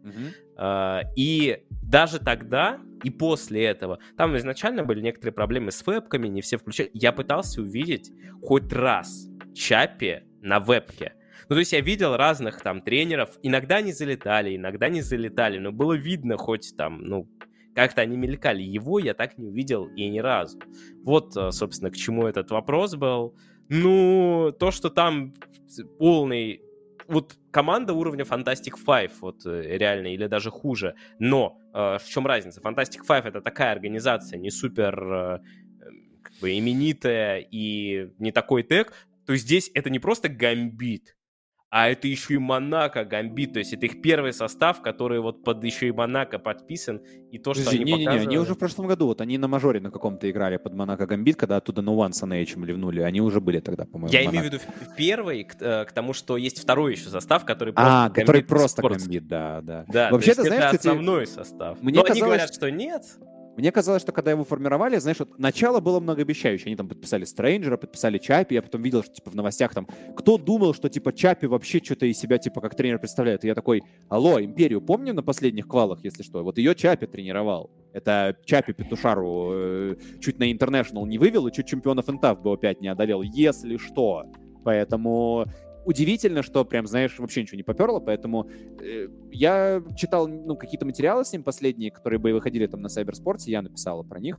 А, 0.56 1.02
И 1.16 1.64
даже 1.70 2.20
тогда 2.20 2.80
и 3.04 3.10
после 3.10 3.66
этого, 3.66 4.00
там 4.18 4.36
изначально 4.38 4.84
были 4.84 5.02
некоторые 5.02 5.34
проблемы 5.34 5.72
с 5.72 5.86
вебками, 5.86 6.28
не 6.28 6.41
все 6.41 6.58
включали. 6.58 6.89
Я 6.93 7.12
пытался 7.12 7.62
увидеть 7.62 8.12
хоть 8.41 8.72
раз 8.74 9.30
Чапи 9.54 10.24
на 10.41 10.60
вебке. 10.60 11.14
Ну, 11.50 11.56
то 11.56 11.60
есть 11.60 11.72
я 11.72 11.80
видел 11.80 12.18
разных 12.18 12.62
там 12.62 12.82
тренеров, 12.82 13.38
иногда 13.41 13.78
они 13.78 13.93
залетали, 13.93 14.56
иногда 14.56 14.89
не 14.89 15.02
залетали, 15.02 15.60
но 15.60 15.72
было 15.72 15.93
видно 15.93 16.36
хоть 16.38 16.76
там, 16.76 17.02
ну, 17.04 17.30
как-то 17.74 18.02
они 18.02 18.18
мелькали. 18.18 18.64
Его 18.64 19.00
я 19.00 19.14
так 19.14 19.38
не 19.38 19.45
увидел 19.45 19.86
и 19.86 20.10
ни 20.10 20.20
разу. 20.20 20.60
Вот, 21.04 21.38
э, 21.38 21.52
собственно, 21.52 21.91
к 21.91 21.95
чему 21.95 22.26
этот 22.26 22.50
вопрос 22.50 22.95
был. 22.95 23.36
Ну, 23.70 24.52
то, 24.60 24.72
что 24.72 24.89
там 24.89 25.34
полный... 26.00 26.62
Вот 27.08 27.38
команда 27.51 27.93
уровня 27.93 28.24
Fantastic 28.24 28.76
Five, 28.86 29.12
вот 29.22 29.45
э, 29.45 29.78
реально, 29.78 30.08
или 30.08 30.28
даже 30.28 30.51
хуже. 30.51 30.95
Но 31.20 31.60
э, 31.74 31.97
в 31.99 32.08
чем 32.08 32.28
разница? 32.28 32.62
Fantastic 32.62 33.01
Five 33.08 33.28
это 33.28 33.41
такая 33.41 33.72
организация, 33.72 34.38
не 34.38 34.51
супер 34.51 35.03
э, 35.03 35.39
как 36.22 36.34
бы 36.41 36.58
именитая 36.58 37.39
и 37.39 38.12
не 38.20 38.32
такой 38.32 38.64
тег. 38.64 38.93
То 39.26 39.36
здесь 39.36 39.70
это 39.74 39.89
не 39.89 39.99
просто 39.99 40.30
гамбит, 40.30 41.16
а 41.80 41.89
это 41.89 42.07
еще 42.07 42.34
и 42.34 42.38
Монако 42.39 43.05
Гамбит, 43.05 43.53
то 43.53 43.59
есть 43.59 43.71
это 43.71 43.86
их 43.86 44.01
первый 44.01 44.34
состав, 44.34 44.82
который 44.82 45.19
вот 45.19 45.43
под 45.43 45.63
еще 45.63 45.88
и 45.88 45.91
Монако 45.91 46.39
подписан, 46.39 47.01
и 47.32 47.38
то, 47.38 47.53
что 47.53 47.65
Подожди, 47.65 47.84
они 47.84 47.91
не-не-не, 47.91 48.05
показывали... 48.05 48.28
они 48.30 48.38
уже 48.39 48.53
в 48.55 48.57
прошлом 48.57 48.88
году, 48.88 49.05
вот 49.05 49.21
они 49.21 49.38
на 49.38 49.47
мажоре 49.47 49.80
на 49.80 49.91
каком-то 49.91 50.28
играли 50.28 50.57
под 50.57 50.73
Монако 50.73 51.05
Гамбит, 51.05 51.36
когда 51.36 51.57
оттуда 51.57 51.84
No 51.84 51.95
One 51.95 52.13
с 52.13 52.23
NH 52.23 52.65
ливнули, 52.65 53.01
они 53.01 53.21
уже 53.21 53.41
были 53.41 53.59
тогда, 53.59 53.86
по-моему. 53.86 54.11
Я 54.11 54.25
имею 54.25 54.41
в 54.41 54.45
виду 54.45 54.57
в- 54.57 54.95
первый, 54.95 55.43
к, 55.43 55.55
э, 55.61 55.86
к 55.86 55.91
тому, 55.91 56.13
что 56.13 56.36
есть 56.36 56.59
второй 56.59 56.93
еще 56.93 57.09
состав, 57.09 57.45
который 57.45 57.73
просто 57.75 58.05
А, 58.05 58.09
который 58.09 58.43
просто. 58.43 58.82
Гамбит, 58.82 59.28
да, 59.28 59.61
да. 59.61 59.86
Да, 59.88 60.09
Вообще, 60.09 60.34
то 60.34 60.41
есть 60.41 60.47
знаешь, 60.47 60.63
это 60.69 60.78
кстати, 60.78 60.88
основной 60.88 61.28
состав. 61.28 61.80
мне 61.84 61.99
Но 61.99 62.05
они 62.05 62.07
казалось, 62.07 62.21
говорят, 62.21 62.53
что 62.55 62.71
нет. 62.71 63.03
Мне 63.58 63.72
казалось, 63.72 64.03
что 64.03 64.12
когда 64.12 64.30
его 64.32 64.43
формировали, 64.43 64.97
знаешь, 64.97 65.18
вот 65.18 65.39
начало 65.39 65.80
было 65.80 65.99
многообещающее. 65.99 66.68
Они 66.68 66.76
там 66.76 66.88
подписали 66.88 67.26
Стрэнджера, 67.26 67.78
подписали 67.78 68.20
Чапи. 68.20 68.53
Я 68.53 68.62
потом 68.62 68.84
видел, 68.84 69.01
что 69.03 69.16
типа 69.16 69.32
в 69.32 69.36
новостях 69.36 69.74
там, 69.74 69.88
кто 70.16 70.38
думал, 70.38 70.76
что 70.76 70.89
типа 70.89 71.12
Чапи 71.12 71.47
вообще 71.47 71.80
что-то 71.84 72.05
из 72.05 72.20
себя 72.20 72.38
типа 72.38 72.62
как 72.62 72.76
тренер 72.76 72.99
представляет. 72.99 73.43
И 73.43 73.47
я 73.47 73.55
такой, 73.55 73.82
алло, 74.10 74.39
Империю 74.39 74.80
помним 74.80 75.16
на 75.16 75.24
последних 75.24 75.68
квалах, 75.68 76.03
если 76.03 76.22
что? 76.22 76.43
Вот 76.43 76.60
ее 76.60 76.76
Чапи 76.76 77.08
тренировал. 77.08 77.72
Это 77.93 78.38
Чапи 78.45 78.74
Петушару 78.74 79.49
э, 79.51 79.95
чуть 80.22 80.38
на 80.38 80.51
Интернешнл 80.51 81.08
не 81.08 81.18
вывел 81.18 81.47
и 81.47 81.51
чуть 81.51 81.68
чемпионов 81.68 82.08
НТАФ 82.08 82.39
бы 82.41 82.53
опять 82.53 82.80
не 82.80 82.89
одолел, 82.89 83.24
если 83.24 83.78
что. 83.78 84.26
Поэтому 84.64 85.45
удивительно, 85.88 86.43
что 86.43 86.65
прям, 86.65 86.85
знаешь, 86.85 87.17
вообще 87.17 87.41
ничего 87.41 87.55
не 87.55 87.63
поперло, 87.63 87.99
поэтому 87.99 88.49
э, 88.81 89.07
я 89.31 89.81
читал, 89.95 90.27
ну, 90.27 90.57
какие-то 90.57 90.85
материалы 90.85 91.23
с 91.23 91.31
ним 91.31 91.43
последние, 91.43 91.91
которые 91.91 92.19
бы 92.19 92.33
выходили 92.33 92.67
там 92.67 92.81
на 92.81 92.89
Сайберспорте, 92.89 93.51
я 93.51 93.61
написала 93.61 94.03
про 94.03 94.19
них, 94.19 94.38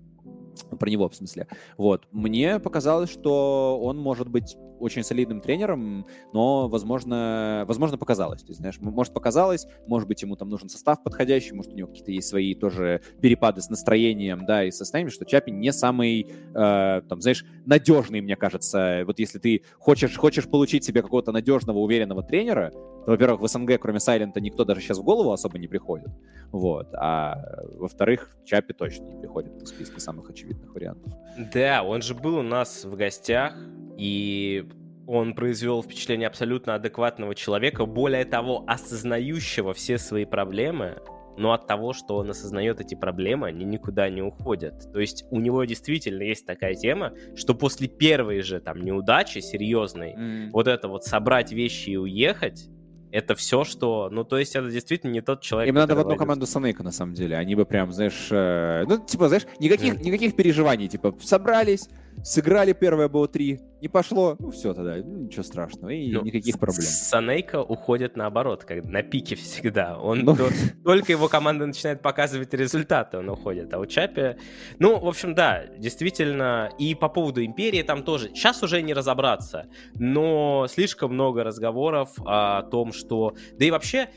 про 0.78 0.90
него, 0.90 1.08
в 1.08 1.14
смысле. 1.14 1.48
Вот. 1.78 2.06
Мне 2.12 2.58
показалось, 2.58 3.10
что 3.10 3.80
он 3.82 3.98
может 3.98 4.28
быть 4.28 4.56
очень 4.80 5.02
солидным 5.02 5.40
тренером, 5.40 6.06
но, 6.32 6.68
возможно, 6.68 7.64
возможно, 7.66 7.98
показалось. 7.98 8.42
То 8.42 8.52
знаешь, 8.52 8.78
может, 8.80 9.12
показалось, 9.12 9.66
может 9.86 10.08
быть, 10.08 10.22
ему 10.22 10.36
там 10.36 10.48
нужен 10.48 10.68
состав 10.68 11.02
подходящий, 11.02 11.54
может, 11.54 11.72
у 11.72 11.76
него 11.76 11.88
какие-то 11.88 12.12
есть 12.12 12.28
свои 12.28 12.54
тоже 12.54 13.00
перепады 13.20 13.60
с 13.60 13.68
настроением, 13.68 14.46
да, 14.46 14.64
и 14.64 14.70
состоянием, 14.70 15.10
что 15.10 15.24
Чапи 15.24 15.50
не 15.50 15.72
самый, 15.72 16.22
э, 16.54 17.02
там, 17.08 17.20
знаешь, 17.20 17.44
надежный, 17.66 18.20
мне 18.20 18.36
кажется. 18.36 19.02
Вот 19.06 19.18
если 19.18 19.38
ты 19.38 19.62
хочешь, 19.78 20.16
хочешь 20.16 20.48
получить 20.48 20.84
себе 20.84 21.02
какого-то 21.02 21.32
надежного, 21.32 21.78
уверенного 21.78 22.22
тренера, 22.22 22.70
то, 23.04 23.12
во-первых, 23.12 23.40
в 23.40 23.48
СНГ, 23.48 23.80
кроме 23.80 24.00
Сайлента, 24.00 24.40
никто 24.40 24.64
даже 24.64 24.80
сейчас 24.80 24.98
в 24.98 25.02
голову 25.02 25.32
особо 25.32 25.58
не 25.58 25.66
приходит. 25.66 26.08
Вот. 26.50 26.88
А 26.94 27.36
во-вторых, 27.76 28.36
Чапи 28.44 28.72
точно 28.72 29.04
не 29.04 29.16
приходит 29.16 29.62
в 29.62 29.66
списке 29.66 30.00
самых 30.00 30.30
очевидных 30.30 30.74
вариантов. 30.74 31.12
Да, 31.52 31.82
он 31.82 32.02
же 32.02 32.14
был 32.14 32.36
у 32.36 32.42
нас 32.42 32.84
в 32.84 32.96
гостях, 32.96 33.54
и 33.96 34.67
он 35.08 35.32
произвел 35.34 35.82
впечатление 35.82 36.28
абсолютно 36.28 36.74
адекватного 36.74 37.34
человека, 37.34 37.86
более 37.86 38.26
того, 38.26 38.62
осознающего 38.66 39.72
все 39.72 39.96
свои 39.96 40.26
проблемы, 40.26 40.98
но 41.38 41.52
от 41.52 41.66
того, 41.66 41.94
что 41.94 42.16
он 42.16 42.28
осознает 42.30 42.80
эти 42.82 42.94
проблемы, 42.94 43.46
они 43.48 43.64
никуда 43.64 44.10
не 44.10 44.20
уходят. 44.20 44.92
То 44.92 45.00
есть 45.00 45.24
у 45.30 45.40
него 45.40 45.64
действительно 45.64 46.22
есть 46.22 46.44
такая 46.44 46.74
тема, 46.74 47.14
что 47.36 47.54
после 47.54 47.88
первой 47.88 48.42
же 48.42 48.60
там 48.60 48.82
неудачи 48.82 49.38
серьезной, 49.38 50.50
вот 50.50 50.68
это 50.68 50.88
вот 50.88 51.04
собрать 51.04 51.52
вещи 51.52 51.90
и 51.90 51.96
уехать, 51.96 52.68
это 53.10 53.34
все, 53.34 53.64
что... 53.64 54.10
Ну, 54.12 54.24
то 54.24 54.36
есть 54.36 54.54
это 54.54 54.68
действительно 54.70 55.12
не 55.12 55.22
тот 55.22 55.40
человек, 55.40 55.70
Им 55.70 55.76
надо 55.76 55.94
в 55.94 55.98
одну 56.00 56.10
войдет. 56.10 56.18
команду 56.18 56.46
Санейка, 56.46 56.82
на 56.82 56.90
самом 56.92 57.14
деле. 57.14 57.38
Они 57.38 57.54
бы 57.54 57.64
прям, 57.64 57.90
знаешь, 57.90 58.28
э, 58.30 58.84
ну, 58.86 58.98
типа, 58.98 59.28
знаешь, 59.28 59.46
никаких, 59.58 59.94
Мгм. 59.94 60.02
никаких 60.02 60.36
переживаний. 60.36 60.88
Типа, 60.88 61.16
собрались, 61.22 61.88
сыграли 62.24 62.72
первое 62.72 63.08
БО-3, 63.08 63.58
не 63.80 63.88
пошло, 63.88 64.34
ну, 64.40 64.50
все 64.50 64.74
тогда, 64.74 64.96
ну, 64.96 65.18
ничего 65.18 65.42
страшного, 65.44 65.90
и 65.90 66.10
Ну, 66.10 66.22
никаких 66.22 66.58
проблем. 66.58 66.82
Санейка 66.82 67.62
уходит 67.62 68.16
наоборот, 68.16 68.64
как 68.64 68.84
на 68.84 69.02
пике 69.02 69.36
всегда. 69.36 69.96
Он 69.98 70.20
Ну. 70.24 70.34
то- 70.36 70.48
только 70.84 71.12
его 71.12 71.28
команда 71.28 71.66
начинает 71.66 72.02
показывать 72.02 72.52
результаты, 72.54 73.18
он 73.18 73.28
уходит. 73.28 73.72
А 73.72 73.78
у 73.78 73.86
Чапи, 73.86 74.36
ну, 74.80 74.98
в 74.98 75.06
общем, 75.06 75.34
да, 75.34 75.66
действительно. 75.78 76.70
И 76.78 76.94
по 76.96 77.08
поводу 77.08 77.44
Империи 77.44 77.82
там 77.82 78.02
тоже. 78.02 78.28
Сейчас 78.34 78.62
уже 78.64 78.82
не 78.82 78.94
разобраться, 78.94 79.66
но 79.94 80.66
слишком 80.68 81.14
много 81.14 81.44
разговоров 81.44 82.10
о 82.26 82.62
том, 82.62 82.92
что, 82.92 83.34
да 83.58 83.64
и 83.64 83.70
вообще. 83.70 84.08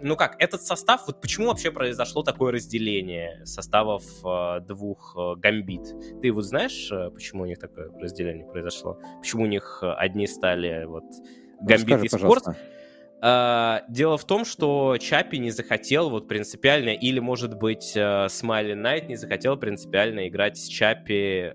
Э, 0.00 0.06
ну 0.06 0.16
как, 0.16 0.36
этот 0.42 0.62
состав, 0.62 1.06
вот 1.06 1.20
почему 1.20 1.48
вообще 1.48 1.70
произошло 1.70 2.22
такое 2.22 2.52
разделение 2.52 3.44
составов 3.44 4.04
э, 4.24 4.60
двух 4.60 5.16
э, 5.16 5.36
гамбит? 5.36 5.82
Ты 6.20 6.32
вот 6.32 6.44
знаешь, 6.44 6.90
э, 6.90 7.10
почему 7.10 7.42
у 7.42 7.46
них 7.46 7.58
такое 7.58 7.90
разделение 8.00 8.46
произошло? 8.46 8.98
Почему 9.20 9.44
у 9.44 9.46
них 9.46 9.80
э, 9.82 9.92
одни 9.92 10.26
стали 10.26 10.84
вот 10.84 11.04
гамбит 11.60 12.02
Расскажи, 12.02 12.06
и 12.06 12.08
спорт, 12.08 12.44
пожалуйста. 12.44 12.56
Дело 13.90 14.16
в 14.16 14.24
том, 14.24 14.46
что 14.46 14.96
Чапи 14.98 15.36
не 15.36 15.50
захотел 15.50 16.08
вот 16.08 16.26
принципиально, 16.26 16.90
или, 16.90 17.18
может 17.18 17.54
быть, 17.54 17.92
э, 17.94 18.28
Смайли 18.30 18.72
Найт 18.72 19.08
не 19.08 19.16
захотел 19.16 19.58
принципиально 19.58 20.26
играть 20.28 20.56
с 20.56 20.66
Чапи, 20.66 21.52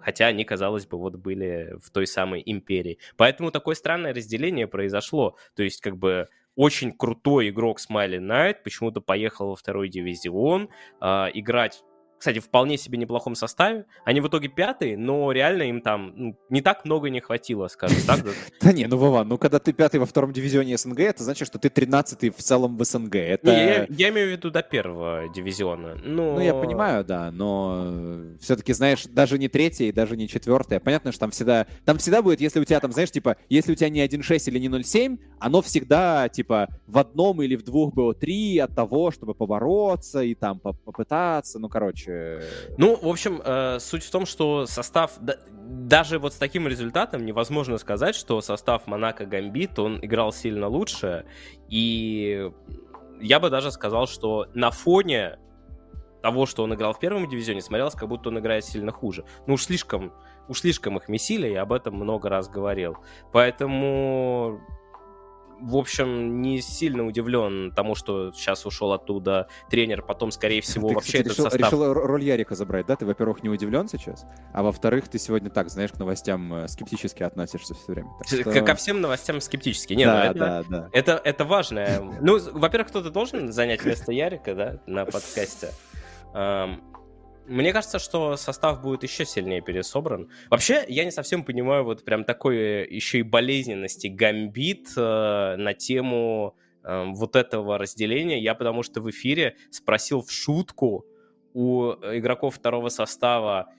хотя 0.00 0.26
они, 0.26 0.44
казалось 0.44 0.86
бы, 0.86 0.98
вот 0.98 1.16
были 1.16 1.76
в 1.82 1.90
той 1.90 2.06
самой 2.06 2.42
империи. 2.44 2.98
Поэтому 3.16 3.50
такое 3.50 3.74
странное 3.74 4.14
разделение 4.14 4.66
произошло. 4.66 5.36
То 5.54 5.62
есть, 5.62 5.80
как 5.80 5.98
бы, 5.98 6.28
очень 6.60 6.92
крутой 6.92 7.48
игрок 7.48 7.80
Смайли 7.80 8.18
Найт 8.18 8.62
почему-то 8.62 9.00
поехал 9.00 9.48
во 9.48 9.56
второй 9.56 9.88
дивизион 9.88 10.68
э, 11.00 11.06
играть 11.32 11.82
кстати, 12.20 12.38
вполне 12.38 12.76
себе 12.76 12.98
неплохом 12.98 13.34
составе. 13.34 13.86
Они 14.04 14.20
в 14.20 14.28
итоге 14.28 14.48
пятые, 14.48 14.98
но 14.98 15.32
реально 15.32 15.62
им 15.62 15.80
там 15.80 16.12
ну, 16.14 16.38
не 16.50 16.60
так 16.60 16.84
много 16.84 17.08
не 17.08 17.20
хватило, 17.20 17.66
скажем 17.68 17.96
так. 18.06 18.20
Да 18.60 18.72
не, 18.74 18.86
ну 18.86 18.98
Вова, 18.98 19.24
ну 19.24 19.38
когда 19.38 19.58
ты 19.58 19.72
пятый 19.72 20.00
во 20.00 20.04
втором 20.04 20.30
дивизионе 20.30 20.76
СНГ, 20.76 21.00
это 21.00 21.24
значит, 21.24 21.48
что 21.48 21.58
ты 21.58 21.70
тринадцатый 21.70 22.28
в 22.28 22.36
целом 22.36 22.76
в 22.76 22.84
СНГ. 22.84 23.14
Не, 23.14 23.86
я 23.88 24.10
имею 24.10 24.28
в 24.28 24.32
виду 24.32 24.50
до 24.50 24.62
первого 24.62 25.30
дивизиона. 25.34 25.96
Ну, 26.04 26.38
я 26.40 26.52
понимаю, 26.52 27.06
да, 27.06 27.30
но 27.30 28.36
все-таки, 28.38 28.74
знаешь, 28.74 29.04
даже 29.04 29.38
не 29.38 29.48
третий, 29.48 29.90
даже 29.90 30.14
не 30.18 30.28
четвертый. 30.28 30.78
Понятно, 30.78 31.12
что 31.12 31.20
там 31.20 31.30
всегда, 31.30 31.66
там 31.86 31.96
всегда 31.96 32.20
будет, 32.20 32.42
если 32.42 32.60
у 32.60 32.64
тебя 32.66 32.80
там, 32.80 32.92
знаешь, 32.92 33.10
типа, 33.10 33.38
если 33.48 33.72
у 33.72 33.74
тебя 33.74 33.88
не 33.88 34.04
1.6 34.04 34.50
или 34.50 34.58
не 34.58 34.68
0.7, 34.68 35.18
оно 35.38 35.62
всегда, 35.62 36.28
типа, 36.28 36.68
в 36.86 36.98
одном 36.98 37.40
или 37.40 37.56
в 37.56 37.62
двух 37.62 37.94
БО3 37.94 38.58
от 38.58 38.74
того, 38.74 39.10
чтобы 39.10 39.32
побороться 39.32 40.20
и 40.20 40.34
там 40.34 40.58
попытаться, 40.58 41.58
ну, 41.58 41.70
короче, 41.70 42.09
короче... 42.10 42.46
Ну, 42.76 42.96
в 42.96 43.08
общем, 43.08 43.40
э, 43.44 43.78
суть 43.80 44.04
в 44.04 44.10
том, 44.10 44.26
что 44.26 44.66
состав... 44.66 45.12
Да, 45.20 45.36
даже 45.52 46.18
вот 46.18 46.34
с 46.34 46.36
таким 46.36 46.66
результатом 46.66 47.24
невозможно 47.24 47.78
сказать, 47.78 48.14
что 48.14 48.40
состав 48.40 48.86
Монако 48.86 49.24
Гамбит, 49.24 49.78
он 49.78 50.04
играл 50.04 50.32
сильно 50.32 50.68
лучше. 50.68 51.24
И 51.68 52.50
я 53.20 53.40
бы 53.40 53.50
даже 53.50 53.70
сказал, 53.70 54.06
что 54.06 54.46
на 54.54 54.70
фоне 54.70 55.38
того, 56.22 56.46
что 56.46 56.64
он 56.64 56.74
играл 56.74 56.92
в 56.92 56.98
первом 56.98 57.28
дивизионе, 57.28 57.62
смотрелось, 57.62 57.94
как 57.94 58.08
будто 58.08 58.28
он 58.28 58.38
играет 58.38 58.64
сильно 58.64 58.92
хуже. 58.92 59.24
Ну 59.46 59.54
уж 59.54 59.64
слишком, 59.64 60.12
уж 60.48 60.60
слишком 60.60 60.96
их 60.98 61.08
месили, 61.08 61.48
я 61.48 61.62
об 61.62 61.72
этом 61.72 61.94
много 61.94 62.28
раз 62.28 62.48
говорил. 62.48 62.98
Поэтому 63.32 64.60
в 65.60 65.76
общем, 65.76 66.40
не 66.42 66.60
сильно 66.60 67.06
удивлен 67.06 67.72
тому, 67.72 67.94
что 67.94 68.32
сейчас 68.32 68.66
ушел 68.66 68.92
оттуда 68.92 69.48
тренер, 69.70 70.02
потом, 70.02 70.30
скорее 70.30 70.60
всего, 70.60 70.88
ты, 70.88 70.94
вообще 70.94 71.18
кстати, 71.18 71.26
этот 71.26 71.32
решил, 71.32 71.44
состав... 71.50 71.72
решил 71.72 71.92
роль 71.92 72.24
Ярика 72.24 72.54
забрать, 72.54 72.86
да? 72.86 72.96
Ты, 72.96 73.06
во-первых, 73.06 73.42
не 73.42 73.48
удивлен 73.48 73.88
сейчас, 73.88 74.26
а 74.52 74.62
во-вторых, 74.62 75.08
ты 75.08 75.18
сегодня 75.18 75.50
так, 75.50 75.70
знаешь, 75.70 75.92
к 75.92 75.98
новостям 75.98 76.52
э, 76.54 76.68
скептически 76.68 77.22
относишься 77.22 77.74
все 77.74 77.92
время. 77.92 78.10
Что... 78.26 78.62
Ко 78.62 78.74
всем 78.74 79.00
новостям 79.00 79.40
скептически. 79.40 79.94
Не, 79.94 80.06
ну 80.06 80.12
да, 80.12 80.24
ну, 80.24 80.30
это, 80.30 80.38
да, 80.38 80.64
да. 80.68 80.88
Это, 80.92 81.20
это 81.24 81.44
важно. 81.44 81.86
Ну, 82.20 82.38
во-первых, 82.52 82.88
кто-то 82.88 83.10
должен 83.10 83.52
занять 83.52 83.84
место 83.84 84.12
Ярика, 84.12 84.54
да, 84.54 84.78
на 84.86 85.04
подкасте. 85.04 85.70
Мне 87.50 87.72
кажется, 87.72 87.98
что 87.98 88.36
состав 88.36 88.80
будет 88.80 89.02
еще 89.02 89.24
сильнее 89.24 89.60
пересобран. 89.60 90.28
Вообще, 90.50 90.84
я 90.86 91.04
не 91.04 91.10
совсем 91.10 91.42
понимаю 91.42 91.82
вот 91.82 92.04
прям 92.04 92.22
такой 92.22 92.56
э, 92.56 92.86
еще 92.88 93.18
и 93.18 93.22
болезненности 93.22 94.06
гамбит 94.06 94.90
э, 94.96 95.56
на 95.56 95.74
тему 95.74 96.54
э, 96.84 97.06
вот 97.08 97.34
этого 97.34 97.76
разделения. 97.76 98.40
Я 98.40 98.54
потому 98.54 98.84
что 98.84 99.00
в 99.00 99.10
эфире 99.10 99.56
спросил 99.72 100.22
в 100.22 100.30
шутку 100.30 101.04
у 101.52 101.90
игроков 101.90 102.54
второго 102.54 102.88
состава, 102.88 103.74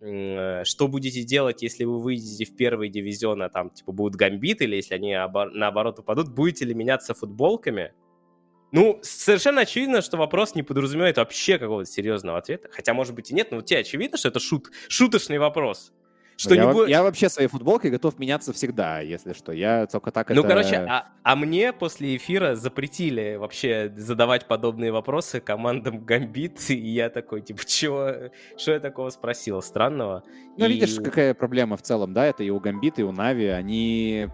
э, 0.00 0.64
что 0.64 0.88
будете 0.88 1.22
делать, 1.22 1.62
если 1.62 1.84
вы 1.84 2.00
выйдете 2.00 2.44
в 2.44 2.56
первый 2.56 2.88
дивизион, 2.88 3.40
а 3.42 3.48
там 3.48 3.70
типа 3.70 3.92
будут 3.92 4.16
гамбит, 4.16 4.62
или 4.62 4.74
если 4.74 4.96
они 4.96 5.14
наоборот 5.54 6.00
упадут, 6.00 6.34
будете 6.34 6.64
ли 6.64 6.74
меняться 6.74 7.14
футболками? 7.14 7.92
Ну, 8.72 8.98
совершенно 9.02 9.62
очевидно, 9.62 10.02
что 10.02 10.16
вопрос 10.16 10.54
не 10.54 10.62
подразумевает 10.62 11.18
вообще 11.18 11.58
какого-то 11.58 11.90
серьезного 11.90 12.38
ответа. 12.38 12.68
Хотя, 12.72 12.94
может 12.94 13.14
быть, 13.14 13.30
и 13.30 13.34
нет, 13.34 13.50
но 13.52 13.60
тебе 13.62 13.80
очевидно, 13.80 14.18
что 14.18 14.28
это 14.28 14.40
шут, 14.40 14.70
шуточный 14.88 15.38
вопрос. 15.38 15.92
Что 16.36 16.54
я, 16.54 16.70
будет... 16.70 16.90
я 16.90 17.02
вообще 17.02 17.30
своей 17.30 17.48
футболкой 17.48 17.90
готов 17.90 18.18
меняться 18.18 18.52
всегда, 18.52 19.00
если 19.00 19.32
что. 19.32 19.52
Я 19.52 19.86
только 19.86 20.10
так 20.10 20.28
Ну, 20.28 20.40
это... 20.40 20.48
короче, 20.48 20.76
а, 20.76 21.08
а 21.22 21.34
мне 21.34 21.72
после 21.72 22.16
эфира 22.16 22.54
запретили 22.54 23.36
вообще 23.36 23.90
задавать 23.96 24.46
подобные 24.46 24.92
вопросы 24.92 25.40
командам 25.40 26.04
Гамбит, 26.04 26.68
и 26.68 26.76
я 26.76 27.08
такой, 27.08 27.40
типа, 27.40 27.64
чего? 27.64 28.30
Что 28.58 28.72
я 28.72 28.80
такого 28.80 29.08
спросил? 29.08 29.62
Странного. 29.62 30.24
Ну, 30.58 30.66
и... 30.66 30.74
видишь, 30.74 30.96
какая 30.96 31.32
проблема 31.32 31.78
в 31.78 31.82
целом, 31.82 32.12
да? 32.12 32.26
Это 32.26 32.42
и 32.44 32.50
у 32.50 32.60
Гамбит, 32.60 32.98
и 32.98 33.02
у 33.02 33.12
Нави. 33.12 33.46
Они 33.46 34.28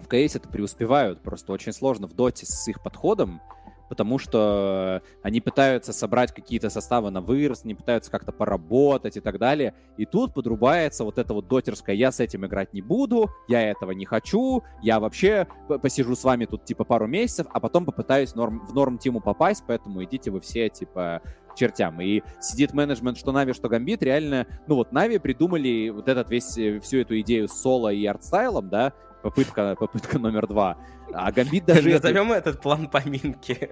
в 0.00 0.08
КС 0.08 0.36
это 0.36 0.48
преуспевают. 0.48 1.20
Просто 1.20 1.52
очень 1.52 1.72
сложно 1.72 2.06
в 2.06 2.14
доте 2.14 2.46
с 2.46 2.66
их 2.66 2.82
подходом 2.82 3.42
потому 3.88 4.18
что 4.18 5.02
они 5.22 5.40
пытаются 5.40 5.92
собрать 5.92 6.32
какие-то 6.32 6.70
составы 6.70 7.10
на 7.10 7.20
вырост, 7.20 7.64
они 7.64 7.74
пытаются 7.74 8.10
как-то 8.10 8.32
поработать 8.32 9.16
и 9.16 9.20
так 9.20 9.38
далее. 9.38 9.74
И 9.96 10.06
тут 10.06 10.34
подрубается 10.34 11.04
вот 11.04 11.18
это 11.18 11.34
вот 11.34 11.48
дотерское 11.48 11.94
«я 11.94 12.12
с 12.12 12.20
этим 12.20 12.46
играть 12.46 12.72
не 12.72 12.82
буду», 12.82 13.30
«я 13.48 13.70
этого 13.70 13.92
не 13.92 14.04
хочу», 14.04 14.62
«я 14.82 15.00
вообще 15.00 15.46
посижу 15.82 16.16
с 16.16 16.24
вами 16.24 16.46
тут 16.46 16.64
типа 16.64 16.84
пару 16.84 17.06
месяцев, 17.06 17.46
а 17.52 17.60
потом 17.60 17.84
попытаюсь 17.84 18.34
норм, 18.34 18.66
в 18.66 18.74
норм-тиму 18.74 19.20
попасть, 19.20 19.64
поэтому 19.66 20.04
идите 20.04 20.30
вы 20.30 20.40
все 20.40 20.68
типа 20.68 21.22
чертям. 21.56 22.00
И 22.00 22.22
сидит 22.40 22.72
менеджмент, 22.72 23.18
что 23.18 23.32
Нави, 23.32 23.52
что 23.52 23.68
Гамбит, 23.68 24.02
реально, 24.02 24.46
ну 24.66 24.76
вот 24.76 24.92
Нави 24.92 25.18
придумали 25.18 25.88
вот 25.88 26.08
этот 26.08 26.30
весь, 26.30 26.56
э, 26.58 26.78
всю 26.80 26.98
эту 26.98 27.18
идею 27.20 27.48
с 27.48 27.60
соло 27.60 27.92
и 27.92 28.04
артстайлом, 28.06 28.68
да, 28.68 28.92
попытка, 29.26 29.74
попытка 29.78 30.18
номер 30.20 30.46
два. 30.46 30.76
А 31.12 31.32
Гамбит 31.32 31.64
даже... 31.64 31.90
Назовем 31.90 32.30
этот 32.30 32.60
план 32.60 32.88
поминки. 32.88 33.70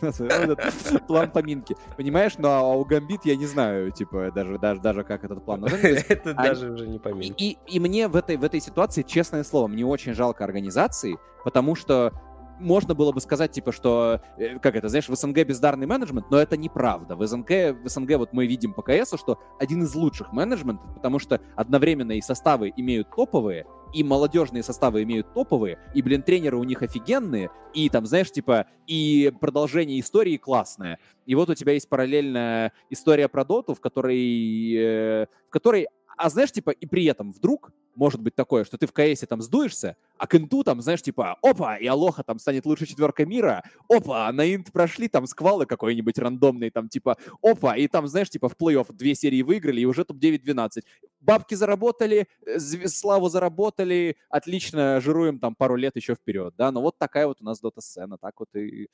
План 1.06 1.30
поминки. 1.30 1.76
Понимаешь, 1.96 2.38
но 2.38 2.48
ну, 2.48 2.54
а 2.54 2.76
у 2.76 2.84
Гамбит 2.84 3.24
я 3.24 3.36
не 3.36 3.46
знаю, 3.46 3.90
типа, 3.90 4.30
даже, 4.34 4.58
даже, 4.58 4.80
даже 4.80 5.04
как 5.04 5.24
этот 5.24 5.44
план 5.44 5.60
назовем. 5.62 6.02
Это 6.08 6.34
даже 6.34 6.70
уже 6.70 6.86
не 6.88 6.98
поминки. 6.98 7.42
И, 7.42 7.58
и 7.66 7.80
мне 7.80 8.08
в 8.08 8.16
этой, 8.16 8.36
в 8.36 8.44
этой 8.44 8.60
ситуации, 8.60 9.02
честное 9.02 9.44
слово, 9.44 9.66
мне 9.66 9.84
очень 9.84 10.14
жалко 10.14 10.44
организации, 10.44 11.18
потому 11.44 11.74
что 11.74 12.12
можно 12.60 12.94
было 12.94 13.12
бы 13.12 13.20
сказать, 13.20 13.52
типа, 13.52 13.72
что, 13.72 14.20
э, 14.36 14.58
как 14.58 14.76
это, 14.76 14.88
знаешь, 14.88 15.08
в 15.08 15.14
СНГ 15.14 15.44
бездарный 15.44 15.86
менеджмент, 15.86 16.30
но 16.30 16.38
это 16.38 16.56
неправда. 16.56 17.16
В 17.16 17.26
СНГ, 17.26 17.50
в 17.84 17.88
СНГ 17.88 18.16
вот 18.16 18.32
мы 18.32 18.46
видим 18.46 18.72
по 18.72 18.82
КСу, 18.82 19.18
что 19.18 19.38
один 19.58 19.82
из 19.82 19.94
лучших 19.94 20.32
менеджментов, 20.32 20.92
потому 20.94 21.18
что 21.18 21.40
одновременно 21.56 22.12
и 22.12 22.20
составы 22.20 22.72
имеют 22.76 23.08
топовые, 23.14 23.66
и 23.92 24.02
молодежные 24.02 24.62
составы 24.62 25.02
имеют 25.02 25.32
топовые, 25.34 25.78
и, 25.94 26.02
блин, 26.02 26.22
тренеры 26.22 26.56
у 26.56 26.64
них 26.64 26.82
офигенные, 26.82 27.50
и 27.74 27.88
там, 27.88 28.06
знаешь, 28.06 28.30
типа, 28.30 28.66
и 28.86 29.32
продолжение 29.40 30.00
истории 30.00 30.36
классное. 30.36 30.98
И 31.26 31.34
вот 31.34 31.50
у 31.50 31.54
тебя 31.54 31.72
есть 31.72 31.88
параллельная 31.88 32.72
история 32.90 33.28
про 33.28 33.44
доту, 33.44 33.74
в 33.74 33.80
которой, 33.80 34.74
э, 34.74 35.26
в 35.46 35.50
которой 35.50 35.88
а 36.18 36.30
знаешь, 36.30 36.50
типа, 36.50 36.70
и 36.70 36.84
при 36.84 37.04
этом 37.04 37.30
вдруг 37.30 37.70
может 37.98 38.20
быть 38.20 38.34
такое, 38.36 38.64
что 38.64 38.78
ты 38.78 38.86
в 38.86 38.92
КСе 38.92 39.26
там 39.26 39.42
сдуешься, 39.42 39.96
а 40.16 40.26
к 40.26 40.36
инту 40.36 40.62
там, 40.62 40.80
знаешь, 40.80 41.02
типа, 41.02 41.36
опа, 41.42 41.76
и 41.76 41.86
Алоха 41.86 42.22
там 42.22 42.38
станет 42.38 42.64
лучшей 42.64 42.86
четверкой 42.86 43.26
мира, 43.26 43.64
опа, 43.88 44.30
на 44.32 44.54
инт 44.54 44.72
прошли 44.72 45.08
там 45.08 45.26
сквады 45.26 45.66
какой-нибудь 45.66 46.16
рандомный, 46.18 46.70
там, 46.70 46.88
типа, 46.88 47.16
опа, 47.42 47.76
и 47.76 47.88
там, 47.88 48.06
знаешь, 48.06 48.30
типа, 48.30 48.48
в 48.48 48.54
плей-офф 48.56 48.92
две 48.92 49.14
серии 49.16 49.42
выиграли, 49.42 49.80
и 49.80 49.84
уже 49.84 50.04
топ-9-12. 50.04 50.82
Бабки 51.20 51.54
заработали, 51.56 52.28
э, 52.46 52.58
славу 52.60 53.28
заработали, 53.28 54.16
отлично 54.30 55.00
жируем 55.00 55.40
там 55.40 55.56
пару 55.56 55.74
лет 55.74 55.96
еще 55.96 56.14
вперед, 56.14 56.54
да, 56.56 56.70
но 56.70 56.80
вот 56.80 56.98
такая 56.98 57.26
вот 57.26 57.40
у 57.40 57.44
нас 57.44 57.60
дота-сцена, 57.60 58.16
так 58.16 58.38
вот 58.38 58.54
и 58.54 58.88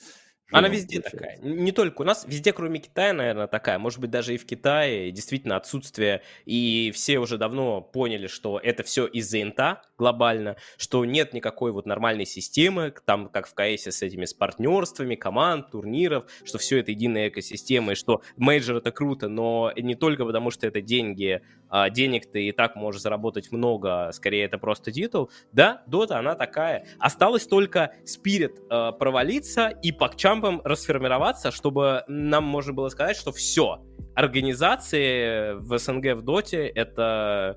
она 0.51 0.69
везде 0.69 1.01
получается. 1.01 1.39
такая. 1.39 1.55
Не 1.55 1.73
только 1.73 2.03
у 2.03 2.05
нас, 2.05 2.25
везде, 2.29 2.53
кроме 2.53 2.79
Китая, 2.79 3.13
наверное, 3.13 3.47
такая. 3.47 3.79
Может 3.79 3.99
быть, 4.01 4.11
даже 4.11 4.35
и 4.35 4.37
в 4.37 4.47
Китае 4.47 5.11
действительно 5.11 5.57
отсутствие. 5.57 6.23
И 6.45 6.93
все 6.95 7.19
уже 7.19 7.39
давно 7.39 7.81
поняли, 7.81 8.27
что 8.27 8.61
это 8.63 8.83
все 8.83 8.94
из-за 9.03 9.43
инта 9.43 9.83
глобально, 9.99 10.57
что 10.77 11.05
нет 11.05 11.33
никакой 11.33 11.73
вот 11.73 11.87
нормальной 11.87 12.27
системы, 12.27 12.93
там, 13.05 13.29
как 13.29 13.47
в 13.47 13.55
КС 13.55 13.87
с 13.87 14.03
этими 14.03 14.25
с 14.25 14.35
партнерствами, 14.35 15.15
команд, 15.15 15.71
турниров, 15.71 16.25
что 16.45 16.59
все 16.59 16.79
это 16.79 16.91
единая 16.91 17.29
экосистема, 17.29 17.93
и 17.93 17.95
что 17.95 18.23
мейджор 18.37 18.77
это 18.77 18.91
круто, 18.91 19.29
но 19.29 19.73
не 19.77 19.95
только 19.95 20.25
потому, 20.25 20.51
что 20.51 20.67
это 20.67 20.81
деньги, 20.81 21.43
а 21.69 21.91
денег 21.91 22.31
ты 22.31 22.49
и 22.49 22.53
так 22.53 22.77
можешь 22.77 23.03
заработать 23.03 23.51
много, 23.53 24.11
скорее 24.13 24.45
это 24.45 24.59
просто 24.59 24.93
титул. 24.93 25.31
Да, 25.53 25.83
Дота, 25.87 26.19
она 26.19 26.35
такая. 26.35 26.87
Осталось 26.99 27.47
только 27.47 27.95
Спирит 28.05 28.61
э, 28.71 28.93
провалиться 28.99 29.69
и 29.69 29.93
пакчампом 29.93 30.61
расформироваться, 30.65 31.51
чтобы 31.51 32.05
нам 32.09 32.45
можно 32.45 32.73
было 32.73 32.89
сказать, 32.89 33.17
что 33.17 33.33
все, 33.33 33.83
организации 34.15 35.55
в 35.59 35.79
СНГ 35.79 36.15
в 36.15 36.23
Доте 36.23 36.67
это 36.67 37.57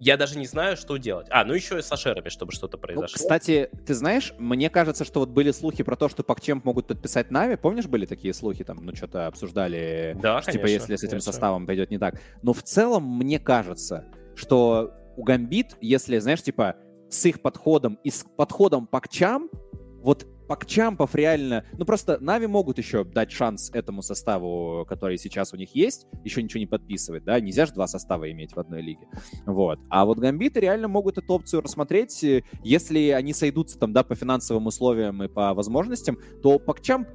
я 0.00 0.16
даже 0.16 0.38
не 0.38 0.46
знаю, 0.46 0.76
что 0.76 0.96
делать. 0.96 1.26
А, 1.30 1.44
ну 1.44 1.54
еще 1.54 1.78
и 1.78 1.82
с 1.82 1.90
Ашерами, 1.90 2.28
чтобы 2.28 2.52
что-то 2.52 2.76
ну, 2.76 2.80
произошло. 2.80 3.16
Ну, 3.16 3.22
кстати, 3.22 3.70
ты 3.86 3.94
знаешь, 3.94 4.32
мне 4.38 4.70
кажется, 4.70 5.04
что 5.04 5.20
вот 5.20 5.30
были 5.30 5.50
слухи 5.50 5.82
про 5.82 5.96
то, 5.96 6.08
что 6.08 6.22
Пакчемп 6.22 6.64
могут 6.64 6.86
подписать 6.86 7.30
Нави. 7.30 7.56
Помнишь, 7.56 7.86
были 7.86 8.06
такие 8.06 8.32
слухи, 8.32 8.64
там, 8.64 8.78
ну, 8.84 8.94
что-то 8.94 9.26
обсуждали, 9.26 10.16
да, 10.20 10.40
что, 10.42 10.52
типа, 10.52 10.64
конечно, 10.64 10.86
типа, 10.86 10.92
если 10.92 10.96
с 10.96 11.00
этим 11.00 11.10
конечно. 11.10 11.32
составом 11.32 11.66
пойдет 11.66 11.90
не 11.90 11.98
так. 11.98 12.20
Но 12.42 12.52
в 12.52 12.62
целом, 12.62 13.04
мне 13.04 13.38
кажется, 13.38 14.04
что 14.36 14.94
у 15.16 15.24
Гамбит, 15.24 15.76
если, 15.80 16.18
знаешь, 16.18 16.42
типа, 16.42 16.76
с 17.10 17.26
их 17.26 17.42
подходом 17.42 17.98
и 18.04 18.10
с 18.10 18.24
подходом 18.36 18.86
Пакчам, 18.86 19.50
вот 20.00 20.26
Пакчампов 20.48 21.14
реально... 21.14 21.64
Ну, 21.74 21.84
просто 21.84 22.18
Нави 22.20 22.46
могут 22.46 22.78
еще 22.78 23.04
дать 23.04 23.30
шанс 23.30 23.70
этому 23.72 24.02
составу, 24.02 24.86
который 24.88 25.18
сейчас 25.18 25.52
у 25.52 25.56
них 25.56 25.74
есть, 25.74 26.06
еще 26.24 26.42
ничего 26.42 26.60
не 26.60 26.66
подписывать, 26.66 27.24
да, 27.24 27.38
нельзя 27.38 27.66
же 27.66 27.74
два 27.74 27.86
состава 27.86 28.30
иметь 28.32 28.54
в 28.54 28.58
одной 28.58 28.80
лиге. 28.80 29.06
Вот. 29.46 29.78
А 29.90 30.04
вот 30.06 30.18
Гамбиты 30.18 30.60
реально 30.60 30.88
могут 30.88 31.18
эту 31.18 31.34
опцию 31.34 31.60
рассмотреть, 31.60 32.24
если 32.64 33.10
они 33.10 33.34
сойдутся 33.34 33.78
там, 33.78 33.92
да, 33.92 34.02
по 34.02 34.14
финансовым 34.14 34.66
условиям 34.66 35.22
и 35.22 35.28
по 35.28 35.52
возможностям, 35.52 36.18
то 36.42 36.58
Пакчамп 36.58 37.06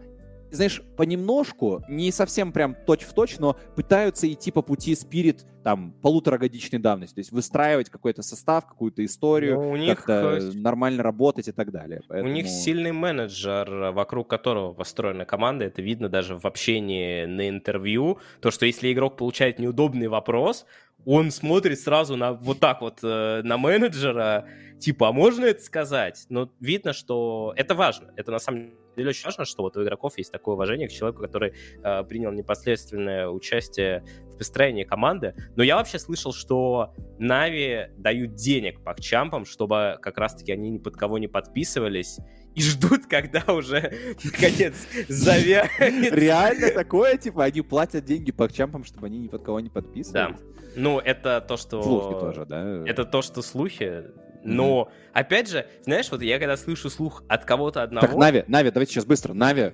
знаешь, 0.55 0.81
понемножку, 0.95 1.83
не 1.89 2.11
совсем 2.11 2.51
прям 2.51 2.75
точь-в-точь, 2.85 3.39
но 3.39 3.57
пытаются 3.75 4.31
идти 4.31 4.51
по 4.51 4.61
пути 4.61 4.95
Спирит 4.95 5.45
там 5.63 5.93
полуторагодичной 6.01 6.79
давности, 6.79 7.15
то 7.15 7.19
есть 7.21 7.31
выстраивать 7.31 7.89
какой-то 7.89 8.21
состав, 8.21 8.67
какую-то 8.67 9.03
историю, 9.05 9.55
ну, 9.55 9.71
у 9.71 9.77
них 9.77 10.03
э, 10.09 10.51
нормально 10.53 11.03
работать 11.03 11.47
и 11.47 11.51
так 11.51 11.71
далее. 11.71 12.01
Поэтому... 12.07 12.29
У 12.29 12.33
них 12.33 12.47
сильный 12.47 12.91
менеджер, 12.91 13.91
вокруг 13.91 14.29
которого 14.29 14.73
построена 14.73 15.25
команда, 15.25 15.65
это 15.65 15.81
видно 15.81 16.09
даже 16.09 16.37
в 16.37 16.45
общении 16.45 17.25
на 17.25 17.47
интервью, 17.47 18.19
то, 18.41 18.51
что 18.51 18.65
если 18.65 18.91
игрок 18.91 19.15
получает 19.17 19.57
неудобный 19.57 20.07
вопрос, 20.07 20.65
он 21.05 21.31
смотрит 21.31 21.79
сразу 21.79 22.15
на 22.15 22.33
вот 22.33 22.59
так 22.59 22.81
вот 22.81 22.99
э, 23.03 23.41
на 23.43 23.57
менеджера, 23.57 24.47
типа, 24.79 25.09
а 25.09 25.11
можно 25.11 25.45
это 25.45 25.61
сказать? 25.61 26.25
Но 26.29 26.49
видно, 26.59 26.93
что 26.93 27.53
это 27.55 27.75
важно. 27.75 28.13
Это 28.15 28.31
на 28.31 28.39
самом 28.39 28.71
деле 28.95 29.09
очень 29.09 29.25
важно, 29.25 29.45
что 29.45 29.63
вот 29.63 29.75
у 29.77 29.83
игроков 29.83 30.17
есть 30.17 30.31
такое 30.31 30.55
уважение 30.55 30.87
к 30.87 30.91
человеку, 30.91 31.21
который 31.21 31.53
э, 31.83 32.03
принял 32.03 32.31
непосредственное 32.31 33.27
участие 33.27 34.03
в 34.33 34.37
построении 34.37 34.83
команды. 34.83 35.35
Но 35.55 35.63
я 35.63 35.75
вообще 35.77 35.99
слышал, 35.99 36.33
что 36.33 36.93
Нави 37.19 37.87
дают 37.97 38.35
денег 38.35 38.83
по 38.83 38.99
чампам, 38.99 39.45
чтобы 39.45 39.97
как 40.01 40.17
раз-таки 40.17 40.51
они 40.51 40.69
ни 40.69 40.77
под 40.77 40.95
кого 40.95 41.17
не 41.17 41.27
подписывались 41.27 42.19
и 42.55 42.61
ждут, 42.61 43.07
когда 43.07 43.43
уже, 43.53 43.93
наконец, 44.23 44.75
завянет. 45.07 46.13
Реально 46.13 46.69
такое? 46.71 47.17
Типа, 47.17 47.45
они 47.45 47.61
платят 47.61 48.05
деньги 48.05 48.31
по 48.31 48.51
чампам, 48.51 48.83
чтобы 48.83 49.07
они 49.07 49.19
ни 49.19 49.27
под 49.27 49.43
кого 49.43 49.59
не 49.59 49.69
подписывались? 49.69 50.37
Да. 50.37 50.53
Ну, 50.75 50.99
это 50.99 51.43
то, 51.47 51.57
что... 51.57 51.81
Слухи 51.83 52.19
тоже, 52.19 52.45
да? 52.45 52.83
Это 52.85 53.05
то, 53.05 53.21
что 53.21 53.41
слухи. 53.41 54.05
Но, 54.43 54.89
mm-hmm. 54.89 55.09
опять 55.13 55.49
же, 55.49 55.67
знаешь, 55.83 56.11
вот 56.11 56.21
я 56.21 56.37
когда 56.39 56.57
слышу 56.57 56.89
слух 56.89 57.23
от 57.27 57.45
кого-то 57.45 57.83
одного... 57.83 58.07
Так, 58.07 58.15
Нави, 58.15 58.43
Нави, 58.47 58.71
давайте 58.71 58.93
сейчас 58.93 59.05
быстро. 59.05 59.33
Нави, 59.33 59.73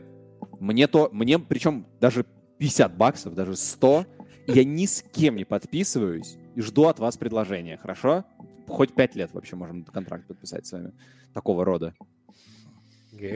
мне 0.60 0.88
то... 0.88 1.10
Мне, 1.12 1.40
причем, 1.40 1.88
даже 2.00 2.26
50 2.60 2.96
баксов, 2.96 3.34
даже 3.34 3.56
100, 3.56 4.06
я 4.48 4.64
ни 4.64 4.86
с 4.86 5.04
кем 5.14 5.38
не 5.38 5.46
подписываюсь 5.46 6.38
и 6.56 6.62
жду 6.62 6.88
от 6.88 7.00
вас 7.00 7.18
предложения, 7.18 7.78
хорошо? 7.78 8.26
Хоть 8.68 8.94
5 8.94 9.16
лет 9.16 9.34
вообще 9.34 9.56
можем 9.56 9.84
контракт 9.86 10.28
подписать 10.28 10.68
с 10.68 10.72
вами. 10.72 10.94
Такого 11.34 11.66
рода. 11.66 11.94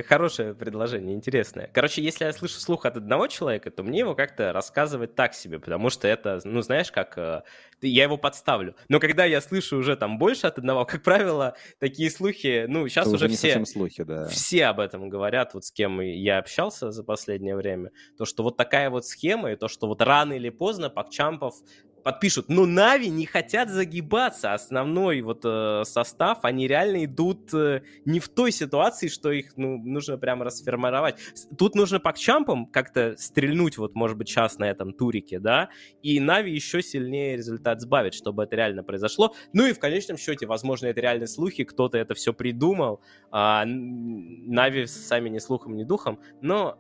Хорошее 0.07 0.53
предложение, 0.53 1.15
интересное. 1.15 1.69
Короче, 1.73 2.01
если 2.01 2.25
я 2.25 2.33
слышу 2.33 2.59
слух 2.59 2.85
от 2.85 2.97
одного 2.97 3.27
человека, 3.27 3.71
то 3.71 3.83
мне 3.83 3.99
его 3.99 4.15
как-то 4.15 4.53
рассказывать 4.53 5.15
так 5.15 5.33
себе, 5.33 5.59
потому 5.59 5.89
что 5.89 6.07
это, 6.07 6.39
ну, 6.43 6.61
знаешь, 6.61 6.91
как 6.91 7.17
э, 7.17 7.43
я 7.81 8.03
его 8.03 8.17
подставлю. 8.17 8.75
Но 8.89 8.99
когда 8.99 9.25
я 9.25 9.41
слышу 9.41 9.77
уже 9.77 9.95
там 9.95 10.17
больше 10.17 10.47
от 10.47 10.57
одного, 10.57 10.85
как 10.85 11.03
правило, 11.03 11.55
такие 11.79 12.09
слухи, 12.09 12.65
ну, 12.67 12.87
сейчас 12.87 13.07
это 13.07 13.15
уже, 13.15 13.25
уже 13.25 13.35
все, 13.35 13.65
слухи, 13.65 14.03
да. 14.03 14.27
все 14.27 14.65
об 14.65 14.79
этом 14.79 15.09
говорят, 15.09 15.53
вот 15.53 15.65
с 15.65 15.71
кем 15.71 16.01
я 16.01 16.39
общался 16.39 16.91
за 16.91 17.03
последнее 17.03 17.55
время, 17.55 17.91
то, 18.17 18.25
что 18.25 18.43
вот 18.43 18.57
такая 18.57 18.89
вот 18.89 19.05
схема, 19.05 19.51
и 19.51 19.55
то, 19.55 19.67
что 19.67 19.87
вот 19.87 20.01
рано 20.01 20.33
или 20.33 20.49
поздно 20.49 20.89
Пакчампов 20.89 21.55
подпишут. 22.03 22.49
Но 22.49 22.65
Нави 22.65 23.09
не 23.09 23.25
хотят 23.25 23.69
загибаться. 23.69 24.53
Основной 24.53 25.21
вот 25.21 25.41
э, 25.43 25.83
состав, 25.85 26.39
они 26.43 26.67
реально 26.67 27.05
идут 27.05 27.53
э, 27.53 27.81
не 28.05 28.19
в 28.19 28.29
той 28.29 28.51
ситуации, 28.51 29.07
что 29.07 29.31
их 29.31 29.53
ну, 29.57 29.77
нужно 29.77 30.17
прямо 30.17 30.45
расформировать. 30.45 31.15
Тут 31.57 31.75
нужно 31.75 31.99
по 31.99 32.13
чампам 32.13 32.65
как-то 32.65 33.15
стрельнуть, 33.17 33.77
вот, 33.77 33.95
может 33.95 34.17
быть, 34.17 34.29
сейчас 34.29 34.57
на 34.57 34.69
этом 34.69 34.93
турике, 34.93 35.39
да, 35.39 35.69
и 36.01 36.19
Нави 36.19 36.53
еще 36.53 36.81
сильнее 36.81 37.37
результат 37.37 37.81
сбавить, 37.81 38.13
чтобы 38.13 38.43
это 38.43 38.55
реально 38.55 38.83
произошло. 38.83 39.35
Ну 39.53 39.65
и 39.65 39.73
в 39.73 39.79
конечном 39.79 40.17
счете, 40.17 40.45
возможно, 40.45 40.87
это 40.87 41.01
реально 41.01 41.27
слухи, 41.27 41.63
кто-то 41.63 41.97
это 41.97 42.13
все 42.13 42.33
придумал, 42.33 43.01
а 43.31 43.63
Нави 43.65 44.85
сами 44.87 45.29
ни 45.29 45.39
слухом, 45.39 45.75
ни 45.75 45.83
духом, 45.83 46.19
но 46.41 46.77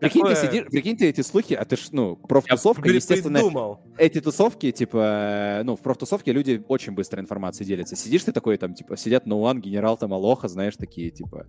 Прикинь, 0.00 0.22
Такое... 0.22 0.34
ты 0.36 0.46
сидишь, 0.46 0.66
прикинь, 0.66 0.96
ты 0.96 1.08
эти 1.08 1.20
слухи, 1.20 1.54
а 1.54 1.64
ты 1.64 1.76
ж, 1.76 1.88
ну, 1.92 2.16
профтусовка, 2.16 2.88
Я 2.88 2.96
естественно, 2.96 3.38
придумал. 3.38 3.80
эти 3.96 4.20
тусовки, 4.20 4.70
типа, 4.72 5.62
ну, 5.64 5.76
в 5.76 5.80
профтусовке 5.80 6.32
люди 6.32 6.62
очень 6.68 6.92
быстро 6.92 7.20
информацией 7.20 7.66
делятся. 7.68 7.96
Сидишь 7.96 8.24
ты 8.24 8.32
такой, 8.32 8.58
там, 8.58 8.74
типа, 8.74 8.96
сидят 8.96 9.26
Нуан, 9.26 9.60
генерал 9.60 9.96
там 9.96 10.12
Алоха, 10.12 10.48
знаешь, 10.48 10.76
такие, 10.76 11.10
типа, 11.10 11.46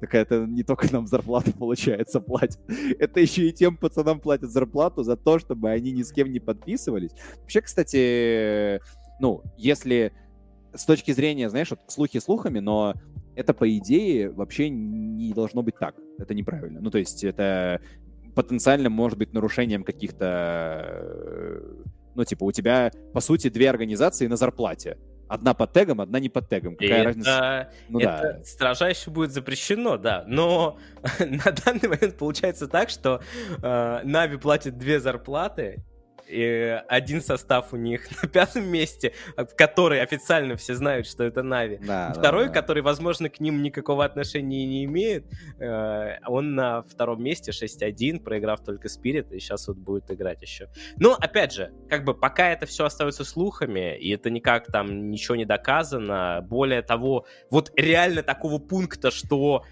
такая, 0.00 0.22
это 0.22 0.44
не 0.46 0.64
только 0.64 0.92
нам 0.92 1.06
зарплату, 1.06 1.52
получается, 1.58 2.20
платят. 2.20 2.60
Это 2.98 3.20
еще 3.20 3.48
и 3.48 3.52
тем 3.52 3.76
пацанам 3.76 4.20
платят 4.20 4.50
зарплату 4.50 5.02
за 5.02 5.16
то, 5.16 5.38
чтобы 5.38 5.70
они 5.70 5.92
ни 5.92 6.02
с 6.02 6.12
кем 6.12 6.30
не 6.30 6.40
подписывались. 6.40 7.12
Вообще, 7.40 7.60
кстати, 7.60 8.80
ну, 9.20 9.42
если 9.56 10.12
с 10.74 10.84
точки 10.84 11.12
зрения, 11.12 11.48
знаешь, 11.48 11.70
вот 11.70 11.80
слухи 11.86 12.18
слухами, 12.18 12.58
но 12.58 12.94
это, 13.36 13.54
по 13.54 13.68
идее, 13.76 14.30
вообще 14.30 14.68
не 14.68 15.32
должно 15.32 15.62
быть 15.62 15.76
так. 15.78 15.94
Это 16.18 16.34
неправильно. 16.34 16.80
Ну, 16.80 16.90
то 16.90 16.98
есть 16.98 17.24
это 17.24 17.80
потенциально 18.34 18.90
может 18.90 19.18
быть 19.18 19.32
нарушением 19.32 19.84
каких-то... 19.84 21.62
Ну, 22.14 22.24
типа, 22.24 22.44
у 22.44 22.52
тебя, 22.52 22.92
по 23.12 23.20
сути, 23.20 23.48
две 23.48 23.68
организации 23.68 24.26
на 24.26 24.36
зарплате. 24.36 24.98
Одна 25.26 25.54
под 25.54 25.72
тегом, 25.72 26.00
одна 26.00 26.20
не 26.20 26.28
под 26.28 26.48
тегом. 26.48 26.76
Какая 26.76 26.98
это, 26.98 27.04
разница? 27.04 27.72
Ну, 27.88 27.98
это 27.98 28.36
да. 28.38 28.44
строжайше 28.44 29.10
будет 29.10 29.32
запрещено, 29.32 29.96
да. 29.96 30.24
Но 30.28 30.78
на 31.18 31.50
данный 31.64 31.88
момент 31.88 32.16
получается 32.16 32.68
так, 32.68 32.90
что 32.90 33.20
э, 33.62 34.00
Нави 34.04 34.36
платит 34.36 34.78
две 34.78 35.00
зарплаты, 35.00 35.82
и 36.28 36.80
один 36.88 37.20
состав 37.20 37.72
у 37.72 37.76
них 37.76 38.06
на 38.22 38.28
пятом 38.28 38.66
месте, 38.66 39.12
который 39.56 40.00
официально 40.02 40.56
все 40.56 40.74
знают, 40.74 41.06
что 41.06 41.24
это 41.24 41.42
Нави. 41.42 41.78
Да, 41.78 42.12
Второй, 42.12 42.46
да, 42.46 42.52
да. 42.52 42.60
который, 42.60 42.82
возможно, 42.82 43.28
к 43.28 43.40
ним 43.40 43.62
никакого 43.62 44.04
отношения 44.04 44.66
не 44.66 44.84
имеет, 44.84 45.26
э, 45.58 46.18
он 46.26 46.54
на 46.54 46.82
втором 46.82 47.22
месте 47.22 47.52
6-1, 47.52 48.20
проиграв 48.20 48.62
только 48.64 48.88
Спирит, 48.88 49.32
и 49.32 49.38
сейчас 49.38 49.68
вот 49.68 49.76
будет 49.76 50.10
играть 50.10 50.42
еще. 50.42 50.68
Но, 50.96 51.14
опять 51.14 51.52
же, 51.52 51.72
как 51.88 52.04
бы 52.04 52.14
пока 52.14 52.50
это 52.50 52.66
все 52.66 52.84
остается 52.84 53.24
слухами, 53.24 53.96
и 53.98 54.10
это 54.10 54.30
никак 54.30 54.66
там 54.66 55.10
ничего 55.10 55.36
не 55.36 55.44
доказано, 55.44 56.44
более 56.48 56.82
того, 56.82 57.26
вот 57.50 57.72
реально 57.76 58.22
такого 58.22 58.58
пункта, 58.58 59.10
что 59.10 59.64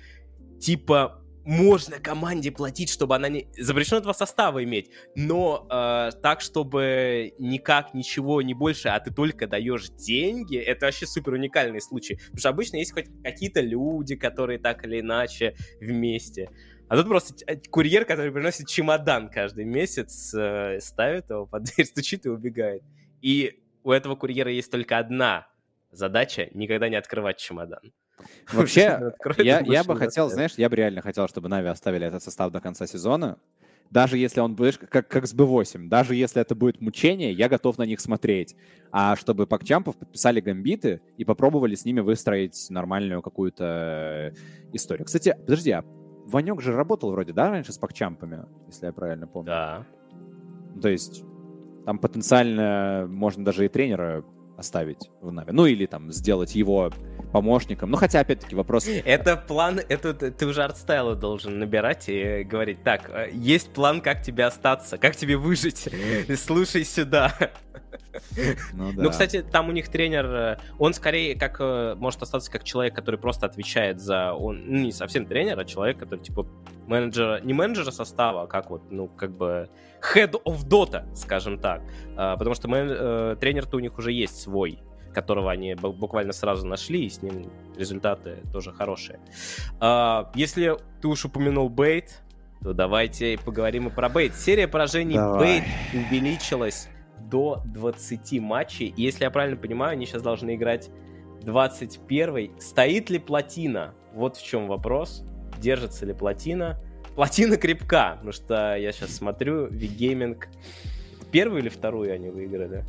типа 0.60 1.21
можно 1.44 1.98
команде 1.98 2.50
платить, 2.50 2.90
чтобы 2.90 3.16
она 3.16 3.28
не... 3.28 3.48
Запрещено 3.58 4.00
два 4.00 4.14
состава 4.14 4.62
иметь, 4.64 4.90
но 5.14 5.66
э, 5.70 6.10
так, 6.22 6.40
чтобы 6.40 7.34
никак 7.38 7.94
ничего 7.94 8.42
не 8.42 8.54
больше, 8.54 8.88
а 8.88 9.00
ты 9.00 9.12
только 9.12 9.46
даешь 9.46 9.88
деньги, 9.90 10.56
это 10.56 10.86
вообще 10.86 11.06
супер 11.06 11.34
уникальный 11.34 11.80
случай. 11.80 12.16
Потому 12.16 12.38
что 12.38 12.48
обычно 12.50 12.76
есть 12.76 12.92
хоть 12.92 13.06
какие-то 13.22 13.60
люди, 13.60 14.16
которые 14.16 14.58
так 14.58 14.84
или 14.84 15.00
иначе 15.00 15.54
вместе. 15.80 16.50
А 16.88 16.96
тут 16.96 17.08
просто 17.08 17.34
курьер, 17.70 18.04
который 18.04 18.30
приносит 18.30 18.68
чемодан 18.68 19.30
каждый 19.30 19.64
месяц, 19.64 20.34
э, 20.34 20.78
ставит 20.80 21.30
его 21.30 21.46
под 21.46 21.64
дверь, 21.64 21.86
стучит 21.88 22.26
и 22.26 22.28
убегает. 22.28 22.82
И 23.20 23.62
у 23.82 23.92
этого 23.92 24.14
курьера 24.14 24.50
есть 24.50 24.70
только 24.70 24.98
одна 24.98 25.46
задача— 25.90 26.48
никогда 26.54 26.88
не 26.88 26.96
открывать 26.96 27.38
чемодан. 27.38 27.92
Вообще, 28.52 29.12
я, 29.38 29.60
я 29.60 29.84
бы 29.84 29.96
хотел, 29.96 30.28
знаешь, 30.30 30.52
я 30.56 30.68
бы 30.68 30.76
реально 30.76 31.02
хотел, 31.02 31.28
чтобы 31.28 31.48
Нави 31.48 31.68
оставили 31.68 32.06
этот 32.06 32.22
состав 32.22 32.52
до 32.52 32.60
конца 32.60 32.86
сезона. 32.86 33.38
Даже 33.90 34.16
если 34.16 34.40
он 34.40 34.54
будет 34.54 34.78
как, 34.78 35.06
как 35.06 35.26
с 35.26 35.34
B8, 35.34 35.88
даже 35.88 36.14
если 36.14 36.40
это 36.40 36.54
будет 36.54 36.80
мучение, 36.80 37.30
я 37.32 37.50
готов 37.50 37.76
на 37.76 37.82
них 37.82 38.00
смотреть. 38.00 38.56
А 38.90 39.16
чтобы 39.16 39.46
Пакчампов 39.46 39.98
подписали 39.98 40.40
гамбиты 40.40 41.02
и 41.18 41.26
попробовали 41.26 41.74
с 41.74 41.84
ними 41.84 42.00
выстроить 42.00 42.70
нормальную 42.70 43.20
какую-то 43.20 44.32
историю. 44.72 45.04
Кстати, 45.04 45.36
подожди, 45.44 45.72
а 45.72 45.84
Ванек 46.24 46.62
же 46.62 46.74
работал 46.74 47.10
вроде, 47.10 47.34
да, 47.34 47.50
раньше 47.50 47.72
с 47.72 47.78
Пакчампами, 47.78 48.46
если 48.66 48.86
я 48.86 48.92
правильно 48.92 49.26
помню? 49.26 49.46
Да. 49.46 49.86
То 50.80 50.88
есть 50.88 51.22
там 51.84 51.98
потенциально 51.98 53.06
можно 53.08 53.44
даже 53.44 53.66
и 53.66 53.68
тренера 53.68 54.24
оставить 54.56 55.10
в 55.20 55.32
Нави. 55.32 55.52
Ну 55.52 55.66
или 55.66 55.84
там 55.84 56.12
сделать 56.12 56.54
его 56.54 56.90
помощником. 57.32 57.90
Ну 57.90 57.96
хотя, 57.96 58.20
опять-таки, 58.20 58.54
вопрос... 58.54 58.86
Это 59.04 59.36
план, 59.36 59.80
это 59.88 60.12
ты 60.12 60.46
уже 60.46 60.62
артстайла 60.62 61.16
должен 61.16 61.58
набирать 61.58 62.08
и 62.08 62.44
говорить, 62.44 62.82
так, 62.84 63.10
э, 63.10 63.30
есть 63.32 63.72
план, 63.72 64.00
как 64.00 64.22
тебе 64.22 64.44
остаться, 64.44 64.98
как 64.98 65.16
тебе 65.16 65.36
выжить, 65.36 65.88
слушай 66.36 66.84
сюда. 66.84 67.34
Ну, 68.36 68.54
ну 68.74 68.92
да. 68.92 69.02
ну, 69.04 69.10
кстати, 69.10 69.42
там 69.42 69.68
у 69.68 69.72
них 69.72 69.88
тренер, 69.88 70.26
э, 70.26 70.58
он 70.78 70.92
скорее 70.92 71.34
как 71.34 71.56
э, 71.60 71.94
может 71.96 72.22
остаться 72.22 72.50
как 72.50 72.64
человек, 72.64 72.94
который 72.94 73.18
просто 73.18 73.46
отвечает 73.46 74.00
за, 74.00 74.34
он 74.34 74.64
ну, 74.66 74.78
не 74.78 74.92
совсем 74.92 75.24
тренер, 75.24 75.58
а 75.58 75.64
человек, 75.64 75.98
который 75.98 76.20
типа 76.20 76.46
менеджера, 76.86 77.40
не 77.40 77.54
менеджера 77.54 77.90
состава, 77.90 78.42
а 78.42 78.46
как 78.46 78.70
вот, 78.70 78.90
ну, 78.90 79.08
как 79.08 79.34
бы 79.34 79.70
head 80.14 80.34
of 80.44 80.68
Dota, 80.68 81.14
скажем 81.14 81.58
так. 81.58 81.82
А, 82.16 82.36
потому 82.36 82.54
что 82.54 82.68
мен, 82.68 83.38
тренер-то 83.38 83.76
у 83.76 83.80
них 83.80 83.96
уже 83.96 84.12
есть 84.12 84.40
свой. 84.40 84.82
Которого 85.12 85.50
они 85.50 85.74
буквально 85.74 86.32
сразу 86.32 86.66
нашли, 86.66 87.04
и 87.06 87.10
с 87.10 87.22
ним 87.22 87.50
результаты 87.76 88.38
тоже 88.52 88.72
хорошие. 88.72 89.20
А, 89.80 90.30
если 90.34 90.76
ты 91.00 91.08
уж 91.08 91.24
упомянул 91.24 91.68
Бейт, 91.68 92.22
то 92.62 92.72
давайте 92.72 93.38
поговорим 93.38 93.88
и 93.88 93.90
про 93.90 94.08
Бейт. 94.08 94.34
Серия 94.34 94.68
поражений 94.68 95.16
Давай. 95.16 95.38
Бейт 95.38 95.64
увеличилась 95.92 96.88
до 97.18 97.62
20 97.66 98.40
матчей. 98.40 98.94
И 98.96 99.02
если 99.02 99.24
я 99.24 99.30
правильно 99.30 99.56
понимаю, 99.56 99.92
они 99.92 100.06
сейчас 100.06 100.22
должны 100.22 100.54
играть 100.54 100.90
21 101.42 102.60
Стоит 102.60 103.10
ли 103.10 103.18
плотина? 103.18 103.94
Вот 104.14 104.36
в 104.36 104.44
чем 104.44 104.68
вопрос. 104.68 105.24
Держится 105.58 106.06
ли 106.06 106.12
плотина? 106.12 106.80
Плотина 107.14 107.56
крепка, 107.56 108.12
потому 108.14 108.32
что 108.32 108.76
я 108.76 108.92
сейчас 108.92 109.16
смотрю, 109.16 109.66
Вигейминг 109.66 110.48
первую 111.32 111.62
или 111.62 111.68
вторую 111.68 112.14
они 112.14 112.30
выиграли? 112.30 112.84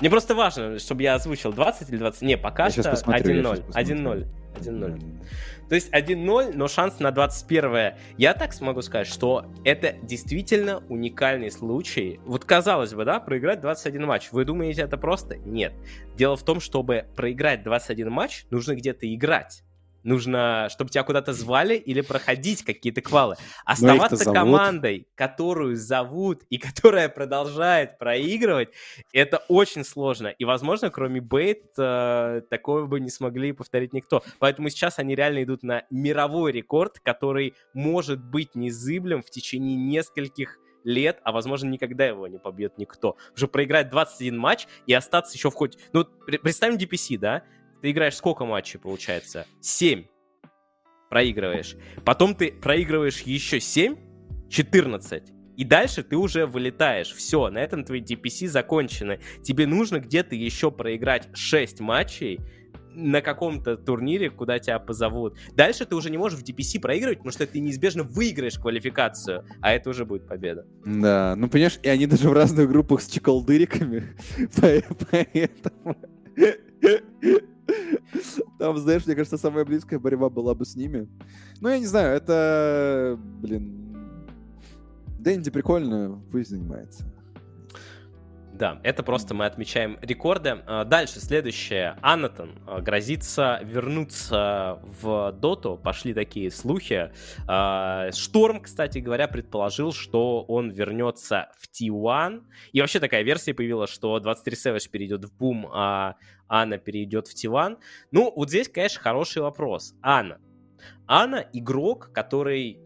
Мне 0.00 0.10
просто 0.10 0.34
важно, 0.34 0.78
чтобы 0.78 1.02
я 1.02 1.14
озвучил 1.14 1.52
20 1.52 1.90
или 1.90 1.96
20. 1.96 2.22
Не, 2.22 2.36
пока 2.36 2.66
я 2.66 2.70
что 2.70 2.82
1-0. 2.82 3.72
1-0. 3.72 4.26
1-0. 4.60 5.02
То 5.68 5.74
есть 5.74 5.92
1-0, 5.92 6.52
но 6.54 6.68
шанс 6.68 6.98
на 6.98 7.10
21 7.10 7.94
Я 8.16 8.34
так 8.34 8.52
смогу 8.52 8.80
сказать, 8.82 9.06
что 9.06 9.46
это 9.64 9.94
действительно 10.02 10.82
уникальный 10.88 11.50
случай. 11.50 12.20
Вот 12.24 12.44
казалось 12.44 12.94
бы, 12.94 13.04
да, 13.04 13.20
проиграть 13.20 13.60
21 13.60 14.06
матч. 14.06 14.28
Вы 14.32 14.44
думаете, 14.44 14.82
это 14.82 14.96
просто? 14.96 15.36
Нет. 15.36 15.74
Дело 16.16 16.36
в 16.36 16.44
том, 16.44 16.60
чтобы 16.60 17.06
проиграть 17.16 17.62
21 17.62 18.10
матч, 18.10 18.46
нужно 18.50 18.74
где-то 18.74 19.12
играть 19.12 19.62
нужно, 20.02 20.68
чтобы 20.70 20.90
тебя 20.90 21.02
куда-то 21.02 21.32
звали 21.32 21.74
или 21.74 22.00
проходить 22.00 22.64
какие-то 22.64 23.00
квалы. 23.00 23.36
Оставаться 23.64 24.24
командой, 24.32 25.08
которую 25.14 25.76
зовут 25.76 26.42
и 26.50 26.58
которая 26.58 27.08
продолжает 27.08 27.98
проигрывать, 27.98 28.70
это 29.12 29.38
очень 29.48 29.84
сложно. 29.84 30.28
И, 30.28 30.44
возможно, 30.44 30.90
кроме 30.90 31.20
Бейт, 31.20 31.72
э, 31.78 32.42
такого 32.50 32.86
бы 32.86 33.00
не 33.00 33.10
смогли 33.10 33.52
повторить 33.52 33.92
никто. 33.92 34.22
Поэтому 34.38 34.70
сейчас 34.70 34.98
они 34.98 35.14
реально 35.14 35.44
идут 35.44 35.62
на 35.62 35.84
мировой 35.90 36.52
рекорд, 36.52 37.00
который 37.00 37.54
может 37.74 38.22
быть 38.22 38.54
незыблем 38.54 39.22
в 39.22 39.30
течение 39.30 39.76
нескольких 39.76 40.58
лет, 40.84 41.20
а 41.22 41.32
возможно 41.32 41.68
никогда 41.68 42.06
его 42.06 42.26
не 42.26 42.38
побьет 42.38 42.78
никто. 42.78 43.16
Уже 43.36 43.48
проиграть 43.48 43.90
21 43.90 44.38
матч 44.38 44.66
и 44.86 44.94
остаться 44.94 45.36
еще 45.36 45.50
в 45.50 45.54
хоть... 45.54 45.78
Ну, 45.92 46.04
представим 46.04 46.76
DPC, 46.76 47.18
да? 47.18 47.42
Ты 47.82 47.90
играешь 47.90 48.16
сколько 48.16 48.44
матчей, 48.44 48.78
получается? 48.78 49.46
7. 49.60 50.04
Проигрываешь. 51.10 51.76
Потом 52.04 52.34
ты 52.34 52.52
проигрываешь 52.52 53.20
еще 53.20 53.60
7, 53.60 53.96
14. 54.50 55.32
И 55.56 55.64
дальше 55.64 56.02
ты 56.02 56.16
уже 56.16 56.46
вылетаешь. 56.46 57.12
Все, 57.12 57.48
на 57.50 57.58
этом 57.58 57.84
твои 57.84 58.00
DPC 58.00 58.46
закончены. 58.46 59.20
Тебе 59.42 59.66
нужно 59.66 59.98
где-то 59.98 60.34
еще 60.34 60.70
проиграть 60.70 61.28
6 61.34 61.80
матчей, 61.80 62.40
на 62.98 63.22
каком-то 63.22 63.76
турнире, 63.76 64.28
куда 64.28 64.58
тебя 64.58 64.78
позовут. 64.78 65.38
Дальше 65.54 65.86
ты 65.86 65.94
уже 65.94 66.10
не 66.10 66.18
можешь 66.18 66.40
в 66.40 66.44
DPC 66.44 66.80
проигрывать, 66.80 67.18
потому 67.18 67.32
что 67.32 67.46
ты 67.46 67.60
неизбежно 67.60 68.02
выиграешь 68.02 68.58
квалификацию, 68.58 69.44
а 69.60 69.72
это 69.72 69.90
уже 69.90 70.04
будет 70.04 70.26
победа. 70.26 70.66
Да, 70.84 71.34
ну 71.36 71.48
понимаешь, 71.48 71.78
и 71.82 71.88
они 71.88 72.06
даже 72.06 72.28
в 72.28 72.32
разных 72.32 72.68
группах 72.68 73.00
с 73.00 73.08
чеколдыриками, 73.08 74.16
поэтому... 74.60 75.96
Там, 78.58 78.76
знаешь, 78.78 79.06
мне 79.06 79.14
кажется, 79.14 79.38
самая 79.38 79.64
близкая 79.64 79.98
борьба 79.98 80.28
была 80.28 80.54
бы 80.54 80.64
с 80.64 80.74
ними. 80.74 81.08
Ну, 81.60 81.68
я 81.68 81.78
не 81.78 81.86
знаю, 81.86 82.16
это, 82.16 83.18
блин... 83.40 83.84
Дэнди 85.20 85.50
прикольно, 85.50 86.22
пусть 86.30 86.50
занимается. 86.50 87.04
Да, 88.58 88.80
это 88.82 89.04
просто 89.04 89.34
мы 89.34 89.46
отмечаем 89.46 89.98
рекорды. 90.02 90.58
А, 90.66 90.84
дальше, 90.84 91.20
следующее. 91.20 91.96
Анатон 92.02 92.58
а, 92.66 92.80
грозится 92.80 93.60
вернуться 93.62 94.80
в 94.82 95.30
Доту. 95.30 95.76
Пошли 95.76 96.12
такие 96.12 96.50
слухи. 96.50 97.12
А, 97.46 98.10
Шторм, 98.10 98.60
кстати 98.60 98.98
говоря, 98.98 99.28
предположил, 99.28 99.92
что 99.92 100.42
он 100.42 100.70
вернется 100.70 101.52
в 101.56 101.68
T1. 101.68 102.42
И 102.72 102.80
вообще 102.80 102.98
такая 102.98 103.22
версия 103.22 103.54
появилась, 103.54 103.90
что 103.90 104.18
23 104.18 104.56
Savage 104.56 104.90
перейдет 104.90 105.24
в 105.24 105.36
Бум, 105.36 105.68
а 105.72 106.16
Анна 106.48 106.78
перейдет 106.78 107.28
в 107.28 107.34
T1. 107.36 107.78
Ну, 108.10 108.32
вот 108.34 108.48
здесь, 108.48 108.68
конечно, 108.68 109.00
хороший 109.00 109.40
вопрос. 109.40 109.94
Анна. 110.02 110.40
Анна 111.06 111.46
игрок, 111.52 112.10
который 112.12 112.80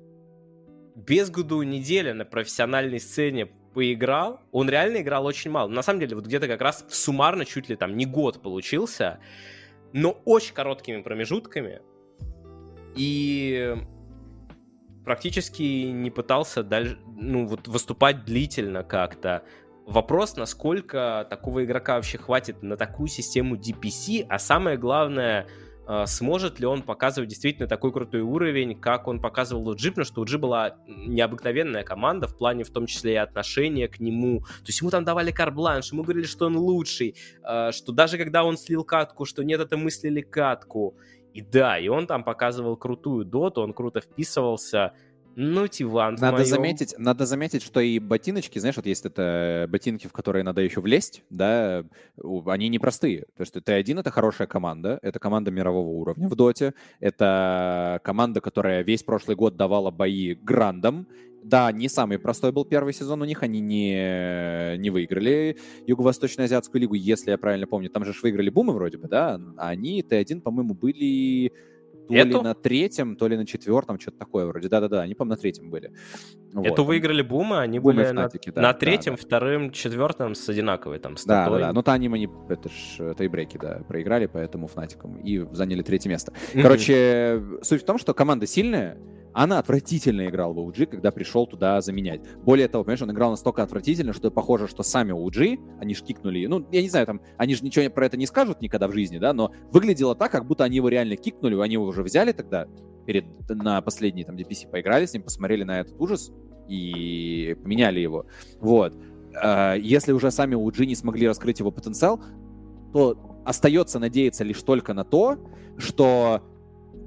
без 0.97 1.31
году 1.31 1.63
неделя 1.63 2.13
на 2.13 2.27
профессиональной 2.27 3.01
сцене 3.01 3.49
поиграл, 3.73 4.41
он 4.53 4.69
реально 4.69 4.99
играл 4.99 5.27
очень 5.27 5.51
мало. 5.51 5.69
На 5.69 5.83
самом 5.83 6.01
деле, 6.01 6.17
вот 6.17 6.27
где-то 6.27 6.49
как 6.49 6.61
раз 6.61 6.85
суммарно 6.89 7.45
чуть 7.45 7.69
ли 7.69 7.77
там 7.77 7.97
не 7.97 8.07
год 8.07 8.43
получился, 8.43 9.19
но 9.93 10.21
очень 10.25 10.55
короткими 10.55 11.03
промежутками. 11.03 11.81
И 12.95 13.77
практически 15.05 15.63
не 15.63 16.11
пытался 16.11 16.63
дальше, 16.63 16.99
ну, 17.17 17.47
вот 17.47 17.69
выступать 17.69 18.25
длительно 18.25 18.85
как-то. 18.85 19.43
Вопрос, 19.87 20.37
насколько 20.37 21.27
такого 21.29 21.65
игрока 21.65 21.97
вообще 21.97 22.19
хватит 22.19 22.63
на 22.63 22.77
такую 22.77 23.09
систему 23.09 23.57
DPC, 23.57 24.27
а 24.29 24.39
самое 24.39 24.77
главное, 24.77 25.49
сможет 26.07 26.61
ли 26.61 26.67
он 26.67 26.83
показывать 26.83 27.29
действительно 27.29 27.67
такой 27.69 27.93
крутой 27.93 28.21
уровень, 28.21 28.79
как 28.79 29.09
он 29.09 29.21
показывал 29.21 29.69
у 29.69 29.75
Джи, 29.75 29.91
потому 29.91 30.05
что 30.05 30.21
у 30.21 30.25
Джи 30.25 30.39
была 30.39 30.77
необыкновенная 30.87 31.83
команда 31.83 32.29
в 32.29 32.37
плане 32.37 32.65
в 32.65 32.71
том 32.71 32.87
числе 32.87 33.15
и 33.15 33.17
отношения 33.17 33.89
к 33.89 33.99
нему. 34.01 34.41
То 34.41 34.69
есть 34.69 34.81
ему 34.81 34.91
там 34.91 35.05
давали 35.05 35.33
карбланш, 35.33 35.93
ему 35.93 36.03
говорили, 36.03 36.27
что 36.27 36.47
он 36.47 36.57
лучший, 36.57 37.17
а, 37.43 37.73
что 37.73 37.93
даже 37.93 38.19
когда 38.19 38.45
он 38.45 38.57
слил 38.57 38.85
катку, 38.85 39.25
что 39.25 39.43
нет, 39.43 39.61
это 39.61 39.77
мыслили 39.77 40.21
катку. 40.21 40.97
И 41.35 41.41
да, 41.41 41.79
и 41.79 41.89
он 41.89 42.07
там 42.07 42.25
показывал 42.25 42.77
крутую 42.77 43.25
доту, 43.25 43.63
он 43.63 43.73
круто 43.73 44.01
вписывался. 44.01 44.93
Ну, 45.37 45.67
Тиван, 45.67 46.17
надо 46.21 46.39
моем... 46.39 46.47
заметить, 46.47 46.95
надо 46.99 47.27
заметить, 47.27 47.63
что 47.63 47.81
и 47.81 47.99
ботиночки, 47.99 48.59
знаешь, 48.59 48.77
вот 48.77 48.87
есть 48.87 49.07
это 49.07 49.67
ботинки, 49.71 50.07
в 50.07 50.13
которые 50.13 50.45
надо 50.45 50.61
еще 50.61 50.81
влезть, 50.81 51.23
да, 51.31 51.85
они 52.47 52.69
непростые. 52.69 53.23
То 53.37 53.41
есть 53.41 53.57
Т1— 53.57 54.01
это 54.01 54.11
хорошая 54.11 54.47
команда, 54.47 54.99
это 55.03 55.19
команда 55.19 55.51
мирового 55.51 55.89
уровня 55.89 56.29
в 56.29 56.35
доте, 56.35 56.75
это 57.01 58.01
команда, 58.05 58.41
которая 58.41 58.83
весь 58.83 59.03
прошлый 59.03 59.37
год 59.37 59.57
давала 59.57 59.91
бои 59.91 60.35
грандам, 60.35 61.07
да, 61.43 61.73
не 61.73 61.89
самый 61.89 62.19
простой 62.19 62.53
был 62.53 62.65
первый 62.65 62.93
сезон 62.93 63.23
у 63.23 63.25
них, 63.25 63.43
они 63.43 63.61
не, 63.61 64.77
не 64.79 64.91
выиграли 64.91 65.57
Юго-Восточно-Азиатскую 65.87 66.81
лигу, 66.81 66.95
если 66.95 67.31
я 67.31 67.39
правильно 67.39 67.67
помню. 67.67 67.91
Там 67.91 68.05
же 68.05 68.15
выиграли 68.23 68.49
Бумы 68.49 68.73
вроде 68.73 68.99
бы, 68.99 69.09
да, 69.09 69.41
а 69.57 69.69
они 69.69 70.03
Т1, 70.03 70.41
по-моему, 70.41 70.75
были 70.75 71.53
то 72.09 72.15
Эту? 72.15 72.39
ли 72.39 72.43
на 72.43 72.55
третьем, 72.55 73.17
то 73.17 73.29
ли 73.29 73.37
на 73.37 73.47
четвертом, 73.47 73.99
что-то 73.99 74.19
такое 74.19 74.47
вроде. 74.47 74.69
Да-да-да, 74.69 75.03
они, 75.03 75.15
по-моему, 75.15 75.37
на 75.37 75.41
третьем 75.41 75.71
были. 75.71 75.93
Вот. 76.53 76.67
Эту 76.67 76.85
выиграли 76.85 77.23
Бума, 77.23 77.61
они 77.61 77.79
Бумы 77.79 78.03
были 78.03 78.07
Фнатики, 78.07 78.49
на, 78.51 78.55
да, 78.55 78.63
на 78.63 78.75
третьем, 78.75 79.15
да, 79.15 79.23
вторым, 79.23 79.71
четвертом 79.71 80.35
с 80.35 80.49
одинаковой 80.49 80.99
там 80.99 81.17
статой. 81.17 81.59
Да, 81.59 81.59
да, 81.59 81.67
да. 81.69 81.73
Ну, 81.73 81.83
Таним 81.83 82.15
они, 82.15 82.29
это 82.49 82.69
ж 82.69 83.15
тайбреки, 83.15 83.59
да, 83.59 83.83
проиграли, 83.89 84.27
поэтому 84.27 84.67
Фнатиком 84.67 85.17
и 85.19 85.39
заняли 85.53 85.83
третье 85.83 86.11
место. 86.11 86.33
Короче, 86.53 87.43
суть 87.63 87.83
в 87.83 87.85
том, 87.85 87.99
что 87.99 88.15
команда 88.15 88.47
сильная, 88.47 88.99
она 89.35 89.59
отвратительно 89.59 90.29
играл 90.29 90.53
в 90.53 90.59
OG, 90.59 90.87
когда 90.87 91.11
пришел 91.11 91.47
туда 91.47 91.81
заменять. 91.81 92.21
Более 92.43 92.69
того, 92.69 92.85
понимаешь, 92.85 93.03
он 93.03 93.11
играл 93.13 93.31
настолько 93.31 93.63
отвратительно, 93.63 94.13
что 94.13 94.31
похоже, 94.31 94.69
что 94.69 94.83
сами 94.83 95.13
OG, 95.13 95.79
они 95.81 95.95
ж 95.95 96.03
кикнули, 96.03 96.47
ну, 96.47 96.67
я 96.71 96.83
не 96.83 96.89
знаю, 96.89 97.07
там, 97.07 97.21
они 97.37 97.55
же 97.55 97.65
ничего 97.65 97.89
про 97.91 98.07
это 98.07 98.17
не 98.17 98.27
скажут 98.27 98.61
никогда 98.61 98.89
в 98.89 98.93
жизни, 98.93 99.19
да, 99.19 99.33
но 99.33 99.53
выглядело 99.71 100.15
так, 100.15 100.31
как 100.33 100.47
будто 100.47 100.65
они 100.65 100.77
его 100.77 100.89
реально 100.89 101.17
кикнули, 101.17 101.59
они 101.61 101.75
его 101.75 101.87
уже 101.87 102.03
взяли 102.03 102.33
тогда, 102.33 102.67
перед, 103.07 103.25
на 103.49 103.81
последний 103.81 104.25
там 104.25 104.37
DPC 104.37 104.71
поиграли 104.71 105.07
с 105.07 105.13
ним, 105.13 105.23
посмотрели 105.23 105.65
на 105.65 105.81
этот 105.81 106.01
ужас 106.01 106.33
и 106.69 107.57
поменяли 107.63 108.01
его. 108.01 108.27
Вот. 108.61 108.97
А, 109.35 109.75
если 109.75 110.13
уже 110.13 110.31
сами 110.31 110.55
OG 110.55 110.87
не 110.87 110.95
смогли 110.95 111.27
раскрыть 111.27 111.61
его 111.61 111.71
потенциал, 111.71 112.23
то 112.93 113.41
остается 113.45 113.99
надеяться 113.99 114.45
лишь 114.45 114.63
только 114.63 114.95
на 114.95 115.05
то, 115.05 115.39
что 115.79 116.43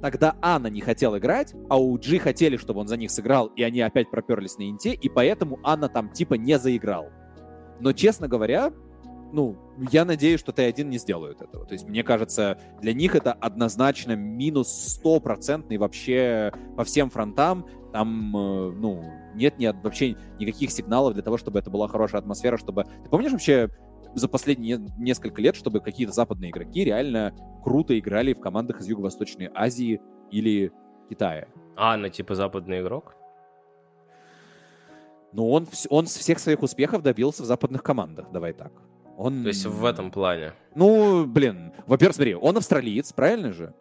Тогда 0.05 0.35
Анна 0.39 0.67
не 0.67 0.81
хотел 0.81 1.17
играть, 1.17 1.55
а 1.67 1.81
у 1.81 1.97
Джи 1.97 2.19
хотели, 2.19 2.57
чтобы 2.57 2.81
он 2.81 2.87
за 2.87 2.95
них 2.95 3.09
сыграл, 3.09 3.47
и 3.47 3.63
они 3.63 3.81
опять 3.81 4.11
проперлись 4.11 4.55
на 4.59 4.69
инте, 4.69 4.93
и 4.93 5.09
поэтому 5.09 5.59
Анна 5.63 5.89
там 5.89 6.11
типа 6.11 6.35
не 6.35 6.59
заиграл. 6.59 7.07
Но, 7.79 7.91
честно 7.91 8.27
говоря, 8.27 8.71
ну, 9.33 9.57
я 9.91 10.05
надеюсь, 10.05 10.39
что 10.39 10.51
Т1 10.51 10.83
не 10.83 10.99
сделают 10.99 11.41
этого. 11.41 11.65
То 11.65 11.73
есть, 11.73 11.87
мне 11.87 12.03
кажется, 12.03 12.59
для 12.83 12.93
них 12.93 13.15
это 13.15 13.33
однозначно 13.33 14.15
минус 14.15 14.69
стопроцентный 14.69 15.77
вообще 15.77 16.53
по 16.77 16.83
всем 16.83 17.09
фронтам. 17.09 17.65
Там, 17.91 18.37
э, 18.37 18.71
ну, 18.77 19.03
нет 19.33 19.57
ни, 19.57 19.65
вообще 19.65 20.15
никаких 20.39 20.69
сигналов 20.69 21.15
для 21.15 21.23
того, 21.23 21.37
чтобы 21.37 21.57
это 21.57 21.71
была 21.71 21.87
хорошая 21.87 22.21
атмосфера, 22.21 22.57
чтобы... 22.57 22.83
Ты 22.83 23.09
помнишь 23.09 23.31
вообще 23.31 23.71
за 24.15 24.27
последние 24.27 24.79
несколько 24.97 25.41
лет, 25.41 25.55
чтобы 25.55 25.79
какие-то 25.79 26.13
западные 26.13 26.51
игроки 26.51 26.83
реально 26.83 27.33
круто 27.63 27.97
играли 27.97 28.33
в 28.33 28.39
командах 28.39 28.79
из 28.79 28.87
Юго-Восточной 28.87 29.51
Азии 29.53 30.01
или 30.31 30.71
Китая. 31.09 31.47
А, 31.75 31.97
на 31.97 32.09
типа 32.09 32.35
западный 32.35 32.81
игрок? 32.81 33.15
Ну, 35.33 35.49
он, 35.49 35.67
он 35.89 36.05
всех 36.05 36.39
своих 36.39 36.63
успехов 36.63 37.03
добился 37.03 37.43
в 37.43 37.45
западных 37.45 37.83
командах, 37.83 38.31
давай 38.31 38.53
так. 38.53 38.71
Он... 39.17 39.43
То 39.43 39.49
есть 39.49 39.65
в 39.65 39.85
этом 39.85 40.11
плане. 40.11 40.53
Ну, 40.75 41.25
блин, 41.25 41.73
во-первых, 41.87 42.15
смотри, 42.15 42.35
он 42.35 42.57
австралиец, 42.57 43.11
правильно 43.13 43.51
же? 43.51 43.73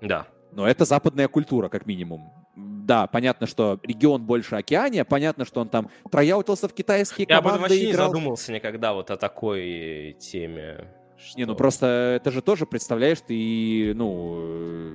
Да. 0.00 0.26
Но 0.52 0.66
это 0.66 0.84
западная 0.84 1.28
культура, 1.28 1.68
как 1.68 1.86
минимум. 1.86 2.32
Да, 2.58 3.06
понятно, 3.06 3.46
что 3.46 3.78
регион 3.82 4.22
больше 4.24 4.56
океания, 4.56 5.04
понятно, 5.04 5.44
что 5.44 5.60
он 5.60 5.68
там 5.68 5.90
трояутился 6.10 6.68
в 6.68 6.72
китайские 6.72 7.26
Я 7.28 7.38
об 7.38 7.44
команды 7.44 7.66
этом 7.66 7.70
вообще 7.76 7.90
играл. 7.90 8.06
не 8.08 8.12
задумался 8.14 8.52
никогда 8.52 8.94
вот 8.94 9.10
о 9.10 9.16
такой 9.16 10.16
теме. 10.18 10.88
Не, 11.36 11.44
ну 11.44 11.52
что- 11.52 11.58
просто 11.58 11.86
это 12.20 12.30
же 12.30 12.40
тоже, 12.42 12.64
представляешь, 12.64 13.18
ты, 13.20 13.92
ну, 13.94 14.92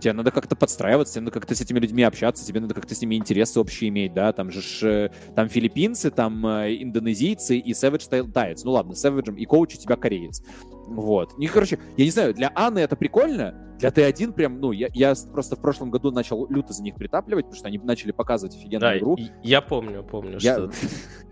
тебе 0.00 0.12
надо 0.12 0.30
как-то 0.30 0.56
подстраиваться, 0.56 1.14
тебе 1.14 1.22
надо 1.22 1.32
как-то 1.32 1.54
с 1.54 1.60
этими 1.60 1.78
людьми 1.78 2.02
общаться, 2.02 2.44
тебе 2.46 2.60
надо 2.60 2.74
как-то 2.74 2.94
с 2.94 3.00
ними 3.00 3.14
интересы 3.16 3.58
общие 3.60 3.88
иметь, 3.88 4.12
да, 4.14 4.32
там 4.32 4.50
же 4.50 4.60
ж, 4.62 4.82
э, 4.82 5.10
там 5.34 5.48
филиппинцы, 5.48 6.10
там 6.10 6.46
э, 6.46 6.76
индонезийцы 6.82 7.58
и 7.58 7.72
Savage 7.72 8.30
Таец. 8.32 8.64
Ну 8.64 8.72
ладно, 8.72 8.92
Savage 8.92 9.34
и 9.36 9.44
коуч 9.46 9.74
у 9.74 9.78
тебя 9.78 9.96
кореец. 9.96 10.42
Вот. 10.88 11.32
Ну, 11.36 11.42
и, 11.42 11.46
короче, 11.48 11.78
я 11.96 12.04
не 12.04 12.10
знаю, 12.10 12.32
для 12.34 12.52
Анны 12.54 12.78
это 12.78 12.94
прикольно, 12.96 13.54
для 13.78 13.88
Т1 13.90 14.32
прям, 14.32 14.60
ну, 14.60 14.72
я, 14.72 14.88
я 14.94 15.14
просто 15.32 15.56
в 15.56 15.60
прошлом 15.60 15.90
году 15.90 16.10
начал 16.12 16.46
люто 16.48 16.72
за 16.72 16.82
них 16.82 16.94
притапливать, 16.94 17.46
потому 17.46 17.58
что 17.58 17.68
они 17.68 17.78
начали 17.78 18.12
показывать 18.12 18.54
офигенную 18.56 18.80
Да, 18.92 18.98
игру. 18.98 19.16
я 19.42 19.60
помню, 19.60 20.02
помню, 20.04 20.38
Я- 20.40 20.54
что 20.54 20.70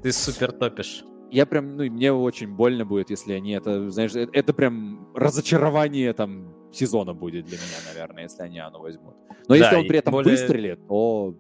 ты 0.02 0.12
супер 0.12 0.50
топишь. 0.52 1.04
я 1.30 1.46
прям, 1.46 1.76
ну, 1.76 1.84
мне 1.84 2.12
очень 2.12 2.48
больно 2.54 2.84
будет, 2.84 3.10
если 3.10 3.32
они 3.32 3.52
это, 3.52 3.88
знаешь, 3.90 4.14
э- 4.14 4.28
это 4.32 4.52
прям 4.52 5.08
разочарование 5.14 6.12
там 6.12 6.53
сезона 6.76 7.14
будет 7.14 7.46
для 7.46 7.56
меня, 7.59 7.78
наверное, 7.92 8.24
если 8.24 8.42
они 8.42 8.59
оно 8.59 8.80
возьмут. 8.80 9.14
Но 9.48 9.55
Да, 9.55 9.56
если 9.56 9.76
он 9.76 9.86
при 9.86 9.98
этом 9.98 10.12
более- 10.12 10.30
выстрелит, 10.30 10.86
то... 10.88 11.34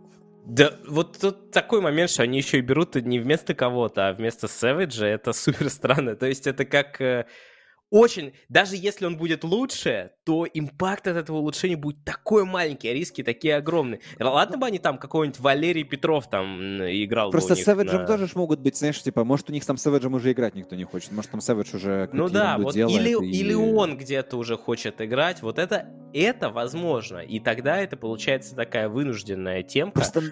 Да, 0.46 0.72
вот 0.86 1.16
тут 1.18 1.50
такой 1.52 1.80
момент, 1.80 2.10
что 2.10 2.22
они 2.22 2.36
еще 2.38 2.58
и 2.58 2.60
берут 2.60 2.96
не 2.96 3.18
вместо 3.18 3.54
кого-то, 3.54 4.08
а 4.08 4.12
вместо 4.12 4.46
Сэвиджа, 4.46 5.06
это 5.06 5.32
супер 5.34 5.70
странно. 5.70 6.16
То 6.16 6.26
есть 6.26 6.46
это 6.46 6.64
как 6.66 7.00
э, 7.00 7.26
очень... 7.94 8.32
Даже 8.48 8.74
если 8.74 9.06
он 9.06 9.16
будет 9.16 9.44
лучше, 9.44 10.10
то 10.24 10.44
импакт 10.52 11.06
от 11.06 11.16
этого 11.16 11.36
улучшения 11.36 11.76
будет 11.76 12.04
такой 12.04 12.44
маленький, 12.44 12.88
а 12.88 12.92
риски 12.92 13.22
такие 13.22 13.54
огромные. 13.54 14.00
Ладно 14.18 14.58
бы 14.58 14.66
они 14.66 14.80
там 14.80 14.98
какой-нибудь 14.98 15.38
Валерий 15.38 15.84
Петров 15.84 16.28
там 16.28 16.58
играл 16.82 17.30
Просто 17.30 17.54
с 17.54 17.62
Сэвиджем 17.62 18.00
на- 18.00 18.06
тоже 18.06 18.28
могут 18.34 18.58
быть, 18.58 18.76
знаешь, 18.76 19.00
типа, 19.00 19.22
может, 19.22 19.48
у 19.48 19.52
них 19.52 19.64
там 19.64 19.76
с 19.76 19.82
Сэвиджем 19.82 20.14
уже 20.14 20.32
играть 20.32 20.56
никто 20.56 20.74
не 20.74 20.82
хочет, 20.82 21.12
может, 21.12 21.30
там 21.30 21.40
Сэвидж 21.40 21.76
уже 21.76 22.10
Ну 22.12 22.28
да, 22.28 22.58
вот 22.58 22.74
делает, 22.74 23.00
или, 23.00 23.10
и- 23.24 23.30
или 23.40 23.54
он 23.54 23.96
где-то 23.96 24.38
уже 24.38 24.56
хочет 24.56 25.00
играть, 25.00 25.40
вот 25.42 25.60
это, 25.60 25.86
это 26.12 26.50
возможно. 26.50 27.18
И 27.18 27.38
тогда 27.38 27.78
это 27.78 27.96
получается 27.96 28.56
такая 28.56 28.88
вынужденная 28.88 29.62
темка. 29.62 30.00
Просто 30.00 30.22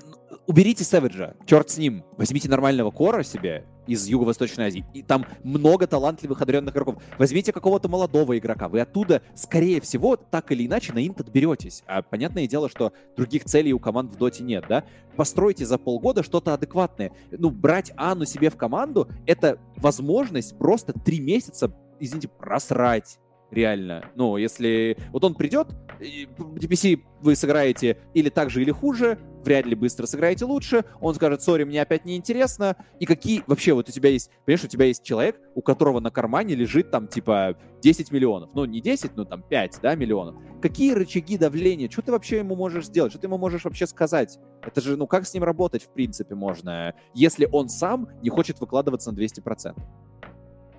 уберите 0.46 0.84
Сэвиджа, 0.84 1.34
черт 1.46 1.70
с 1.70 1.78
ним, 1.78 2.04
возьмите 2.16 2.48
нормального 2.48 2.90
кора 2.90 3.22
себе 3.22 3.66
из 3.86 4.06
Юго-Восточной 4.06 4.66
Азии, 4.66 4.84
и 4.94 5.02
там 5.02 5.26
много 5.42 5.86
талантливых, 5.86 6.40
одаренных 6.40 6.72
игроков. 6.72 7.02
Возьмите 7.18 7.52
какого-то 7.52 7.88
молодого 7.88 8.38
игрока, 8.38 8.68
вы 8.68 8.80
оттуда, 8.80 9.22
скорее 9.34 9.80
всего, 9.80 10.16
так 10.16 10.52
или 10.52 10.66
иначе 10.66 10.92
на 10.92 11.04
инт 11.04 11.20
отберетесь. 11.20 11.82
А 11.86 12.02
понятное 12.02 12.46
дело, 12.46 12.68
что 12.68 12.92
других 13.16 13.44
целей 13.44 13.72
у 13.72 13.78
команд 13.78 14.12
в 14.12 14.16
доте 14.16 14.44
нет, 14.44 14.64
да? 14.68 14.84
Постройте 15.16 15.66
за 15.66 15.78
полгода 15.78 16.22
что-то 16.22 16.54
адекватное. 16.54 17.12
Ну, 17.30 17.50
брать 17.50 17.92
Анну 17.96 18.24
себе 18.24 18.50
в 18.50 18.56
команду— 18.56 19.08
это 19.26 19.58
возможность 19.76 20.56
просто 20.56 20.92
три 20.92 21.20
месяца, 21.20 21.74
извините, 21.98 22.28
просрать. 22.28 23.18
Реально. 23.52 24.06
Ну, 24.14 24.38
если 24.38 24.96
вот 25.12 25.22
он 25.24 25.34
придет, 25.34 25.68
DPC 26.00 27.02
вы 27.20 27.36
сыграете 27.36 27.98
или 28.14 28.30
так 28.30 28.48
же, 28.48 28.62
или 28.62 28.70
хуже, 28.70 29.18
вряд 29.44 29.66
ли 29.66 29.74
быстро 29.74 30.06
сыграете 30.06 30.46
лучше, 30.46 30.86
он 31.02 31.14
скажет, 31.14 31.42
сори, 31.42 31.64
мне 31.64 31.82
опять 31.82 32.06
неинтересно, 32.06 32.76
и 32.98 33.04
какие, 33.04 33.44
вообще, 33.46 33.74
вот 33.74 33.90
у 33.90 33.92
тебя 33.92 34.08
есть, 34.08 34.30
понимаешь, 34.46 34.64
у 34.64 34.68
тебя 34.68 34.86
есть 34.86 35.04
человек, 35.04 35.38
у 35.54 35.60
которого 35.60 36.00
на 36.00 36.10
кармане 36.10 36.54
лежит 36.54 36.90
там, 36.90 37.08
типа, 37.08 37.58
10 37.82 38.10
миллионов, 38.10 38.54
ну, 38.54 38.64
не 38.64 38.80
10, 38.80 39.16
ну, 39.16 39.26
там, 39.26 39.42
5, 39.42 39.80
да, 39.82 39.94
миллионов. 39.96 40.36
Какие 40.62 40.94
рычаги 40.94 41.36
давления, 41.36 41.90
что 41.90 42.00
ты 42.00 42.10
вообще 42.10 42.38
ему 42.38 42.56
можешь 42.56 42.86
сделать, 42.86 43.12
что 43.12 43.20
ты 43.20 43.26
ему 43.26 43.36
можешь 43.36 43.64
вообще 43.64 43.86
сказать? 43.86 44.38
Это 44.64 44.80
же, 44.80 44.96
ну, 44.96 45.06
как 45.06 45.26
с 45.26 45.34
ним 45.34 45.44
работать, 45.44 45.82
в 45.82 45.92
принципе, 45.92 46.34
можно, 46.34 46.94
если 47.12 47.46
он 47.52 47.68
сам 47.68 48.08
не 48.22 48.30
хочет 48.30 48.60
выкладываться 48.60 49.12
на 49.12 49.16
200%. 49.16 49.76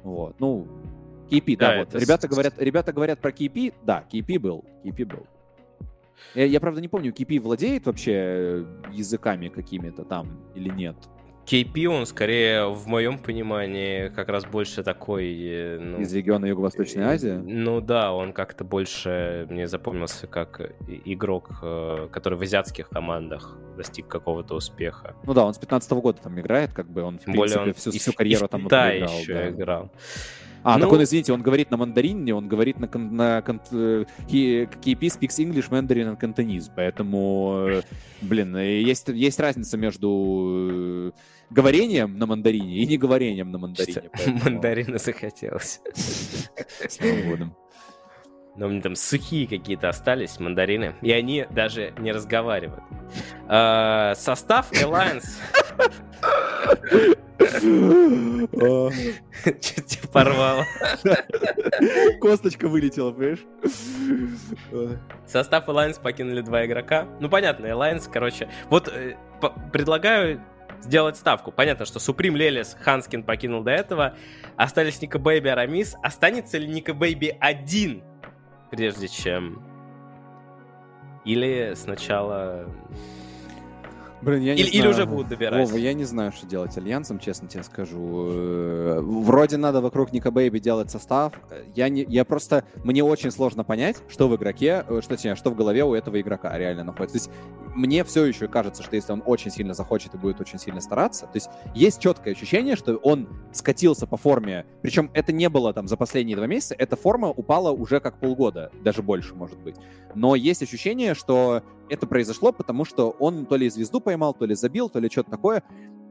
Вот, 0.04 0.40
ну, 0.40 0.68
KP, 1.40 1.58
да, 1.58 1.72
Да, 1.74 1.80
вот. 1.80 1.92
с- 1.92 1.96
Ребята 1.96 2.28
говорят, 2.28 2.54
ребята 2.58 2.94
говорят 2.94 3.20
про 3.20 3.32
KP, 3.32 3.74
да, 3.84 4.04
KP 4.12 4.40
был, 4.40 4.64
KP 4.84 5.06
был. 5.06 5.26
Я, 6.36 6.46
я, 6.46 6.60
правда, 6.60 6.82
не 6.82 6.88
помню, 6.88 7.12
KP 7.12 7.40
владеет 7.40 7.86
вообще 7.86 8.14
э, 8.16 8.66
языками 8.92 9.50
какими-то 9.50 10.04
там 10.04 10.40
или 10.56 10.70
нет. 10.70 10.96
KP, 11.46 11.86
он 11.88 12.06
скорее, 12.06 12.70
в 12.70 12.88
моем 12.88 13.18
понимании, 13.18 14.08
как 14.08 14.30
раз 14.30 14.46
больше 14.46 14.82
такой... 14.82 15.36
э, 15.44 15.78
ну, 15.80 16.00
Из 16.00 16.14
региона 16.14 16.46
Юго-Восточной 16.46 17.04
Азии. 17.04 17.32
Ну 17.44 17.82
да, 17.82 18.14
он 18.14 18.32
как-то 18.32 18.64
больше 18.64 19.46
мне 19.50 19.68
запомнился 19.68 20.26
как 20.28 20.62
игрок, 20.88 21.50
э, 21.62 22.08
который 22.12 22.38
в 22.38 22.42
азиатских 22.44 22.88
командах 22.88 23.58
достиг 23.76 24.08
какого-то 24.08 24.56
успеха. 24.56 25.16
Ну 25.24 25.34
да, 25.34 25.44
он 25.46 25.54
с 25.54 25.58
15 25.58 25.92
года 25.92 26.22
там 26.22 26.40
играет, 26.40 26.72
как 26.72 26.90
бы 26.90 27.02
он, 27.02 27.20
в 27.20 27.26
Тем 27.26 27.34
более 27.34 27.58
принципе, 27.60 27.70
он 27.72 27.74
всю, 27.74 27.90
и 27.92 28.00
всю 28.00 28.14
карьеру 28.14 28.46
и 28.46 28.50
там 28.50 28.64
Китае 28.64 29.00
проиграл, 29.00 29.20
еще 29.20 29.34
да. 29.34 29.50
играл. 29.50 29.92
А, 30.64 30.80
так 30.80 30.90
Ну- 30.90 30.95
он, 30.95 31.03
извините, 31.03 31.34
он 31.34 31.41
говорит 31.41 31.72
на 31.72 31.77
мандарине, 31.77 32.34
он 32.34 32.48
говорит 32.48 32.80
на, 32.80 32.88
на 32.88 33.40
э, 33.40 34.06
he- 34.27 34.69
KP 34.81 34.99
speaks 34.99 35.38
English, 35.40 35.69
Mandarin 35.69 36.15
and 36.15 36.19
Cantonese, 36.19 36.72
поэтому, 36.73 37.68
э, 37.69 37.81
блин, 38.22 38.56
э, 38.56 38.81
есть, 38.81 39.10
есть 39.10 39.40
разница 39.40 39.77
между 39.77 41.11
э, 41.11 41.11
говорением 41.49 42.18
на 42.18 42.26
мандарине 42.26 42.77
и 42.77 42.85
не 42.88 42.98
говорением 42.98 43.52
на 43.52 43.57
мандарине. 43.57 44.10
Поэтому 44.14 44.40
Мандарины 44.44 44.98
захотелось. 44.99 45.81
С 45.94 46.99
Новым 46.99 47.30
годом. 47.30 47.56
Но 48.56 48.68
мне 48.68 48.81
там 48.81 48.95
сухие 48.95 49.48
какие-то 49.48 49.90
остались 49.90 50.40
мандарины, 50.40 50.95
и 51.02 51.11
они 51.11 51.45
даже 51.49 51.94
не 51.98 52.11
разговаривают. 52.11 52.84
А, 53.48 54.14
Состав 54.15 54.72
Alliance... 54.72 55.40
Чуть 59.61 59.86
тебя 59.86 60.07
порвало. 60.11 60.65
Косточка 62.22 62.68
вылетела, 62.68 63.11
понимаешь? 63.11 63.45
Состав 65.28 65.68
Alliance 65.68 66.02
покинули 66.02 66.41
два 66.41 66.65
игрока. 66.65 67.07
Ну, 67.20 67.30
понятно, 67.30 67.68
Alliance, 67.68 68.10
короче... 68.11 68.49
Вот 68.70 68.88
э, 68.88 69.15
предлагаю 69.72 70.41
сделать 70.82 71.18
ставку. 71.18 71.52
Понятно, 71.52 71.86
что 71.86 71.99
Supream, 72.00 72.36
Лелис, 72.36 72.76
Handsken 72.82 73.24
покинул 73.24 73.64
до 73.64 73.72
этого. 73.72 74.15
Остались 74.57 75.02
Nikobaby, 75.02 75.48
Арамис. 75.48 75.95
Останется 76.03 76.57
ли 76.57 76.68
Nikobaby 76.68 77.36
один, 77.40 78.03
прежде 78.72 79.07
чем... 79.07 79.64
Или 81.26 81.74
сначала... 81.76 82.70
Блин, 84.24 84.41
я 84.41 84.56
не 84.56 84.62
Или, 84.62 84.70
или 84.70 84.78
знаю. 84.82 84.91
уже 84.91 85.06
будут 85.06 85.28
добирать. 85.28 85.68
Вова, 85.68 85.78
я 85.78 85.94
не 85.94 86.06
знаю, 86.06 86.32
что 86.32 86.45
делать 86.48 86.78
альянсом, 86.78 87.20
честно 87.20 87.48
тебе 87.48 87.64
скажу. 87.64 88.26
Э, 88.30 89.00
Вроде 89.02 89.58
надо 89.58 89.82
вокруг 89.82 90.12
Nikobaby 90.14 90.60
делать 90.60 90.90
состав. 90.90 91.34
Я, 91.76 91.90
не, 91.90 92.06
я 92.08 92.24
просто... 92.26 92.64
Мне 92.84 93.04
очень 93.04 93.32
сложно 93.32 93.64
понять, 93.64 93.98
что 94.08 94.28
в 94.30 94.36
игроке, 94.36 94.86
э, 94.88 95.02
что, 95.02 95.16
точнее, 95.16 95.36
что 95.36 95.50
в 95.50 95.56
голове 95.56 95.84
у 95.84 95.94
этого 95.94 96.20
игрока 96.22 96.58
реально 96.58 96.84
находится. 96.86 97.20
То 97.20 97.30
есть 97.30 97.32
мне 97.74 98.04
все 98.04 98.26
еще 98.26 98.48
кажется, 98.48 98.84
что 98.84 98.95
если 98.95 99.12
он 99.12 99.24
очень 99.26 99.52
сильно 99.52 99.74
захочет 99.74 100.14
и 100.14 100.18
будет 100.18 100.40
очень 100.40 100.60
сильно 100.60 100.82
стараться, 100.82 101.26
то 101.26 101.36
есть 101.36 101.50
есть 101.74 102.00
четкое 102.00 102.34
ощущение, 102.34 102.76
что 102.76 102.95
он 102.98 103.28
скатился 103.52 104.08
по 104.08 104.18
форме. 104.18 104.66
Причем 104.82 105.10
это 105.14 105.32
не 105.32 105.50
было 105.50 105.74
там 105.74 105.88
за 105.88 105.98
последние 105.98 106.38
два 106.38 106.48
месяца, 106.48 106.76
эта 106.78 106.95
форма 106.95 107.30
упала 107.30 107.72
уже 107.72 108.00
как 108.00 108.20
полгода, 108.20 108.72
даже 108.84 109.02
больше, 109.02 109.36
может 109.36 109.60
быть. 109.60 109.76
Но 110.16 110.36
есть 110.36 110.64
ощущение, 110.64 111.14
что 111.16 111.64
это 111.90 112.08
произошло, 112.08 112.52
потому 112.52 112.86
что 112.86 113.10
он 113.20 113.45
то 113.45 113.56
ли 113.56 113.70
звезду 113.70 114.00
поймал, 114.00 114.34
то 114.34 114.45
ли 114.45 114.56
забил, 114.56 114.90
то 114.90 115.00
ли 115.00 115.10
что-то 115.10 115.32
такое. 115.32 115.64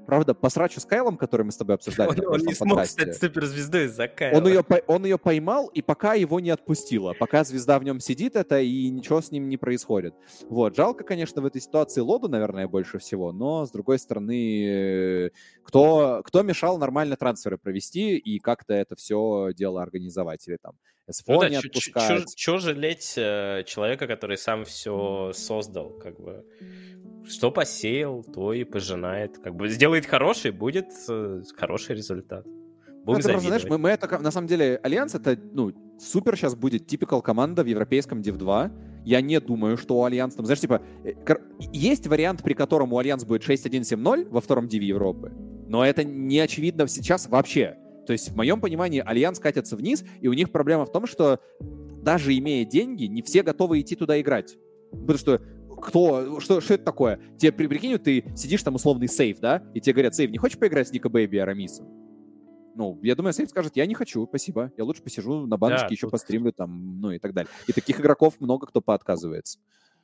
Правда, 0.06 0.34
по 0.34 0.48
срачу 0.48 0.80
с 0.80 0.84
Кайлом, 0.84 1.16
который 1.16 1.42
мы 1.42 1.52
с 1.52 1.56
тобой 1.56 1.76
обсуждали 1.76 2.20
Он, 2.20 2.34
он 2.34 2.40
не 2.40 2.54
смог 2.54 2.78
подкасте, 2.78 3.12
стать 3.12 3.16
суперзвездой 3.16 3.84
из-за 3.86 4.08
Кайла. 4.08 4.38
он 4.38 4.48
ее, 4.48 4.64
он 4.86 5.04
ее 5.04 5.18
поймал, 5.18 5.68
и 5.68 5.82
пока 5.82 6.14
его 6.14 6.40
не 6.40 6.50
отпустило. 6.50 7.14
Пока 7.18 7.44
звезда 7.44 7.78
в 7.78 7.84
нем 7.84 8.00
сидит, 8.00 8.36
это 8.36 8.60
и 8.60 8.88
ничего 8.90 9.20
с 9.20 9.30
ним 9.30 9.48
не 9.48 9.56
происходит. 9.56 10.14
Вот. 10.48 10.76
Жалко, 10.76 11.04
конечно, 11.04 11.42
в 11.42 11.46
этой 11.46 11.60
ситуации 11.60 12.00
Лоду, 12.00 12.28
наверное, 12.28 12.68
больше 12.68 12.98
всего, 12.98 13.32
но, 13.32 13.66
с 13.66 13.70
другой 13.70 13.98
стороны, 13.98 15.30
кто, 15.64 16.22
кто 16.24 16.42
мешал 16.42 16.78
нормально 16.78 17.16
трансферы 17.16 17.58
провести 17.58 18.16
и 18.16 18.38
как-то 18.38 18.74
это 18.74 18.96
все 18.96 19.50
дело 19.54 19.82
организовать? 19.82 20.46
Или 20.48 20.58
там 20.60 20.74
СФО 21.10 21.32
Ну 21.34 21.40
да, 21.40 21.48
не 21.48 21.60
чё- 21.60 22.24
чё 22.36 22.58
жалеть 22.58 23.14
э, 23.16 23.64
человека, 23.66 24.06
который 24.06 24.36
сам 24.36 24.64
все 24.64 25.32
создал, 25.34 25.90
как 25.98 26.20
бы. 26.20 26.44
Что 27.28 27.50
посеял, 27.50 28.24
то 28.24 28.52
и 28.52 28.64
пожинает. 28.64 29.38
Как 29.38 29.54
бы 29.54 29.68
сделает 29.68 30.06
хороший, 30.06 30.50
будет 30.50 30.86
э, 31.08 31.42
хороший 31.56 31.96
результат. 31.96 32.44
Ну, 33.04 33.14
Будем 33.14 33.20
это 33.20 33.28
просто, 33.30 33.48
знаешь, 33.48 33.64
мы, 33.64 33.78
мы 33.78 33.88
это, 33.90 34.18
на 34.18 34.30
самом 34.30 34.46
деле, 34.46 34.78
Альянс 34.82 35.14
это, 35.16 35.36
ну, 35.52 35.72
супер 35.98 36.36
сейчас 36.36 36.54
будет 36.54 36.86
typical 36.86 37.20
команда 37.20 37.64
в 37.64 37.66
европейском 37.66 38.20
Div 38.20 38.36
2. 38.36 38.70
Я 39.04 39.20
не 39.20 39.40
думаю, 39.40 39.76
что 39.76 39.96
у 39.96 40.04
Альянс 40.04 40.36
там, 40.36 40.46
знаешь, 40.46 40.60
типа, 40.60 40.80
э, 41.04 41.12
есть 41.72 42.06
вариант, 42.06 42.42
при 42.44 42.54
котором 42.54 42.92
у 42.92 42.98
Альянс 42.98 43.24
будет 43.24 43.42
6-1-7-0 43.42 44.28
во 44.30 44.40
втором 44.40 44.68
Диве 44.68 44.86
Европы, 44.86 45.32
но 45.66 45.84
это 45.84 46.04
не 46.04 46.38
очевидно 46.38 46.86
сейчас 46.86 47.26
вообще. 47.26 47.76
То 48.06 48.12
есть, 48.12 48.30
в 48.30 48.36
моем 48.36 48.60
понимании, 48.60 49.02
Альянс 49.04 49.38
катится 49.38 49.76
вниз, 49.76 50.04
и 50.20 50.28
у 50.28 50.32
них 50.32 50.50
проблема 50.50 50.84
в 50.84 50.92
том, 50.92 51.06
что 51.06 51.40
даже 52.02 52.36
имея 52.36 52.64
деньги, 52.64 53.04
не 53.04 53.22
все 53.22 53.42
готовы 53.42 53.80
идти 53.80 53.94
туда 53.94 54.20
играть. 54.20 54.56
Потому 54.90 55.18
что 55.18 55.40
кто, 55.80 56.40
что, 56.40 56.60
что 56.60 56.74
это 56.74 56.84
такое? 56.84 57.20
Тебе, 57.38 57.52
прикинь, 57.52 57.98
ты 57.98 58.24
сидишь 58.36 58.62
там 58.62 58.74
условный 58.74 59.08
сейф, 59.08 59.40
да, 59.40 59.62
и 59.74 59.80
тебе 59.80 59.94
говорят, 59.94 60.14
сейф, 60.14 60.30
не 60.30 60.38
хочешь 60.38 60.58
поиграть 60.58 60.88
с 60.88 60.92
Nikobaby 60.92 61.36
и 61.36 61.38
Арамисом? 61.38 61.88
Ну, 62.74 62.98
я 63.02 63.14
думаю, 63.14 63.32
сейф 63.32 63.50
скажет, 63.50 63.76
я 63.76 63.86
не 63.86 63.94
хочу, 63.94 64.26
спасибо, 64.26 64.72
я 64.76 64.84
лучше 64.84 65.02
посижу 65.02 65.46
на 65.46 65.56
баночке, 65.56 65.88
да, 65.88 65.92
еще 65.92 66.02
тут... 66.02 66.12
постримлю 66.12 66.52
там, 66.52 67.00
ну 67.00 67.10
и 67.10 67.18
так 67.18 67.34
далее. 67.34 67.50
И 67.66 67.72
таких 67.72 68.00
игроков 68.00 68.34
много 68.40 68.66
кто 68.66 68.80
поотказывается. 68.80 69.58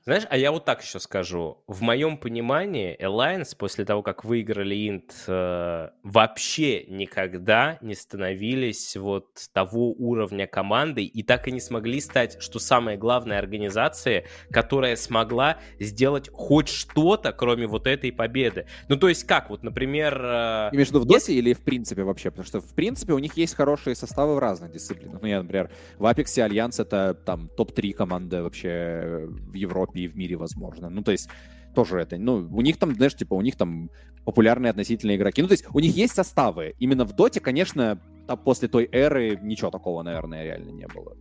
Знаешь, 0.08 0.24
а 0.30 0.38
я 0.38 0.52
вот 0.52 0.64
так 0.64 0.82
еще 0.82 1.00
скажу. 1.00 1.58
В 1.66 1.82
моем 1.82 2.16
понимании 2.16 2.96
Alliance 2.98 3.54
после 3.54 3.84
того, 3.84 4.02
как 4.02 4.24
выиграли 4.24 4.88
Инт, 4.88 5.12
э, 5.26 5.90
вообще 6.02 6.84
никогда 6.84 7.76
не 7.82 7.94
становились 7.94 8.96
вот 8.96 9.26
того 9.52 9.92
уровня 9.92 10.46
команды 10.46 11.04
и 11.04 11.22
так 11.22 11.46
и 11.46 11.52
не 11.52 11.60
смогли 11.60 12.00
стать, 12.00 12.40
что 12.40 12.58
самое 12.58 12.96
главное, 12.96 13.38
организацией, 13.38 14.24
которая 14.50 14.96
смогла 14.96 15.58
сделать 15.78 16.30
хоть 16.32 16.70
что-то, 16.70 17.32
кроме 17.32 17.66
вот 17.66 17.86
этой 17.86 18.10
победы. 18.10 18.64
Ну, 18.88 18.96
то 18.96 19.10
есть 19.10 19.24
как, 19.24 19.50
вот, 19.50 19.62
например... 19.62 20.18
Э, 20.24 20.70
Имеешь 20.72 20.88
в 20.88 20.92
виду 20.92 21.00
в 21.00 21.04
Доте 21.04 21.34
или 21.34 21.52
в 21.52 21.60
принципе 21.60 22.02
вообще? 22.02 22.30
Потому 22.30 22.46
что 22.46 22.60
в 22.62 22.74
принципе 22.74 23.12
у 23.12 23.18
них 23.18 23.36
есть 23.36 23.54
хорошие 23.54 23.94
составы 23.94 24.36
в 24.36 24.38
разных 24.38 24.72
дисциплинах. 24.72 25.20
Ну, 25.20 25.28
я, 25.28 25.42
например, 25.42 25.70
в 25.98 26.06
Апексе 26.06 26.44
Альянс 26.44 26.80
это 26.80 27.12
там 27.12 27.50
топ-3 27.50 27.92
команда 27.92 28.42
вообще 28.42 29.26
в 29.28 29.52
Европе 29.52 29.97
и 30.00 30.08
в 30.08 30.16
мире, 30.16 30.36
возможно. 30.36 30.88
Ну, 30.88 31.02
то 31.02 31.12
есть 31.12 31.28
тоже 31.74 32.00
это, 32.00 32.16
ну, 32.16 32.48
у 32.50 32.60
них 32.60 32.76
там, 32.76 32.94
знаешь, 32.94 33.14
типа, 33.14 33.34
у 33.34 33.40
них 33.40 33.56
там 33.56 33.90
популярные 34.24 34.70
относительно 34.70 35.14
игроки. 35.16 35.42
Ну, 35.42 35.48
то 35.48 35.52
есть 35.52 35.66
у 35.72 35.80
них 35.80 35.94
есть 35.96 36.14
составы. 36.14 36.74
Именно 36.78 37.04
в 37.04 37.14
Доте, 37.14 37.40
конечно, 37.40 38.00
после 38.44 38.68
той 38.68 38.88
эры 38.90 39.38
ничего 39.42 39.70
такого, 39.70 40.02
наверное, 40.02 40.44
реально 40.44 40.70
не 40.70 40.86
было. 40.86 41.16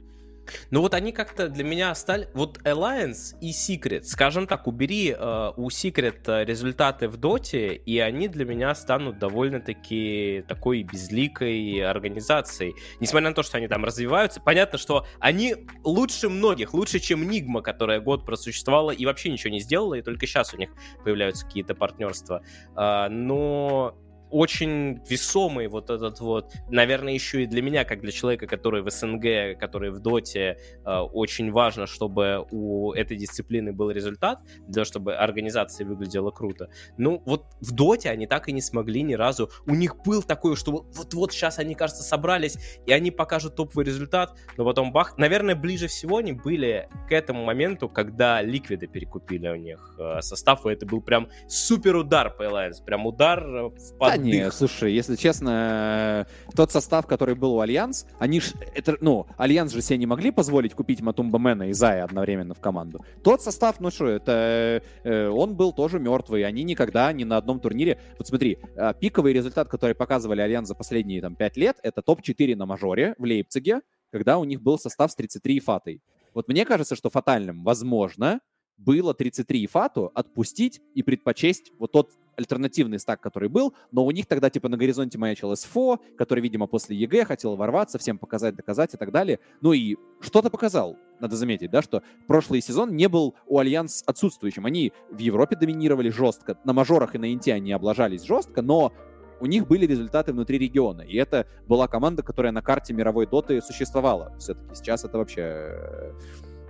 Ну 0.72 0.82
вот 0.82 0.94
они 0.94 1.12
как-то 1.12 1.50
для 1.50 1.64
меня 1.64 1.94
стали... 1.96 2.30
Вот 2.34 2.60
Alliance 2.60 3.36
и 3.42 3.52
Secret, 3.52 4.04
скажем 4.04 4.48
так, 4.48 4.68
убери 4.68 5.16
э, 5.18 5.52
у 5.56 5.70
Secret 5.70 6.20
э, 6.28 6.46
результаты 6.46 7.08
в 7.08 7.18
доте, 7.18 7.74
и 7.74 8.00
они 8.00 8.28
для 8.28 8.46
меня 8.46 8.74
станут 8.76 9.20
довольно-таки 9.20 10.44
такой 10.48 10.84
безликой 10.84 11.80
организацией. 11.82 12.76
Несмотря 13.00 13.30
на 13.30 13.36
то, 13.36 13.44
что 13.44 13.58
они 13.58 13.68
там 13.68 13.86
развиваются, 13.86 14.42
понятно, 14.42 14.78
что 14.78 15.06
они 15.20 15.56
лучше 15.84 16.30
многих, 16.30 16.74
лучше, 16.74 17.00
чем 17.00 17.30
Нигма, 17.30 17.62
которая 17.62 18.00
год 18.00 18.26
просуществовала 18.26 18.92
и 18.92 19.06
вообще 19.06 19.30
ничего 19.30 19.52
не 19.52 19.60
сделала, 19.60 19.96
и 19.96 20.02
только 20.02 20.28
сейчас 20.28 20.54
у 20.54 20.58
них 20.58 20.70
появляются 21.04 21.46
какие-то 21.46 21.76
партнерства. 21.76 22.44
Э, 22.76 23.08
но 23.10 23.96
очень 24.30 25.02
весомый 25.08 25.68
вот 25.68 25.90
этот 25.90 26.20
вот, 26.20 26.54
наверное, 26.70 27.14
еще 27.14 27.44
и 27.44 27.46
для 27.46 27.62
меня, 27.62 27.86
как 27.86 28.02
для 28.02 28.12
человека, 28.12 28.48
который 28.48 28.82
в 28.82 28.90
СНГ, 28.90 29.60
который 29.60 29.92
в 29.92 30.00
Доте, 30.00 30.58
э, 30.86 30.98
очень 30.98 31.52
важно, 31.52 31.88
чтобы 31.88 32.46
у 32.52 32.94
этой 32.94 33.18
дисциплины 33.18 33.74
был 33.74 33.92
результат, 33.92 34.40
для 34.66 34.74
того, 34.74 34.86
чтобы 34.86 35.16
организация 35.16 35.86
выглядела 35.86 36.32
круто. 36.32 36.70
Ну, 36.98 37.22
вот 37.26 37.46
в 37.62 37.72
Доте 37.72 38.10
они 38.10 38.28
так 38.28 38.50
и 38.50 38.52
не 38.52 38.62
смогли 38.62 39.04
ни 39.04 39.14
разу. 39.14 39.50
У 39.66 39.76
них 39.76 39.98
был 40.04 40.24
такой, 40.24 40.56
что 40.56 40.86
вот-вот 40.94 41.32
сейчас 41.32 41.60
они, 41.60 41.76
кажется, 41.76 42.04
собрались, 42.04 42.58
и 42.86 42.92
они 42.92 43.12
покажут 43.12 43.56
топовый 43.56 43.86
результат, 43.86 44.38
но 44.58 44.66
потом 44.66 44.92
бах. 44.92 45.18
Наверное, 45.18 45.56
ближе 45.56 45.88
всего 45.88 46.18
они 46.18 46.34
были 46.34 46.90
к 47.08 47.12
этому 47.12 47.44
моменту, 47.46 47.90
когда 47.90 48.42
Ликвиды 48.42 48.88
перекупили 48.88 49.48
у 49.48 49.56
них 49.56 49.96
э, 50.00 50.22
состав, 50.22 50.66
и 50.66 50.70
это 50.70 50.86
был 50.86 51.02
прям 51.02 51.30
супер 51.48 51.96
удар 51.96 52.30
по 52.30 52.44
Alliance, 52.44 52.84
прям 52.84 53.06
удар 53.06 53.44
в 53.44 53.98
не, 54.18 54.52
слушай, 54.52 54.94
если 54.94 55.16
честно, 55.16 56.28
тот 56.56 56.72
состав, 56.72 57.08
который 57.08 57.36
был 57.36 57.54
у 57.54 57.60
Альянс, 57.60 58.06
они 58.20 58.40
ж, 58.40 58.54
это, 58.76 58.98
ну, 59.02 59.28
Альянс 59.38 59.72
же 59.72 59.82
себе 59.82 59.98
не 59.98 60.06
могли 60.06 60.32
позволить 60.32 60.74
купить 60.74 61.02
Матумба 61.02 61.40
Мэна 61.40 61.70
и 61.70 61.74
Зая 61.74 62.04
одновременно 62.04 62.54
в 62.54 62.60
команду. 62.60 63.06
Тот 63.24 63.42
состав, 63.42 63.80
ну 63.80 63.92
что, 63.92 64.08
это, 64.08 64.82
э, 65.04 65.28
он 65.30 65.56
был 65.56 65.72
тоже 65.72 66.00
мертвый, 66.00 66.44
они 66.44 66.64
никогда 66.64 67.12
ни 67.14 67.24
на 67.24 67.38
одном 67.38 67.60
турнире, 67.60 68.00
вот 68.18 68.28
смотри, 68.28 68.58
э, 68.76 68.94
пиковый 69.00 69.34
результат, 69.34 69.70
который 69.70 69.96
показывали 69.96 70.42
Альянс 70.42 70.68
за 70.68 70.76
последние 70.76 71.22
там 71.22 71.36
5 71.36 71.58
лет, 71.58 71.78
это 71.84 72.02
топ-4 72.02 72.56
на 72.56 72.66
мажоре 72.66 73.16
в 73.18 73.24
Лейпциге, 73.24 73.82
когда 74.12 74.38
у 74.38 74.44
них 74.44 74.62
был 74.62 74.80
состав 74.80 75.12
с 75.12 75.16
33 75.16 75.60
фатой. 75.60 76.02
Вот 76.34 76.48
мне 76.48 76.66
кажется, 76.66 76.96
что 76.96 77.10
фатальным, 77.10 77.64
возможно, 77.64 78.40
было 78.78 79.14
33 79.14 79.68
фату 79.68 80.12
отпустить 80.14 80.82
и 80.94 81.02
предпочесть 81.04 81.72
вот 81.80 81.92
тот 81.92 82.12
альтернативный 82.38 83.00
стак, 83.00 83.20
который 83.20 83.50
был, 83.50 83.74
но 83.92 84.06
у 84.06 84.12
них 84.12 84.28
тогда 84.28 84.50
типа 84.50 84.70
на 84.70 84.78
горизонте 84.78 85.18
маячил 85.18 85.56
s4, 85.56 86.00
который, 86.18 86.40
видимо, 86.42 86.68
после 86.68 86.96
EG 86.96 87.26
хотел 87.26 87.56
ворваться, 87.56 87.98
всем 87.98 88.18
показать, 88.18 88.56
доказать 88.56 88.94
и 88.94 88.98
так 88.98 89.12
далее. 89.12 89.40
Ну 89.62 89.74
и 89.74 89.98
что-то 90.22 90.50
показал, 90.50 90.98
надо 91.20 91.36
заметить, 91.36 91.72
да, 91.72 91.82
что 91.82 92.04
прошлый 92.28 92.62
сезон 92.62 92.96
не 92.96 93.10
был 93.10 93.36
у 93.48 93.60
Альянс 93.60 94.04
отсутствующим. 94.06 94.66
Они 94.66 94.94
в 95.10 95.18
Европе 95.18 95.56
доминировали 95.56 96.10
жестко, 96.10 96.58
на 96.64 96.74
мажорах 96.74 97.16
и 97.16 97.18
на 97.18 97.34
Инте 97.34 97.54
они 97.54 97.72
облажались 97.72 98.24
жестко, 98.24 98.62
но 98.62 98.94
у 99.40 99.46
них 99.46 99.68
были 99.68 99.86
результаты 99.86 100.34
внутри 100.34 100.58
региона. 100.58 101.02
И 101.02 101.16
это 101.16 101.48
была 101.68 101.88
команда, 101.88 102.24
которая 102.24 102.52
на 102.52 102.62
карте 102.62 102.94
мировой 102.94 103.28
доты 103.28 103.62
существовала. 103.62 104.34
Все-таки 104.40 104.76
сейчас 104.76 105.06
это 105.06 105.18
вообще 105.18 105.42
э, 105.42 106.12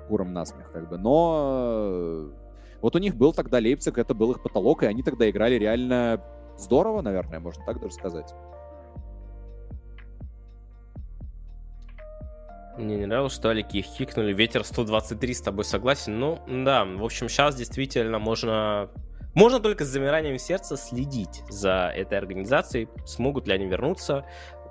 куром 0.08 0.34
насмех, 0.34 0.72
как 0.72 0.90
бы. 0.90 0.98
Но 0.98 2.30
вот 2.82 2.96
у 2.96 3.00
них 3.00 3.16
был 3.16 3.34
тогда 3.34 3.60
Лейпциг, 3.60 3.98
это 3.98 4.14
был 4.14 4.32
их 4.32 4.42
потолок, 4.42 4.84
и 4.84 4.86
они 4.86 5.04
тогда 5.04 5.30
играли 5.30 5.56
реально 5.56 6.24
здорово, 6.58 7.02
наверное, 7.02 7.40
можно 7.40 7.64
так 7.66 7.80
даже 7.80 7.94
сказать. 7.94 8.34
Мне 12.78 12.96
не 12.98 13.06
нравилось, 13.08 13.34
что 13.34 13.50
Алики 13.50 13.78
их 13.78 13.86
хикнули. 13.86 14.34
Ветер 14.34 14.64
123 14.64 15.34
с 15.34 15.42
тобой 15.42 15.66
согласен. 15.66 16.20
Ну, 16.20 16.40
да, 16.48 16.86
в 16.86 17.04
общем, 17.04 17.28
сейчас 17.28 17.56
действительно 17.56 18.20
можно... 18.20 18.90
Можно 19.34 19.60
только 19.60 19.86
с 19.86 19.88
замиранием 19.88 20.38
сердца 20.38 20.78
следить 20.78 21.44
за 21.50 21.92
этой 21.96 22.18
организацией, 22.18 22.88
смогут 23.06 23.48
ли 23.48 23.54
они 23.54 23.68
вернуться, 23.68 24.26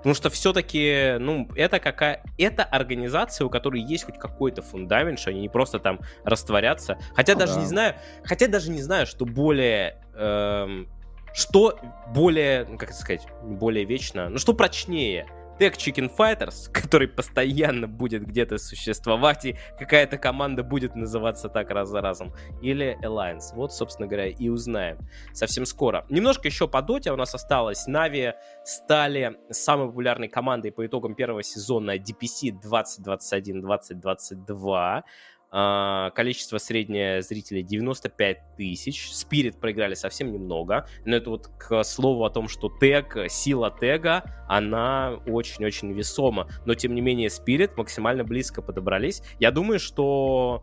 Потому 0.07 0.15
что 0.15 0.31
все-таки, 0.31 1.17
ну, 1.19 1.49
это 1.57 1.81
какая... 1.81 2.23
Это 2.39 2.63
организация, 2.63 3.45
у 3.45 3.51
которой 3.51 3.83
есть 3.83 4.05
хоть 4.05 4.21
какой-то 4.21 4.63
фундамент, 4.63 5.19
что 5.19 5.31
они 5.31 5.41
не 5.41 5.49
просто 5.49 5.81
там 5.81 5.99
растворятся. 6.23 6.97
Хотя 7.17 7.33
ну, 7.33 7.41
даже 7.41 7.55
да. 7.55 7.61
не 7.63 7.67
знаю... 7.67 7.95
Хотя 8.23 8.47
даже 8.47 8.71
не 8.71 8.81
знаю, 8.83 9.09
что 9.09 9.25
более... 9.25 10.01
Эм, 10.15 10.89
что 11.35 11.81
более, 12.15 12.67
ну, 12.67 12.79
как 12.79 12.91
это 12.91 12.99
сказать, 13.01 13.27
более 13.43 13.85
вечно, 13.85 14.29
ну 14.29 14.39
что 14.39 14.53
прочнее, 14.55 15.27
Tech 15.59 15.77
Chicken 15.77 16.11
Fighters, 16.15 16.71
который 16.73 17.09
постоянно 17.09 17.89
будет 17.89 18.27
где-то 18.27 18.59
существовать, 18.59 19.47
и 19.47 19.57
какая-то 19.79 20.19
команда 20.19 20.63
будет 20.63 20.95
называться 20.95 21.49
так 21.49 21.71
раз 21.71 21.89
за 21.89 22.01
разом, 22.01 22.33
или 22.63 22.97
Alliance. 23.03 23.55
Вот, 23.55 23.73
собственно 23.73 24.07
говоря, 24.07 24.29
и 24.29 24.49
узнаем 24.49 24.99
совсем 25.33 25.65
скоро. 25.65 26.05
Немножко 26.11 26.49
еще 26.49 26.69
по 26.69 26.83
доте 26.83 27.13
у 27.13 27.17
нас 27.17 27.35
осталось. 27.35 27.87
Нави 27.87 28.35
стали 28.65 29.39
самой 29.51 29.89
популярной 29.89 30.29
командой 30.29 30.73
по 30.73 30.87
итогам 30.87 31.15
первого 31.15 31.43
сезона 31.43 31.97
DPC 31.97 32.53
2021-2022. 32.63 35.03
А, 35.59 36.11
количество 36.11 36.59
среднее 36.59 37.23
зрителей 37.23 37.63
95 37.63 38.57
тысяч. 38.59 39.11
Спирит 39.11 39.59
проиграли 39.59 39.95
совсем 39.95 40.31
немного. 40.31 40.87
Но 41.07 41.17
это 41.17 41.31
вот 41.31 41.47
к 41.47 41.83
слову 41.83 42.27
о 42.27 42.31
том, 42.31 42.47
что 42.47 42.69
тег, 42.69 43.17
сила 43.31 43.75
тега, 43.81 44.23
она 44.49 45.15
очень-очень 45.27 45.93
весома. 45.93 46.47
Но 46.67 46.75
тем 46.75 46.95
не 46.95 47.01
менее 47.01 47.31
Спирит 47.31 47.75
максимально 47.79 48.23
близко 48.23 48.61
подобрались. 48.61 49.23
Я 49.41 49.51
думаю, 49.51 49.81
что 49.81 50.63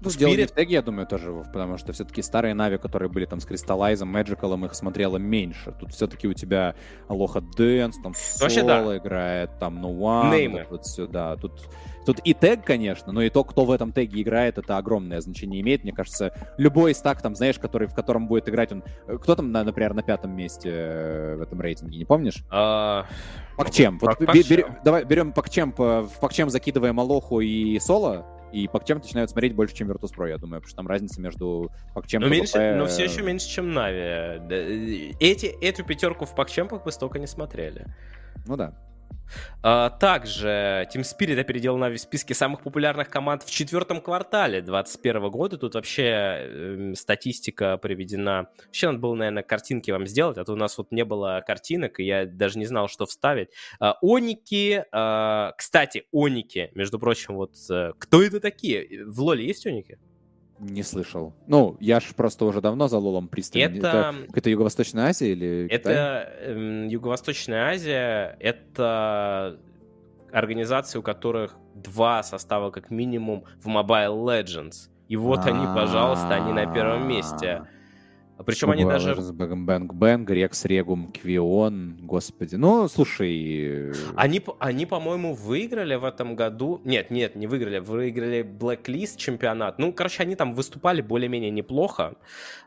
ну, 0.00 0.10
Spirit... 0.10 0.48
в 0.48 0.54
теге, 0.56 0.74
я 0.74 0.82
думаю, 0.82 1.06
тоже, 1.06 1.44
потому 1.52 1.78
что 1.78 1.92
все-таки 1.92 2.22
старые 2.22 2.54
Нави, 2.54 2.78
которые 2.78 3.08
были 3.08 3.24
там 3.26 3.38
с 3.38 3.46
Кристаллайзом, 3.46 4.08
Мэджикалом, 4.08 4.64
их 4.66 4.74
смотрело 4.74 5.18
меньше. 5.18 5.72
Тут 5.78 5.92
все-таки 5.92 6.26
у 6.26 6.32
тебя 6.32 6.74
AlohaDance, 7.06 7.98
там 8.02 8.12
Соло 8.16 8.64
да. 8.64 8.96
играет, 8.96 9.50
там 9.60 9.80
Noone, 9.80 10.50
вот, 10.50 10.66
вот 10.70 10.86
сюда. 10.86 11.36
Тут, 11.36 11.68
тут 12.04 12.20
и 12.24 12.34
тег, 12.34 12.64
конечно, 12.64 13.12
но 13.12 13.22
и 13.22 13.30
то, 13.30 13.44
кто 13.44 13.64
в 13.64 13.70
этом 13.70 13.92
теге 13.92 14.22
играет, 14.22 14.58
это 14.58 14.76
огромное 14.76 15.20
значение 15.20 15.60
имеет. 15.60 15.82
Мне 15.82 15.92
кажется, 15.92 16.32
любой 16.58 16.94
стак, 16.94 17.22
там, 17.22 17.34
знаешь, 17.34 17.58
который, 17.58 17.88
в 17.88 17.94
котором 17.94 18.26
будет 18.26 18.48
играть 18.48 18.72
он... 18.72 18.82
Кто 19.06 19.36
там, 19.36 19.50
например, 19.52 19.94
на 19.94 20.02
пятом 20.02 20.36
месте 20.36 20.70
э, 20.72 21.36
в 21.36 21.42
этом 21.42 21.60
рейтинге, 21.60 21.98
не 21.98 22.04
помнишь? 22.04 22.44
А... 22.50 23.06
Puck 23.56 23.73
Champ. 23.73 23.98
Вот, 24.00 24.20
бер, 24.20 24.78
давай 24.84 25.04
берем 25.04 25.32
Puck 25.32 25.49
Champ, 25.49 25.74
в 25.76 26.10
Puck 26.20 26.33
Champ 26.33 26.50
закидываем 26.50 26.98
Алоху 26.98 27.40
и 27.40 27.78
Соло, 27.78 28.26
и 28.52 28.66
PUBG 28.66 28.94
начинают 28.94 29.30
смотреть 29.30 29.54
больше, 29.54 29.74
чем 29.74 29.90
Virtus.pro, 29.90 30.28
я 30.28 30.38
думаю, 30.38 30.60
потому 30.60 30.68
что 30.68 30.76
там 30.76 30.86
разница 30.86 31.20
между 31.20 31.70
PUBG 31.94 32.18
но, 32.18 32.28
меньше, 32.28 32.74
но 32.76 32.86
все 32.86 33.04
еще 33.04 33.22
меньше, 33.22 33.48
чем 33.48 33.72
Нави. 33.72 35.16
Эти, 35.18 35.46
эту 35.46 35.84
пятерку 35.84 36.26
в 36.26 36.34
PUBG 36.34 36.84
бы 36.84 36.92
столько 36.92 37.18
не 37.18 37.26
смотрели. 37.26 37.86
Ну 38.46 38.56
да. 38.56 38.74
А, 39.62 39.90
также 39.90 40.88
Team 40.92 41.02
Spirit 41.02 41.38
опередил 41.40 41.76
Нави 41.76 41.96
в 41.96 42.00
списке 42.00 42.34
самых 42.34 42.62
популярных 42.62 43.08
команд 43.08 43.42
в 43.42 43.50
четвертом 43.50 44.00
квартале 44.00 44.60
2021 44.60 45.30
года. 45.30 45.58
Тут 45.58 45.74
вообще 45.74 46.02
э, 46.04 46.92
статистика 46.96 47.76
приведена. 47.78 48.48
Вообще 48.66 48.88
надо 48.88 48.98
было, 48.98 49.14
наверное, 49.14 49.42
картинки 49.42 49.90
вам 49.90 50.06
сделать, 50.06 50.38
а 50.38 50.44
то 50.44 50.52
у 50.52 50.56
нас 50.56 50.76
вот 50.78 50.90
не 50.90 51.04
было 51.04 51.42
картинок, 51.46 52.00
и 52.00 52.04
я 52.04 52.26
даже 52.26 52.58
не 52.58 52.66
знал, 52.66 52.88
что 52.88 53.06
вставить. 53.06 53.48
А, 53.78 53.96
оники, 54.02 54.84
а, 54.92 55.52
кстати, 55.56 56.04
оники, 56.12 56.70
между 56.74 56.98
прочим, 56.98 57.34
вот 57.34 57.54
э, 57.70 57.92
кто 57.98 58.22
это 58.22 58.40
такие? 58.40 59.04
В 59.06 59.20
Лоле 59.20 59.46
есть 59.46 59.66
оники? 59.66 59.98
Не 60.62 60.84
слышал. 60.84 61.34
Ну, 61.48 61.76
я 61.80 61.98
ж 61.98 62.14
просто 62.14 62.44
уже 62.44 62.60
давно 62.60 62.86
за 62.86 62.98
Лолом 62.98 63.26
пристально. 63.26 63.78
Это... 63.78 63.88
это, 63.88 64.14
это 64.38 64.50
Юго-Восточная 64.50 65.06
Азия 65.06 65.32
или 65.32 65.66
Это 65.68 66.32
э, 66.40 66.86
Юго-Восточная 66.88 67.70
Азия. 67.70 68.36
Это 68.38 69.58
организации, 70.30 70.98
у 70.98 71.02
которых 71.02 71.56
два 71.74 72.22
состава 72.22 72.70
как 72.70 72.90
минимум 72.90 73.44
в 73.60 73.66
Mobile 73.66 74.24
Legends. 74.24 74.88
И 75.08 75.16
вот 75.16 75.40
они, 75.46 75.66
пожалуйста, 75.74 76.36
они 76.36 76.52
на 76.52 76.72
первом 76.72 77.08
месте. 77.08 77.66
Причем 78.44 78.70
они 78.70 78.84
даже... 78.84 79.14
Бэнг 79.14 79.94
Бэнг, 79.94 80.30
Рекс 80.30 80.64
Регум, 80.64 81.12
Квион, 81.12 81.98
господи. 82.02 82.56
Ну, 82.56 82.88
слушай... 82.88 83.92
Они, 84.16 84.42
они, 84.58 84.86
по-моему, 84.86 85.34
выиграли 85.34 85.94
в 85.94 86.04
этом 86.04 86.36
году... 86.36 86.80
Нет, 86.84 87.10
нет, 87.10 87.36
не 87.36 87.46
выиграли. 87.46 87.78
Выиграли 87.78 88.42
Blacklist 88.42 89.16
чемпионат. 89.16 89.78
Ну, 89.78 89.92
короче, 89.92 90.22
они 90.22 90.36
там 90.36 90.54
выступали 90.54 91.00
более-менее 91.00 91.50
неплохо. 91.50 92.14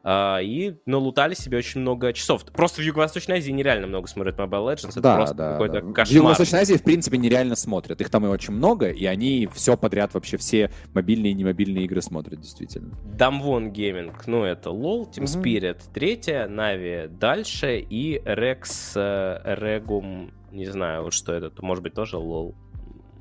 Э, 0.04 0.38
и 0.42 0.78
налутали 0.86 1.34
себе 1.34 1.58
очень 1.58 1.82
много 1.82 2.14
часов. 2.14 2.46
Просто 2.46 2.82
в 2.82 2.84
Юго-Восточной 2.84 3.38
Азии 3.38 3.52
нереально 3.52 3.88
много 3.88 4.08
смотрят 4.08 4.38
Mobile 4.38 4.74
Legends. 4.74 4.92
Это 4.92 5.02
да, 5.02 5.16
просто 5.16 5.36
да, 5.36 5.52
какой-то 5.54 5.82
да. 5.82 5.94
кошмар. 5.94 6.06
В 6.06 6.12
Юго-Восточной 6.12 6.60
Азии, 6.60 6.76
в 6.76 6.84
принципе, 6.84 7.18
нереально 7.18 7.56
смотрят. 7.56 8.00
Их 8.02 8.10
там 8.10 8.26
и 8.26 8.30
очень 8.30 8.54
много, 8.54 8.90
и 8.90 9.06
они 9.06 9.48
все 9.54 9.78
подряд, 9.78 10.14
вообще 10.14 10.38
все 10.38 10.72
мобильные 10.94 11.32
и 11.32 11.36
немобильные 11.36 11.86
игры 11.86 12.02
смотрят, 12.02 12.40
действительно. 12.40 12.94
Damwon 13.18 13.72
Gaming, 13.72 14.14
ну, 14.28 14.44
это 14.44 14.70
LoL, 14.70 15.12
Team 15.12 15.22
Мгм. 15.22 15.28
Spirit 15.66 15.82
третья, 15.94 16.48
Нави 16.48 17.08
дальше 17.08 17.80
и 17.80 18.20
Rex 18.20 18.94
э, 18.96 19.56
Regum, 19.56 20.32
не 20.52 20.66
знаю, 20.66 21.04
вот 21.04 21.14
что 21.14 21.34
это, 21.34 21.52
может 21.64 21.84
быть, 21.84 21.94
тоже 21.94 22.18
LoL. 22.18 22.56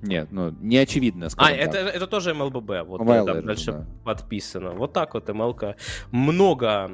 Нет, 0.03 0.29
ну, 0.31 0.51
не 0.61 0.77
очевидно, 0.77 1.27
А, 1.27 1.31
скажем 1.31 1.59
это, 1.59 1.73
так. 1.73 1.95
это 1.95 2.07
тоже 2.07 2.33
MLBB, 2.33 2.85
вот 2.85 3.01
Mobile 3.01 3.25
там 3.25 3.47
дальше 3.47 3.73
да. 3.73 3.87
подписано. 4.05 4.71
Вот 4.73 4.93
так 4.93 5.15
вот 5.15 5.29
ML-ка 5.29 5.77
много, 6.11 6.91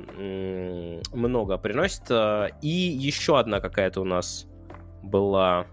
много 1.13 1.59
приносит. 1.59 2.05
э, 2.11 2.51
И 2.63 2.69
еще 2.69 3.39
одна 3.39 3.61
какая-то 3.61 4.01
у 4.01 4.05
нас 4.05 4.47
была... 5.03 5.67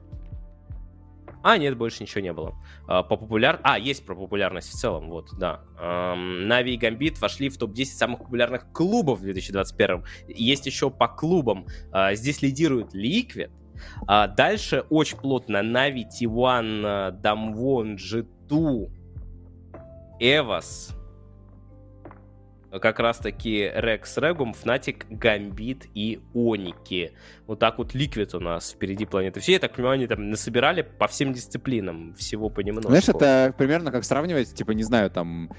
А, 1.50 1.58
нет, 1.58 1.78
больше 1.78 2.04
ничего 2.04 2.20
не 2.20 2.34
было. 2.34 2.56
А, 2.88 3.04
По 3.04 3.16
популяр... 3.16 3.62
А, 3.64 3.80
есть 3.80 4.06
про 4.06 4.16
популярность 4.16 4.70
в 4.70 4.74
целом, 4.74 5.10
вот, 5.10 5.30
да. 5.40 5.62
Na'Vi 6.14 6.74
и 6.74 6.78
Гамбит 6.78 7.22
вошли 7.22 7.48
в 7.48 7.58
топ-10 7.58 7.86
самых 7.86 8.20
популярных 8.20 8.70
клубов 8.74 9.20
в 9.20 9.22
2021. 9.22 10.04
Есть 10.28 10.66
еще 10.66 10.90
по 10.90 11.08
клубам. 11.08 11.66
А, 11.94 12.16
Здесь 12.16 12.42
лидирует 12.42 12.94
Liquid. 12.94 13.50
А 14.08 14.28
Дальше 14.28 14.84
очень 14.90 15.18
плотно 15.20 15.62
Na'Vi, 15.64 16.06
T1, 16.06 17.12
DAMWON, 17.12 17.96
G2, 17.96 18.92
EVOS, 20.20 20.97
как 22.72 23.00
раз 23.00 23.18
таки 23.18 23.72
Rex 23.74 24.18
Regum, 24.18 24.54
Fnatic, 24.54 25.06
Gambit 25.10 25.88
и 25.94 26.22
ONIC. 26.34 27.14
Вот 27.46 27.60
так 27.60 27.78
вот 27.78 27.94
Ликвид 27.94 28.36
у 28.36 28.40
нас 28.40 28.72
впереди 28.72 29.06
планеты. 29.06 29.40
Все, 29.40 29.54
я 29.54 29.60
так 29.60 29.74
понимаю, 29.74 29.96
они 29.96 30.08
там 30.08 30.30
насобирали 30.30 30.82
по 30.82 31.08
всем 31.08 31.34
дисциплинам, 31.34 32.14
всего 32.16 32.50
понемножку. 32.50 32.90
Знаешь, 32.90 33.10
это 33.10 33.54
примерно 33.58 33.92
как 33.92 34.04
сравнивать, 34.04 34.54
типа, 34.54 34.72
не 34.72 34.84
знаю, 34.84 35.10
там, 35.10 35.50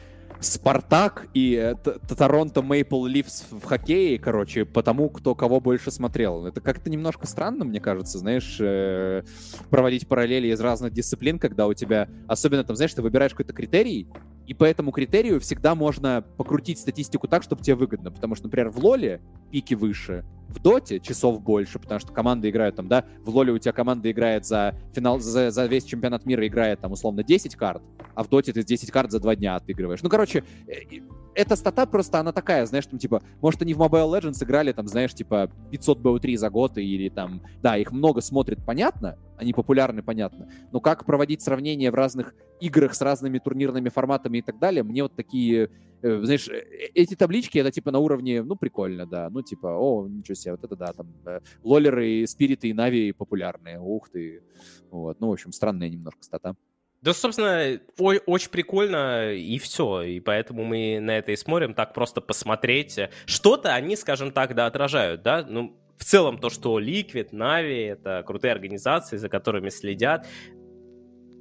Спартак 0.41 1.27
и 1.35 1.55
э, 1.55 1.75
Торонто 2.17 2.63
Мейпл 2.63 3.07
Ливс 3.07 3.47
в 3.51 3.65
хоккее, 3.65 4.19
короче, 4.19 4.65
по 4.65 4.83
тому, 4.83 5.11
кто 5.11 5.35
кого 5.35 5.61
больше 5.61 5.91
смотрел. 5.91 6.47
Это 6.47 6.61
как-то 6.61 6.91
немножко 6.91 7.27
странно, 7.27 7.65
мне 7.65 7.81
кажется, 7.81 8.19
знаешь, 8.19 8.57
э, 8.61 9.25
проводить 9.71 10.07
параллели 10.07 10.49
из 10.49 10.61
разных 10.61 10.93
дисциплин, 10.93 11.41
когда 11.41 11.67
у 11.67 11.75
тебя, 11.75 12.09
особенно 12.29 12.63
там, 12.63 12.77
знаешь, 12.77 12.95
ты 12.95 13.03
выбираешь 13.03 13.33
какой-то 13.33 13.53
критерий, 13.53 14.07
и 14.49 14.55
по 14.55 14.65
этому 14.65 14.93
критерию 14.93 15.41
всегда 15.41 15.75
можно 15.75 16.25
покрутить 16.39 16.79
статистику 16.79 17.29
так, 17.29 17.43
чтобы 17.43 17.63
тебе 17.63 17.77
выгодно. 17.77 18.11
Потому 18.11 18.35
что, 18.35 18.47
например, 18.47 18.71
в 18.71 18.83
Лоле 18.83 19.21
пики 19.51 19.75
выше, 19.75 20.25
в 20.49 20.61
Доте 20.61 20.99
часов 20.99 21.43
больше, 21.43 21.79
потому 21.79 22.01
что 22.01 22.13
команды 22.13 22.51
играют 22.51 22.77
там, 22.77 22.89
да, 22.89 23.05
в 23.23 23.29
Лоле 23.29 23.53
у 23.53 23.59
тебя 23.59 23.73
команда 23.73 24.11
играет 24.11 24.47
за 24.47 24.75
финал, 24.93 25.21
за, 25.21 25.51
за 25.51 25.67
весь 25.67 25.85
чемпионат 25.85 26.27
мира 26.27 26.47
играет 26.47 26.81
там 26.81 26.93
условно 26.93 27.23
10 27.23 27.55
карт, 27.57 27.83
а 28.15 28.23
в 28.23 28.29
Доте 28.29 28.53
ты 28.53 28.63
10 28.63 28.91
карт 28.91 29.11
за 29.11 29.21
2 29.21 29.37
дня 29.37 29.57
отыгрываешь. 29.57 30.03
Ну, 30.03 30.09
короче, 30.09 30.45
э, 30.67 31.01
эта 31.35 31.55
стата 31.55 31.87
просто, 31.87 32.19
она 32.19 32.33
такая, 32.33 32.67
знаешь, 32.67 32.87
там, 32.87 32.99
типа, 32.99 33.23
может, 33.41 33.63
они 33.63 33.75
в 33.75 33.79
Mobile 33.79 34.19
Legends 34.19 34.43
играли, 34.43 34.73
там, 34.73 34.89
знаешь, 34.89 35.15
типа, 35.15 35.51
500 35.71 36.01
BO3 36.01 36.37
за 36.37 36.51
год, 36.51 36.79
или 36.79 37.09
там, 37.09 37.43
да, 37.63 37.77
их 37.77 37.93
много 37.93 38.21
смотрит, 38.21 38.59
понятно, 38.65 39.19
они 39.37 39.53
популярны, 39.53 40.03
понятно, 40.03 40.49
но 40.73 40.81
как 40.81 41.05
проводить 41.05 41.43
сравнения 41.43 41.91
в 41.91 41.95
разных 41.95 42.35
играх 42.61 42.95
с 42.95 43.01
разными 43.03 43.39
турнирными 43.39 43.89
форматами 43.89 44.39
и 44.39 44.43
так 44.43 44.59
далее, 44.59 44.83
мне 44.83 45.03
вот 45.03 45.15
такие, 45.15 45.71
знаешь, 46.03 46.49
э, 46.49 46.91
эти 46.95 47.15
таблички, 47.15 47.59
это, 47.59 47.71
типа, 47.71 47.91
на 47.91 47.99
уровне, 47.99 48.43
ну, 48.43 48.57
прикольно, 48.57 49.07
да, 49.07 49.29
ну, 49.31 49.43
типа, 49.43 49.69
о, 49.69 50.09
ничего 50.09 50.35
себе, 50.35 50.53
вот 50.53 50.65
это 50.65 50.77
да, 50.77 50.93
там, 50.93 51.13
э, 51.27 51.41
лолеры, 51.63 52.27
спириты 52.27 52.69
и 52.69 52.73
нави 52.73 53.13
популярные, 53.13 53.81
ух 53.81 54.09
ты, 54.11 54.43
вот, 54.91 55.21
ну, 55.21 55.29
в 55.29 55.33
общем, 55.33 55.53
странная 55.53 55.89
немножко 55.89 56.23
стата. 56.23 56.55
Да, 57.01 57.15
собственно, 57.15 57.81
ой- 57.99 58.21
очень 58.27 58.51
прикольно, 58.51 59.33
и 59.33 59.59
все. 59.59 60.03
И 60.03 60.19
поэтому 60.19 60.65
мы 60.65 60.99
на 61.01 61.19
это 61.19 61.31
и 61.31 61.37
смотрим, 61.37 61.73
так 61.73 61.95
просто 61.95 62.21
посмотреть. 62.21 62.99
Что-то 63.25 63.73
они, 63.73 63.95
скажем 63.95 64.33
так, 64.33 64.55
да, 64.57 64.67
отражают, 64.67 65.23
да? 65.23 65.47
Ну, 65.49 65.79
в 65.97 66.05
целом 66.05 66.39
то, 66.39 66.51
что 66.51 66.81
Liquid, 66.81 67.31
Navi— 67.31 67.89
это 67.93 68.23
крутые 68.27 68.53
организации, 68.53 69.17
за 69.17 69.29
которыми 69.29 69.69
следят. 69.69 70.27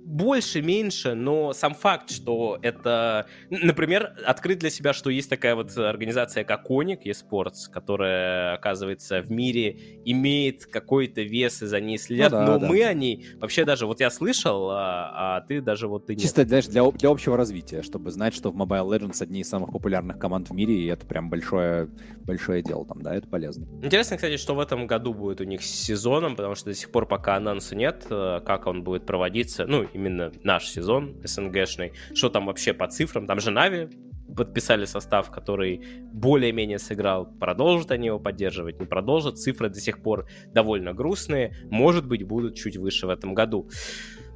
Больше, 0.07 0.61
меньше, 0.61 1.15
но 1.15 1.51
сам 1.51 1.75
факт, 1.75 2.11
что 2.11 2.59
это... 2.61 3.25
Например, 3.49 4.13
открыть 4.25 4.59
для 4.59 4.69
себя, 4.69 4.93
что 4.93 5.09
есть 5.09 5.29
такая 5.29 5.53
вот 5.53 5.77
организация, 5.77 6.45
как 6.45 6.71
Оник 6.71 7.05
eSports, 7.05 7.69
которая, 7.69 8.53
оказывается, 8.53 9.21
в 9.21 9.29
мире 9.29 10.01
имеет 10.05 10.65
какой-то 10.65 11.23
вес, 11.23 11.61
и 11.61 11.65
за 11.65 11.81
ней 11.81 11.97
следят, 11.97 12.31
да, 12.31 12.45
но 12.45 12.57
да. 12.57 12.69
мы 12.69 12.85
о 12.85 12.93
ней... 12.93 13.27
Вообще 13.41 13.65
даже, 13.65 13.85
вот 13.85 13.99
я 13.99 14.09
слышал, 14.09 14.69
а, 14.71 15.39
а 15.39 15.41
ты 15.41 15.59
даже 15.59 15.89
вот 15.89 16.05
ты 16.05 16.13
нет. 16.13 16.21
Чисто, 16.21 16.45
знаешь, 16.45 16.67
для, 16.67 16.89
для 16.89 17.09
общего 17.09 17.35
развития, 17.35 17.81
чтобы 17.81 18.09
знать, 18.11 18.33
что 18.33 18.49
в 18.49 18.55
Mobile 18.55 18.87
Legends 18.87 19.21
одни 19.21 19.41
из 19.41 19.49
самых 19.49 19.73
популярных 19.73 20.17
команд 20.17 20.49
в 20.49 20.53
мире, 20.53 20.73
и 20.75 20.85
это 20.85 21.05
прям 21.05 21.29
большое, 21.29 21.89
большое 22.21 22.63
дело 22.63 22.85
там, 22.85 23.01
да, 23.01 23.13
это 23.13 23.27
полезно. 23.27 23.67
Интересно, 23.83 24.15
кстати, 24.15 24.37
что 24.37 24.55
в 24.55 24.61
этом 24.61 24.87
году 24.87 25.13
будет 25.13 25.41
у 25.41 25.43
них 25.43 25.63
с 25.63 25.69
сезоном, 25.69 26.37
потому 26.37 26.55
что 26.55 26.67
до 26.69 26.75
сих 26.75 26.91
пор 26.91 27.07
пока 27.07 27.35
анонса 27.35 27.75
нет, 27.75 28.05
э, 28.09 28.39
как 28.45 28.67
он 28.67 28.83
будет 28.83 29.05
проводиться, 29.05 29.65
ну, 29.67 29.85
именно 29.97 30.31
наш 30.43 30.67
сезон 30.67 31.15
СНГшный, 31.23 31.93
что 32.13 32.29
там 32.29 32.45
вообще 32.45 32.73
по 32.73 32.87
цифрам, 32.87 33.25
там 33.25 33.39
же 33.39 33.51
Нави 33.51 33.89
подписали 34.35 34.85
состав, 34.85 35.31
который 35.31 35.81
более-менее 36.13 36.79
сыграл, 36.79 37.25
продолжат 37.25 37.91
они 37.91 38.07
его 38.07 38.19
поддерживать, 38.19 38.79
не 38.79 38.85
продолжат, 38.85 39.37
цифры 39.37 39.69
до 39.69 39.79
сих 39.79 40.01
пор 40.01 40.27
довольно 40.53 40.93
грустные, 40.93 41.55
может 41.69 42.05
быть, 42.05 42.23
будут 42.23 42.55
чуть 42.55 42.77
выше 42.77 43.07
в 43.07 43.09
этом 43.09 43.33
году. 43.33 43.69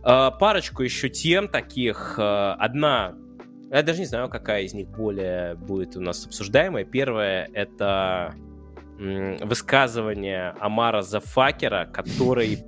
Э, 0.03 0.31
Парочку 0.39 0.83
еще 0.83 1.09
тем 1.09 1.47
таких, 1.47 2.15
э, 2.17 2.55
одна 2.57 3.15
я 3.71 3.83
даже 3.83 3.99
не 3.99 4.05
знаю, 4.05 4.27
какая 4.27 4.63
из 4.63 4.73
них 4.73 4.89
более 4.89 5.55
будет 5.55 5.95
у 5.95 6.01
нас 6.01 6.25
обсуждаемая. 6.25 6.83
Первая— 6.83 7.49
это 7.53 8.35
высказывание 8.99 10.53
Амара 10.59 11.01
Зафакера, 11.01 11.85
который 11.85 12.59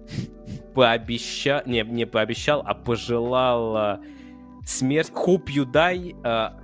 пообещал, 0.74 1.62
не, 1.66 1.82
не 1.82 2.06
пообещал, 2.06 2.64
а 2.66 2.74
пожелал 2.74 3.78
а, 3.78 4.02
смерть 4.66 5.12
Hope 5.12 5.46
you 5.48 5.66
die 5.66 6.16
а, 6.24 6.60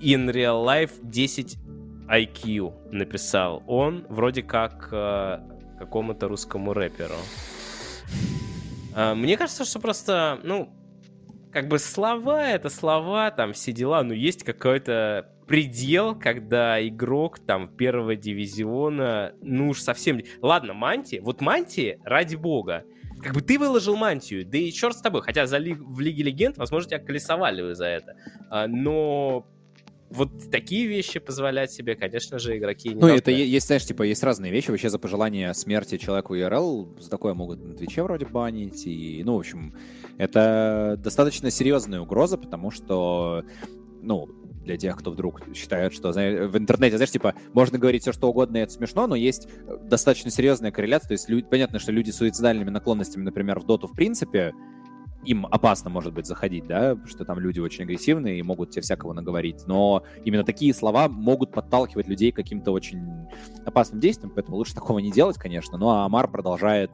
in 0.00 0.28
real 0.30 0.64
life 0.64 0.92
10 1.02 1.58
IQ 2.08 2.90
написал 2.92 3.62
он, 3.66 4.06
вроде 4.08 4.42
как 4.42 4.88
а, 4.92 5.42
какому-то 5.78 6.28
русскому 6.28 6.72
рэперу. 6.72 7.14
А, 8.94 9.14
Мне 9.14 9.36
кажется, 9.36 9.64
что 9.64 9.80
просто, 9.80 10.38
ну, 10.42 10.72
как 11.52 11.68
бы 11.68 11.78
слова 11.78 12.48
это 12.48 12.68
слова, 12.68 13.30
там 13.30 13.52
все 13.52 13.72
дела, 13.72 14.02
но 14.02 14.12
есть 14.12 14.44
какой-то 14.44 15.33
предел, 15.46 16.14
когда 16.18 16.86
игрок 16.86 17.38
там 17.38 17.68
первого 17.68 18.16
дивизиона, 18.16 19.34
ну 19.42 19.70
уж 19.70 19.80
совсем... 19.80 20.20
Ладно, 20.40 20.74
Манти, 20.74 21.20
вот 21.22 21.40
Манти, 21.40 21.98
ради 22.04 22.36
бога, 22.36 22.84
как 23.22 23.32
бы 23.34 23.40
ты 23.40 23.58
выложил 23.58 23.96
мантию, 23.96 24.44
да 24.46 24.58
и 24.58 24.70
черт 24.70 24.96
с 24.96 25.00
тобой, 25.00 25.22
хотя 25.22 25.46
за 25.46 25.56
ли- 25.58 25.72
в 25.74 26.00
Лиге 26.00 26.24
Легенд, 26.24 26.58
возможно, 26.58 26.90
тебя 26.90 26.98
колесовали 26.98 27.62
вы 27.62 27.74
за 27.74 27.86
это, 27.86 28.16
А, 28.50 28.66
но 28.66 29.46
вот 30.10 30.50
такие 30.50 30.86
вещи 30.86 31.18
позволять 31.18 31.72
себе, 31.72 31.94
конечно 31.96 32.38
же, 32.38 32.56
игроки 32.56 32.90
не 32.90 32.94
Ну, 32.94 33.00
должны. 33.00 33.16
это 33.16 33.30
есть, 33.30 33.66
знаешь, 33.66 33.84
типа, 33.86 34.02
есть 34.04 34.22
разные 34.22 34.52
вещи. 34.52 34.70
Вообще 34.70 34.88
за 34.90 34.98
пожелание 34.98 35.52
смерти 35.54 35.96
человеку 35.96 36.36
ИРЛ 36.36 36.98
за 37.00 37.10
такое 37.10 37.34
могут 37.34 37.64
на 37.64 37.74
Твиче 37.74 38.02
вроде 38.02 38.26
банить. 38.26 38.86
И, 38.86 39.22
ну, 39.24 39.34
в 39.36 39.38
общем, 39.40 39.74
это 40.18 40.96
достаточно 41.02 41.50
серьезная 41.50 42.00
угроза, 42.00 42.36
потому 42.38 42.70
что, 42.70 43.44
ну, 44.04 44.28
для 44.64 44.76
тех, 44.76 44.96
кто 44.96 45.10
вдруг 45.10 45.42
считает, 45.54 45.92
что 45.92 46.12
знаешь, 46.12 46.50
в 46.50 46.56
интернете, 46.56 46.96
знаешь, 46.96 47.10
типа, 47.10 47.34
можно 47.52 47.78
говорить 47.78 48.02
все, 48.02 48.12
что 48.12 48.28
угодно, 48.28 48.58
и 48.58 48.60
это 48.60 48.72
смешно, 48.72 49.06
но 49.06 49.14
есть 49.14 49.48
достаточно 49.82 50.30
серьезная 50.30 50.70
корреляция. 50.70 51.08
То 51.08 51.14
есть 51.14 51.28
люди, 51.28 51.46
понятно, 51.48 51.78
что 51.78 51.92
люди 51.92 52.10
с 52.10 52.16
суицидальными 52.16 52.70
наклонностями, 52.70 53.24
например, 53.24 53.60
в 53.60 53.66
доту, 53.66 53.86
в 53.86 53.94
принципе, 53.94 54.52
им 55.24 55.46
опасно, 55.46 55.90
может 55.90 56.12
быть, 56.12 56.26
заходить, 56.26 56.66
да, 56.66 56.96
что 57.06 57.24
там 57.24 57.38
люди 57.38 57.60
очень 57.60 57.84
агрессивные 57.84 58.38
и 58.38 58.42
могут 58.42 58.70
тебе 58.70 58.82
всякого 58.82 59.12
наговорить, 59.12 59.66
но 59.66 60.04
именно 60.24 60.44
такие 60.44 60.72
слова 60.74 61.08
могут 61.08 61.52
подталкивать 61.52 62.08
людей 62.08 62.32
к 62.32 62.36
каким-то 62.36 62.72
очень 62.72 63.26
опасным 63.64 64.00
действиям, 64.00 64.32
поэтому 64.34 64.56
лучше 64.56 64.74
такого 64.74 64.98
не 64.98 65.10
делать, 65.10 65.36
конечно, 65.36 65.78
ну 65.78 65.88
а 65.90 66.04
Амар 66.04 66.30
продолжает... 66.30 66.90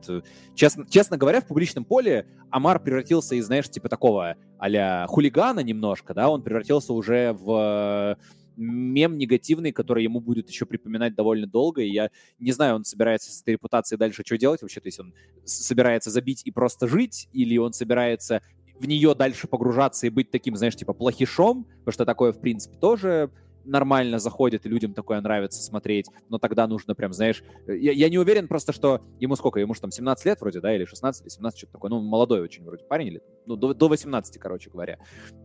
Честно, 0.54 0.86
честно 0.88 1.16
говоря, 1.16 1.40
в 1.40 1.46
публичном 1.46 1.84
поле 1.84 2.26
Амар 2.50 2.80
превратился 2.80 3.34
из, 3.34 3.46
знаешь, 3.46 3.68
типа 3.68 3.88
такого 3.88 4.36
а 4.60 5.06
хулигана 5.06 5.60
немножко, 5.60 6.12
да, 6.12 6.28
он 6.28 6.42
превратился 6.42 6.92
уже 6.92 7.32
в 7.32 8.16
мем 8.60 9.18
негативный, 9.18 9.72
который 9.72 10.04
ему 10.04 10.20
будет 10.20 10.48
еще 10.48 10.66
припоминать 10.66 11.14
довольно 11.14 11.46
долго, 11.46 11.82
и 11.82 11.90
я 11.90 12.10
не 12.38 12.52
знаю, 12.52 12.76
он 12.76 12.84
собирается 12.84 13.32
с 13.32 13.42
этой 13.42 13.54
репутацией 13.54 13.98
дальше 13.98 14.22
что 14.24 14.38
делать 14.38 14.62
вообще, 14.62 14.80
то 14.80 14.88
есть 14.88 15.00
он 15.00 15.14
собирается 15.44 16.10
забить 16.10 16.42
и 16.44 16.50
просто 16.50 16.86
жить, 16.86 17.28
или 17.32 17.56
он 17.56 17.72
собирается 17.72 18.42
в 18.78 18.86
нее 18.86 19.14
дальше 19.14 19.46
погружаться 19.46 20.06
и 20.06 20.10
быть 20.10 20.30
таким, 20.30 20.56
знаешь, 20.56 20.74
типа 20.74 20.94
плохишом, 20.94 21.64
потому 21.80 21.92
что 21.92 22.06
такое, 22.06 22.32
в 22.32 22.40
принципе, 22.40 22.76
тоже 22.78 23.30
нормально 23.64 24.18
заходит, 24.18 24.66
и 24.66 24.68
людям 24.68 24.94
такое 24.94 25.20
нравится 25.20 25.62
смотреть, 25.62 26.06
но 26.28 26.38
тогда 26.38 26.66
нужно 26.66 26.94
прям, 26.94 27.12
знаешь, 27.12 27.42
я, 27.66 27.92
я 27.92 28.08
не 28.08 28.18
уверен 28.18 28.48
просто, 28.48 28.72
что 28.72 29.02
ему 29.18 29.36
сколько, 29.36 29.60
ему 29.60 29.74
же 29.74 29.80
там 29.80 29.90
17 29.90 30.24
лет 30.26 30.40
вроде, 30.40 30.60
да, 30.60 30.74
или 30.74 30.84
16, 30.84 31.22
или 31.22 31.28
17, 31.28 31.58
что-то 31.58 31.72
такое, 31.72 31.90
ну, 31.90 32.00
молодой 32.00 32.40
очень 32.40 32.64
вроде 32.64 32.84
парень, 32.84 33.08
или, 33.08 33.22
ну, 33.46 33.56
до, 33.56 33.74
до 33.74 33.88
18, 33.88 34.38
короче 34.38 34.70
говоря. 34.70 34.98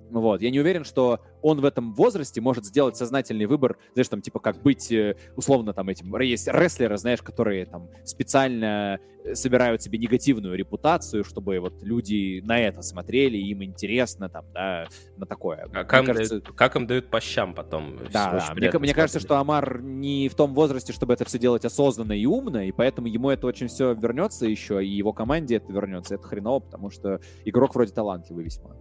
Вот, 0.10 0.42
я 0.42 0.50
не 0.52 0.60
уверен, 0.60 0.84
что 0.84 1.20
он 1.42 1.62
в 1.62 1.66
этом 1.66 1.94
возрасте 1.94 2.42
может 2.42 2.66
сделать 2.66 2.98
сознательный 2.98 3.46
выбор, 3.46 3.78
знаешь, 3.94 4.08
там, 4.08 4.22
типа, 4.22 4.40
как 4.40 4.62
быть, 4.64 4.92
э, 4.92 5.16
условно, 5.36 5.74
там, 5.74 5.90
этим, 5.90 6.16
есть 6.22 6.48
рестлеры, 6.48 6.98
знаешь, 6.98 7.22
которые 7.22 7.66
там 7.68 7.90
специально 8.04 9.00
э, 9.24 9.36
собирают 9.36 9.82
себе 9.84 10.00
негативную 10.00 10.56
репутацию, 10.56 11.24
чтобы 11.24 11.60
вот 11.60 11.84
люди 11.84 12.42
на 12.44 12.60
это 12.60 12.82
смотрели, 12.82 13.38
им 13.38 13.64
интересно, 13.64 14.28
там, 14.28 14.46
да, 14.54 14.88
на 15.18 15.26
такое. 15.28 15.68
А 15.72 15.84
как, 15.84 16.06
кажется... 16.06 16.40
дают, 16.42 16.56
как 16.56 16.76
им 16.76 16.88
дают 16.88 17.10
по 17.10 17.20
щам 17.20 17.54
потом? 17.54 17.98
Да, 18.12 18.32
да. 18.32 18.54
Мне, 18.56 18.72
мне 18.80 18.94
кажется, 18.94 19.20
что 19.20 19.38
Амар 19.38 19.82
не 19.82 20.30
в 20.30 20.36
том 20.36 20.54
возрасте, 20.56 20.94
чтобы 20.94 21.14
это 21.14 21.26
все 21.26 21.38
делать 21.38 21.64
осознанно 21.64 22.14
и 22.14 22.26
умно, 22.26 22.64
и 22.64 22.72
поэтому 22.72 23.08
ему 23.08 23.30
это 23.30 23.46
очень 23.46 23.68
все 23.68 23.94
вернется 23.94 24.48
еще, 24.48 24.84
и 24.84 24.90
его 24.90 25.14
команде 25.14 25.58
это 25.58 25.72
вернется. 25.72 26.16
Это 26.16 26.24
хреново, 26.24 26.60
потому 26.60 26.90
что 26.90 27.20
игрок 27.44 27.76
вроде 27.76 27.94
талантливый 27.94 28.46
весьма. 28.46 28.72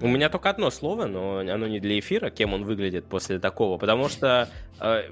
У 0.00 0.08
меня 0.08 0.28
только 0.28 0.50
одно 0.50 0.70
слово, 0.74 1.06
но 1.06 1.38
оно 1.38 1.66
не 1.66 1.80
для 1.80 1.98
эфира, 1.98 2.30
кем 2.30 2.52
он 2.52 2.64
выглядит 2.64 3.06
после 3.06 3.38
такого, 3.38 3.78
потому 3.78 4.08
что 4.08 4.48
э, 4.80 5.02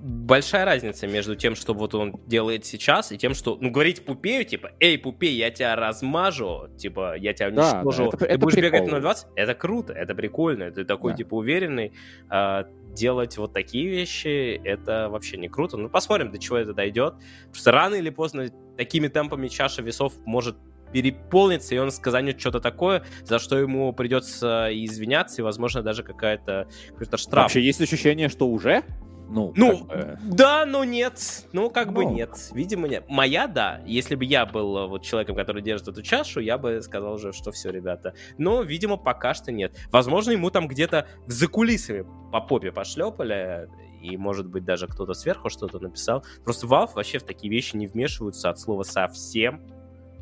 большая 0.00 0.64
разница 0.64 1.06
между 1.06 1.34
тем, 1.34 1.54
что 1.54 1.74
вот 1.74 1.94
он 1.94 2.20
делает 2.26 2.64
сейчас, 2.64 3.10
и 3.12 3.18
тем, 3.18 3.34
что, 3.34 3.58
ну, 3.60 3.70
говорить 3.70 4.04
Пупею, 4.04 4.44
типа, 4.44 4.70
эй, 4.80 4.96
Пупей, 4.98 5.34
я 5.34 5.50
тебя 5.50 5.74
размажу, 5.76 6.68
типа, 6.76 7.16
я 7.16 7.32
тебя 7.32 7.48
уничтожу, 7.48 8.04
да, 8.04 8.10
да, 8.10 8.16
это, 8.16 8.16
ты 8.16 8.24
это 8.26 8.38
будешь 8.38 8.54
прикол. 8.54 8.86
бегать 8.86 9.04
0.20, 9.04 9.26
это 9.34 9.54
круто, 9.54 9.92
это 9.92 10.14
прикольно, 10.14 10.70
ты 10.70 10.84
такой, 10.84 11.12
да. 11.12 11.18
типа, 11.18 11.34
уверенный, 11.34 11.92
а, 12.28 12.66
делать 12.94 13.36
вот 13.38 13.52
такие 13.52 13.88
вещи, 13.88 14.60
это 14.64 15.08
вообще 15.08 15.36
не 15.36 15.48
круто. 15.48 15.76
Ну, 15.76 15.88
посмотрим, 15.88 16.30
до 16.30 16.38
чего 16.38 16.56
это 16.56 16.72
дойдет, 16.74 17.14
потому 17.14 17.54
что 17.54 17.72
рано 17.72 17.94
или 17.96 18.10
поздно 18.10 18.50
такими 18.76 19.08
темпами 19.08 19.48
чаша 19.48 19.82
весов 19.82 20.14
может 20.24 20.56
переполнится, 20.92 21.74
и 21.74 21.78
он 21.78 21.90
сказанет 21.90 22.40
что-то 22.40 22.60
такое, 22.60 23.04
за 23.24 23.38
что 23.38 23.58
ему 23.58 23.92
придется 23.92 24.68
извиняться, 24.70 25.42
и, 25.42 25.44
возможно, 25.44 25.82
даже 25.82 26.02
какая-то 26.02 26.68
какой-то 26.90 27.16
штраф. 27.16 27.44
Вообще 27.44 27.62
есть 27.62 27.80
ощущение, 27.80 28.28
что 28.28 28.48
уже? 28.48 28.84
Ну, 29.30 29.52
ну 29.56 29.84
как 29.84 30.18
да, 30.22 30.64
но 30.64 30.84
нет. 30.84 31.20
Ну, 31.52 31.68
как 31.70 31.88
ну. 31.88 31.92
бы 31.92 32.04
нет. 32.06 32.30
Видимо, 32.52 32.88
нет. 32.88 33.04
Моя, 33.08 33.46
да. 33.46 33.82
Если 33.86 34.14
бы 34.14 34.24
я 34.24 34.46
был 34.46 34.78
э, 34.78 34.86
вот 34.86 35.02
человеком, 35.02 35.36
который 35.36 35.62
держит 35.62 35.88
эту 35.88 36.02
чашу, 36.02 36.40
я 36.40 36.56
бы 36.56 36.80
сказал 36.80 37.14
уже, 37.14 37.32
что 37.32 37.52
все, 37.52 37.70
ребята. 37.70 38.14
Но, 38.38 38.62
видимо, 38.62 38.96
пока 38.96 39.34
что 39.34 39.52
нет. 39.52 39.76
Возможно, 39.90 40.30
ему 40.30 40.50
там 40.50 40.66
где-то 40.66 41.06
за 41.26 41.46
кулисами 41.46 42.06
по 42.32 42.40
попе 42.40 42.72
пошлепали, 42.72 43.68
и, 44.00 44.16
может 44.16 44.46
быть, 44.46 44.64
даже 44.64 44.86
кто-то 44.86 45.12
сверху 45.12 45.50
что-то 45.50 45.78
написал. 45.78 46.24
Просто 46.44 46.66
Valve 46.66 46.92
вообще 46.94 47.18
в 47.18 47.24
такие 47.24 47.52
вещи 47.52 47.76
не 47.76 47.86
вмешиваются 47.86 48.48
от 48.48 48.58
слова 48.58 48.82
совсем. 48.82 49.62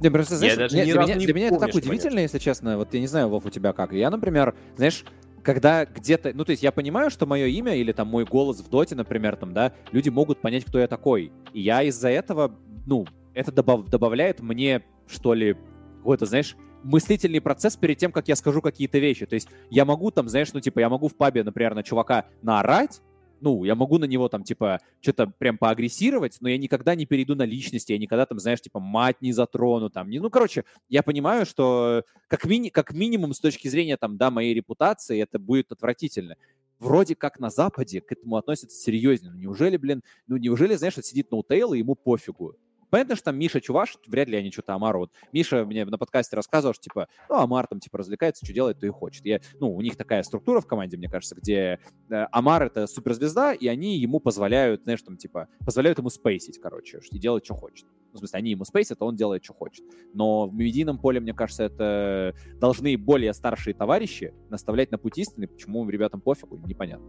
Не, 0.00 0.10
просто, 0.10 0.36
знаешь, 0.36 0.54
я 0.54 0.58
даже 0.58 0.74
для, 0.74 0.84
меня, 0.84 1.14
для 1.16 1.34
меня 1.34 1.46
это 1.48 1.58
так 1.58 1.74
удивительно, 1.74 2.20
если 2.20 2.38
честно. 2.38 2.76
Вот 2.76 2.92
я 2.92 3.00
не 3.00 3.06
знаю, 3.06 3.28
Вов, 3.28 3.46
у 3.46 3.50
тебя 3.50 3.72
как. 3.72 3.92
Я, 3.92 4.10
например, 4.10 4.54
знаешь, 4.76 5.04
когда 5.42 5.86
где-то, 5.86 6.32
ну, 6.34 6.44
то 6.44 6.50
есть 6.50 6.62
я 6.62 6.72
понимаю, 6.72 7.10
что 7.10 7.24
мое 7.24 7.46
имя 7.46 7.74
или 7.76 7.92
там 7.92 8.08
мой 8.08 8.24
голос 8.24 8.60
в 8.60 8.68
доте, 8.68 8.94
например, 8.94 9.36
там, 9.36 9.54
да, 9.54 9.72
люди 9.92 10.08
могут 10.08 10.40
понять, 10.40 10.64
кто 10.64 10.78
я 10.78 10.88
такой. 10.88 11.32
И 11.52 11.60
я 11.60 11.82
из-за 11.84 12.08
этого, 12.08 12.58
ну, 12.84 13.06
это 13.32 13.52
добав, 13.52 13.88
добавляет 13.88 14.40
мне, 14.40 14.82
что 15.06 15.34
ли, 15.34 15.56
какой-то, 15.98 16.26
знаешь, 16.26 16.56
мыслительный 16.82 17.40
процесс 17.40 17.76
перед 17.76 17.98
тем, 17.98 18.12
как 18.12 18.28
я 18.28 18.36
скажу 18.36 18.60
какие-то 18.60 18.98
вещи. 18.98 19.26
То 19.26 19.34
есть 19.34 19.48
я 19.70 19.84
могу 19.84 20.10
там, 20.10 20.28
знаешь, 20.28 20.52
ну, 20.52 20.60
типа, 20.60 20.80
я 20.80 20.88
могу 20.88 21.08
в 21.08 21.16
пабе, 21.16 21.42
например, 21.42 21.74
на 21.74 21.82
чувака 21.82 22.26
наорать, 22.42 23.00
ну, 23.40 23.64
я 23.64 23.74
могу 23.74 23.98
на 23.98 24.04
него 24.04 24.28
там, 24.28 24.44
типа, 24.44 24.80
что-то 25.00 25.26
прям 25.26 25.58
поагрессировать, 25.58 26.38
но 26.40 26.48
я 26.48 26.58
никогда 26.58 26.94
не 26.94 27.06
перейду 27.06 27.34
на 27.34 27.44
личности, 27.44 27.92
я 27.92 27.98
никогда 27.98 28.26
там, 28.26 28.38
знаешь, 28.38 28.60
типа, 28.60 28.80
мать 28.80 29.20
не 29.20 29.32
затрону, 29.32 29.90
там, 29.90 30.08
не, 30.10 30.18
ну, 30.18 30.30
короче, 30.30 30.64
я 30.88 31.02
понимаю, 31.02 31.46
что 31.46 32.04
как, 32.28 32.44
мини, 32.44 32.68
как 32.70 32.92
минимум 32.92 33.32
с 33.32 33.40
точки 33.40 33.68
зрения, 33.68 33.96
там, 33.96 34.16
да, 34.16 34.30
моей 34.30 34.54
репутации 34.54 35.20
это 35.20 35.38
будет 35.38 35.72
отвратительно. 35.72 36.36
Вроде 36.78 37.14
как 37.14 37.40
на 37.40 37.48
Западе 37.48 38.02
к 38.02 38.12
этому 38.12 38.36
относятся 38.36 38.76
серьезнее. 38.78 39.32
Ну, 39.32 39.38
неужели, 39.38 39.76
блин, 39.78 40.02
ну, 40.26 40.36
неужели, 40.36 40.74
знаешь, 40.74 40.94
сидит 40.96 41.30
ноутейл, 41.30 41.72
и 41.72 41.78
ему 41.78 41.94
пофигу? 41.94 42.56
Понятно, 42.96 43.14
что 43.14 43.26
там 43.26 43.38
Миша 43.38 43.60
Чуваш, 43.60 43.98
вряд 44.06 44.26
ли 44.26 44.38
они 44.38 44.50
что-то 44.50 44.72
Амару. 44.72 45.00
Вот 45.00 45.10
Миша 45.30 45.66
мне 45.66 45.84
на 45.84 45.98
подкасте 45.98 46.34
рассказывал, 46.34 46.72
что 46.72 46.84
типа, 46.84 47.08
ну, 47.28 47.36
Амар 47.36 47.66
там 47.66 47.78
типа 47.78 47.98
развлекается, 47.98 48.42
что 48.42 48.54
делает, 48.54 48.80
то 48.80 48.86
и 48.86 48.88
хочет. 48.88 49.26
Я, 49.26 49.42
ну, 49.60 49.76
у 49.76 49.82
них 49.82 49.98
такая 49.98 50.22
структура 50.22 50.62
в 50.62 50.66
команде, 50.66 50.96
мне 50.96 51.10
кажется, 51.10 51.34
где 51.34 51.78
э, 52.08 52.26
Амар 52.32 52.62
это 52.62 52.86
суперзвезда, 52.86 53.52
и 53.52 53.66
они 53.66 53.98
ему 53.98 54.18
позволяют, 54.18 54.84
знаешь, 54.84 55.02
там 55.02 55.18
типа, 55.18 55.48
позволяют 55.62 55.98
ему 55.98 56.08
спейсить, 56.08 56.58
короче, 56.58 57.00
и 57.10 57.18
делать, 57.18 57.44
что 57.44 57.52
хочет. 57.52 57.84
Ну, 57.84 58.14
в 58.14 58.18
смысле, 58.20 58.38
они 58.38 58.52
ему 58.52 58.64
спейсят, 58.64 59.02
а 59.02 59.04
он 59.04 59.14
делает, 59.14 59.44
что 59.44 59.52
хочет. 59.52 59.84
Но 60.14 60.48
в 60.48 60.54
медийном 60.54 60.98
поле, 60.98 61.20
мне 61.20 61.34
кажется, 61.34 61.64
это 61.64 62.34
должны 62.54 62.96
более 62.96 63.34
старшие 63.34 63.74
товарищи 63.74 64.32
наставлять 64.48 64.90
на 64.90 64.96
путь 64.96 65.18
истины, 65.18 65.48
почему 65.48 65.86
ребятам 65.86 66.22
пофигу, 66.22 66.56
непонятно. 66.66 67.06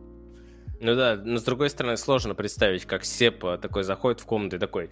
Ну 0.82 0.96
да, 0.96 1.16
но 1.16 1.38
с 1.38 1.44
другой 1.44 1.70
стороны, 1.70 1.96
сложно 1.96 2.36
представить, 2.36 2.84
как 2.84 3.06
Сеп 3.06 3.40
такой 3.62 3.84
заходит 3.84 4.20
в 4.20 4.26
комнату 4.26 4.58
и 4.58 4.60
такой... 4.60 4.90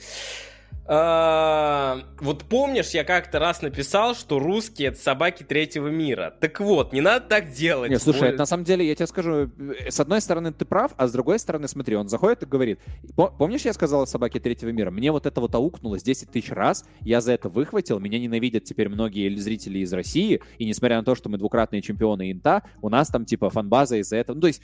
А, 0.88 2.04
вот 2.20 2.44
помнишь, 2.44 2.92
я 2.92 3.04
как-то 3.04 3.40
раз 3.40 3.64
написал, 3.64 4.14
что 4.14 4.38
русские 4.38 4.90
это 4.90 5.00
собаки 5.00 5.42
третьего 5.42 5.88
мира. 5.88 6.36
Так 6.40 6.60
вот, 6.60 6.94
не 6.94 7.02
надо 7.02 7.26
так 7.28 7.52
делать. 7.52 7.90
Не, 7.90 7.98
слушай, 7.98 8.30
это, 8.30 8.38
на 8.38 8.46
самом 8.46 8.66
деле, 8.66 8.88
я 8.88 8.94
тебе 8.94 9.08
скажу, 9.08 9.50
э, 9.58 9.90
с 9.90 10.00
одной 10.00 10.22
стороны 10.22 10.54
ты 10.54 10.64
прав, 10.64 10.94
а 10.96 11.08
с 11.08 11.12
другой 11.12 11.40
стороны, 11.40 11.68
смотри, 11.68 11.96
он 11.96 12.08
заходит 12.08 12.44
и 12.44 12.46
говорит, 12.46 12.80
помнишь, 13.16 13.62
я 13.62 13.74
сказал 13.74 14.06
собаки 14.06 14.40
третьего 14.40 14.70
мира? 14.70 14.92
Мне 14.92 15.12
вот 15.12 15.26
это 15.26 15.42
вот 15.42 15.56
аукнулось 15.56 16.04
10 16.04 16.30
тысяч 16.30 16.52
раз, 16.52 16.86
я 17.02 17.20
за 17.20 17.34
это 17.34 17.50
выхватил, 17.50 18.00
меня 18.00 18.20
ненавидят 18.20 18.66
теперь 18.66 18.88
многие 18.88 19.36
зрители 19.38 19.80
из 19.80 19.92
России, 19.92 20.42
и 20.60 20.66
несмотря 20.66 20.98
на 20.98 21.04
то, 21.04 21.16
что 21.16 21.30
мы 21.30 21.40
двукратные 21.40 21.82
чемпионы 21.82 22.32
Инта, 22.32 22.62
у 22.84 22.90
нас 22.90 23.08
там 23.08 23.26
типа 23.26 23.50
фанбаза 23.50 23.98
из-за 23.98 24.18
этого. 24.18 24.36
Ну, 24.36 24.42
то 24.42 24.48
есть 24.48 24.62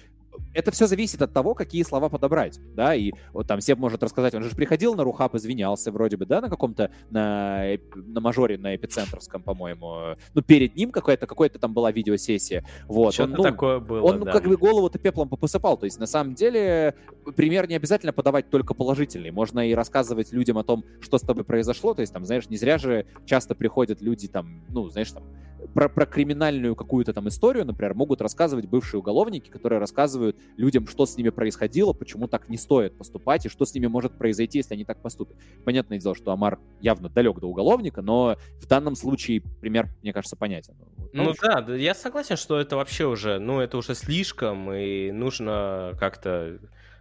это 0.53 0.71
все 0.71 0.87
зависит 0.87 1.21
от 1.21 1.33
того, 1.33 1.53
какие 1.53 1.83
слова 1.83 2.09
подобрать, 2.09 2.59
да, 2.75 2.95
и 2.95 3.11
вот 3.33 3.47
там 3.47 3.61
Себ 3.61 3.77
может 3.79 4.03
рассказать, 4.03 4.33
он 4.33 4.43
же 4.43 4.55
приходил 4.55 4.95
на 4.95 5.03
Рухаб, 5.03 5.35
извинялся 5.35 5.91
вроде 5.91 6.17
бы, 6.17 6.25
да, 6.25 6.41
на 6.41 6.49
каком-то, 6.49 6.91
на, 7.09 7.65
на 7.95 8.21
мажоре, 8.21 8.57
на 8.57 8.75
эпицентровском, 8.75 9.43
по-моему, 9.43 10.15
ну, 10.33 10.41
перед 10.41 10.75
ним 10.75 10.91
какая-то, 10.91 11.27
какая-то 11.27 11.59
там 11.59 11.73
была 11.73 11.91
видеосессия, 11.91 12.65
вот. 12.87 13.13
Что-то 13.13 13.37
ну, 13.37 13.43
такое 13.43 13.79
было, 13.79 14.01
Он, 14.01 14.23
да. 14.23 14.31
как 14.31 14.43
бы, 14.43 14.57
голову-то 14.57 14.99
пеплом 14.99 15.29
посыпал, 15.29 15.77
то 15.77 15.85
есть, 15.85 15.99
на 15.99 16.07
самом 16.07 16.35
деле, 16.35 16.95
пример 17.35 17.67
не 17.67 17.75
обязательно 17.75 18.13
подавать 18.13 18.49
только 18.49 18.73
положительный, 18.73 19.31
можно 19.31 19.67
и 19.69 19.73
рассказывать 19.73 20.31
людям 20.31 20.57
о 20.57 20.63
том, 20.63 20.83
что 20.99 21.17
с 21.17 21.21
тобой 21.21 21.43
произошло, 21.43 21.93
то 21.93 22.01
есть, 22.01 22.13
там, 22.13 22.25
знаешь, 22.25 22.49
не 22.49 22.57
зря 22.57 22.77
же 22.77 23.05
часто 23.25 23.55
приходят 23.55 24.01
люди, 24.01 24.27
там, 24.27 24.63
ну, 24.69 24.89
знаешь, 24.89 25.11
там, 25.11 25.23
про, 25.73 25.89
про 25.89 26.05
криминальную 26.05 26.75
какую-то 26.75 27.13
там 27.13 27.27
историю, 27.27 27.65
например, 27.65 27.93
могут 27.93 28.21
рассказывать 28.21 28.65
бывшие 28.67 28.99
уголовники, 28.99 29.49
которые 29.49 29.79
рассказывают 29.79 30.37
людям, 30.57 30.87
что 30.87 31.05
с 31.05 31.17
ними 31.17 31.29
происходило, 31.29 31.93
почему 31.93 32.27
так 32.27 32.49
не 32.49 32.57
стоит 32.57 32.97
поступать, 32.97 33.45
и 33.45 33.49
что 33.49 33.65
с 33.65 33.73
ними 33.73 33.87
может 33.87 34.17
произойти, 34.17 34.59
если 34.59 34.73
они 34.73 34.85
так 34.85 35.01
поступят. 35.01 35.37
Понятное 35.63 35.99
дело, 35.99 36.15
что 36.15 36.31
Амар 36.31 36.59
явно 36.81 37.09
далек 37.09 37.39
до 37.39 37.47
уголовника, 37.47 38.01
но 38.01 38.37
в 38.59 38.67
данном 38.67 38.95
случае 38.95 39.41
пример, 39.61 39.89
мне 40.01 40.13
кажется, 40.13 40.35
понятен. 40.35 40.75
Ну, 41.13 41.33
да, 41.41 41.61
да, 41.61 41.75
я 41.75 41.93
согласен, 41.93 42.37
что 42.37 42.59
это 42.59 42.75
вообще 42.75 43.05
уже, 43.05 43.39
ну, 43.39 43.59
это 43.59 43.77
уже 43.77 43.95
слишком, 43.95 44.71
и 44.73 45.11
нужно 45.11 45.93
как-то 45.99 46.59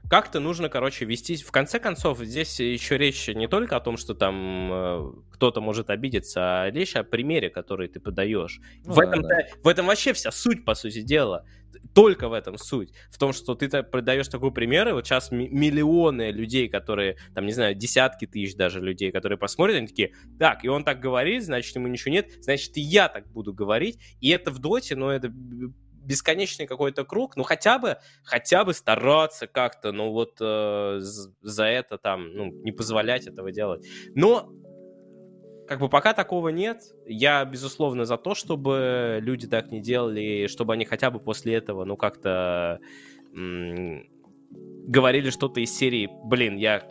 как-то 0.08 0.40
нужно, 0.40 0.68
короче, 0.68 1.04
вести. 1.04 1.36
В 1.36 1.52
конце 1.52 1.78
концов, 1.78 2.18
здесь 2.20 2.58
еще 2.58 2.98
речь 2.98 3.28
не 3.28 3.48
только 3.48 3.76
о 3.76 3.80
том, 3.80 3.96
что 3.96 4.14
там 4.14 4.72
э, 4.72 5.12
кто-то 5.32 5.60
может 5.60 5.90
обидеться, 5.90 6.62
а 6.62 6.70
речь 6.70 6.96
о 6.96 7.04
примере, 7.04 7.50
который 7.50 7.88
ты 7.88 8.00
подаешь. 8.00 8.60
Ну, 8.84 8.92
в, 8.92 8.96
да, 8.96 9.04
этом, 9.04 9.22
да. 9.22 9.38
в 9.62 9.68
этом 9.68 9.86
вообще 9.86 10.12
вся 10.12 10.32
суть, 10.32 10.64
по 10.64 10.74
сути 10.74 11.02
дела. 11.02 11.44
Только 11.94 12.28
в 12.28 12.32
этом 12.32 12.58
суть. 12.58 12.92
В 13.10 13.18
том, 13.18 13.32
что 13.32 13.54
ты 13.54 13.68
продаешь 13.82 14.28
такой 14.28 14.52
пример, 14.52 14.88
и 14.88 14.92
вот 14.92 15.06
сейчас 15.06 15.30
миллионы 15.30 16.30
людей, 16.30 16.68
которые, 16.68 17.16
там, 17.34 17.46
не 17.46 17.52
знаю, 17.52 17.74
десятки 17.74 18.26
тысяч 18.26 18.56
даже 18.56 18.80
людей, 18.80 19.12
которые 19.12 19.38
посмотрят, 19.38 19.76
они 19.76 19.86
такие, 19.86 20.12
так, 20.38 20.64
и 20.64 20.68
он 20.68 20.84
так 20.84 21.00
говорит, 21.00 21.44
значит, 21.44 21.74
ему 21.76 21.86
ничего 21.86 22.12
нет, 22.12 22.30
значит, 22.40 22.76
и 22.76 22.80
я 22.80 23.08
так 23.08 23.28
буду 23.28 23.52
говорить. 23.54 23.98
И 24.20 24.30
это 24.30 24.50
в 24.50 24.58
доте, 24.58 24.96
но 24.96 25.12
это 25.12 25.32
бесконечный 26.00 26.66
какой-то 26.66 27.04
круг, 27.04 27.36
ну 27.36 27.42
хотя 27.42 27.78
бы, 27.78 27.98
хотя 28.24 28.64
бы 28.64 28.74
стараться 28.74 29.46
как-то, 29.46 29.92
ну 29.92 30.10
вот 30.10 30.36
э, 30.40 30.98
за 31.00 31.64
это 31.64 31.98
там, 31.98 32.32
ну, 32.34 32.46
не 32.46 32.72
позволять 32.72 33.26
этого 33.26 33.52
делать. 33.52 33.86
Но 34.14 34.50
как 35.68 35.78
бы 35.78 35.88
пока 35.88 36.14
такого 36.14 36.48
нет, 36.48 36.82
я, 37.06 37.44
безусловно, 37.44 38.04
за 38.04 38.16
то, 38.16 38.34
чтобы 38.34 39.20
люди 39.22 39.46
так 39.46 39.70
не 39.70 39.80
делали, 39.80 40.48
чтобы 40.48 40.72
они 40.72 40.84
хотя 40.84 41.12
бы 41.12 41.20
после 41.20 41.54
этого, 41.54 41.84
ну, 41.84 41.96
как-то 41.96 42.80
говорили 44.52 45.30
что-то 45.30 45.60
из 45.60 45.72
серии, 45.76 46.10
блин, 46.24 46.56
я 46.56 46.88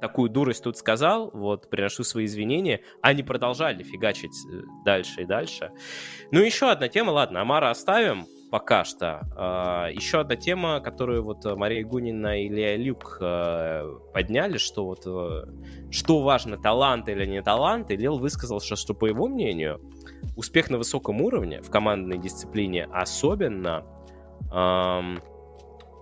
такую 0.00 0.28
дурость 0.28 0.64
тут 0.64 0.76
сказал, 0.76 1.30
вот, 1.32 1.70
приношу 1.70 2.04
свои 2.04 2.24
извинения, 2.26 2.80
они 3.00 3.22
продолжали 3.22 3.82
фигачить 3.82 4.34
э, 4.52 4.62
дальше 4.84 5.22
и 5.22 5.24
дальше. 5.24 5.70
Ну, 6.32 6.40
еще 6.40 6.70
одна 6.70 6.88
тема, 6.88 7.10
ладно, 7.10 7.40
Амара 7.40 7.70
оставим, 7.70 8.26
пока 8.56 8.84
что. 8.84 9.20
А, 9.36 9.88
еще 9.90 10.20
одна 10.20 10.34
тема, 10.34 10.80
которую 10.80 11.22
вот 11.22 11.44
Мария 11.44 11.84
Гунина 11.84 12.40
и 12.40 12.48
Илья 12.48 12.74
Люк 12.78 13.18
э, 13.20 13.98
подняли, 14.14 14.56
что 14.56 14.86
вот 14.86 15.02
э, 15.04 15.44
что 15.90 16.22
важно, 16.22 16.56
талант 16.56 17.06
или 17.10 17.26
не 17.26 17.42
талант, 17.42 17.90
и 17.90 17.96
Лил 17.96 18.18
высказал, 18.18 18.62
что, 18.62 18.76
что 18.76 18.94
по 18.94 19.04
его 19.04 19.28
мнению, 19.28 19.78
успех 20.36 20.70
на 20.70 20.78
высоком 20.78 21.20
уровне 21.20 21.60
в 21.60 21.68
командной 21.68 22.16
дисциплине 22.16 22.84
особенно 22.84 23.84
эм, 24.50 25.20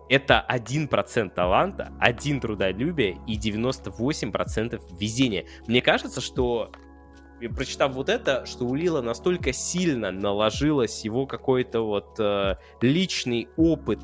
это 0.08 0.46
1% 0.48 1.30
таланта, 1.30 1.92
1 1.98 2.40
трудолюбия 2.40 3.18
и 3.26 3.36
98% 3.36 4.80
везения. 5.00 5.44
Мне 5.66 5.82
кажется, 5.82 6.20
что 6.20 6.70
прочитав 7.54 7.92
вот 7.92 8.08
это, 8.08 8.46
что 8.46 8.64
у 8.64 8.74
Лила 8.74 9.02
настолько 9.02 9.52
сильно 9.52 10.10
наложилось 10.10 11.04
его 11.04 11.26
какой-то 11.26 11.82
вот 11.82 12.18
э, 12.18 12.56
личный 12.80 13.48
опыт 13.56 14.00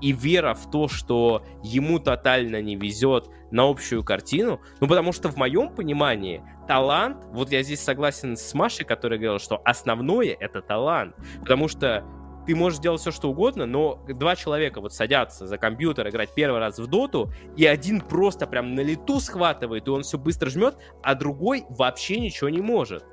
и 0.00 0.12
вера 0.12 0.54
в 0.54 0.70
то, 0.70 0.88
что 0.88 1.44
ему 1.62 1.98
тотально 1.98 2.62
не 2.62 2.76
везет 2.76 3.28
на 3.50 3.68
общую 3.68 4.04
картину. 4.04 4.60
Ну, 4.80 4.88
потому 4.88 5.12
что 5.12 5.28
в 5.28 5.36
моем 5.36 5.70
понимании 5.70 6.42
талант, 6.66 7.24
вот 7.32 7.50
я 7.50 7.62
здесь 7.62 7.80
согласен 7.80 8.36
с 8.36 8.54
Машей, 8.54 8.84
которая 8.84 9.18
говорила, 9.18 9.38
что 9.38 9.60
основное 9.64 10.36
это 10.38 10.62
талант. 10.62 11.16
Потому 11.40 11.68
что 11.68 12.04
ты 12.48 12.56
можешь 12.56 12.78
делать 12.78 13.02
все, 13.02 13.10
что 13.10 13.28
угодно, 13.28 13.66
но 13.66 14.02
два 14.08 14.34
человека 14.34 14.80
вот 14.80 14.94
садятся 14.94 15.46
за 15.46 15.58
компьютер 15.58 16.08
играть 16.08 16.32
первый 16.34 16.60
раз 16.60 16.78
в 16.78 16.86
доту, 16.86 17.30
и 17.58 17.66
один 17.66 18.00
просто 18.00 18.46
прям 18.46 18.74
на 18.74 18.80
лету 18.80 19.20
схватывает, 19.20 19.86
и 19.86 19.90
он 19.90 20.02
все 20.02 20.16
быстро 20.16 20.48
жмет, 20.48 20.78
а 21.02 21.14
другой 21.14 21.66
вообще 21.68 22.18
ничего 22.18 22.48
не 22.48 22.62
может. 22.62 23.04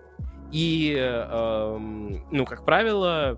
И, 0.54 0.96
э, 0.98 1.78
ну, 1.78 2.46
как 2.46 2.64
правило, 2.64 3.38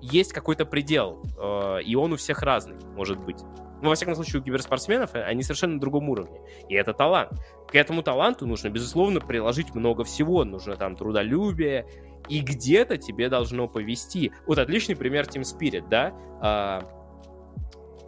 есть 0.00 0.32
какой-то 0.32 0.66
предел, 0.66 1.22
э, 1.38 1.82
и 1.84 1.94
он 1.94 2.12
у 2.12 2.16
всех 2.16 2.42
разный, 2.42 2.78
может 2.96 3.20
быть. 3.20 3.38
Ну, 3.82 3.90
во 3.90 3.94
всяком 3.94 4.16
случае, 4.16 4.40
у 4.40 4.44
киберспортсменов 4.44 5.14
они 5.14 5.44
совершенно 5.44 5.74
на 5.74 5.80
другом 5.80 6.08
уровне. 6.08 6.40
И 6.68 6.74
это 6.74 6.92
талант. 6.92 7.30
К 7.68 7.74
этому 7.76 8.02
таланту 8.02 8.46
нужно, 8.46 8.68
безусловно, 8.68 9.20
приложить 9.20 9.74
много 9.74 10.02
всего. 10.02 10.44
Нужно 10.44 10.76
там 10.76 10.96
трудолюбие, 10.96 11.86
и 12.28 12.40
где-то 12.40 12.96
тебе 12.96 13.28
должно 13.28 13.68
повести. 13.68 14.32
Вот 14.46 14.58
отличный 14.58 14.96
пример 14.96 15.24
Team 15.24 15.42
Spirit, 15.42 15.88
да? 15.88 16.12
А, 16.40 16.82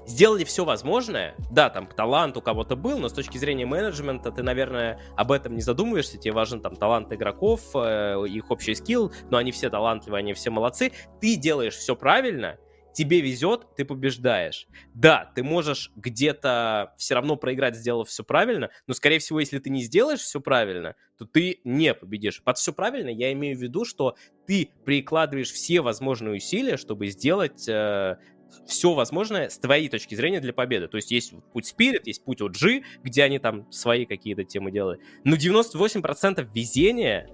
сделали 0.09 0.45
все 0.45 0.65
возможное. 0.65 1.37
Да, 1.51 1.71
там 1.71 1.87
талант 1.87 2.37
у 2.37 2.41
кого-то 2.41 2.77
был, 2.77 2.99
но 2.99 3.09
с 3.09 3.13
точки 3.13 3.39
зрения 3.39 3.67
менеджмента 3.67 4.31
ты, 4.33 4.43
наверное, 4.43 5.01
об 5.17 5.31
этом 5.31 5.55
не 5.55 5.61
задумываешься. 5.61 6.19
Тебе 6.19 6.33
важен 6.33 6.61
там 6.61 6.77
талант 6.77 7.13
игроков, 7.13 7.61
э, 7.75 8.25
их 8.29 8.51
общий 8.51 8.75
скилл, 8.75 9.13
но 9.31 9.37
они 9.37 9.53
все 9.53 9.71
талантливые, 9.71 10.21
они 10.21 10.33
все 10.33 10.51
молодцы. 10.51 10.93
Ты 11.21 11.37
делаешь 11.37 11.75
все 11.75 11.95
правильно, 11.95 12.59
тебе 12.99 13.21
везет, 13.21 13.77
ты 13.77 13.85
побеждаешь. 13.85 14.67
Да, 14.93 15.31
ты 15.37 15.45
можешь 15.45 15.93
где-то 15.95 16.95
все 16.99 17.15
равно 17.15 17.37
проиграть, 17.37 17.77
сделав 17.77 18.09
все 18.09 18.25
правильно, 18.25 18.71
но, 18.89 18.95
скорее 18.95 19.21
всего, 19.21 19.39
если 19.39 19.61
ты 19.61 19.71
не 19.71 19.85
сделаешь 19.85 20.19
все 20.19 20.41
правильно, 20.41 20.97
то 21.17 21.25
ты 21.25 21.61
не 21.63 21.95
победишь. 21.95 22.43
Под 22.43 22.59
все 22.59 22.73
правильно 22.73 23.09
я 23.09 23.33
имею 23.35 23.57
в 23.57 23.63
виду, 23.63 23.85
что 23.85 24.17
ты 24.49 24.71
прикладываешь 24.85 25.53
все 25.53 25.81
возможные 25.81 26.35
усилия, 26.35 26.77
чтобы 26.77 27.07
сделать 27.07 27.69
э, 27.69 28.17
все 28.67 28.93
возможное 28.95 29.49
с 29.49 29.59
твоей 29.59 29.89
точки 29.89 30.17
зрения 30.17 30.41
для 30.41 30.53
победы. 30.53 30.89
То 30.89 30.97
есть 30.97 31.13
есть 31.13 31.35
путь 31.53 31.73
Spirit, 31.73 32.03
есть 32.07 32.25
путь 32.25 32.41
OG, 32.41 32.83
где 33.05 33.23
они 33.23 33.39
там 33.39 33.71
свои 33.71 34.07
какие-то 34.07 34.43
темы 34.43 34.73
делают. 34.73 35.01
Но 35.23 35.37
98% 35.37 36.49
везения 36.53 37.31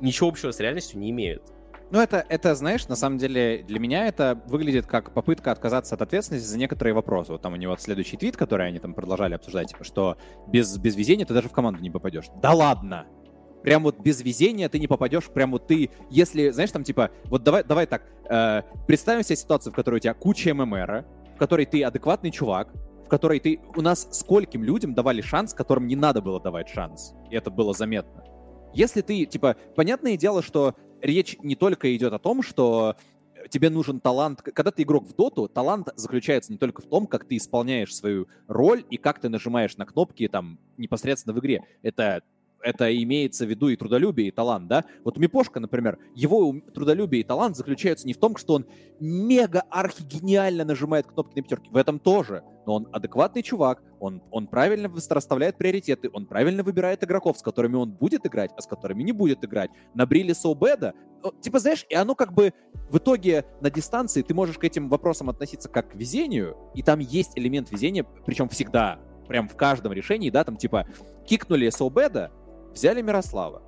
ничего 0.00 0.30
общего 0.30 0.52
с 0.52 0.58
реальностью 0.58 0.98
не 0.98 1.10
имеют. 1.10 1.42
Ну, 1.90 2.00
это, 2.00 2.24
это, 2.28 2.54
знаешь, 2.56 2.88
на 2.88 2.96
самом 2.96 3.18
деле 3.18 3.64
для 3.66 3.78
меня 3.78 4.08
это 4.08 4.40
выглядит 4.46 4.86
как 4.86 5.12
попытка 5.12 5.52
отказаться 5.52 5.94
от 5.94 6.02
ответственности 6.02 6.46
за 6.46 6.58
некоторые 6.58 6.94
вопросы. 6.94 7.30
Вот 7.30 7.42
там 7.42 7.52
у 7.52 7.56
него 7.56 7.76
следующий 7.76 8.16
твит, 8.16 8.36
который 8.36 8.66
они 8.66 8.80
там 8.80 8.92
продолжали 8.92 9.34
обсуждать, 9.34 9.68
типа, 9.68 9.84
что 9.84 10.16
без, 10.48 10.76
без 10.78 10.96
везения 10.96 11.24
ты 11.24 11.32
даже 11.32 11.48
в 11.48 11.52
команду 11.52 11.80
не 11.80 11.90
попадешь. 11.90 12.26
Да 12.42 12.52
ладно! 12.52 13.06
Прям 13.62 13.84
вот 13.84 14.00
без 14.00 14.20
везения 14.20 14.68
ты 14.68 14.78
не 14.78 14.88
попадешь, 14.88 15.26
прям 15.26 15.52
вот 15.52 15.68
ты, 15.68 15.90
если, 16.10 16.50
знаешь, 16.50 16.70
там 16.70 16.82
типа, 16.82 17.10
вот 17.24 17.42
давай, 17.44 17.62
давай 17.64 17.86
так, 17.86 18.02
э, 18.28 18.62
представим 18.86 19.22
себе 19.22 19.36
ситуацию, 19.36 19.72
в 19.72 19.76
которой 19.76 19.96
у 19.96 19.98
тебя 19.98 20.14
куча 20.14 20.54
ММР, 20.54 21.04
в 21.34 21.38
которой 21.38 21.66
ты 21.66 21.82
адекватный 21.84 22.30
чувак, 22.30 22.72
в 23.04 23.08
которой 23.08 23.38
ты... 23.38 23.60
У 23.76 23.80
нас 23.80 24.08
скольким 24.10 24.64
людям 24.64 24.94
давали 24.94 25.20
шанс, 25.20 25.54
которым 25.54 25.86
не 25.86 25.96
надо 25.96 26.20
было 26.20 26.40
давать 26.40 26.68
шанс. 26.68 27.14
И 27.30 27.36
это 27.36 27.50
было 27.50 27.72
заметно. 27.72 28.24
Если 28.74 29.00
ты, 29.00 29.24
типа, 29.24 29.56
понятное 29.74 30.16
дело, 30.16 30.42
что 30.42 30.74
речь 31.00 31.36
не 31.42 31.56
только 31.56 31.94
идет 31.96 32.12
о 32.12 32.18
том, 32.18 32.42
что 32.42 32.96
тебе 33.48 33.70
нужен 33.70 34.00
талант. 34.00 34.42
Когда 34.42 34.70
ты 34.70 34.82
игрок 34.82 35.06
в 35.06 35.14
доту, 35.14 35.48
талант 35.48 35.88
заключается 35.96 36.52
не 36.52 36.58
только 36.58 36.82
в 36.82 36.86
том, 36.86 37.06
как 37.06 37.24
ты 37.24 37.36
исполняешь 37.36 37.94
свою 37.94 38.28
роль 38.48 38.84
и 38.90 38.96
как 38.96 39.20
ты 39.20 39.28
нажимаешь 39.28 39.76
на 39.76 39.86
кнопки 39.86 40.28
там 40.28 40.58
непосредственно 40.76 41.34
в 41.34 41.38
игре. 41.38 41.64
Это 41.82 42.22
это 42.62 42.94
имеется 43.02 43.46
в 43.46 43.48
виду 43.48 43.68
и 43.68 43.76
трудолюбие, 43.76 44.28
и 44.28 44.30
талант, 44.30 44.68
да? 44.68 44.84
Вот 45.04 45.18
Мипошка, 45.18 45.60
например, 45.60 45.98
его 46.14 46.54
трудолюбие 46.74 47.22
и 47.22 47.24
талант 47.24 47.56
заключаются 47.56 48.06
не 48.06 48.12
в 48.12 48.18
том, 48.18 48.36
что 48.36 48.54
он 48.54 48.66
мега 49.00 49.62
архигениально 49.70 50.64
нажимает 50.64 51.06
кнопки 51.06 51.36
на 51.36 51.42
пятерке, 51.42 51.70
в 51.70 51.76
этом 51.76 51.98
тоже, 51.98 52.42
но 52.66 52.74
он 52.74 52.88
адекватный 52.92 53.42
чувак, 53.42 53.82
он, 54.00 54.22
он 54.30 54.46
правильно 54.48 54.90
расставляет 55.10 55.56
приоритеты, 55.56 56.10
он 56.12 56.26
правильно 56.26 56.62
выбирает 56.62 57.04
игроков, 57.04 57.38
с 57.38 57.42
которыми 57.42 57.76
он 57.76 57.92
будет 57.92 58.26
играть, 58.26 58.50
а 58.56 58.62
с 58.62 58.66
которыми 58.66 59.02
не 59.02 59.12
будет 59.12 59.44
играть. 59.44 59.70
Набрили 59.94 60.32
Соубеда, 60.32 60.94
ну, 61.22 61.32
типа, 61.40 61.58
знаешь, 61.58 61.86
и 61.88 61.94
оно 61.94 62.14
как 62.14 62.32
бы 62.32 62.52
в 62.90 62.98
итоге 62.98 63.44
на 63.60 63.70
дистанции 63.70 64.22
ты 64.22 64.34
можешь 64.34 64.58
к 64.58 64.64
этим 64.64 64.88
вопросам 64.88 65.30
относиться 65.30 65.68
как 65.68 65.92
к 65.92 65.94
везению, 65.94 66.56
и 66.74 66.82
там 66.82 66.98
есть 67.00 67.32
элемент 67.36 67.70
везения, 67.70 68.04
причем 68.24 68.48
всегда, 68.48 68.98
прям 69.26 69.48
в 69.48 69.56
каждом 69.56 69.92
решении, 69.92 70.30
да, 70.30 70.44
там 70.44 70.56
типа 70.56 70.86
кикнули 71.26 71.68
Соубеда, 71.70 72.30
Взяли 72.76 73.00
Мирослава. 73.00 73.62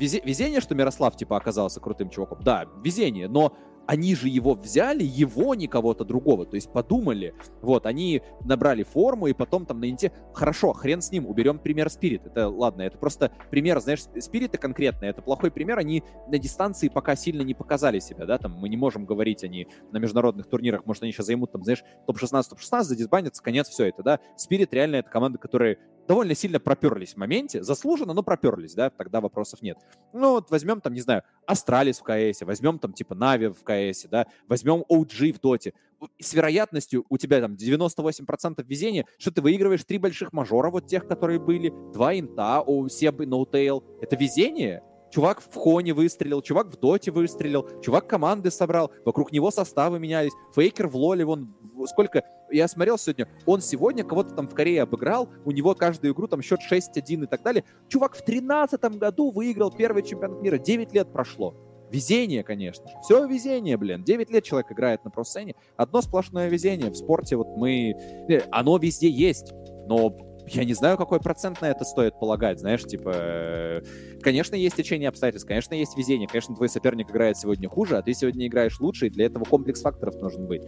Везение, 0.00 0.60
что 0.60 0.74
Мирослав, 0.74 1.16
типа, 1.16 1.36
оказался 1.36 1.78
крутым 1.78 2.10
чуваком. 2.10 2.40
Да, 2.42 2.66
везение, 2.82 3.28
но 3.28 3.56
они 3.86 4.14
же 4.14 4.28
его 4.28 4.54
взяли, 4.54 5.04
его, 5.04 5.54
не 5.54 5.66
кого-то 5.66 6.04
другого, 6.04 6.46
то 6.46 6.56
есть 6.56 6.72
подумали, 6.72 7.34
вот, 7.60 7.86
они 7.86 8.22
набрали 8.44 8.82
форму, 8.84 9.26
и 9.26 9.32
потом 9.32 9.66
там 9.66 9.80
на 9.80 9.90
инте, 9.90 10.12
хорошо, 10.34 10.72
хрен 10.72 11.00
с 11.00 11.10
ним, 11.10 11.26
уберем 11.26 11.58
пример 11.58 11.90
Спирит, 11.90 12.26
это, 12.26 12.48
ладно, 12.48 12.82
это 12.82 12.98
просто 12.98 13.32
пример, 13.50 13.80
знаешь, 13.80 14.02
Спириты 14.20 14.58
конкретно, 14.58 15.06
это 15.06 15.20
плохой 15.20 15.50
пример, 15.50 15.78
они 15.78 16.02
на 16.28 16.38
дистанции 16.38 16.88
пока 16.88 17.16
сильно 17.16 17.42
не 17.42 17.54
показали 17.54 17.98
себя, 17.98 18.24
да, 18.24 18.38
там, 18.38 18.52
мы 18.52 18.68
не 18.68 18.76
можем 18.76 19.04
говорить, 19.04 19.42
они 19.44 19.66
на 19.90 19.98
международных 19.98 20.46
турнирах, 20.46 20.86
может, 20.86 21.02
они 21.02 21.12
сейчас 21.12 21.26
займут, 21.26 21.52
там, 21.52 21.64
знаешь, 21.64 21.82
топ-16, 22.06 22.50
топ-16, 22.50 22.82
задисбанятся, 22.82 23.42
конец, 23.42 23.68
все 23.68 23.86
это, 23.86 24.02
да, 24.02 24.20
Спирит 24.36 24.72
реально 24.72 24.96
это 24.96 25.10
команда, 25.10 25.38
которая 25.38 25.78
довольно 26.06 26.34
сильно 26.34 26.60
проперлись 26.60 27.14
в 27.14 27.16
моменте, 27.16 27.62
заслуженно, 27.62 28.12
но 28.12 28.22
проперлись, 28.22 28.74
да, 28.74 28.90
тогда 28.90 29.20
вопросов 29.20 29.62
нет. 29.62 29.78
Ну 30.12 30.32
вот 30.32 30.50
возьмем 30.50 30.80
там, 30.80 30.92
не 30.92 31.00
знаю, 31.00 31.22
Astralis 31.46 32.00
в 32.00 32.02
КС, 32.02 32.42
возьмем 32.42 32.78
там 32.78 32.92
типа 32.92 33.14
Нави 33.14 33.48
в 33.48 33.62
КС, 33.62 34.06
да, 34.10 34.26
возьмем 34.48 34.84
OG 34.90 35.32
в 35.34 35.40
Доте. 35.40 35.74
С 36.20 36.34
вероятностью 36.34 37.04
у 37.08 37.16
тебя 37.16 37.40
там 37.40 37.54
98% 37.54 38.64
везения, 38.64 39.06
что 39.18 39.30
ты 39.30 39.40
выигрываешь 39.40 39.84
три 39.84 39.98
больших 39.98 40.32
мажора, 40.32 40.70
вот 40.70 40.86
тех, 40.86 41.06
которые 41.06 41.38
были, 41.38 41.72
два 41.92 42.18
инта, 42.18 42.60
у 42.62 42.88
Ceb 42.88 43.20
и 43.20 43.26
N0tail. 43.26 43.84
Это 44.00 44.16
везение? 44.16 44.82
Чувак 45.12 45.42
в 45.42 45.54
Хоне 45.54 45.92
выстрелил, 45.92 46.40
чувак 46.40 46.68
в 46.68 46.80
Доте 46.80 47.10
выстрелил, 47.10 47.68
чувак 47.82 48.06
команды 48.06 48.50
собрал, 48.50 48.90
вокруг 49.04 49.30
него 49.30 49.50
составы 49.50 49.98
менялись, 49.98 50.32
Фейкер 50.54 50.88
в 50.88 50.96
Лоле, 50.96 51.24
вон 51.26 51.54
сколько... 51.86 52.24
Я 52.50 52.66
смотрел 52.68 52.98
сегодня, 52.98 53.28
он 53.46 53.60
сегодня 53.60 54.04
кого-то 54.04 54.34
там 54.34 54.48
в 54.48 54.54
Корее 54.54 54.82
обыграл, 54.82 55.28
у 55.44 55.52
него 55.52 55.74
каждую 55.74 56.14
игру 56.14 56.26
там 56.28 56.40
счет 56.42 56.60
6-1 56.60 57.24
и 57.24 57.26
так 57.26 57.42
далее. 57.42 57.64
Чувак 57.88 58.14
в 58.14 58.24
13 58.24 58.80
году 58.98 59.30
выиграл 59.30 59.70
первый 59.70 60.02
чемпионат 60.02 60.40
мира, 60.42 60.58
9 60.58 60.92
лет 60.92 61.12
прошло. 61.12 61.54
Везение, 61.90 62.42
конечно. 62.42 62.86
Все 63.02 63.26
везение, 63.26 63.76
блин. 63.76 64.02
9 64.02 64.30
лет 64.30 64.44
человек 64.44 64.72
играет 64.72 65.04
на 65.04 65.10
профсцене. 65.10 65.54
Одно 65.76 66.00
сплошное 66.00 66.48
везение. 66.48 66.90
В 66.90 66.96
спорте 66.96 67.36
вот 67.36 67.48
мы... 67.58 67.92
Э, 68.30 68.40
оно 68.50 68.78
везде 68.78 69.10
есть. 69.10 69.52
Но 69.86 70.16
я 70.46 70.64
не 70.64 70.74
знаю, 70.74 70.96
какой 70.96 71.20
процент 71.20 71.60
на 71.60 71.66
это 71.66 71.84
стоит 71.84 72.18
полагать, 72.18 72.60
знаешь, 72.60 72.82
типа, 72.82 73.12
э, 73.14 73.82
конечно, 74.22 74.54
есть 74.54 74.76
течение 74.76 75.08
обстоятельств, 75.08 75.46
конечно, 75.46 75.74
есть 75.74 75.96
везение, 75.96 76.28
конечно, 76.28 76.54
твой 76.54 76.68
соперник 76.68 77.10
играет 77.10 77.36
сегодня 77.36 77.68
хуже, 77.68 77.98
а 77.98 78.02
ты 78.02 78.14
сегодня 78.14 78.46
играешь 78.46 78.80
лучше, 78.80 79.06
и 79.06 79.10
для 79.10 79.26
этого 79.26 79.44
комплекс 79.44 79.82
факторов 79.82 80.18
должен 80.18 80.46
быть, 80.46 80.62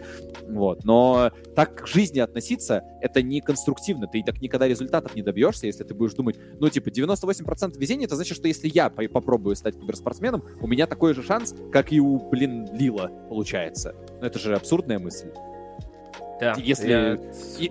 вот, 0.48 0.84
но 0.84 1.30
так 1.54 1.84
к 1.84 1.86
жизни 1.86 2.18
относиться, 2.18 2.82
это 3.00 3.22
не 3.22 3.40
конструктивно, 3.40 4.06
ты 4.06 4.22
так 4.24 4.40
никогда 4.40 4.68
результатов 4.68 5.14
не 5.14 5.22
добьешься, 5.22 5.66
если 5.66 5.84
ты 5.84 5.94
будешь 5.94 6.14
думать, 6.14 6.36
ну, 6.58 6.68
типа, 6.68 6.88
98% 6.88 7.78
везения, 7.78 8.06
это 8.06 8.16
значит, 8.16 8.36
что 8.36 8.48
если 8.48 8.68
я 8.68 8.90
попробую 8.90 9.56
стать 9.56 9.78
киберспортсменом, 9.78 10.44
у 10.60 10.66
меня 10.66 10.86
такой 10.86 11.14
же 11.14 11.22
шанс, 11.22 11.54
как 11.72 11.92
и 11.92 12.00
у, 12.00 12.18
блин, 12.28 12.68
Лила, 12.72 13.08
получается. 13.28 13.94
Ну, 14.20 14.26
это 14.26 14.38
же 14.38 14.54
абсурдная 14.54 14.98
мысль. 14.98 15.30
Да, 16.40 16.54
если 16.56 17.20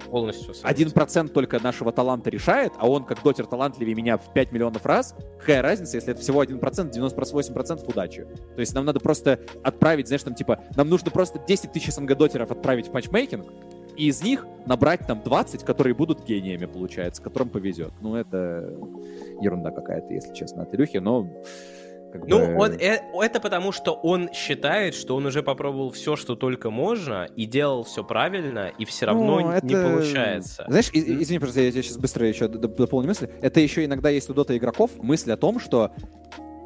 полностью 0.09 0.53
один 0.63 0.91
процент 0.91 1.33
только 1.33 1.59
нашего 1.61 1.91
таланта 1.91 2.29
решает, 2.29 2.71
а 2.77 2.89
он 2.89 3.03
как 3.03 3.21
дотер 3.23 3.45
талантливее 3.45 3.95
меня 3.95 4.17
в 4.17 4.31
5 4.33 4.51
миллионов 4.51 4.85
раз, 4.85 5.15
какая 5.39 5.61
разница, 5.61 5.97
если 5.97 6.13
это 6.13 6.21
всего 6.21 6.39
один 6.39 6.59
процент, 6.59 6.95
98% 6.95 7.83
удачи. 7.87 8.25
То 8.55 8.59
есть 8.59 8.73
нам 8.73 8.85
надо 8.85 8.99
просто 8.99 9.39
отправить, 9.63 10.07
знаешь, 10.07 10.23
там 10.23 10.33
типа, 10.33 10.59
нам 10.75 10.89
нужно 10.89 11.11
просто 11.11 11.39
10 11.45 11.71
тысяч 11.71 11.91
СНГ-дотеров 11.91 12.51
отправить 12.51 12.87
в 12.87 12.93
матчмейкинг, 12.93 13.45
и 13.97 14.07
из 14.07 14.23
них 14.23 14.47
набрать 14.65 15.05
там 15.05 15.21
20, 15.21 15.63
которые 15.63 15.93
будут 15.93 16.25
гениями, 16.25 16.65
получается, 16.65 17.21
которым 17.21 17.49
повезет. 17.49 17.91
Ну, 18.01 18.15
это 18.15 18.73
ерунда 19.41 19.71
какая-то, 19.71 20.13
если 20.13 20.33
честно, 20.33 20.63
от 20.63 20.73
Илюхи, 20.73 20.97
но 20.97 21.29
как 22.13 22.27
ну, 22.27 22.45
бы... 22.45 22.55
он, 22.59 22.73
э, 22.73 22.99
это 23.21 23.39
потому, 23.39 23.71
что 23.71 23.93
он 23.93 24.31
считает, 24.33 24.93
что 24.93 25.15
он 25.15 25.25
уже 25.25 25.41
попробовал 25.41 25.89
все, 25.89 26.15
что 26.15 26.35
только 26.35 26.69
можно, 26.69 27.27
и 27.35 27.45
делал 27.45 27.83
все 27.83 28.03
правильно, 28.03 28.71
и 28.77 28.85
все 28.85 29.07
равно 29.07 29.39
ну, 29.39 29.49
это... 29.49 29.65
не 29.65 29.73
получается. 29.73 30.65
Знаешь, 30.67 30.91
из, 30.93 31.05
извини, 31.05 31.39
просто 31.39 31.61
я, 31.61 31.67
я 31.67 31.81
сейчас 31.81 31.97
быстро 31.97 32.27
еще 32.27 32.47
дополню 32.47 33.07
мысль. 33.07 33.27
Это 33.41 33.59
еще 33.59 33.83
иногда 33.83 34.09
есть 34.09 34.29
у 34.29 34.33
дота 34.35 34.55
игроков 34.55 34.91
мысль 34.97 35.31
о 35.31 35.37
том, 35.37 35.59
что 35.59 35.91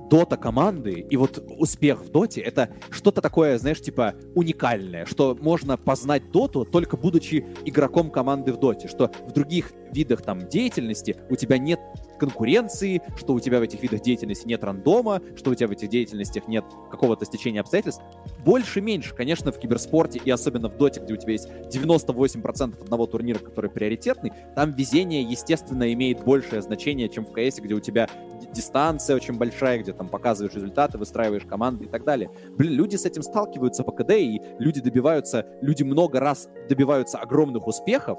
дота 0.09 0.37
команды 0.37 1.05
и 1.09 1.17
вот 1.17 1.43
успех 1.57 2.01
в 2.03 2.09
доте 2.09 2.41
это 2.41 2.69
что-то 2.89 3.21
такое, 3.21 3.57
знаешь, 3.57 3.81
типа 3.81 4.15
уникальное, 4.35 5.05
что 5.05 5.37
можно 5.39 5.77
познать 5.77 6.31
доту 6.31 6.65
только 6.65 6.97
будучи 6.97 7.45
игроком 7.65 8.11
команды 8.11 8.53
в 8.53 8.57
доте, 8.57 8.87
что 8.87 9.11
в 9.25 9.31
других 9.31 9.71
видах 9.91 10.21
там 10.21 10.47
деятельности 10.47 11.17
у 11.29 11.35
тебя 11.35 11.57
нет 11.57 11.79
конкуренции, 12.17 13.01
что 13.15 13.33
у 13.33 13.39
тебя 13.39 13.59
в 13.59 13.63
этих 13.63 13.81
видах 13.81 14.01
деятельности 14.01 14.47
нет 14.47 14.63
рандома, 14.63 15.21
что 15.35 15.51
у 15.51 15.55
тебя 15.55 15.67
в 15.67 15.71
этих 15.71 15.89
деятельностях 15.89 16.47
нет 16.47 16.65
какого-то 16.89 17.25
стечения 17.25 17.61
обстоятельств. 17.61 18.01
Больше-меньше, 18.43 19.15
конечно, 19.15 19.51
в 19.51 19.59
киберспорте 19.59 20.19
и 20.23 20.29
особенно 20.29 20.69
в 20.69 20.77
доте, 20.77 21.01
где 21.01 21.13
у 21.13 21.17
тебя 21.17 21.33
есть 21.33 21.47
98% 21.69 22.81
одного 22.81 23.05
турнира, 23.05 23.39
который 23.39 23.69
приоритетный, 23.69 24.31
там 24.55 24.73
везение, 24.73 25.21
естественно, 25.21 25.91
имеет 25.93 26.23
большее 26.23 26.61
значение, 26.61 27.09
чем 27.09 27.25
в 27.25 27.31
КС, 27.31 27.59
где 27.59 27.73
у 27.73 27.79
тебя 27.79 28.09
дистанция 28.53 29.15
очень 29.15 29.35
большая, 29.35 29.79
где 29.79 29.93
там 29.93 30.09
показываешь 30.09 30.55
результаты, 30.55 30.97
выстраиваешь 30.97 31.43
команды 31.43 31.85
и 31.85 31.87
так 31.87 32.03
далее. 32.03 32.31
Блин, 32.57 32.73
люди 32.73 32.95
с 32.95 33.05
этим 33.05 33.21
сталкиваются 33.21 33.83
по 33.83 33.91
КД, 33.91 34.11
и 34.11 34.41
люди 34.59 34.81
добиваются, 34.81 35.45
люди 35.61 35.83
много 35.83 36.19
раз 36.19 36.49
добиваются 36.69 37.17
огромных 37.17 37.67
успехов, 37.67 38.17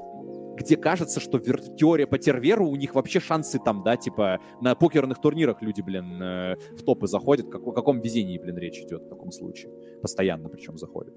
где 0.58 0.76
кажется, 0.76 1.20
что 1.20 1.38
теория 1.38 2.06
по 2.06 2.18
терверу, 2.18 2.66
у 2.68 2.76
них 2.76 2.94
вообще 2.94 3.20
шансы 3.20 3.58
там, 3.58 3.82
да, 3.82 3.96
типа 3.96 4.40
на 4.60 4.74
покерных 4.74 5.20
турнирах 5.20 5.62
люди, 5.62 5.80
блин, 5.80 6.22
э, 6.22 6.56
в 6.72 6.82
топы 6.84 7.06
заходят. 7.06 7.48
Как, 7.48 7.66
о 7.66 7.72
каком 7.72 8.00
везении, 8.00 8.38
блин, 8.38 8.56
речь 8.58 8.78
идет 8.78 9.02
в 9.02 9.08
таком 9.08 9.30
случае? 9.30 9.72
Постоянно 10.02 10.48
причем 10.48 10.76
заходят. 10.78 11.14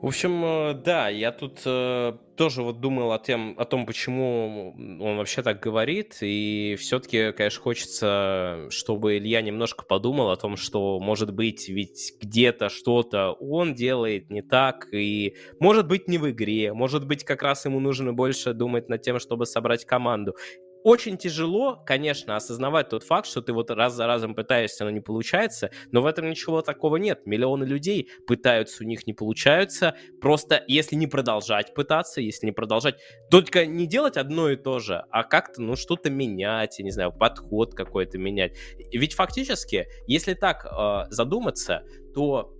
В 0.00 0.06
общем, 0.06 0.42
э, 0.42 0.74
да, 0.82 1.10
я 1.10 1.30
тут 1.30 1.60
э, 1.66 2.16
тоже 2.34 2.62
вот 2.62 2.80
думал 2.80 3.12
о, 3.12 3.18
тем, 3.18 3.54
о 3.58 3.66
том, 3.66 3.84
почему 3.84 4.74
он 4.98 5.18
вообще 5.18 5.42
так 5.42 5.60
говорит, 5.60 6.16
и 6.22 6.74
все-таки, 6.80 7.32
конечно, 7.32 7.60
хочется, 7.60 8.66
чтобы 8.70 9.18
Илья 9.18 9.42
немножко 9.42 9.84
подумал 9.84 10.30
о 10.30 10.36
том, 10.38 10.56
что, 10.56 10.98
может 11.00 11.34
быть, 11.34 11.68
ведь 11.68 12.14
где-то 12.18 12.70
что-то 12.70 13.32
он 13.32 13.74
делает 13.74 14.30
не 14.30 14.40
так, 14.40 14.88
и 14.90 15.36
может 15.58 15.86
быть 15.86 16.08
не 16.08 16.16
в 16.16 16.30
игре, 16.30 16.72
может 16.72 17.06
быть 17.06 17.22
как 17.22 17.42
раз 17.42 17.66
ему 17.66 17.78
нужно 17.78 18.14
больше 18.14 18.54
думать 18.54 18.88
над 18.88 19.02
тем, 19.02 19.18
чтобы 19.18 19.44
собрать 19.44 19.84
команду. 19.84 20.34
Очень 20.82 21.18
тяжело, 21.18 21.82
конечно, 21.84 22.36
осознавать 22.36 22.88
тот 22.88 23.02
факт, 23.02 23.26
что 23.26 23.42
ты 23.42 23.52
вот 23.52 23.70
раз 23.70 23.94
за 23.94 24.06
разом 24.06 24.34
пытаешься, 24.34 24.84
но 24.84 24.90
не 24.90 25.00
получается, 25.00 25.70
но 25.92 26.00
в 26.00 26.06
этом 26.06 26.28
ничего 26.30 26.62
такого 26.62 26.96
нет. 26.96 27.26
Миллионы 27.26 27.64
людей 27.64 28.10
пытаются, 28.26 28.82
у 28.82 28.86
них 28.86 29.06
не 29.06 29.12
получаются. 29.12 29.94
Просто 30.20 30.64
если 30.66 30.96
не 30.96 31.06
продолжать 31.06 31.74
пытаться, 31.74 32.20
если 32.20 32.46
не 32.46 32.52
продолжать, 32.52 32.96
только 33.30 33.66
не 33.66 33.86
делать 33.86 34.16
одно 34.16 34.48
и 34.48 34.56
то 34.56 34.78
же, 34.78 35.04
а 35.10 35.24
как-то, 35.24 35.60
ну, 35.60 35.76
что-то 35.76 36.08
менять, 36.08 36.78
я 36.78 36.84
не 36.84 36.90
знаю, 36.90 37.12
подход 37.12 37.74
какой-то 37.74 38.16
менять. 38.16 38.56
Ведь 38.92 39.14
фактически, 39.14 39.86
если 40.06 40.34
так 40.34 40.64
э, 40.64 41.10
задуматься, 41.10 41.82
то 42.14 42.54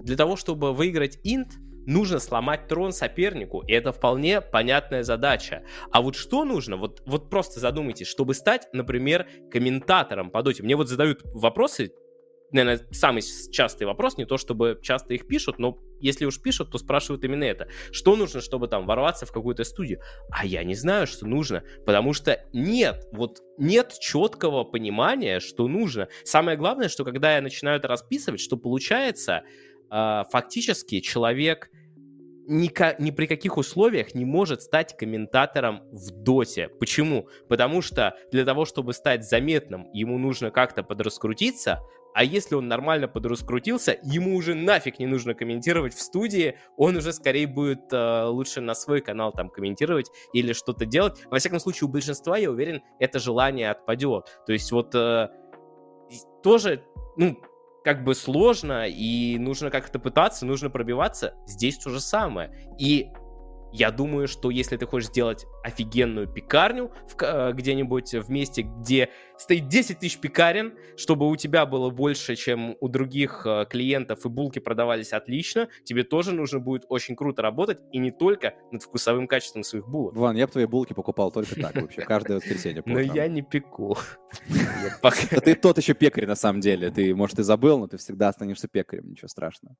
для 0.00 0.16
того, 0.16 0.36
чтобы 0.36 0.72
выиграть 0.72 1.18
инт, 1.22 1.52
нужно 1.86 2.18
сломать 2.18 2.68
трон 2.68 2.92
сопернику, 2.92 3.62
и 3.66 3.72
это 3.72 3.92
вполне 3.92 4.40
понятная 4.40 5.02
задача. 5.02 5.64
А 5.90 6.02
вот 6.02 6.16
что 6.16 6.44
нужно? 6.44 6.76
Вот, 6.76 7.02
вот 7.06 7.30
просто 7.30 7.60
задумайтесь, 7.60 8.06
чтобы 8.06 8.34
стать, 8.34 8.68
например, 8.72 9.26
комментатором 9.50 10.30
по 10.30 10.42
доте. 10.42 10.62
Мне 10.62 10.76
вот 10.76 10.88
задают 10.88 11.20
вопросы, 11.24 11.92
наверное, 12.52 12.86
самый 12.90 13.22
частый 13.50 13.86
вопрос, 13.86 14.16
не 14.16 14.26
то 14.26 14.36
чтобы 14.36 14.78
часто 14.82 15.14
их 15.14 15.26
пишут, 15.26 15.58
но 15.58 15.78
если 16.00 16.24
уж 16.24 16.40
пишут, 16.40 16.70
то 16.70 16.78
спрашивают 16.78 17.24
именно 17.24 17.44
это. 17.44 17.68
Что 17.92 18.16
нужно, 18.16 18.40
чтобы 18.40 18.68
там 18.68 18.86
ворваться 18.86 19.24
в 19.24 19.32
какую-то 19.32 19.64
студию? 19.64 20.00
А 20.30 20.44
я 20.44 20.64
не 20.64 20.74
знаю, 20.74 21.06
что 21.06 21.26
нужно, 21.26 21.62
потому 21.86 22.12
что 22.12 22.44
нет, 22.52 23.06
вот 23.12 23.38
нет 23.56 23.94
четкого 24.00 24.64
понимания, 24.64 25.40
что 25.40 25.68
нужно. 25.68 26.08
Самое 26.24 26.58
главное, 26.58 26.88
что 26.88 27.04
когда 27.04 27.36
я 27.36 27.40
начинаю 27.40 27.78
это 27.78 27.88
расписывать, 27.88 28.40
что 28.40 28.56
получается, 28.56 29.44
фактически 30.30 31.00
человек 31.00 31.70
ни, 32.46 32.70
ни 33.02 33.10
при 33.10 33.26
каких 33.26 33.56
условиях 33.56 34.14
не 34.14 34.24
может 34.24 34.62
стать 34.62 34.96
комментатором 34.96 35.82
в 35.92 36.10
доте. 36.10 36.68
Почему? 36.68 37.28
Потому 37.48 37.82
что 37.82 38.16
для 38.30 38.44
того, 38.44 38.64
чтобы 38.64 38.92
стать 38.94 39.28
заметным, 39.28 39.88
ему 39.92 40.18
нужно 40.18 40.50
как-то 40.50 40.82
подраскрутиться, 40.82 41.80
а 42.14 42.24
если 42.24 42.54
он 42.54 42.68
нормально 42.68 43.08
подраскрутился, 43.08 43.98
ему 44.02 44.36
уже 44.36 44.54
нафиг 44.54 44.98
не 44.98 45.06
нужно 45.06 45.34
комментировать 45.34 45.94
в 45.94 46.00
студии, 46.00 46.58
он 46.76 46.96
уже 46.96 47.12
скорее 47.12 47.46
будет 47.46 47.90
э, 47.90 48.24
лучше 48.24 48.60
на 48.60 48.74
свой 48.74 49.00
канал 49.00 49.32
там 49.32 49.48
комментировать 49.48 50.10
или 50.34 50.52
что-то 50.52 50.84
делать. 50.84 51.22
Во 51.30 51.38
всяком 51.38 51.58
случае, 51.58 51.88
у 51.88 51.90
большинства, 51.90 52.36
я 52.36 52.50
уверен, 52.50 52.82
это 52.98 53.18
желание 53.18 53.70
отпадет. 53.70 54.26
То 54.46 54.52
есть 54.52 54.70
вот 54.72 54.94
э, 54.94 55.28
тоже, 56.42 56.84
ну, 57.16 57.38
как 57.84 58.04
бы 58.04 58.14
сложно, 58.14 58.86
и 58.88 59.36
нужно 59.38 59.70
как-то 59.70 59.98
пытаться, 59.98 60.46
нужно 60.46 60.70
пробиваться, 60.70 61.34
здесь 61.46 61.78
то 61.78 61.90
же 61.90 62.00
самое. 62.00 62.50
И 62.78 63.10
я 63.72 63.90
думаю, 63.90 64.28
что 64.28 64.50
если 64.50 64.76
ты 64.76 64.86
хочешь 64.86 65.08
сделать 65.08 65.46
офигенную 65.64 66.28
пекарню 66.28 66.92
в, 67.08 67.20
э, 67.22 67.52
где-нибудь 67.52 68.14
в 68.14 68.30
месте, 68.30 68.62
где 68.62 69.08
стоит 69.38 69.68
10 69.68 69.98
тысяч 69.98 70.18
пекарен, 70.18 70.74
чтобы 70.96 71.28
у 71.28 71.36
тебя 71.36 71.66
было 71.66 71.90
больше, 71.90 72.36
чем 72.36 72.76
у 72.80 72.88
других 72.88 73.42
э, 73.46 73.66
клиентов, 73.68 74.24
и 74.24 74.28
булки 74.28 74.58
продавались 74.58 75.12
отлично, 75.12 75.68
тебе 75.84 76.04
тоже 76.04 76.32
нужно 76.32 76.60
будет 76.60 76.84
очень 76.88 77.16
круто 77.16 77.42
работать, 77.42 77.78
и 77.92 77.98
не 77.98 78.10
только 78.10 78.54
над 78.70 78.82
вкусовым 78.82 79.26
качеством 79.26 79.62
своих 79.64 79.88
булок. 79.88 80.14
Ван, 80.16 80.36
я 80.36 80.46
бы 80.46 80.52
твои 80.52 80.66
булки 80.66 80.92
покупал 80.92 81.30
только 81.32 81.54
так 81.60 81.74
вообще, 81.80 82.02
каждое 82.02 82.36
воскресенье. 82.36 82.82
Но 82.84 83.00
я 83.00 83.26
не 83.28 83.42
пеку. 83.42 83.96
Ты 85.44 85.54
тот 85.54 85.78
еще 85.78 85.94
пекарь 85.94 86.26
на 86.26 86.36
самом 86.36 86.60
деле. 86.60 86.90
Ты, 86.90 87.14
может, 87.14 87.38
и 87.38 87.42
забыл, 87.42 87.78
но 87.78 87.86
ты 87.86 87.96
всегда 87.96 88.28
останешься 88.28 88.68
пекарем, 88.68 89.10
ничего 89.10 89.28
страшного. 89.28 89.76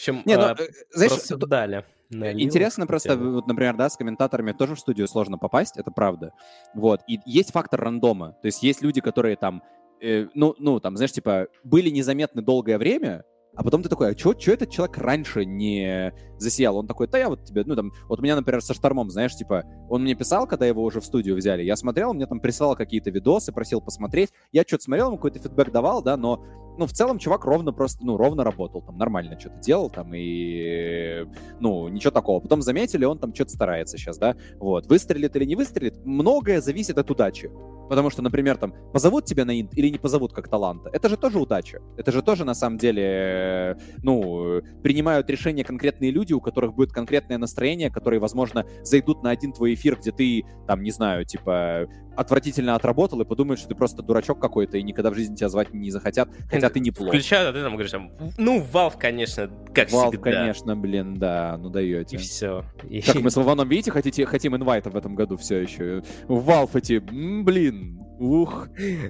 Общем, 0.00 0.22
Не, 0.24 0.36
ну, 0.36 0.42
а, 0.44 0.54
э, 0.58 0.68
знаешь, 0.92 1.12
просто 1.12 1.36
тут- 1.38 1.48
дали. 1.50 1.84
на 2.10 2.32
Нил 2.32 2.46
Интересно 2.46 2.86
просто, 2.86 3.16
вот, 3.16 3.46
например, 3.46 3.76
да, 3.76 3.88
с 3.88 3.96
комментаторами 3.96 4.52
тоже 4.52 4.74
в 4.74 4.80
студию 4.80 5.06
сложно 5.08 5.38
попасть, 5.38 5.76
это 5.76 5.90
правда. 5.92 6.32
Вот. 6.74 7.00
И 7.06 7.20
есть 7.24 7.52
фактор 7.52 7.80
рандома. 7.80 8.32
То 8.42 8.46
есть 8.46 8.62
есть 8.64 8.82
люди, 8.82 9.00
которые 9.00 9.36
там, 9.36 9.62
э, 10.00 10.26
ну, 10.34 10.54
ну, 10.58 10.80
там, 10.80 10.96
знаешь, 10.96 11.12
типа, 11.12 11.46
были 11.62 11.88
незаметны 11.90 12.42
долгое 12.42 12.78
время, 12.78 13.24
а 13.54 13.62
потом 13.62 13.82
ты 13.82 13.88
такой, 13.88 14.10
а 14.10 14.14
чё, 14.14 14.34
чё 14.34 14.52
этот 14.54 14.70
человек 14.70 14.96
раньше 14.98 15.44
не 15.44 16.12
засиял? 16.40 16.76
Он 16.76 16.86
такой, 16.86 17.06
да 17.06 17.18
я 17.18 17.28
вот 17.28 17.44
тебе, 17.44 17.64
ну, 17.64 17.76
там, 17.76 17.92
вот 18.08 18.18
у 18.18 18.22
меня, 18.22 18.36
например, 18.36 18.62
со 18.62 18.74
Штормом, 18.74 19.10
знаешь, 19.10 19.34
типа, 19.34 19.64
он 19.88 20.02
мне 20.02 20.14
писал, 20.14 20.46
когда 20.46 20.66
его 20.66 20.82
уже 20.82 21.00
в 21.00 21.04
студию 21.04 21.36
взяли, 21.36 21.62
я 21.62 21.76
смотрел, 21.76 22.10
он 22.10 22.16
мне 22.16 22.26
там 22.26 22.40
присылал 22.40 22.76
какие-то 22.76 23.10
видосы, 23.10 23.52
просил 23.52 23.80
посмотреть, 23.80 24.30
я 24.52 24.62
что-то 24.62 24.84
смотрел, 24.84 25.08
ему 25.08 25.16
какой-то 25.16 25.38
фидбэк 25.38 25.70
давал, 25.70 26.02
да, 26.02 26.16
но, 26.16 26.44
ну, 26.78 26.86
в 26.86 26.92
целом 26.92 27.18
чувак 27.18 27.44
ровно 27.44 27.72
просто, 27.72 28.04
ну, 28.04 28.16
ровно 28.16 28.44
работал, 28.44 28.82
там, 28.82 28.96
нормально 28.96 29.38
что-то 29.38 29.58
делал, 29.58 29.90
там, 29.90 30.12
и, 30.14 31.26
ну, 31.60 31.88
ничего 31.88 32.10
такого. 32.10 32.40
Потом 32.40 32.62
заметили, 32.62 33.04
он 33.04 33.18
там 33.18 33.34
что-то 33.34 33.50
старается 33.50 33.98
сейчас, 33.98 34.18
да, 34.18 34.36
вот. 34.58 34.86
Выстрелит 34.86 35.36
или 35.36 35.44
не 35.44 35.56
выстрелит, 35.56 36.04
многое 36.04 36.60
зависит 36.60 36.98
от 36.98 37.10
удачи. 37.10 37.50
Потому 37.90 38.08
что, 38.08 38.22
например, 38.22 38.56
там, 38.56 38.72
позовут 38.92 39.24
тебя 39.24 39.44
на 39.44 39.60
инт 39.60 39.76
или 39.76 39.88
не 39.88 39.98
позовут 39.98 40.32
как 40.32 40.48
таланта, 40.48 40.90
это 40.92 41.08
же 41.08 41.16
тоже 41.16 41.40
удача. 41.40 41.82
Это 41.96 42.12
же 42.12 42.22
тоже, 42.22 42.44
на 42.44 42.54
самом 42.54 42.78
деле, 42.78 43.76
ну, 44.04 44.62
принимают 44.82 45.28
решения 45.28 45.64
конкретные 45.64 46.12
люди, 46.12 46.29
у 46.34 46.40
которых 46.40 46.74
будет 46.74 46.92
конкретное 46.92 47.38
настроение, 47.38 47.90
которые, 47.90 48.20
возможно, 48.20 48.64
зайдут 48.82 49.22
на 49.22 49.30
один 49.30 49.52
твой 49.52 49.74
эфир, 49.74 49.96
где 49.96 50.12
ты, 50.12 50.44
там, 50.66 50.82
не 50.82 50.90
знаю, 50.90 51.24
типа, 51.24 51.88
отвратительно 52.20 52.74
отработал 52.74 53.20
и 53.22 53.24
подумают, 53.24 53.58
что 53.58 53.68
ты 53.70 53.74
просто 53.74 54.02
дурачок 54.02 54.38
какой-то, 54.38 54.76
и 54.76 54.82
никогда 54.82 55.10
в 55.10 55.14
жизни 55.14 55.36
тебя 55.36 55.48
звать 55.48 55.72
не 55.72 55.90
захотят, 55.90 56.28
хотя 56.50 56.68
ты 56.68 56.78
неплохо. 56.80 57.10
Включают, 57.12 57.48
а 57.48 57.52
ты 57.58 57.62
там 57.62 57.72
говоришь, 57.72 57.90
там, 57.90 58.12
ну, 58.36 58.60
Valve, 58.60 58.98
конечно, 58.98 59.50
как 59.74 59.88
Valve, 59.88 60.10
всегда. 60.10 60.30
конечно, 60.30 60.76
блин, 60.76 61.14
да, 61.14 61.56
ну 61.58 61.70
И 61.70 61.72
даете. 61.72 62.18
все. 62.18 62.64
И... 62.88 63.00
Как 63.00 63.16
мы 63.16 63.30
с 63.30 63.36
Вованом, 63.36 63.68
видите, 63.68 63.90
хотите, 63.90 64.26
хотим 64.26 64.54
инвайта 64.54 64.90
в 64.90 64.96
этом 64.96 65.14
году 65.14 65.38
все 65.38 65.60
еще. 65.60 66.02
Valve 66.28 66.70
эти, 66.74 66.98
блин, 66.98 67.98
ух. 68.18 68.68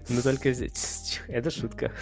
Ну, 0.08 0.22
только. 0.22 0.50
Это 1.28 1.50
шутка. 1.50 1.92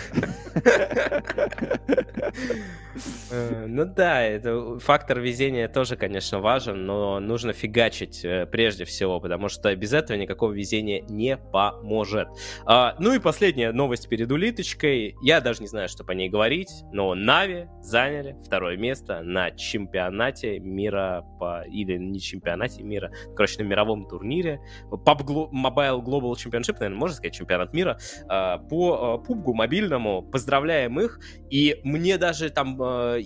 Э, 3.30 3.66
Ну 3.66 3.84
да, 3.84 4.22
это 4.22 4.78
фактор 4.78 5.20
везения 5.20 5.68
тоже, 5.68 5.96
конечно, 5.96 6.40
важен, 6.40 6.84
но 6.84 7.20
нужно 7.20 7.52
фигачить 7.52 8.24
э, 8.24 8.46
прежде 8.46 8.84
всего, 8.84 9.20
потому 9.20 9.48
что 9.48 9.74
без 9.76 9.92
этого 9.92 10.16
никакого 10.16 10.52
везения 10.52 10.97
не 11.08 11.36
поможет. 11.36 12.28
А, 12.66 12.96
Ну 12.98 13.14
и 13.14 13.18
последняя 13.18 13.72
новость 13.72 14.08
перед 14.08 14.30
улиточкой. 14.30 15.16
Я 15.22 15.40
даже 15.40 15.60
не 15.60 15.68
знаю, 15.68 15.88
что 15.88 16.04
по 16.04 16.12
ней 16.12 16.28
говорить, 16.28 16.70
но 16.92 17.14
Нави 17.14 17.66
заняли 17.80 18.36
второе 18.44 18.76
место 18.76 19.22
на 19.22 19.50
чемпионате 19.50 20.58
мира 20.58 21.24
по... 21.38 21.64
или 21.66 21.96
не 21.96 22.20
чемпионате 22.20 22.82
мира, 22.82 23.10
короче, 23.36 23.62
на 23.62 23.66
мировом 23.66 24.06
турнире. 24.06 24.60
PUBG 24.90 25.50
Mobile 25.52 26.02
Global 26.02 26.32
Championship, 26.32 26.74
наверное, 26.74 26.98
можно 26.98 27.16
сказать, 27.16 27.34
чемпионат 27.34 27.72
мира 27.72 27.98
а, 28.28 28.58
по 28.58 29.14
а, 29.14 29.18
пубгу 29.18 29.54
мобильному. 29.54 30.22
Поздравляем 30.22 30.98
их. 31.00 31.20
И 31.50 31.80
мне 31.84 32.18
даже 32.18 32.50
там 32.50 32.80
а, 32.80 33.18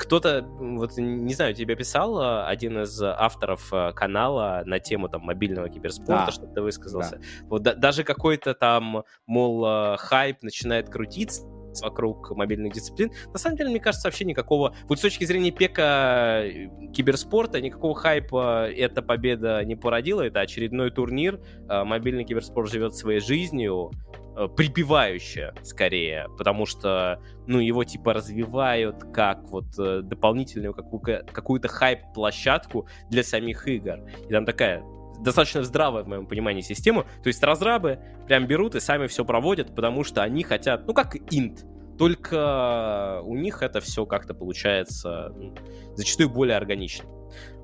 кто-то, 0.00 0.46
вот 0.58 0.96
не 0.96 1.34
знаю, 1.34 1.54
тебе 1.54 1.76
писал 1.76 2.18
а, 2.18 2.48
один 2.48 2.80
из 2.80 3.00
авторов 3.02 3.68
а, 3.70 3.92
канала 3.92 4.62
на 4.64 4.80
тему 4.80 5.08
там 5.10 5.20
мобильного 5.22 5.68
киберспорта, 5.68 6.26
Да. 6.26 6.32
что 6.32 6.46
ты 6.46 6.62
высказался. 6.62 7.20
Вот 7.42 7.62
да- 7.62 7.74
даже 7.74 8.02
какой-то 8.02 8.54
там, 8.54 9.04
мол, 9.26 9.62
а, 9.66 9.96
хайп 9.98 10.42
начинает 10.42 10.88
крутиться 10.88 11.42
вокруг 11.82 12.30
мобильных 12.30 12.72
дисциплин. 12.72 13.12
На 13.32 13.38
самом 13.38 13.56
деле, 13.58 13.70
мне 13.70 13.78
кажется, 13.78 14.08
вообще 14.08 14.24
никакого... 14.24 14.74
Вот 14.88 14.98
с 14.98 15.02
точки 15.02 15.24
зрения 15.24 15.52
пека 15.52 16.42
э, 16.44 16.66
киберспорта, 16.92 17.60
никакого 17.60 17.94
хайпа 17.94 18.68
эта 18.68 19.02
победа 19.02 19.62
не 19.64 19.76
породила. 19.76 20.22
Это 20.22 20.40
очередной 20.40 20.90
турнир. 20.90 21.40
Мобильный 21.68 22.24
киберспорт 22.24 22.68
живет 22.70 22.96
своей 22.96 23.20
жизнью, 23.20 23.92
э, 24.36 24.48
припевающе, 24.48 25.52
скорее, 25.62 26.26
потому 26.38 26.66
что, 26.66 27.20
ну, 27.46 27.58
его, 27.58 27.84
типа, 27.84 28.12
развивают 28.14 29.04
как 29.12 29.50
вот 29.50 29.78
э, 29.78 30.02
дополнительную 30.02 30.74
какую- 30.74 31.26
какую-то 31.32 31.68
хайп-площадку 31.68 32.86
для 33.10 33.22
самих 33.22 33.66
игр. 33.68 34.00
И 34.28 34.32
там 34.32 34.44
такая 34.44 34.82
достаточно 35.20 35.62
здравая, 35.62 36.02
в 36.02 36.08
моем 36.08 36.26
понимании, 36.26 36.62
система. 36.62 37.04
То 37.22 37.28
есть 37.28 37.42
разрабы 37.42 38.00
прям 38.26 38.46
берут 38.46 38.74
и 38.74 38.80
сами 38.80 39.06
все 39.06 39.24
проводят, 39.24 39.74
потому 39.74 40.04
что 40.04 40.22
они 40.22 40.42
хотят, 40.42 40.86
ну, 40.86 40.94
как 40.94 41.16
инт, 41.30 41.64
только 41.98 43.20
у 43.24 43.36
них 43.36 43.62
это 43.62 43.80
все 43.80 44.06
как-то 44.06 44.32
получается 44.32 45.32
ну, 45.36 45.54
зачастую 45.94 46.30
более 46.30 46.56
органично. 46.56 47.04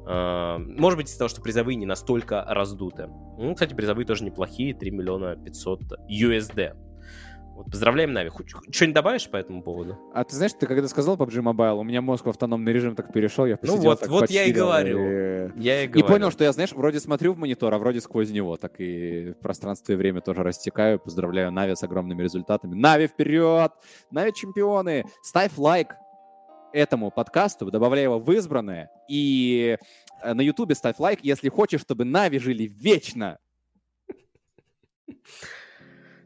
А, 0.07 0.59
Может 0.59 0.99
быть, 0.99 1.09
из-за 1.09 1.19
того, 1.19 1.29
что 1.29 1.43
призовые 1.43 1.77
не 1.77 1.87
настолько 1.87 2.45
раздуты. 2.49 3.09
Ну, 3.39 3.55
кстати, 3.55 3.75
призовые 3.75 4.07
тоже 4.07 4.25
неплохие, 4.25 4.73
3 4.75 4.91
миллиона 4.93 5.37
500 5.37 5.81
USD. 6.09 6.75
Вот, 7.57 7.71
поздравляем, 7.71 8.13
Нави. 8.13 8.31
Что-нибудь 8.71 8.95
добавишь 8.95 9.31
по 9.31 9.37
этому 9.39 9.63
поводу? 9.63 9.97
А 10.13 10.25
ты 10.25 10.37
знаешь, 10.37 10.53
ты 10.53 10.67
когда 10.67 10.87
сказал 10.89 11.17
PUBG 11.17 11.41
Mobile, 11.43 11.79
у 11.79 11.83
меня 11.85 12.03
мозг 12.03 12.27
в 12.27 12.29
автономный 12.29 12.71
режим 12.71 12.95
так 12.95 13.11
перешел, 13.15 13.47
я 13.47 13.55
Ну 13.55 13.59
посидел 13.59 13.83
вот, 13.83 14.01
так 14.01 14.09
вот 14.11 14.29
я 14.31 14.45
и 14.45 14.53
говорю. 14.53 14.99
и- 14.99 15.51
Я 15.59 15.81
и 15.83 15.87
И 15.87 15.89
говорю. 15.89 16.07
понял, 16.07 16.31
что 16.31 16.45
я, 16.45 16.53
знаешь, 16.53 16.73
вроде 16.73 17.01
смотрю 17.01 17.33
в 17.33 17.39
монитор, 17.39 17.73
а 17.73 17.79
вроде 17.79 18.03
сквозь 18.03 18.29
него, 18.31 18.59
так 18.59 18.79
и 18.79 19.31
в 19.33 19.41
пространстве 19.41 19.95
и 19.95 19.99
время 19.99 20.21
тоже 20.21 20.43
растекаю. 20.43 20.99
Поздравляю 21.01 21.51
Нави 21.51 21.75
с 21.75 21.83
огромными 21.83 22.23
результатами. 22.23 22.75
Нави 22.75 23.07
вперед! 23.07 23.73
Нави 24.11 24.33
чемпионы! 24.35 25.07
Ставь 25.23 25.57
лайк 25.57 25.95
этому 26.77 27.11
подкасту, 27.11 27.71
добавляй 27.71 28.05
его 28.05 28.19
в 28.19 28.31
избранное. 28.33 28.91
И 29.09 29.79
э, 30.23 30.35
на 30.35 30.43
Ютубе 30.43 30.75
ставь 30.75 30.99
лайк, 30.99 31.21
если 31.23 31.49
хочешь, 31.49 31.81
чтобы 31.81 32.05
Нави 32.05 32.39
жили 32.39 32.65
вечно. 32.65 33.39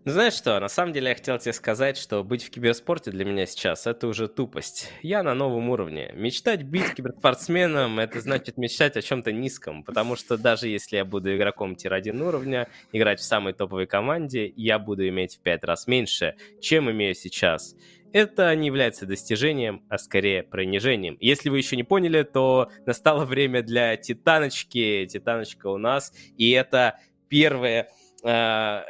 Ну, 0.06 0.12
знаешь 0.12 0.32
что, 0.32 0.58
на 0.60 0.68
самом 0.68 0.94
деле 0.94 1.10
я 1.10 1.14
хотел 1.14 1.38
тебе 1.38 1.52
сказать, 1.52 1.98
что 1.98 2.24
быть 2.24 2.42
в 2.42 2.48
киберспорте 2.50 3.10
для 3.10 3.26
меня 3.26 3.44
сейчас 3.44 3.86
это 3.86 4.06
уже 4.06 4.28
тупость. 4.28 4.90
Я 5.02 5.22
на 5.22 5.34
новом 5.34 5.68
уровне. 5.68 6.10
Мечтать 6.14 6.62
быть 6.62 6.94
киберспортсменом 6.94 7.98
это 7.98 8.18
значит 8.22 8.56
мечтать 8.56 8.96
о 8.96 9.02
чем-то 9.02 9.30
низком, 9.30 9.84
потому 9.84 10.16
что 10.16 10.38
даже 10.38 10.68
если 10.68 10.96
я 10.96 11.04
буду 11.04 11.36
игроком 11.36 11.76
tier-1 11.76 12.18
уровня, 12.18 12.66
играть 12.92 13.20
в 13.20 13.24
самой 13.24 13.52
топовой 13.52 13.86
команде, 13.86 14.50
я 14.56 14.78
буду 14.78 15.06
иметь 15.06 15.36
в 15.36 15.40
пять 15.40 15.64
раз 15.64 15.86
меньше, 15.86 16.34
чем 16.62 16.90
имею 16.90 17.14
сейчас. 17.14 17.74
Это 18.12 18.54
не 18.56 18.66
является 18.66 19.06
достижением, 19.06 19.84
а 19.88 19.98
скорее 19.98 20.42
принижением. 20.42 21.16
Если 21.20 21.48
вы 21.48 21.58
еще 21.58 21.76
не 21.76 21.84
поняли, 21.84 22.22
то 22.22 22.70
настало 22.86 23.24
время 23.24 23.62
для 23.62 23.96
Титаночки. 23.96 25.06
Титаночка 25.06 25.68
у 25.68 25.78
нас, 25.78 26.12
и 26.36 26.50
это 26.50 26.98
первое 27.28 27.88
э, 28.24 28.80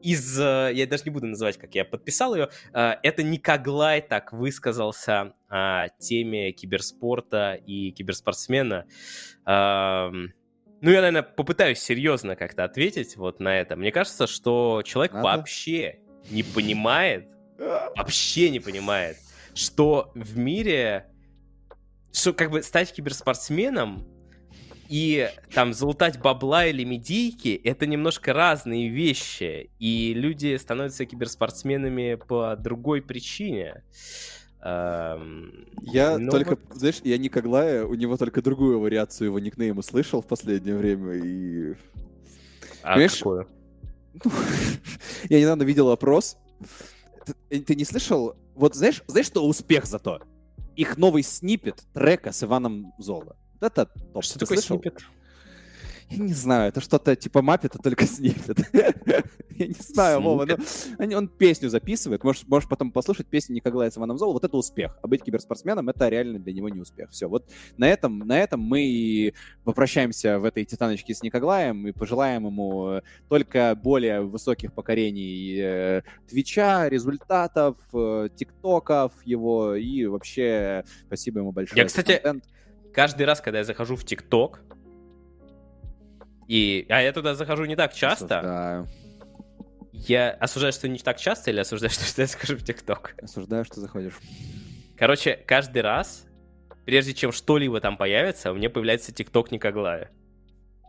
из... 0.00 0.38
Я 0.38 0.86
даже 0.86 1.04
не 1.04 1.10
буду 1.10 1.26
называть, 1.26 1.58
как 1.58 1.74
я 1.74 1.84
подписал 1.84 2.34
ее. 2.34 2.50
э, 2.72 2.94
Это 3.02 3.22
Никоглай 3.22 4.00
так 4.00 4.32
высказался 4.32 5.34
о 5.48 5.88
теме 5.98 6.52
киберспорта 6.52 7.54
и 7.54 7.90
киберспортсмена. 7.90 8.86
Ну, 9.46 10.90
я, 10.90 11.00
наверное, 11.00 11.22
попытаюсь 11.22 11.78
серьезно 11.78 12.36
как-то 12.36 12.64
ответить 12.64 13.16
вот 13.16 13.40
на 13.40 13.58
это. 13.58 13.74
Мне 13.74 13.90
кажется, 13.90 14.26
что 14.26 14.82
человек 14.84 15.14
Надо. 15.14 15.38
вообще 15.38 16.00
не 16.30 16.42
понимает, 16.42 17.28
вообще 17.58 18.50
не 18.50 18.60
понимает, 18.60 19.16
что 19.54 20.10
в 20.14 20.36
мире, 20.36 21.06
что 22.12 22.32
как 22.32 22.50
бы 22.50 22.62
стать 22.62 22.92
киберспортсменом 22.92 24.06
и 24.88 25.30
там 25.52 25.72
залутать 25.72 26.20
бабла 26.20 26.66
или 26.66 26.84
медийки 26.84 27.60
это 27.64 27.86
немножко 27.86 28.32
разные 28.32 28.88
вещи. 28.88 29.70
И 29.78 30.12
люди 30.14 30.56
становятся 30.56 31.06
киберспортсменами 31.06 32.14
по 32.14 32.56
другой 32.56 33.02
причине. 33.02 33.82
Эм, 34.60 35.66
Я 35.82 36.18
ну 36.18 36.30
только, 36.30 36.50
вот. 36.50 36.60
знаешь, 36.74 37.00
я 37.04 37.18
Никоглая, 37.18 37.84
у 37.84 37.94
него 37.94 38.16
только 38.16 38.40
другую 38.40 38.80
вариацию 38.80 39.26
его 39.26 39.38
никнейма 39.38 39.82
слышал 39.82 40.22
в 40.22 40.26
последнее 40.26 40.76
время, 40.76 41.14
и 41.14 41.74
А 42.82 42.92
Понимаешь, 42.94 43.18
какую? 43.18 43.48
Я 45.28 45.40
недавно 45.40 45.64
видел 45.64 45.90
опрос. 45.90 46.38
Ты, 47.24 47.60
ты 47.60 47.74
не 47.74 47.84
слышал? 47.84 48.36
Вот 48.54 48.74
знаешь, 48.74 49.02
знаешь, 49.06 49.26
что 49.26 49.46
успех 49.46 49.86
зато? 49.86 50.20
Их 50.76 50.96
новый 50.96 51.22
снипет 51.22 51.84
трека 51.92 52.32
с 52.32 52.42
Иваном 52.42 52.92
Золо. 52.98 53.36
Это 53.60 53.86
топ. 53.86 54.22
Что 54.22 54.34
Ты 54.34 54.40
такое 54.40 54.58
слышал? 54.58 54.76
снипет? 54.76 55.02
Не 56.18 56.32
знаю, 56.32 56.68
это 56.68 56.80
что-то 56.80 57.16
типа 57.16 57.42
Маппета, 57.42 57.78
только 57.78 58.06
снипет. 58.06 58.58
Я 59.56 59.66
не 59.68 59.74
знаю, 59.74 60.20
Вова, 60.20 60.46
но 60.98 61.16
он 61.16 61.28
песню 61.28 61.68
записывает. 61.68 62.24
Можешь, 62.24 62.46
можешь 62.46 62.68
потом 62.68 62.90
послушать 62.90 63.26
песню 63.26 63.54
Николая 63.54 63.90
Ивановзова. 63.94 64.32
Вот 64.32 64.44
это 64.44 64.56
успех. 64.56 64.98
А 65.02 65.06
быть 65.06 65.22
киберспортсменом— 65.22 65.88
это 65.90 66.08
реально 66.08 66.38
для 66.40 66.52
него 66.52 66.68
не 66.68 66.80
успех. 66.80 67.10
Все, 67.10 67.28
вот 67.28 67.48
на 67.76 67.88
этом, 67.88 68.18
на 68.18 68.38
этом 68.38 68.60
мы 68.60 69.32
попрощаемся 69.64 70.38
в 70.38 70.44
этой 70.44 70.64
титаночке 70.64 71.14
с 71.14 71.22
Николаем 71.22 71.86
и 71.86 71.92
пожелаем 71.92 72.46
ему 72.46 73.00
только 73.28 73.78
более 73.80 74.22
высоких 74.22 74.72
покорений 74.72 75.58
э, 75.60 76.02
Твича, 76.28 76.88
результатов, 76.88 77.76
э, 77.92 78.28
тиктоков 78.34 79.12
его 79.24 79.74
и 79.74 80.06
вообще 80.06 80.84
спасибо 81.06 81.40
ему 81.40 81.52
большое. 81.52 81.80
Я, 81.80 81.86
кстати, 81.86 82.20
каждый 82.92 83.26
раз, 83.26 83.40
когда 83.40 83.58
я 83.58 83.64
захожу 83.64 83.96
в 83.96 84.04
ТикТок, 84.04 84.62
и, 86.48 86.86
а 86.88 87.00
я 87.00 87.12
туда 87.12 87.34
захожу 87.34 87.64
не 87.64 87.76
так 87.76 87.94
часто. 87.94 88.38
Осуждаю. 88.38 88.88
Я 89.92 90.30
осуждаю, 90.32 90.72
что 90.72 90.88
не 90.88 90.98
так 90.98 91.18
часто, 91.18 91.50
или 91.50 91.60
осуждаю, 91.60 91.90
что 91.92 92.22
я 92.22 92.26
захожу 92.26 92.56
в 92.56 92.64
ТикТок? 92.64 93.14
Осуждаю, 93.22 93.64
что 93.64 93.80
заходишь. 93.80 94.14
Короче, 94.96 95.36
каждый 95.46 95.82
раз, 95.82 96.26
прежде 96.84 97.14
чем 97.14 97.32
что-либо 97.32 97.80
там 97.80 97.96
появится, 97.96 98.52
у 98.52 98.54
меня 98.54 98.70
появляется 98.70 99.12
ТикТок 99.12 99.50
Некоглая. 99.50 100.10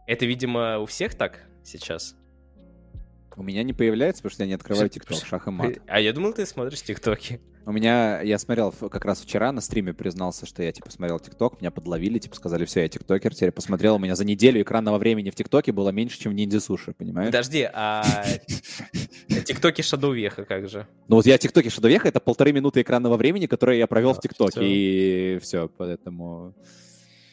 Это, 0.07 0.25
видимо, 0.25 0.79
у 0.79 0.85
всех 0.85 1.15
так 1.15 1.39
сейчас? 1.63 2.15
У 3.37 3.43
меня 3.43 3.63
не 3.63 3.73
появляется, 3.73 4.21
потому 4.21 4.33
что 4.33 4.43
я 4.43 4.47
не 4.47 4.53
открываю 4.53 4.89
ТикТок, 4.89 5.25
шах 5.25 5.47
и 5.47 5.51
мат. 5.51 5.73
А 5.87 5.99
я 5.99 6.13
думал, 6.13 6.33
ты 6.33 6.45
смотришь 6.45 6.81
ТикТоки. 6.81 7.41
У 7.67 7.71
меня, 7.71 8.21
я 8.21 8.37
смотрел 8.37 8.71
как 8.71 9.05
раз 9.05 9.21
вчера 9.21 9.51
на 9.51 9.59
стриме, 9.59 9.91
признался, 9.91 10.45
что 10.45 10.61
я, 10.61 10.71
типа, 10.71 10.91
смотрел 10.91 11.19
ТикТок, 11.19 11.59
меня 11.59 11.71
подловили, 11.71 12.19
типа, 12.19 12.35
сказали, 12.35 12.63
все, 12.65 12.81
я 12.81 12.89
ТикТокер, 12.89 13.33
теперь 13.33 13.51
посмотрел, 13.51 13.95
у 13.95 13.97
меня 13.99 14.15
за 14.15 14.23
неделю 14.23 14.61
экранного 14.61 14.99
времени 14.99 15.31
в 15.31 15.35
ТикТоке 15.35 15.71
было 15.71 15.89
меньше, 15.89 16.19
чем 16.19 16.31
в 16.31 16.35
Ниндзя 16.35 16.59
Суши, 16.59 16.93
понимаешь? 16.93 17.29
Подожди, 17.29 17.67
а 17.73 18.05
ТикТоки 19.27 19.81
Шадоувеха 19.81 20.45
как 20.45 20.69
же? 20.69 20.87
Ну 21.07 21.15
вот 21.15 21.25
я 21.25 21.39
ТикТоки 21.39 21.69
Шадоувеха, 21.69 22.07
это 22.07 22.19
полторы 22.19 22.53
минуты 22.53 22.83
экранного 22.83 23.17
времени, 23.17 23.47
которое 23.47 23.79
я 23.79 23.87
провел 23.87 24.13
в 24.13 24.21
ТикТоке, 24.21 24.61
и 24.61 25.39
все, 25.41 25.67
поэтому... 25.67 26.53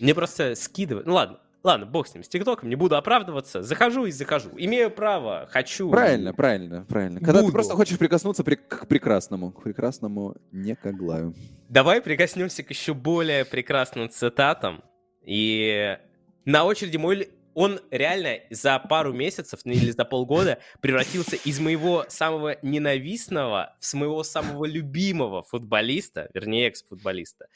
Мне 0.01 0.15
просто 0.15 0.55
скидывают, 0.55 1.07
ну 1.07 1.13
ладно, 1.13 1.41
Ладно, 1.65 1.87
бог 1.87 2.09
с 2.09 2.15
ним, 2.15 2.25
с 2.25 2.29
ТикТоком, 2.29 2.69
не 2.69 2.75
буду 2.75 2.97
оправдываться. 2.97 3.63
Захожу 3.63 4.07
и 4.07 4.11
захожу. 4.11 4.51
Имею 4.57 4.91
право, 4.91 5.49
хочу. 5.51 5.91
Правильно, 5.91 6.35
правильно, 6.35 6.85
правильно. 6.89 7.21
Когда 7.21 7.41
буду. 7.41 7.47
ты 7.47 7.53
просто 7.53 7.75
хочешь 7.75 7.99
прикоснуться 7.99 8.43
при... 8.43 8.57
к 8.57 8.87
прекрасному, 8.89 9.53
к 9.53 9.63
прекрасному 9.63 10.37
Никоглаю. 10.51 11.35
Давай 11.69 12.03
прикоснемся 12.03 12.65
к 12.65 12.71
еще 12.71 12.95
более 12.95 13.45
прекрасным 13.45 14.11
цитатам. 14.11 14.83
И 15.25 15.97
на 16.45 16.65
очереди 16.65 16.97
мой 16.97 17.29
он 17.55 17.81
реально 17.91 18.39
за 18.51 18.79
пару 18.79 19.13
месяцев 19.13 19.61
ну, 19.65 19.73
или 19.73 19.91
за 19.91 20.05
полгода 20.05 20.59
превратился 20.81 21.37
из 21.37 21.61
моего 21.61 22.07
самого 22.09 22.57
ненавистного 22.63 23.77
в 23.79 23.95
моего 23.95 24.23
самого 24.25 24.65
любимого 24.65 25.43
футболиста, 25.43 26.29
вернее, 26.35 26.69
экс-футболиста. 26.69 27.47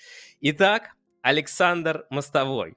Итак, 0.40 0.90
Александр 1.22 2.06
Мостовой. 2.10 2.76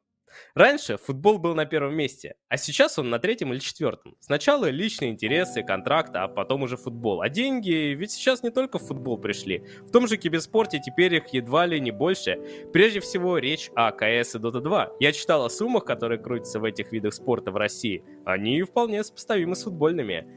Раньше 0.53 0.97
футбол 0.97 1.39
был 1.39 1.56
на 1.56 1.65
первом 1.65 1.95
месте, 1.95 2.35
а 2.47 2.57
сейчас 2.57 2.99
он 2.99 3.10
на 3.10 3.19
третьем 3.19 3.53
или 3.53 3.60
четвертом. 3.60 4.15
Сначала 4.19 4.69
личные 4.69 5.11
интересы, 5.11 5.64
контракты, 5.64 6.19
а 6.19 6.27
потом 6.27 6.64
уже 6.64 6.77
футбол. 6.77 7.22
А 7.22 7.30
деньги, 7.30 7.93
ведь 7.93 8.11
сейчас 8.11 8.43
не 8.43 8.49
только 8.49 8.80
в 8.80 8.88
футбол 8.88 9.18
пришли. 9.18 9.64
В 9.81 9.91
том 9.91 10.07
же 10.07 10.18
киберспорте 10.18 10.80
теперь 10.80 11.15
их 11.15 11.27
едва 11.34 11.65
ли 11.65 11.80
не 11.80 11.91
больше. 11.91 12.39
Прежде 12.73 12.99
всего, 12.99 13.38
речь 13.38 13.69
о 13.76 13.91
КС 13.91 14.35
и 14.35 14.38
Dota 14.39 14.61
2. 14.61 14.91
Я 14.99 15.11
читал 15.11 15.45
о 15.45 15.49
суммах, 15.49 15.85
которые 15.85 16.19
крутятся 16.19 16.60
в 16.60 16.64
этих 16.64 16.91
видах 16.91 17.14
спорта 17.14 17.51
в 17.51 17.57
России. 17.57 18.03
Они 18.26 18.61
вполне 18.64 19.03
сопоставимы 19.03 19.56
с 19.56 19.64
футбольными. 19.64 20.27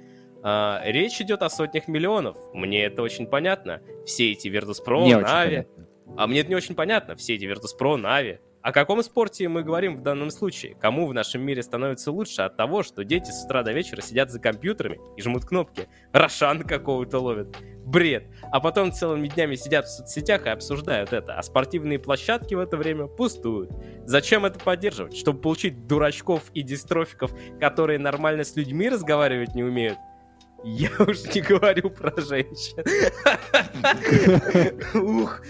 А, 0.42 0.82
речь 0.84 1.20
идет 1.20 1.42
о 1.42 1.50
сотнях 1.50 1.88
миллионов. 1.88 2.36
Мне 2.52 2.84
это 2.84 3.02
очень 3.02 3.26
понятно. 3.26 3.80
Все 4.04 4.32
эти 4.32 4.48
Virtus.pro, 4.48 5.06
Na'Vi... 5.22 5.66
А 6.14 6.26
мне 6.26 6.40
это 6.40 6.50
не 6.50 6.56
очень 6.56 6.74
понятно. 6.74 7.16
Все 7.16 7.36
эти 7.36 7.46
Virtus.pro, 7.46 7.96
Na'Vi, 7.96 8.38
о 8.62 8.70
каком 8.70 9.02
спорте 9.02 9.48
мы 9.48 9.64
говорим 9.64 9.96
в 9.96 10.02
данном 10.02 10.30
случае? 10.30 10.76
Кому 10.80 11.08
в 11.08 11.14
нашем 11.14 11.42
мире 11.42 11.62
становится 11.62 12.12
лучше 12.12 12.42
от 12.42 12.56
того, 12.56 12.84
что 12.84 13.02
дети 13.02 13.30
с 13.30 13.44
утра 13.44 13.64
до 13.64 13.72
вечера 13.72 14.00
сидят 14.00 14.30
за 14.30 14.38
компьютерами 14.38 15.00
и 15.16 15.22
жмут 15.22 15.44
кнопки? 15.44 15.88
Рошан 16.12 16.62
какого-то 16.62 17.18
ловят. 17.18 17.56
Бред. 17.84 18.28
А 18.52 18.60
потом 18.60 18.92
целыми 18.92 19.26
днями 19.26 19.56
сидят 19.56 19.86
в 19.86 19.90
соцсетях 19.90 20.46
и 20.46 20.50
обсуждают 20.50 21.12
это, 21.12 21.34
а 21.34 21.42
спортивные 21.42 21.98
площадки 21.98 22.54
в 22.54 22.60
это 22.60 22.76
время 22.76 23.08
пустуют. 23.08 23.72
Зачем 24.04 24.44
это 24.44 24.60
поддерживать? 24.60 25.16
Чтобы 25.16 25.40
получить 25.40 25.88
дурачков 25.88 26.44
и 26.54 26.62
дистрофиков, 26.62 27.32
которые 27.58 27.98
нормально 27.98 28.44
с 28.44 28.54
людьми 28.54 28.88
разговаривать 28.88 29.56
не 29.56 29.64
умеют? 29.64 29.98
Я 30.64 30.90
уж 30.98 31.24
не 31.34 31.40
говорю 31.40 31.90
про 31.90 32.20
женщин. 32.20 32.82
Ух. 34.94 35.42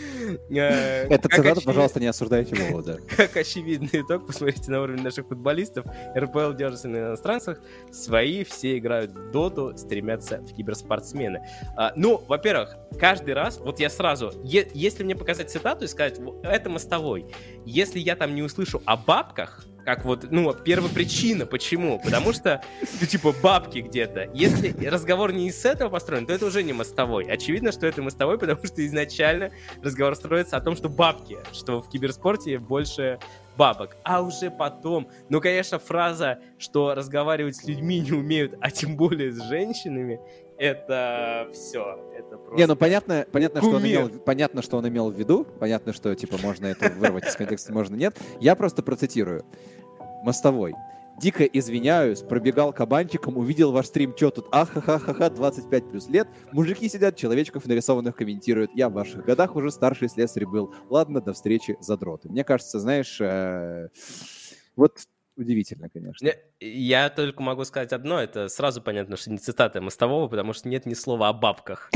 Э, 0.51 1.07
Это 1.09 1.29
цитата, 1.29 1.61
пожалуйста, 1.61 2.01
не 2.01 2.07
осуждайте 2.07 2.57
его, 2.57 2.83
да. 2.83 2.97
Как 3.17 3.37
очевидный 3.37 4.01
итог, 4.01 4.27
посмотрите 4.27 4.71
на 4.71 4.83
уровень 4.83 5.03
наших 5.03 5.27
футболистов. 5.27 5.87
РПЛ 6.17 6.53
держится 6.53 6.89
на 6.89 6.97
иностранцах, 6.99 7.61
свои 7.91 8.45
все 8.45 8.79
играют 8.79 9.13
в 9.13 9.31
доту, 9.31 9.77
стремятся 9.77 10.39
в 10.39 10.55
киберспортсмены. 10.55 11.47
А, 11.77 11.93
ну, 11.97 12.23
во-первых, 12.27 12.77
каждый 12.99 13.35
раз, 13.35 13.59
вот 13.59 13.81
я 13.81 13.91
сразу, 13.91 14.33
если 14.43 15.05
мне 15.05 15.15
показать 15.15 15.51
цитату 15.51 15.85
и 15.85 15.89
сказать, 15.89 16.21
это 16.43 16.71
мостовой, 16.71 17.27
если 17.67 17.99
я 17.99 18.17
там 18.17 18.35
не 18.35 18.43
услышу 18.43 18.83
о 18.87 18.97
бабках, 18.97 19.67
как 19.85 20.05
вот, 20.05 20.31
ну, 20.31 20.53
первая 20.55 20.93
причина, 20.93 21.47
почему? 21.47 21.99
Потому 21.99 22.33
что, 22.33 22.63
ну, 23.01 23.07
типа, 23.07 23.35
бабки 23.43 23.79
где-то. 23.79 24.31
Если 24.35 24.73
разговор 24.87 25.33
не 25.33 25.49
из 25.49 25.65
этого 25.65 25.89
построен, 25.89 26.27
то 26.27 26.33
это 26.33 26.47
уже 26.47 26.63
не 26.63 26.73
мостовой. 26.73 27.25
Очевидно, 27.25 27.73
что 27.73 27.87
это 27.87 28.03
мостовой, 28.03 28.39
потому 28.41 28.65
что 28.65 28.85
изначально 28.87 29.51
разговор 29.83 30.15
строится 30.15 30.57
о 30.57 30.61
том, 30.61 30.77
что 30.77 30.89
бабки, 30.89 31.39
что 31.53 31.81
в 31.81 31.89
киберспорте 31.89 32.59
больше 32.59 33.19
бабок. 33.57 33.97
А 34.05 34.23
уже 34.23 34.51
потом, 34.51 35.09
ну, 35.29 35.41
конечно, 35.41 35.79
фраза, 35.79 36.39
что 36.59 36.95
разговаривать 36.95 37.57
с 37.57 37.65
людьми 37.65 38.01
не 38.01 38.13
умеют, 38.13 38.55
а 38.61 38.71
тем 38.71 38.97
более 38.97 39.33
с 39.33 39.43
женщинами, 39.43 40.21
это 40.63 41.49
все. 41.53 41.99
Это 42.17 42.37
просто... 42.37 42.57
Не, 42.57 42.67
ну 42.67 42.77
понятно, 42.77 43.27
понятно, 43.33 43.61
что 43.61 43.71
он 43.71 43.83
имел, 43.83 44.09
понятно, 44.09 44.63
что 44.63 44.77
он 44.77 44.89
имел 44.89 45.11
в 45.11 45.15
виду. 45.15 45.45
Понятно, 45.59 45.93
что 45.93 46.15
типа 46.15 46.39
можно 46.41 46.67
это 46.67 46.89
вырвать 46.91 47.27
из 47.27 47.35
контекста, 47.35 47.73
можно 47.73 47.97
нет. 47.97 48.17
Я 48.41 48.55
просто 48.55 48.83
процитирую. 48.83 49.45
Мостовой. 50.23 50.75
Дико 51.21 51.45
извиняюсь, 51.45 52.21
пробегал 52.21 52.73
кабанчиком, 52.73 53.37
увидел 53.37 53.73
ваш 53.73 53.87
стрим, 53.87 54.15
что 54.17 54.31
тут, 54.31 54.47
ахахахаха, 54.53 55.31
25 55.31 55.91
плюс 55.91 56.09
лет. 56.09 56.29
Мужики 56.53 56.89
сидят, 56.89 57.17
человечков 57.17 57.67
нарисованных 57.67 58.15
комментируют. 58.15 58.71
Я 58.75 58.89
в 58.89 58.93
ваших 58.93 59.25
годах 59.25 59.57
уже 59.57 59.73
старший 59.73 60.09
слесарь 60.09 60.47
был. 60.47 60.73
Ладно, 60.89 61.21
до 61.21 61.33
встречи, 61.33 61.77
задроты. 61.81 62.29
Мне 62.29 62.45
кажется, 62.45 62.79
знаешь, 62.79 63.21
э, 63.21 63.89
вот 64.77 65.01
удивительно, 65.37 65.89
конечно. 65.89 66.29
Я 66.61 67.11
только 67.11 67.43
могу 67.43 67.65
сказать 67.65 67.93
одно, 67.93 68.21
это 68.21 68.49
сразу 68.49 68.83
понятно, 68.83 69.17
что 69.17 69.31
не 69.31 69.39
цитата 69.39 69.81
Мостового, 69.81 70.29
потому 70.29 70.53
что 70.53 70.69
нет 70.69 70.87
ни 70.87 70.95
слова 70.95 71.29
о 71.29 71.33
бабках. 71.33 71.91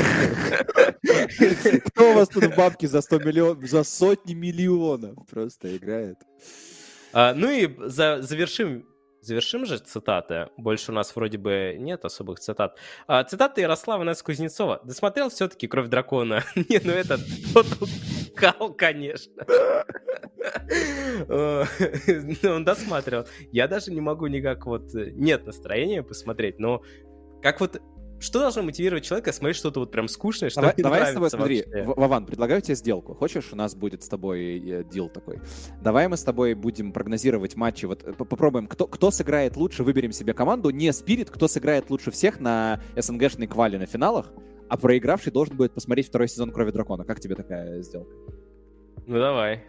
Кто 1.86 2.12
у 2.12 2.14
вас 2.14 2.28
тут 2.28 2.44
в 2.44 2.56
бабки 2.56 2.86
за 2.86 3.00
100 3.00 3.18
миллионов, 3.20 3.68
за 3.68 3.84
сотни 3.84 4.34
миллионов 4.34 5.26
просто 5.28 5.76
играет? 5.76 6.18
А, 7.12 7.34
ну 7.34 7.50
и 7.50 7.74
завершим 7.88 8.86
Завершим 9.26 9.66
же 9.66 9.78
цитаты. 9.78 10.50
Больше 10.56 10.92
у 10.92 10.94
нас 10.94 11.16
вроде 11.16 11.36
бы 11.36 11.74
нет 11.76 12.04
особых 12.04 12.38
цитат. 12.38 12.78
А, 13.08 13.24
цитаты 13.24 13.60
Ярослава 13.60 14.04
Нес 14.04 14.22
Кузнецова. 14.22 14.80
Досмотрел 14.84 15.30
все-таки 15.30 15.66
«Кровь 15.66 15.88
дракона». 15.88 16.44
Не, 16.54 16.80
ну 16.84 16.92
это 16.92 17.18
тот 17.52 17.66
кал, 18.36 18.72
конечно. 18.74 19.44
Ну, 21.26 21.64
он 22.54 22.64
досматривал. 22.64 23.26
Я 23.50 23.66
даже 23.66 23.90
не 23.90 24.00
могу 24.00 24.28
никак 24.28 24.64
вот... 24.64 24.94
Нет 24.94 25.44
настроения 25.44 26.04
посмотреть, 26.04 26.60
но 26.60 26.82
как 27.42 27.58
вот 27.58 27.82
что 28.18 28.40
должно 28.40 28.62
мотивировать 28.62 29.04
человека 29.04 29.32
смотреть 29.32 29.56
что-то 29.56 29.80
вот 29.80 29.90
прям 29.90 30.08
скучное, 30.08 30.48
что 30.48 30.60
давай, 30.60 30.74
давай 30.76 31.06
с 31.06 31.14
тобой, 31.14 31.30
смотри, 31.30 31.64
Вован, 31.84 32.26
предлагаю 32.26 32.62
тебе 32.62 32.74
сделку. 32.74 33.14
Хочешь, 33.14 33.52
у 33.52 33.56
нас 33.56 33.74
будет 33.74 34.02
с 34.02 34.08
тобой 34.08 34.58
э, 34.58 34.84
дил 34.84 35.08
такой? 35.08 35.40
Давай 35.82 36.08
мы 36.08 36.16
с 36.16 36.22
тобой 36.22 36.54
будем 36.54 36.92
прогнозировать 36.92 37.56
матчи. 37.56 37.84
Вот 37.84 38.04
э, 38.04 38.12
попробуем, 38.12 38.66
кто, 38.66 38.86
кто 38.86 39.10
сыграет 39.10 39.56
лучше, 39.56 39.84
выберем 39.84 40.12
себе 40.12 40.32
команду. 40.32 40.70
Не 40.70 40.92
Спирит, 40.92 41.30
кто 41.30 41.46
сыграет 41.46 41.90
лучше 41.90 42.10
всех 42.10 42.40
на 42.40 42.80
СНГшной 42.96 43.46
квали 43.46 43.76
на 43.76 43.86
финалах, 43.86 44.32
а 44.68 44.76
проигравший 44.76 45.32
должен 45.32 45.56
будет 45.56 45.72
посмотреть 45.72 46.08
второй 46.08 46.28
сезон 46.28 46.50
Крови 46.50 46.70
Дракона. 46.70 47.04
Как 47.04 47.20
тебе 47.20 47.34
такая 47.34 47.82
сделка? 47.82 48.14
Ну 49.06 49.18
давай. 49.18 49.64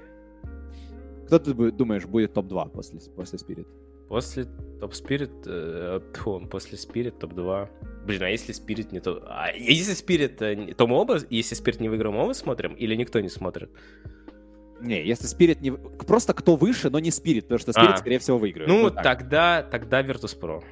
Кто 1.25 1.39
ты 1.39 1.53
думаешь 1.53 2.05
будет 2.05 2.33
топ-2 2.33 2.69
после, 2.71 2.99
после 3.15 3.37
Спирит? 3.37 3.67
После 4.09 4.45
Топ 4.79 4.93
Спирит, 4.93 5.31
э, 5.45 5.99
после 6.49 6.77
Спирит 6.77 7.19
топ-2. 7.19 7.69
Блин, 8.05 8.23
а 8.23 8.29
если 8.29 8.53
Спирит 8.53 8.91
не 8.91 8.99
то... 8.99 9.21
А 9.27 9.51
если 9.51 9.93
Спирит, 9.93 10.41
э, 10.41 10.73
то 10.75 10.88
мы 10.88 10.95
оба, 10.95 11.17
если 11.29 11.55
Спирит 11.55 11.81
не 11.81 11.89
выиграем, 11.89 12.15
мы 12.15 12.23
оба 12.23 12.34
смотрим? 12.34 12.73
Или 12.75 12.95
никто 12.95 13.19
не 13.19 13.29
смотрит? 13.29 13.69
Не, 14.79 15.03
если 15.05 15.25
Спирит 15.25 15.61
не... 15.61 15.71
Просто 15.71 16.34
кто 16.34 16.55
выше, 16.55 16.89
но 16.89 16.99
не 16.99 17.11
Спирит, 17.11 17.45
потому 17.45 17.59
что 17.59 17.73
Спирит, 17.73 17.95
А. 17.95 17.97
скорее 17.97 18.19
всего, 18.19 18.38
выиграет. 18.38 18.69
Ну, 18.69 18.84
Вот 18.84 18.95
так. 18.95 19.03
тогда, 19.03 19.63
тогда 19.63 20.01
Virtus.pro. 20.03 20.63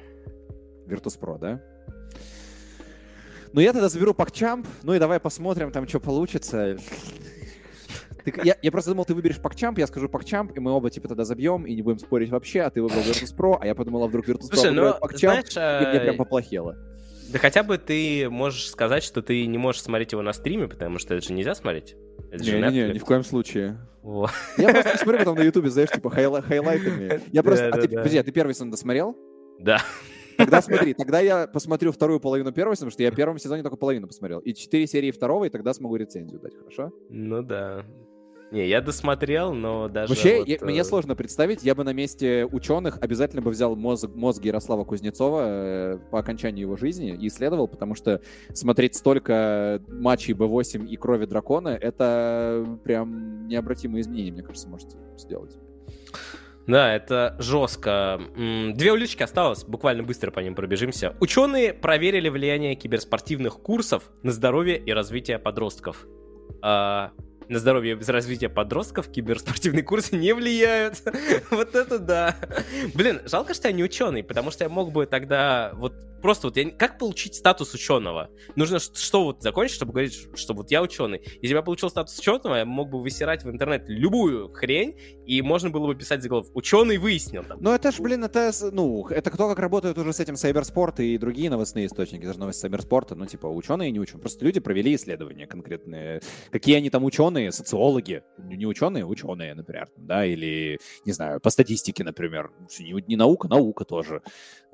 Virtus.pro, 0.86 1.38
да? 1.38 1.62
Ну, 3.52 3.60
я 3.60 3.72
тогда 3.72 3.88
заберу 3.88 4.12
PogChamp, 4.12 4.66
ну 4.82 4.94
и 4.94 4.98
давай 4.98 5.18
посмотрим, 5.18 5.72
там, 5.72 5.88
что 5.88 5.98
получится. 5.98 6.76
Ты- 8.30 8.40
я, 8.44 8.56
я 8.60 8.70
просто 8.72 8.90
думал, 8.90 9.04
ты 9.04 9.14
выберешь 9.14 9.38
PogChamp, 9.38 9.74
я 9.78 9.86
скажу 9.86 10.08
PogChamp, 10.08 10.52
и 10.54 10.60
мы 10.60 10.72
оба, 10.72 10.90
типа, 10.90 11.08
тогда 11.08 11.24
забьем, 11.24 11.64
и 11.66 11.74
не 11.74 11.82
будем 11.82 11.98
спорить 11.98 12.30
вообще, 12.30 12.60
а 12.62 12.70
ты 12.70 12.82
выбрал 12.82 13.00
Virtus.pro, 13.00 13.56
а 13.60 13.66
я 13.66 13.74
подумал, 13.74 14.04
а 14.04 14.08
вдруг 14.08 14.28
Virtus.pro 14.28 14.54
Слушай, 14.54 14.72
ну, 14.72 14.82
выбирает 14.82 15.02
PogChamp, 15.02 15.50
знаешь, 15.50 15.82
и 15.82 15.88
мне 15.90 16.00
прям 16.00 16.16
поплохело. 16.16 16.76
да 17.32 17.38
хотя 17.38 17.62
бы 17.62 17.78
ты 17.78 18.28
можешь 18.28 18.68
сказать, 18.68 19.02
что 19.02 19.22
ты 19.22 19.46
не 19.46 19.58
можешь 19.58 19.82
смотреть 19.82 20.12
его 20.12 20.22
на 20.22 20.32
стриме, 20.32 20.68
потому 20.68 20.98
что 20.98 21.14
это 21.14 21.26
же 21.26 21.32
нельзя 21.32 21.54
смотреть. 21.54 21.96
Не-не-не, 22.32 22.92
ни 22.94 22.98
в 22.98 23.04
коем 23.04 23.22
случае. 23.22 23.78
Во. 24.02 24.28
Я 24.58 24.68
просто 24.72 24.98
смотрю 24.98 25.18
потом 25.20 25.36
на 25.38 25.42
Ютубе, 25.42 25.70
знаешь, 25.70 25.90
типа, 25.90 26.08
хайла- 26.10 26.42
хайлайтами. 26.42 27.20
Я 27.32 27.42
просто... 27.42 27.68
А 27.68 27.72
ты, 27.72 27.76
Да-да-да. 27.82 27.96
подожди, 27.98 28.18
а 28.18 28.22
ты 28.24 28.30
первый 28.32 28.52
сезон 28.54 28.70
досмотрел? 28.70 29.16
Да. 29.58 29.80
Тогда 30.36 30.60
смотри, 30.60 30.92
тогда 30.92 31.20
я 31.20 31.46
посмотрю 31.46 31.92
вторую 31.92 32.20
половину 32.20 32.52
первого 32.52 32.76
сезона, 32.76 32.90
потому 32.90 32.92
что 32.92 33.02
я 33.04 33.10
в 33.10 33.14
первом 33.14 33.38
сезоне 33.38 33.62
только 33.62 33.76
половину 33.78 34.06
посмотрел. 34.06 34.40
И 34.40 34.52
четыре 34.54 34.86
серии 34.86 35.10
второго, 35.10 35.46
и 35.46 35.48
тогда 35.48 35.72
смогу 35.72 35.96
рецензию 35.96 36.40
дать, 36.40 36.54
хорошо? 36.56 36.92
Ну 37.08 37.42
да. 37.42 37.84
Не, 38.52 38.68
я 38.68 38.80
досмотрел, 38.80 39.52
но 39.52 39.88
даже 39.88 40.10
Вообще, 40.10 40.38
вот, 40.38 40.48
я- 40.48 40.56
э, 40.60 40.64
мне 40.64 40.84
сложно 40.84 41.16
представить, 41.16 41.64
я 41.64 41.74
бы 41.74 41.82
на 41.82 41.92
месте 41.92 42.44
ученых 42.44 42.98
обязательно 43.00 43.42
бы 43.42 43.50
взял 43.50 43.74
мозг, 43.74 44.08
мозг 44.14 44.44
Ярослава 44.44 44.84
Кузнецова 44.84 45.40
э, 45.44 45.98
по 46.12 46.20
окончании 46.20 46.60
его 46.60 46.76
жизни 46.76 47.10
и 47.12 47.26
исследовал, 47.26 47.66
потому 47.66 47.96
что 47.96 48.20
смотреть 48.54 48.94
столько 48.94 49.82
матчей 49.88 50.32
Б8 50.32 50.86
и 50.86 50.96
крови 50.96 51.26
дракона, 51.26 51.70
это 51.70 52.64
прям 52.84 53.48
необратимые 53.48 54.02
изменения, 54.02 54.30
мне 54.30 54.42
кажется, 54.42 54.68
можете 54.68 54.96
сделать. 55.18 55.58
Да, 56.68 56.94
это 56.94 57.36
жестко. 57.38 58.20
Две 58.36 58.92
улички 58.92 59.22
осталось, 59.22 59.64
буквально 59.64 60.02
быстро 60.02 60.30
по 60.30 60.40
ним 60.40 60.54
пробежимся. 60.54 61.14
Ученые 61.20 61.72
проверили 61.72 62.28
влияние 62.28 62.74
киберспортивных 62.74 63.54
курсов 63.60 64.10
на 64.22 64.32
здоровье 64.32 64.76
и 64.78 64.92
развитие 64.92 65.38
подростков. 65.38 66.06
На 67.48 67.58
здоровье 67.58 67.96
и 67.96 68.10
развитие 68.10 68.50
подростков 68.50 69.08
киберспортивные 69.08 69.82
курсы 69.82 70.16
не 70.16 70.32
влияют. 70.32 71.02
Вот 71.50 71.74
это 71.74 71.98
да. 71.98 72.36
Блин, 72.94 73.20
жалко, 73.24 73.54
что 73.54 73.68
я 73.68 73.74
не 73.74 73.84
ученый, 73.84 74.22
потому 74.22 74.50
что 74.50 74.64
я 74.64 74.68
мог 74.68 74.92
бы 74.92 75.06
тогда 75.06 75.70
вот 75.74 75.94
просто 76.26 76.48
вот 76.48 76.56
я... 76.56 76.68
как 76.70 76.98
получить 76.98 77.36
статус 77.36 77.72
ученого? 77.72 78.30
Нужно 78.56 78.80
что 78.80 79.22
вот 79.26 79.42
закончить, 79.42 79.76
чтобы 79.76 79.92
говорить, 79.92 80.26
что 80.34 80.54
вот 80.54 80.72
я 80.72 80.82
ученый. 80.82 81.20
Если 81.40 81.54
бы 81.54 81.58
я 81.58 81.62
получил 81.62 81.88
статус 81.88 82.18
ученого, 82.18 82.56
я 82.56 82.64
мог 82.64 82.90
бы 82.90 83.00
высирать 83.00 83.44
в 83.44 83.48
интернет 83.50 83.84
любую 83.86 84.48
хрень, 84.52 84.98
и 85.24 85.40
можно 85.40 85.70
было 85.70 85.86
бы 85.86 85.94
писать 85.94 86.24
заголовок 86.24 86.50
«Ученый 86.56 86.98
выяснил». 86.98 87.44
Там. 87.44 87.58
Ну, 87.60 87.70
это 87.70 87.92
ж, 87.92 88.00
блин, 88.00 88.24
это, 88.24 88.50
ну, 88.72 89.06
это 89.06 89.30
кто 89.30 89.48
как 89.48 89.60
работает 89.60 89.96
уже 89.98 90.12
с 90.12 90.18
этим 90.18 90.34
Сайберспорт 90.34 90.98
и 90.98 91.16
другие 91.16 91.48
новостные 91.48 91.86
источники, 91.86 92.24
даже 92.24 92.40
новости 92.40 92.62
Сайберспорта, 92.62 93.14
ну, 93.14 93.26
типа, 93.26 93.46
ученые 93.46 93.92
не 93.92 94.00
ученые. 94.00 94.22
Просто 94.22 94.44
люди 94.44 94.58
провели 94.58 94.96
исследования 94.96 95.46
конкретные. 95.46 96.22
Какие 96.50 96.74
они 96.74 96.90
там 96.90 97.04
ученые, 97.04 97.52
социологи, 97.52 98.24
не 98.38 98.66
ученые, 98.66 99.06
ученые, 99.06 99.54
например, 99.54 99.88
да, 99.96 100.26
или, 100.26 100.80
не 101.04 101.12
знаю, 101.12 101.38
по 101.38 101.50
статистике, 101.50 102.02
например. 102.02 102.50
Не, 102.80 103.00
не 103.06 103.14
наука, 103.14 103.46
наука 103.46 103.84
тоже. 103.84 104.22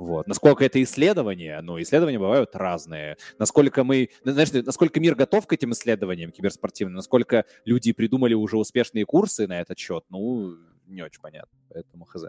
Вот. 0.03 0.27
Насколько 0.27 0.65
это 0.65 0.83
исследования, 0.83 1.61
ну, 1.63 1.81
исследования 1.81 2.19
бывают 2.19 2.57
разные. 2.57 3.17
Насколько 3.39 3.85
мы, 3.85 4.11
знаешь, 4.25 4.51
насколько 4.53 4.99
мир 4.99 5.15
готов 5.15 5.47
к 5.47 5.53
этим 5.53 5.73
исследованиям 5.73 6.33
киберспортивным, 6.33 6.97
насколько 6.97 7.45
люди 7.65 7.93
придумали 7.93 8.35
уже 8.35 8.57
успешные 8.57 9.05
курсы 9.07 9.47
на 9.47 9.61
этот 9.61 9.79
счет, 9.79 10.05
ну, 10.11 10.57
не 10.87 11.03
очень 11.03 11.21
понятно. 11.21 11.57
Поэтому 11.69 12.05
хз. 12.05 12.25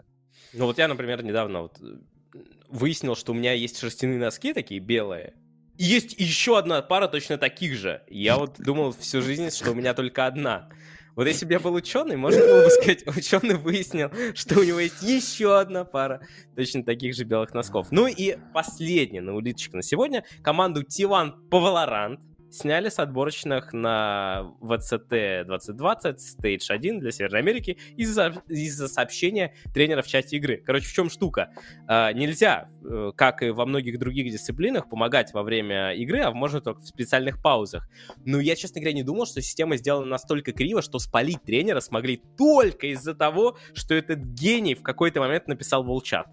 Ну 0.52 0.66
вот 0.66 0.78
я, 0.78 0.86
например, 0.86 1.24
недавно 1.24 1.62
вот 1.62 1.78
э, 1.80 2.38
выяснил, 2.68 3.16
что 3.16 3.32
у 3.32 3.34
меня 3.34 3.52
есть 3.52 3.78
шерстяные 3.78 4.18
носки 4.18 4.52
такие 4.52 4.80
белые, 4.80 5.34
есть 5.76 6.14
еще 6.18 6.56
одна 6.56 6.80
пара 6.82 7.08
точно 7.08 7.38
таких 7.38 7.74
же. 7.74 8.02
Я 8.08 8.38
вот 8.38 8.60
думал 8.60 8.92
всю 8.92 9.20
жизнь, 9.20 9.50
что 9.50 9.72
у 9.72 9.74
меня 9.74 9.94
только 9.94 10.26
одна. 10.26 10.70
Вот 11.16 11.26
если 11.26 11.46
бы 11.46 11.52
я 11.52 11.60
был 11.60 11.74
ученый, 11.74 12.16
можно 12.16 12.40
было 12.40 12.64
бы 12.64 12.70
сказать, 12.70 13.06
ученый 13.16 13.56
выяснил, 13.56 14.10
что 14.34 14.60
у 14.60 14.64
него 14.64 14.80
есть 14.80 15.02
еще 15.02 15.58
одна 15.58 15.84
пара 15.84 16.26
точно 16.56 16.82
таких 16.82 17.14
же 17.14 17.24
белых 17.24 17.54
носков. 17.54 17.88
Ну 17.90 18.06
и 18.06 18.36
последняя 18.52 19.20
на 19.20 19.34
улиточка 19.34 19.76
на 19.76 19.82
сегодня. 19.82 20.24
Команду 20.42 20.82
T1 20.82 21.48
по 21.50 21.56
Valorant 21.58 22.18
сняли 22.54 22.88
с 22.88 22.98
отборочных 22.98 23.72
на 23.72 24.52
VCT 24.60 25.44
2020 25.44 26.16
Stage 26.18 26.66
1 26.68 27.00
для 27.00 27.10
Северной 27.10 27.40
Америки 27.40 27.78
из-за 27.96 28.42
из-за 28.48 28.88
сообщения 28.88 29.54
тренера 29.72 30.02
в 30.02 30.06
чате 30.06 30.36
игры. 30.36 30.62
Короче, 30.64 30.86
в 30.86 30.92
чем 30.92 31.10
штука? 31.10 31.50
А, 31.88 32.12
нельзя, 32.12 32.68
э, 32.84 33.12
как 33.16 33.42
и 33.42 33.50
во 33.50 33.66
многих 33.66 33.98
других 33.98 34.30
дисциплинах, 34.30 34.88
помогать 34.88 35.32
во 35.32 35.42
время 35.42 35.94
игры, 35.94 36.20
а 36.20 36.30
можно 36.30 36.60
только 36.60 36.80
в 36.80 36.86
специальных 36.86 37.42
паузах. 37.42 37.88
Но 38.24 38.38
я, 38.40 38.54
честно 38.54 38.80
говоря, 38.80 38.94
не 38.94 39.02
думал, 39.02 39.26
что 39.26 39.42
система 39.42 39.76
сделана 39.76 40.06
настолько 40.06 40.52
криво, 40.52 40.80
что 40.80 40.98
спалить 40.98 41.42
тренера 41.42 41.80
смогли 41.80 42.22
только 42.38 42.86
из-за 42.88 43.14
того, 43.14 43.58
что 43.74 43.94
этот 43.94 44.20
гений 44.20 44.74
в 44.74 44.82
какой-то 44.82 45.20
момент 45.20 45.48
написал 45.48 45.82
волчат. 45.82 46.26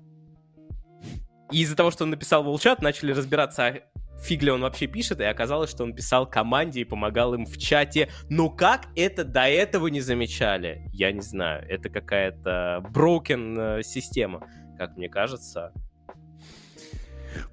И 1.51 1.61
из-за 1.61 1.75
того, 1.75 1.91
что 1.91 2.05
он 2.05 2.11
написал 2.11 2.43
волчат, 2.43 2.81
начали 2.81 3.11
разбираться, 3.11 3.81
фиг 4.21 4.43
ли 4.43 4.51
он 4.51 4.61
вообще 4.61 4.87
пишет, 4.87 5.19
и 5.19 5.23
оказалось, 5.23 5.69
что 5.69 5.83
он 5.83 5.93
писал 5.93 6.29
команде 6.29 6.81
и 6.81 6.83
помогал 6.83 7.33
им 7.33 7.45
в 7.45 7.57
чате. 7.57 8.09
Но 8.29 8.49
как 8.49 8.87
это 8.95 9.23
до 9.23 9.41
этого 9.41 9.87
не 9.87 10.01
замечали? 10.01 10.87
Я 10.93 11.11
не 11.11 11.21
знаю. 11.21 11.65
Это 11.67 11.89
какая-то 11.89 12.83
broken 12.93 13.79
э, 13.79 13.83
система, 13.83 14.47
как 14.77 14.95
мне 14.97 15.09
кажется. 15.09 15.73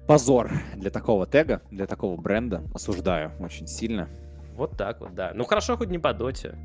Позор 0.07 0.51
для 0.75 0.89
такого 0.89 1.25
тега, 1.25 1.61
для 1.71 1.87
такого 1.87 2.19
бренда. 2.19 2.63
Осуждаю 2.73 3.31
очень 3.39 3.67
сильно. 3.67 4.09
Вот 4.53 4.77
так 4.77 4.99
вот, 4.99 5.15
да. 5.15 5.31
Ну 5.33 5.45
хорошо, 5.45 5.77
хоть 5.77 5.89
не 5.89 5.99
по 5.99 6.13
доте. 6.13 6.57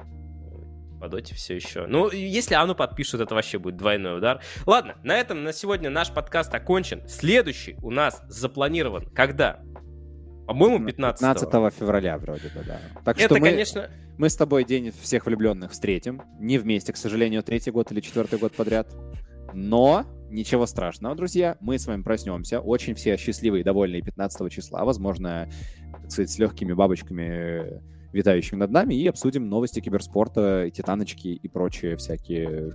По 1.00 1.08
доте 1.08 1.34
все 1.34 1.54
еще. 1.54 1.86
Ну, 1.86 2.10
если 2.10 2.54
Ану 2.54 2.74
подпишут, 2.74 3.20
это 3.20 3.34
вообще 3.34 3.58
будет 3.58 3.76
двойной 3.76 4.18
удар. 4.18 4.40
Ладно, 4.66 4.96
на 5.04 5.16
этом 5.16 5.44
на 5.44 5.52
сегодня 5.52 5.90
наш 5.90 6.10
подкаст 6.10 6.52
окончен. 6.54 7.06
Следующий 7.06 7.76
у 7.82 7.90
нас 7.90 8.22
запланирован 8.26 9.10
когда? 9.10 9.60
По-моему, 10.46 10.84
15 10.86 11.20
15 11.20 11.74
февраля 11.74 12.18
вроде 12.18 12.48
бы, 12.48 12.62
да. 12.66 12.78
Так 13.04 13.16
Это, 13.16 13.26
что 13.26 13.34
мы, 13.40 13.50
конечно, 13.50 13.90
мы 14.18 14.28
с 14.28 14.36
тобой 14.36 14.64
день 14.64 14.92
всех 15.00 15.26
влюбленных 15.26 15.72
встретим. 15.72 16.22
Не 16.38 16.58
вместе, 16.58 16.92
к 16.92 16.96
сожалению, 16.96 17.42
третий 17.42 17.70
год 17.70 17.90
или 17.92 18.00
четвертый 18.00 18.38
год 18.38 18.52
подряд. 18.52 18.94
Но 19.52 20.04
ничего 20.30 20.66
страшного, 20.66 21.14
друзья. 21.14 21.56
Мы 21.60 21.78
с 21.78 21.86
вами 21.86 22.02
проснемся. 22.02 22.60
Очень 22.60 22.94
все 22.94 23.16
счастливые 23.16 23.60
и 23.62 23.64
довольные 23.64 24.02
15 24.02 24.50
числа. 24.52 24.84
Возможно, 24.84 25.48
так 26.02 26.10
сказать, 26.10 26.30
с 26.30 26.38
легкими 26.38 26.72
бабочками, 26.72 27.22
э, 27.22 27.80
витающими 28.12 28.58
над 28.58 28.70
нами. 28.70 28.94
И 28.94 29.06
обсудим 29.06 29.48
новости 29.48 29.80
киберспорта, 29.80 30.70
титаночки 30.70 31.28
и 31.28 31.48
прочие 31.48 31.96
всякие 31.96 32.74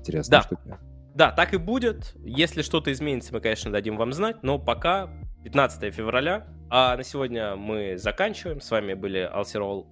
интересные 0.00 0.40
Да. 0.40 0.42
штуки. 0.42 0.76
Да, 1.14 1.32
так 1.32 1.54
и 1.54 1.56
будет. 1.56 2.14
Если 2.24 2.62
что-то 2.62 2.92
изменится, 2.92 3.32
мы, 3.32 3.40
конечно, 3.40 3.72
дадим 3.72 3.96
вам 3.96 4.12
знать. 4.12 4.42
Но 4.42 4.58
пока 4.58 5.10
15 5.44 5.94
февраля. 5.94 6.46
А 6.70 6.96
на 6.96 7.02
сегодня 7.02 7.56
мы 7.56 7.96
заканчиваем. 7.96 8.60
С 8.60 8.70
вами 8.70 8.94
были 8.94 9.18
Алсерол, 9.18 9.88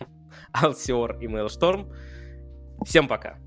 Алсиор 0.52 1.18
и 1.20 1.28
Мейлшторм. 1.28 1.92
Всем 2.84 3.08
пока. 3.08 3.38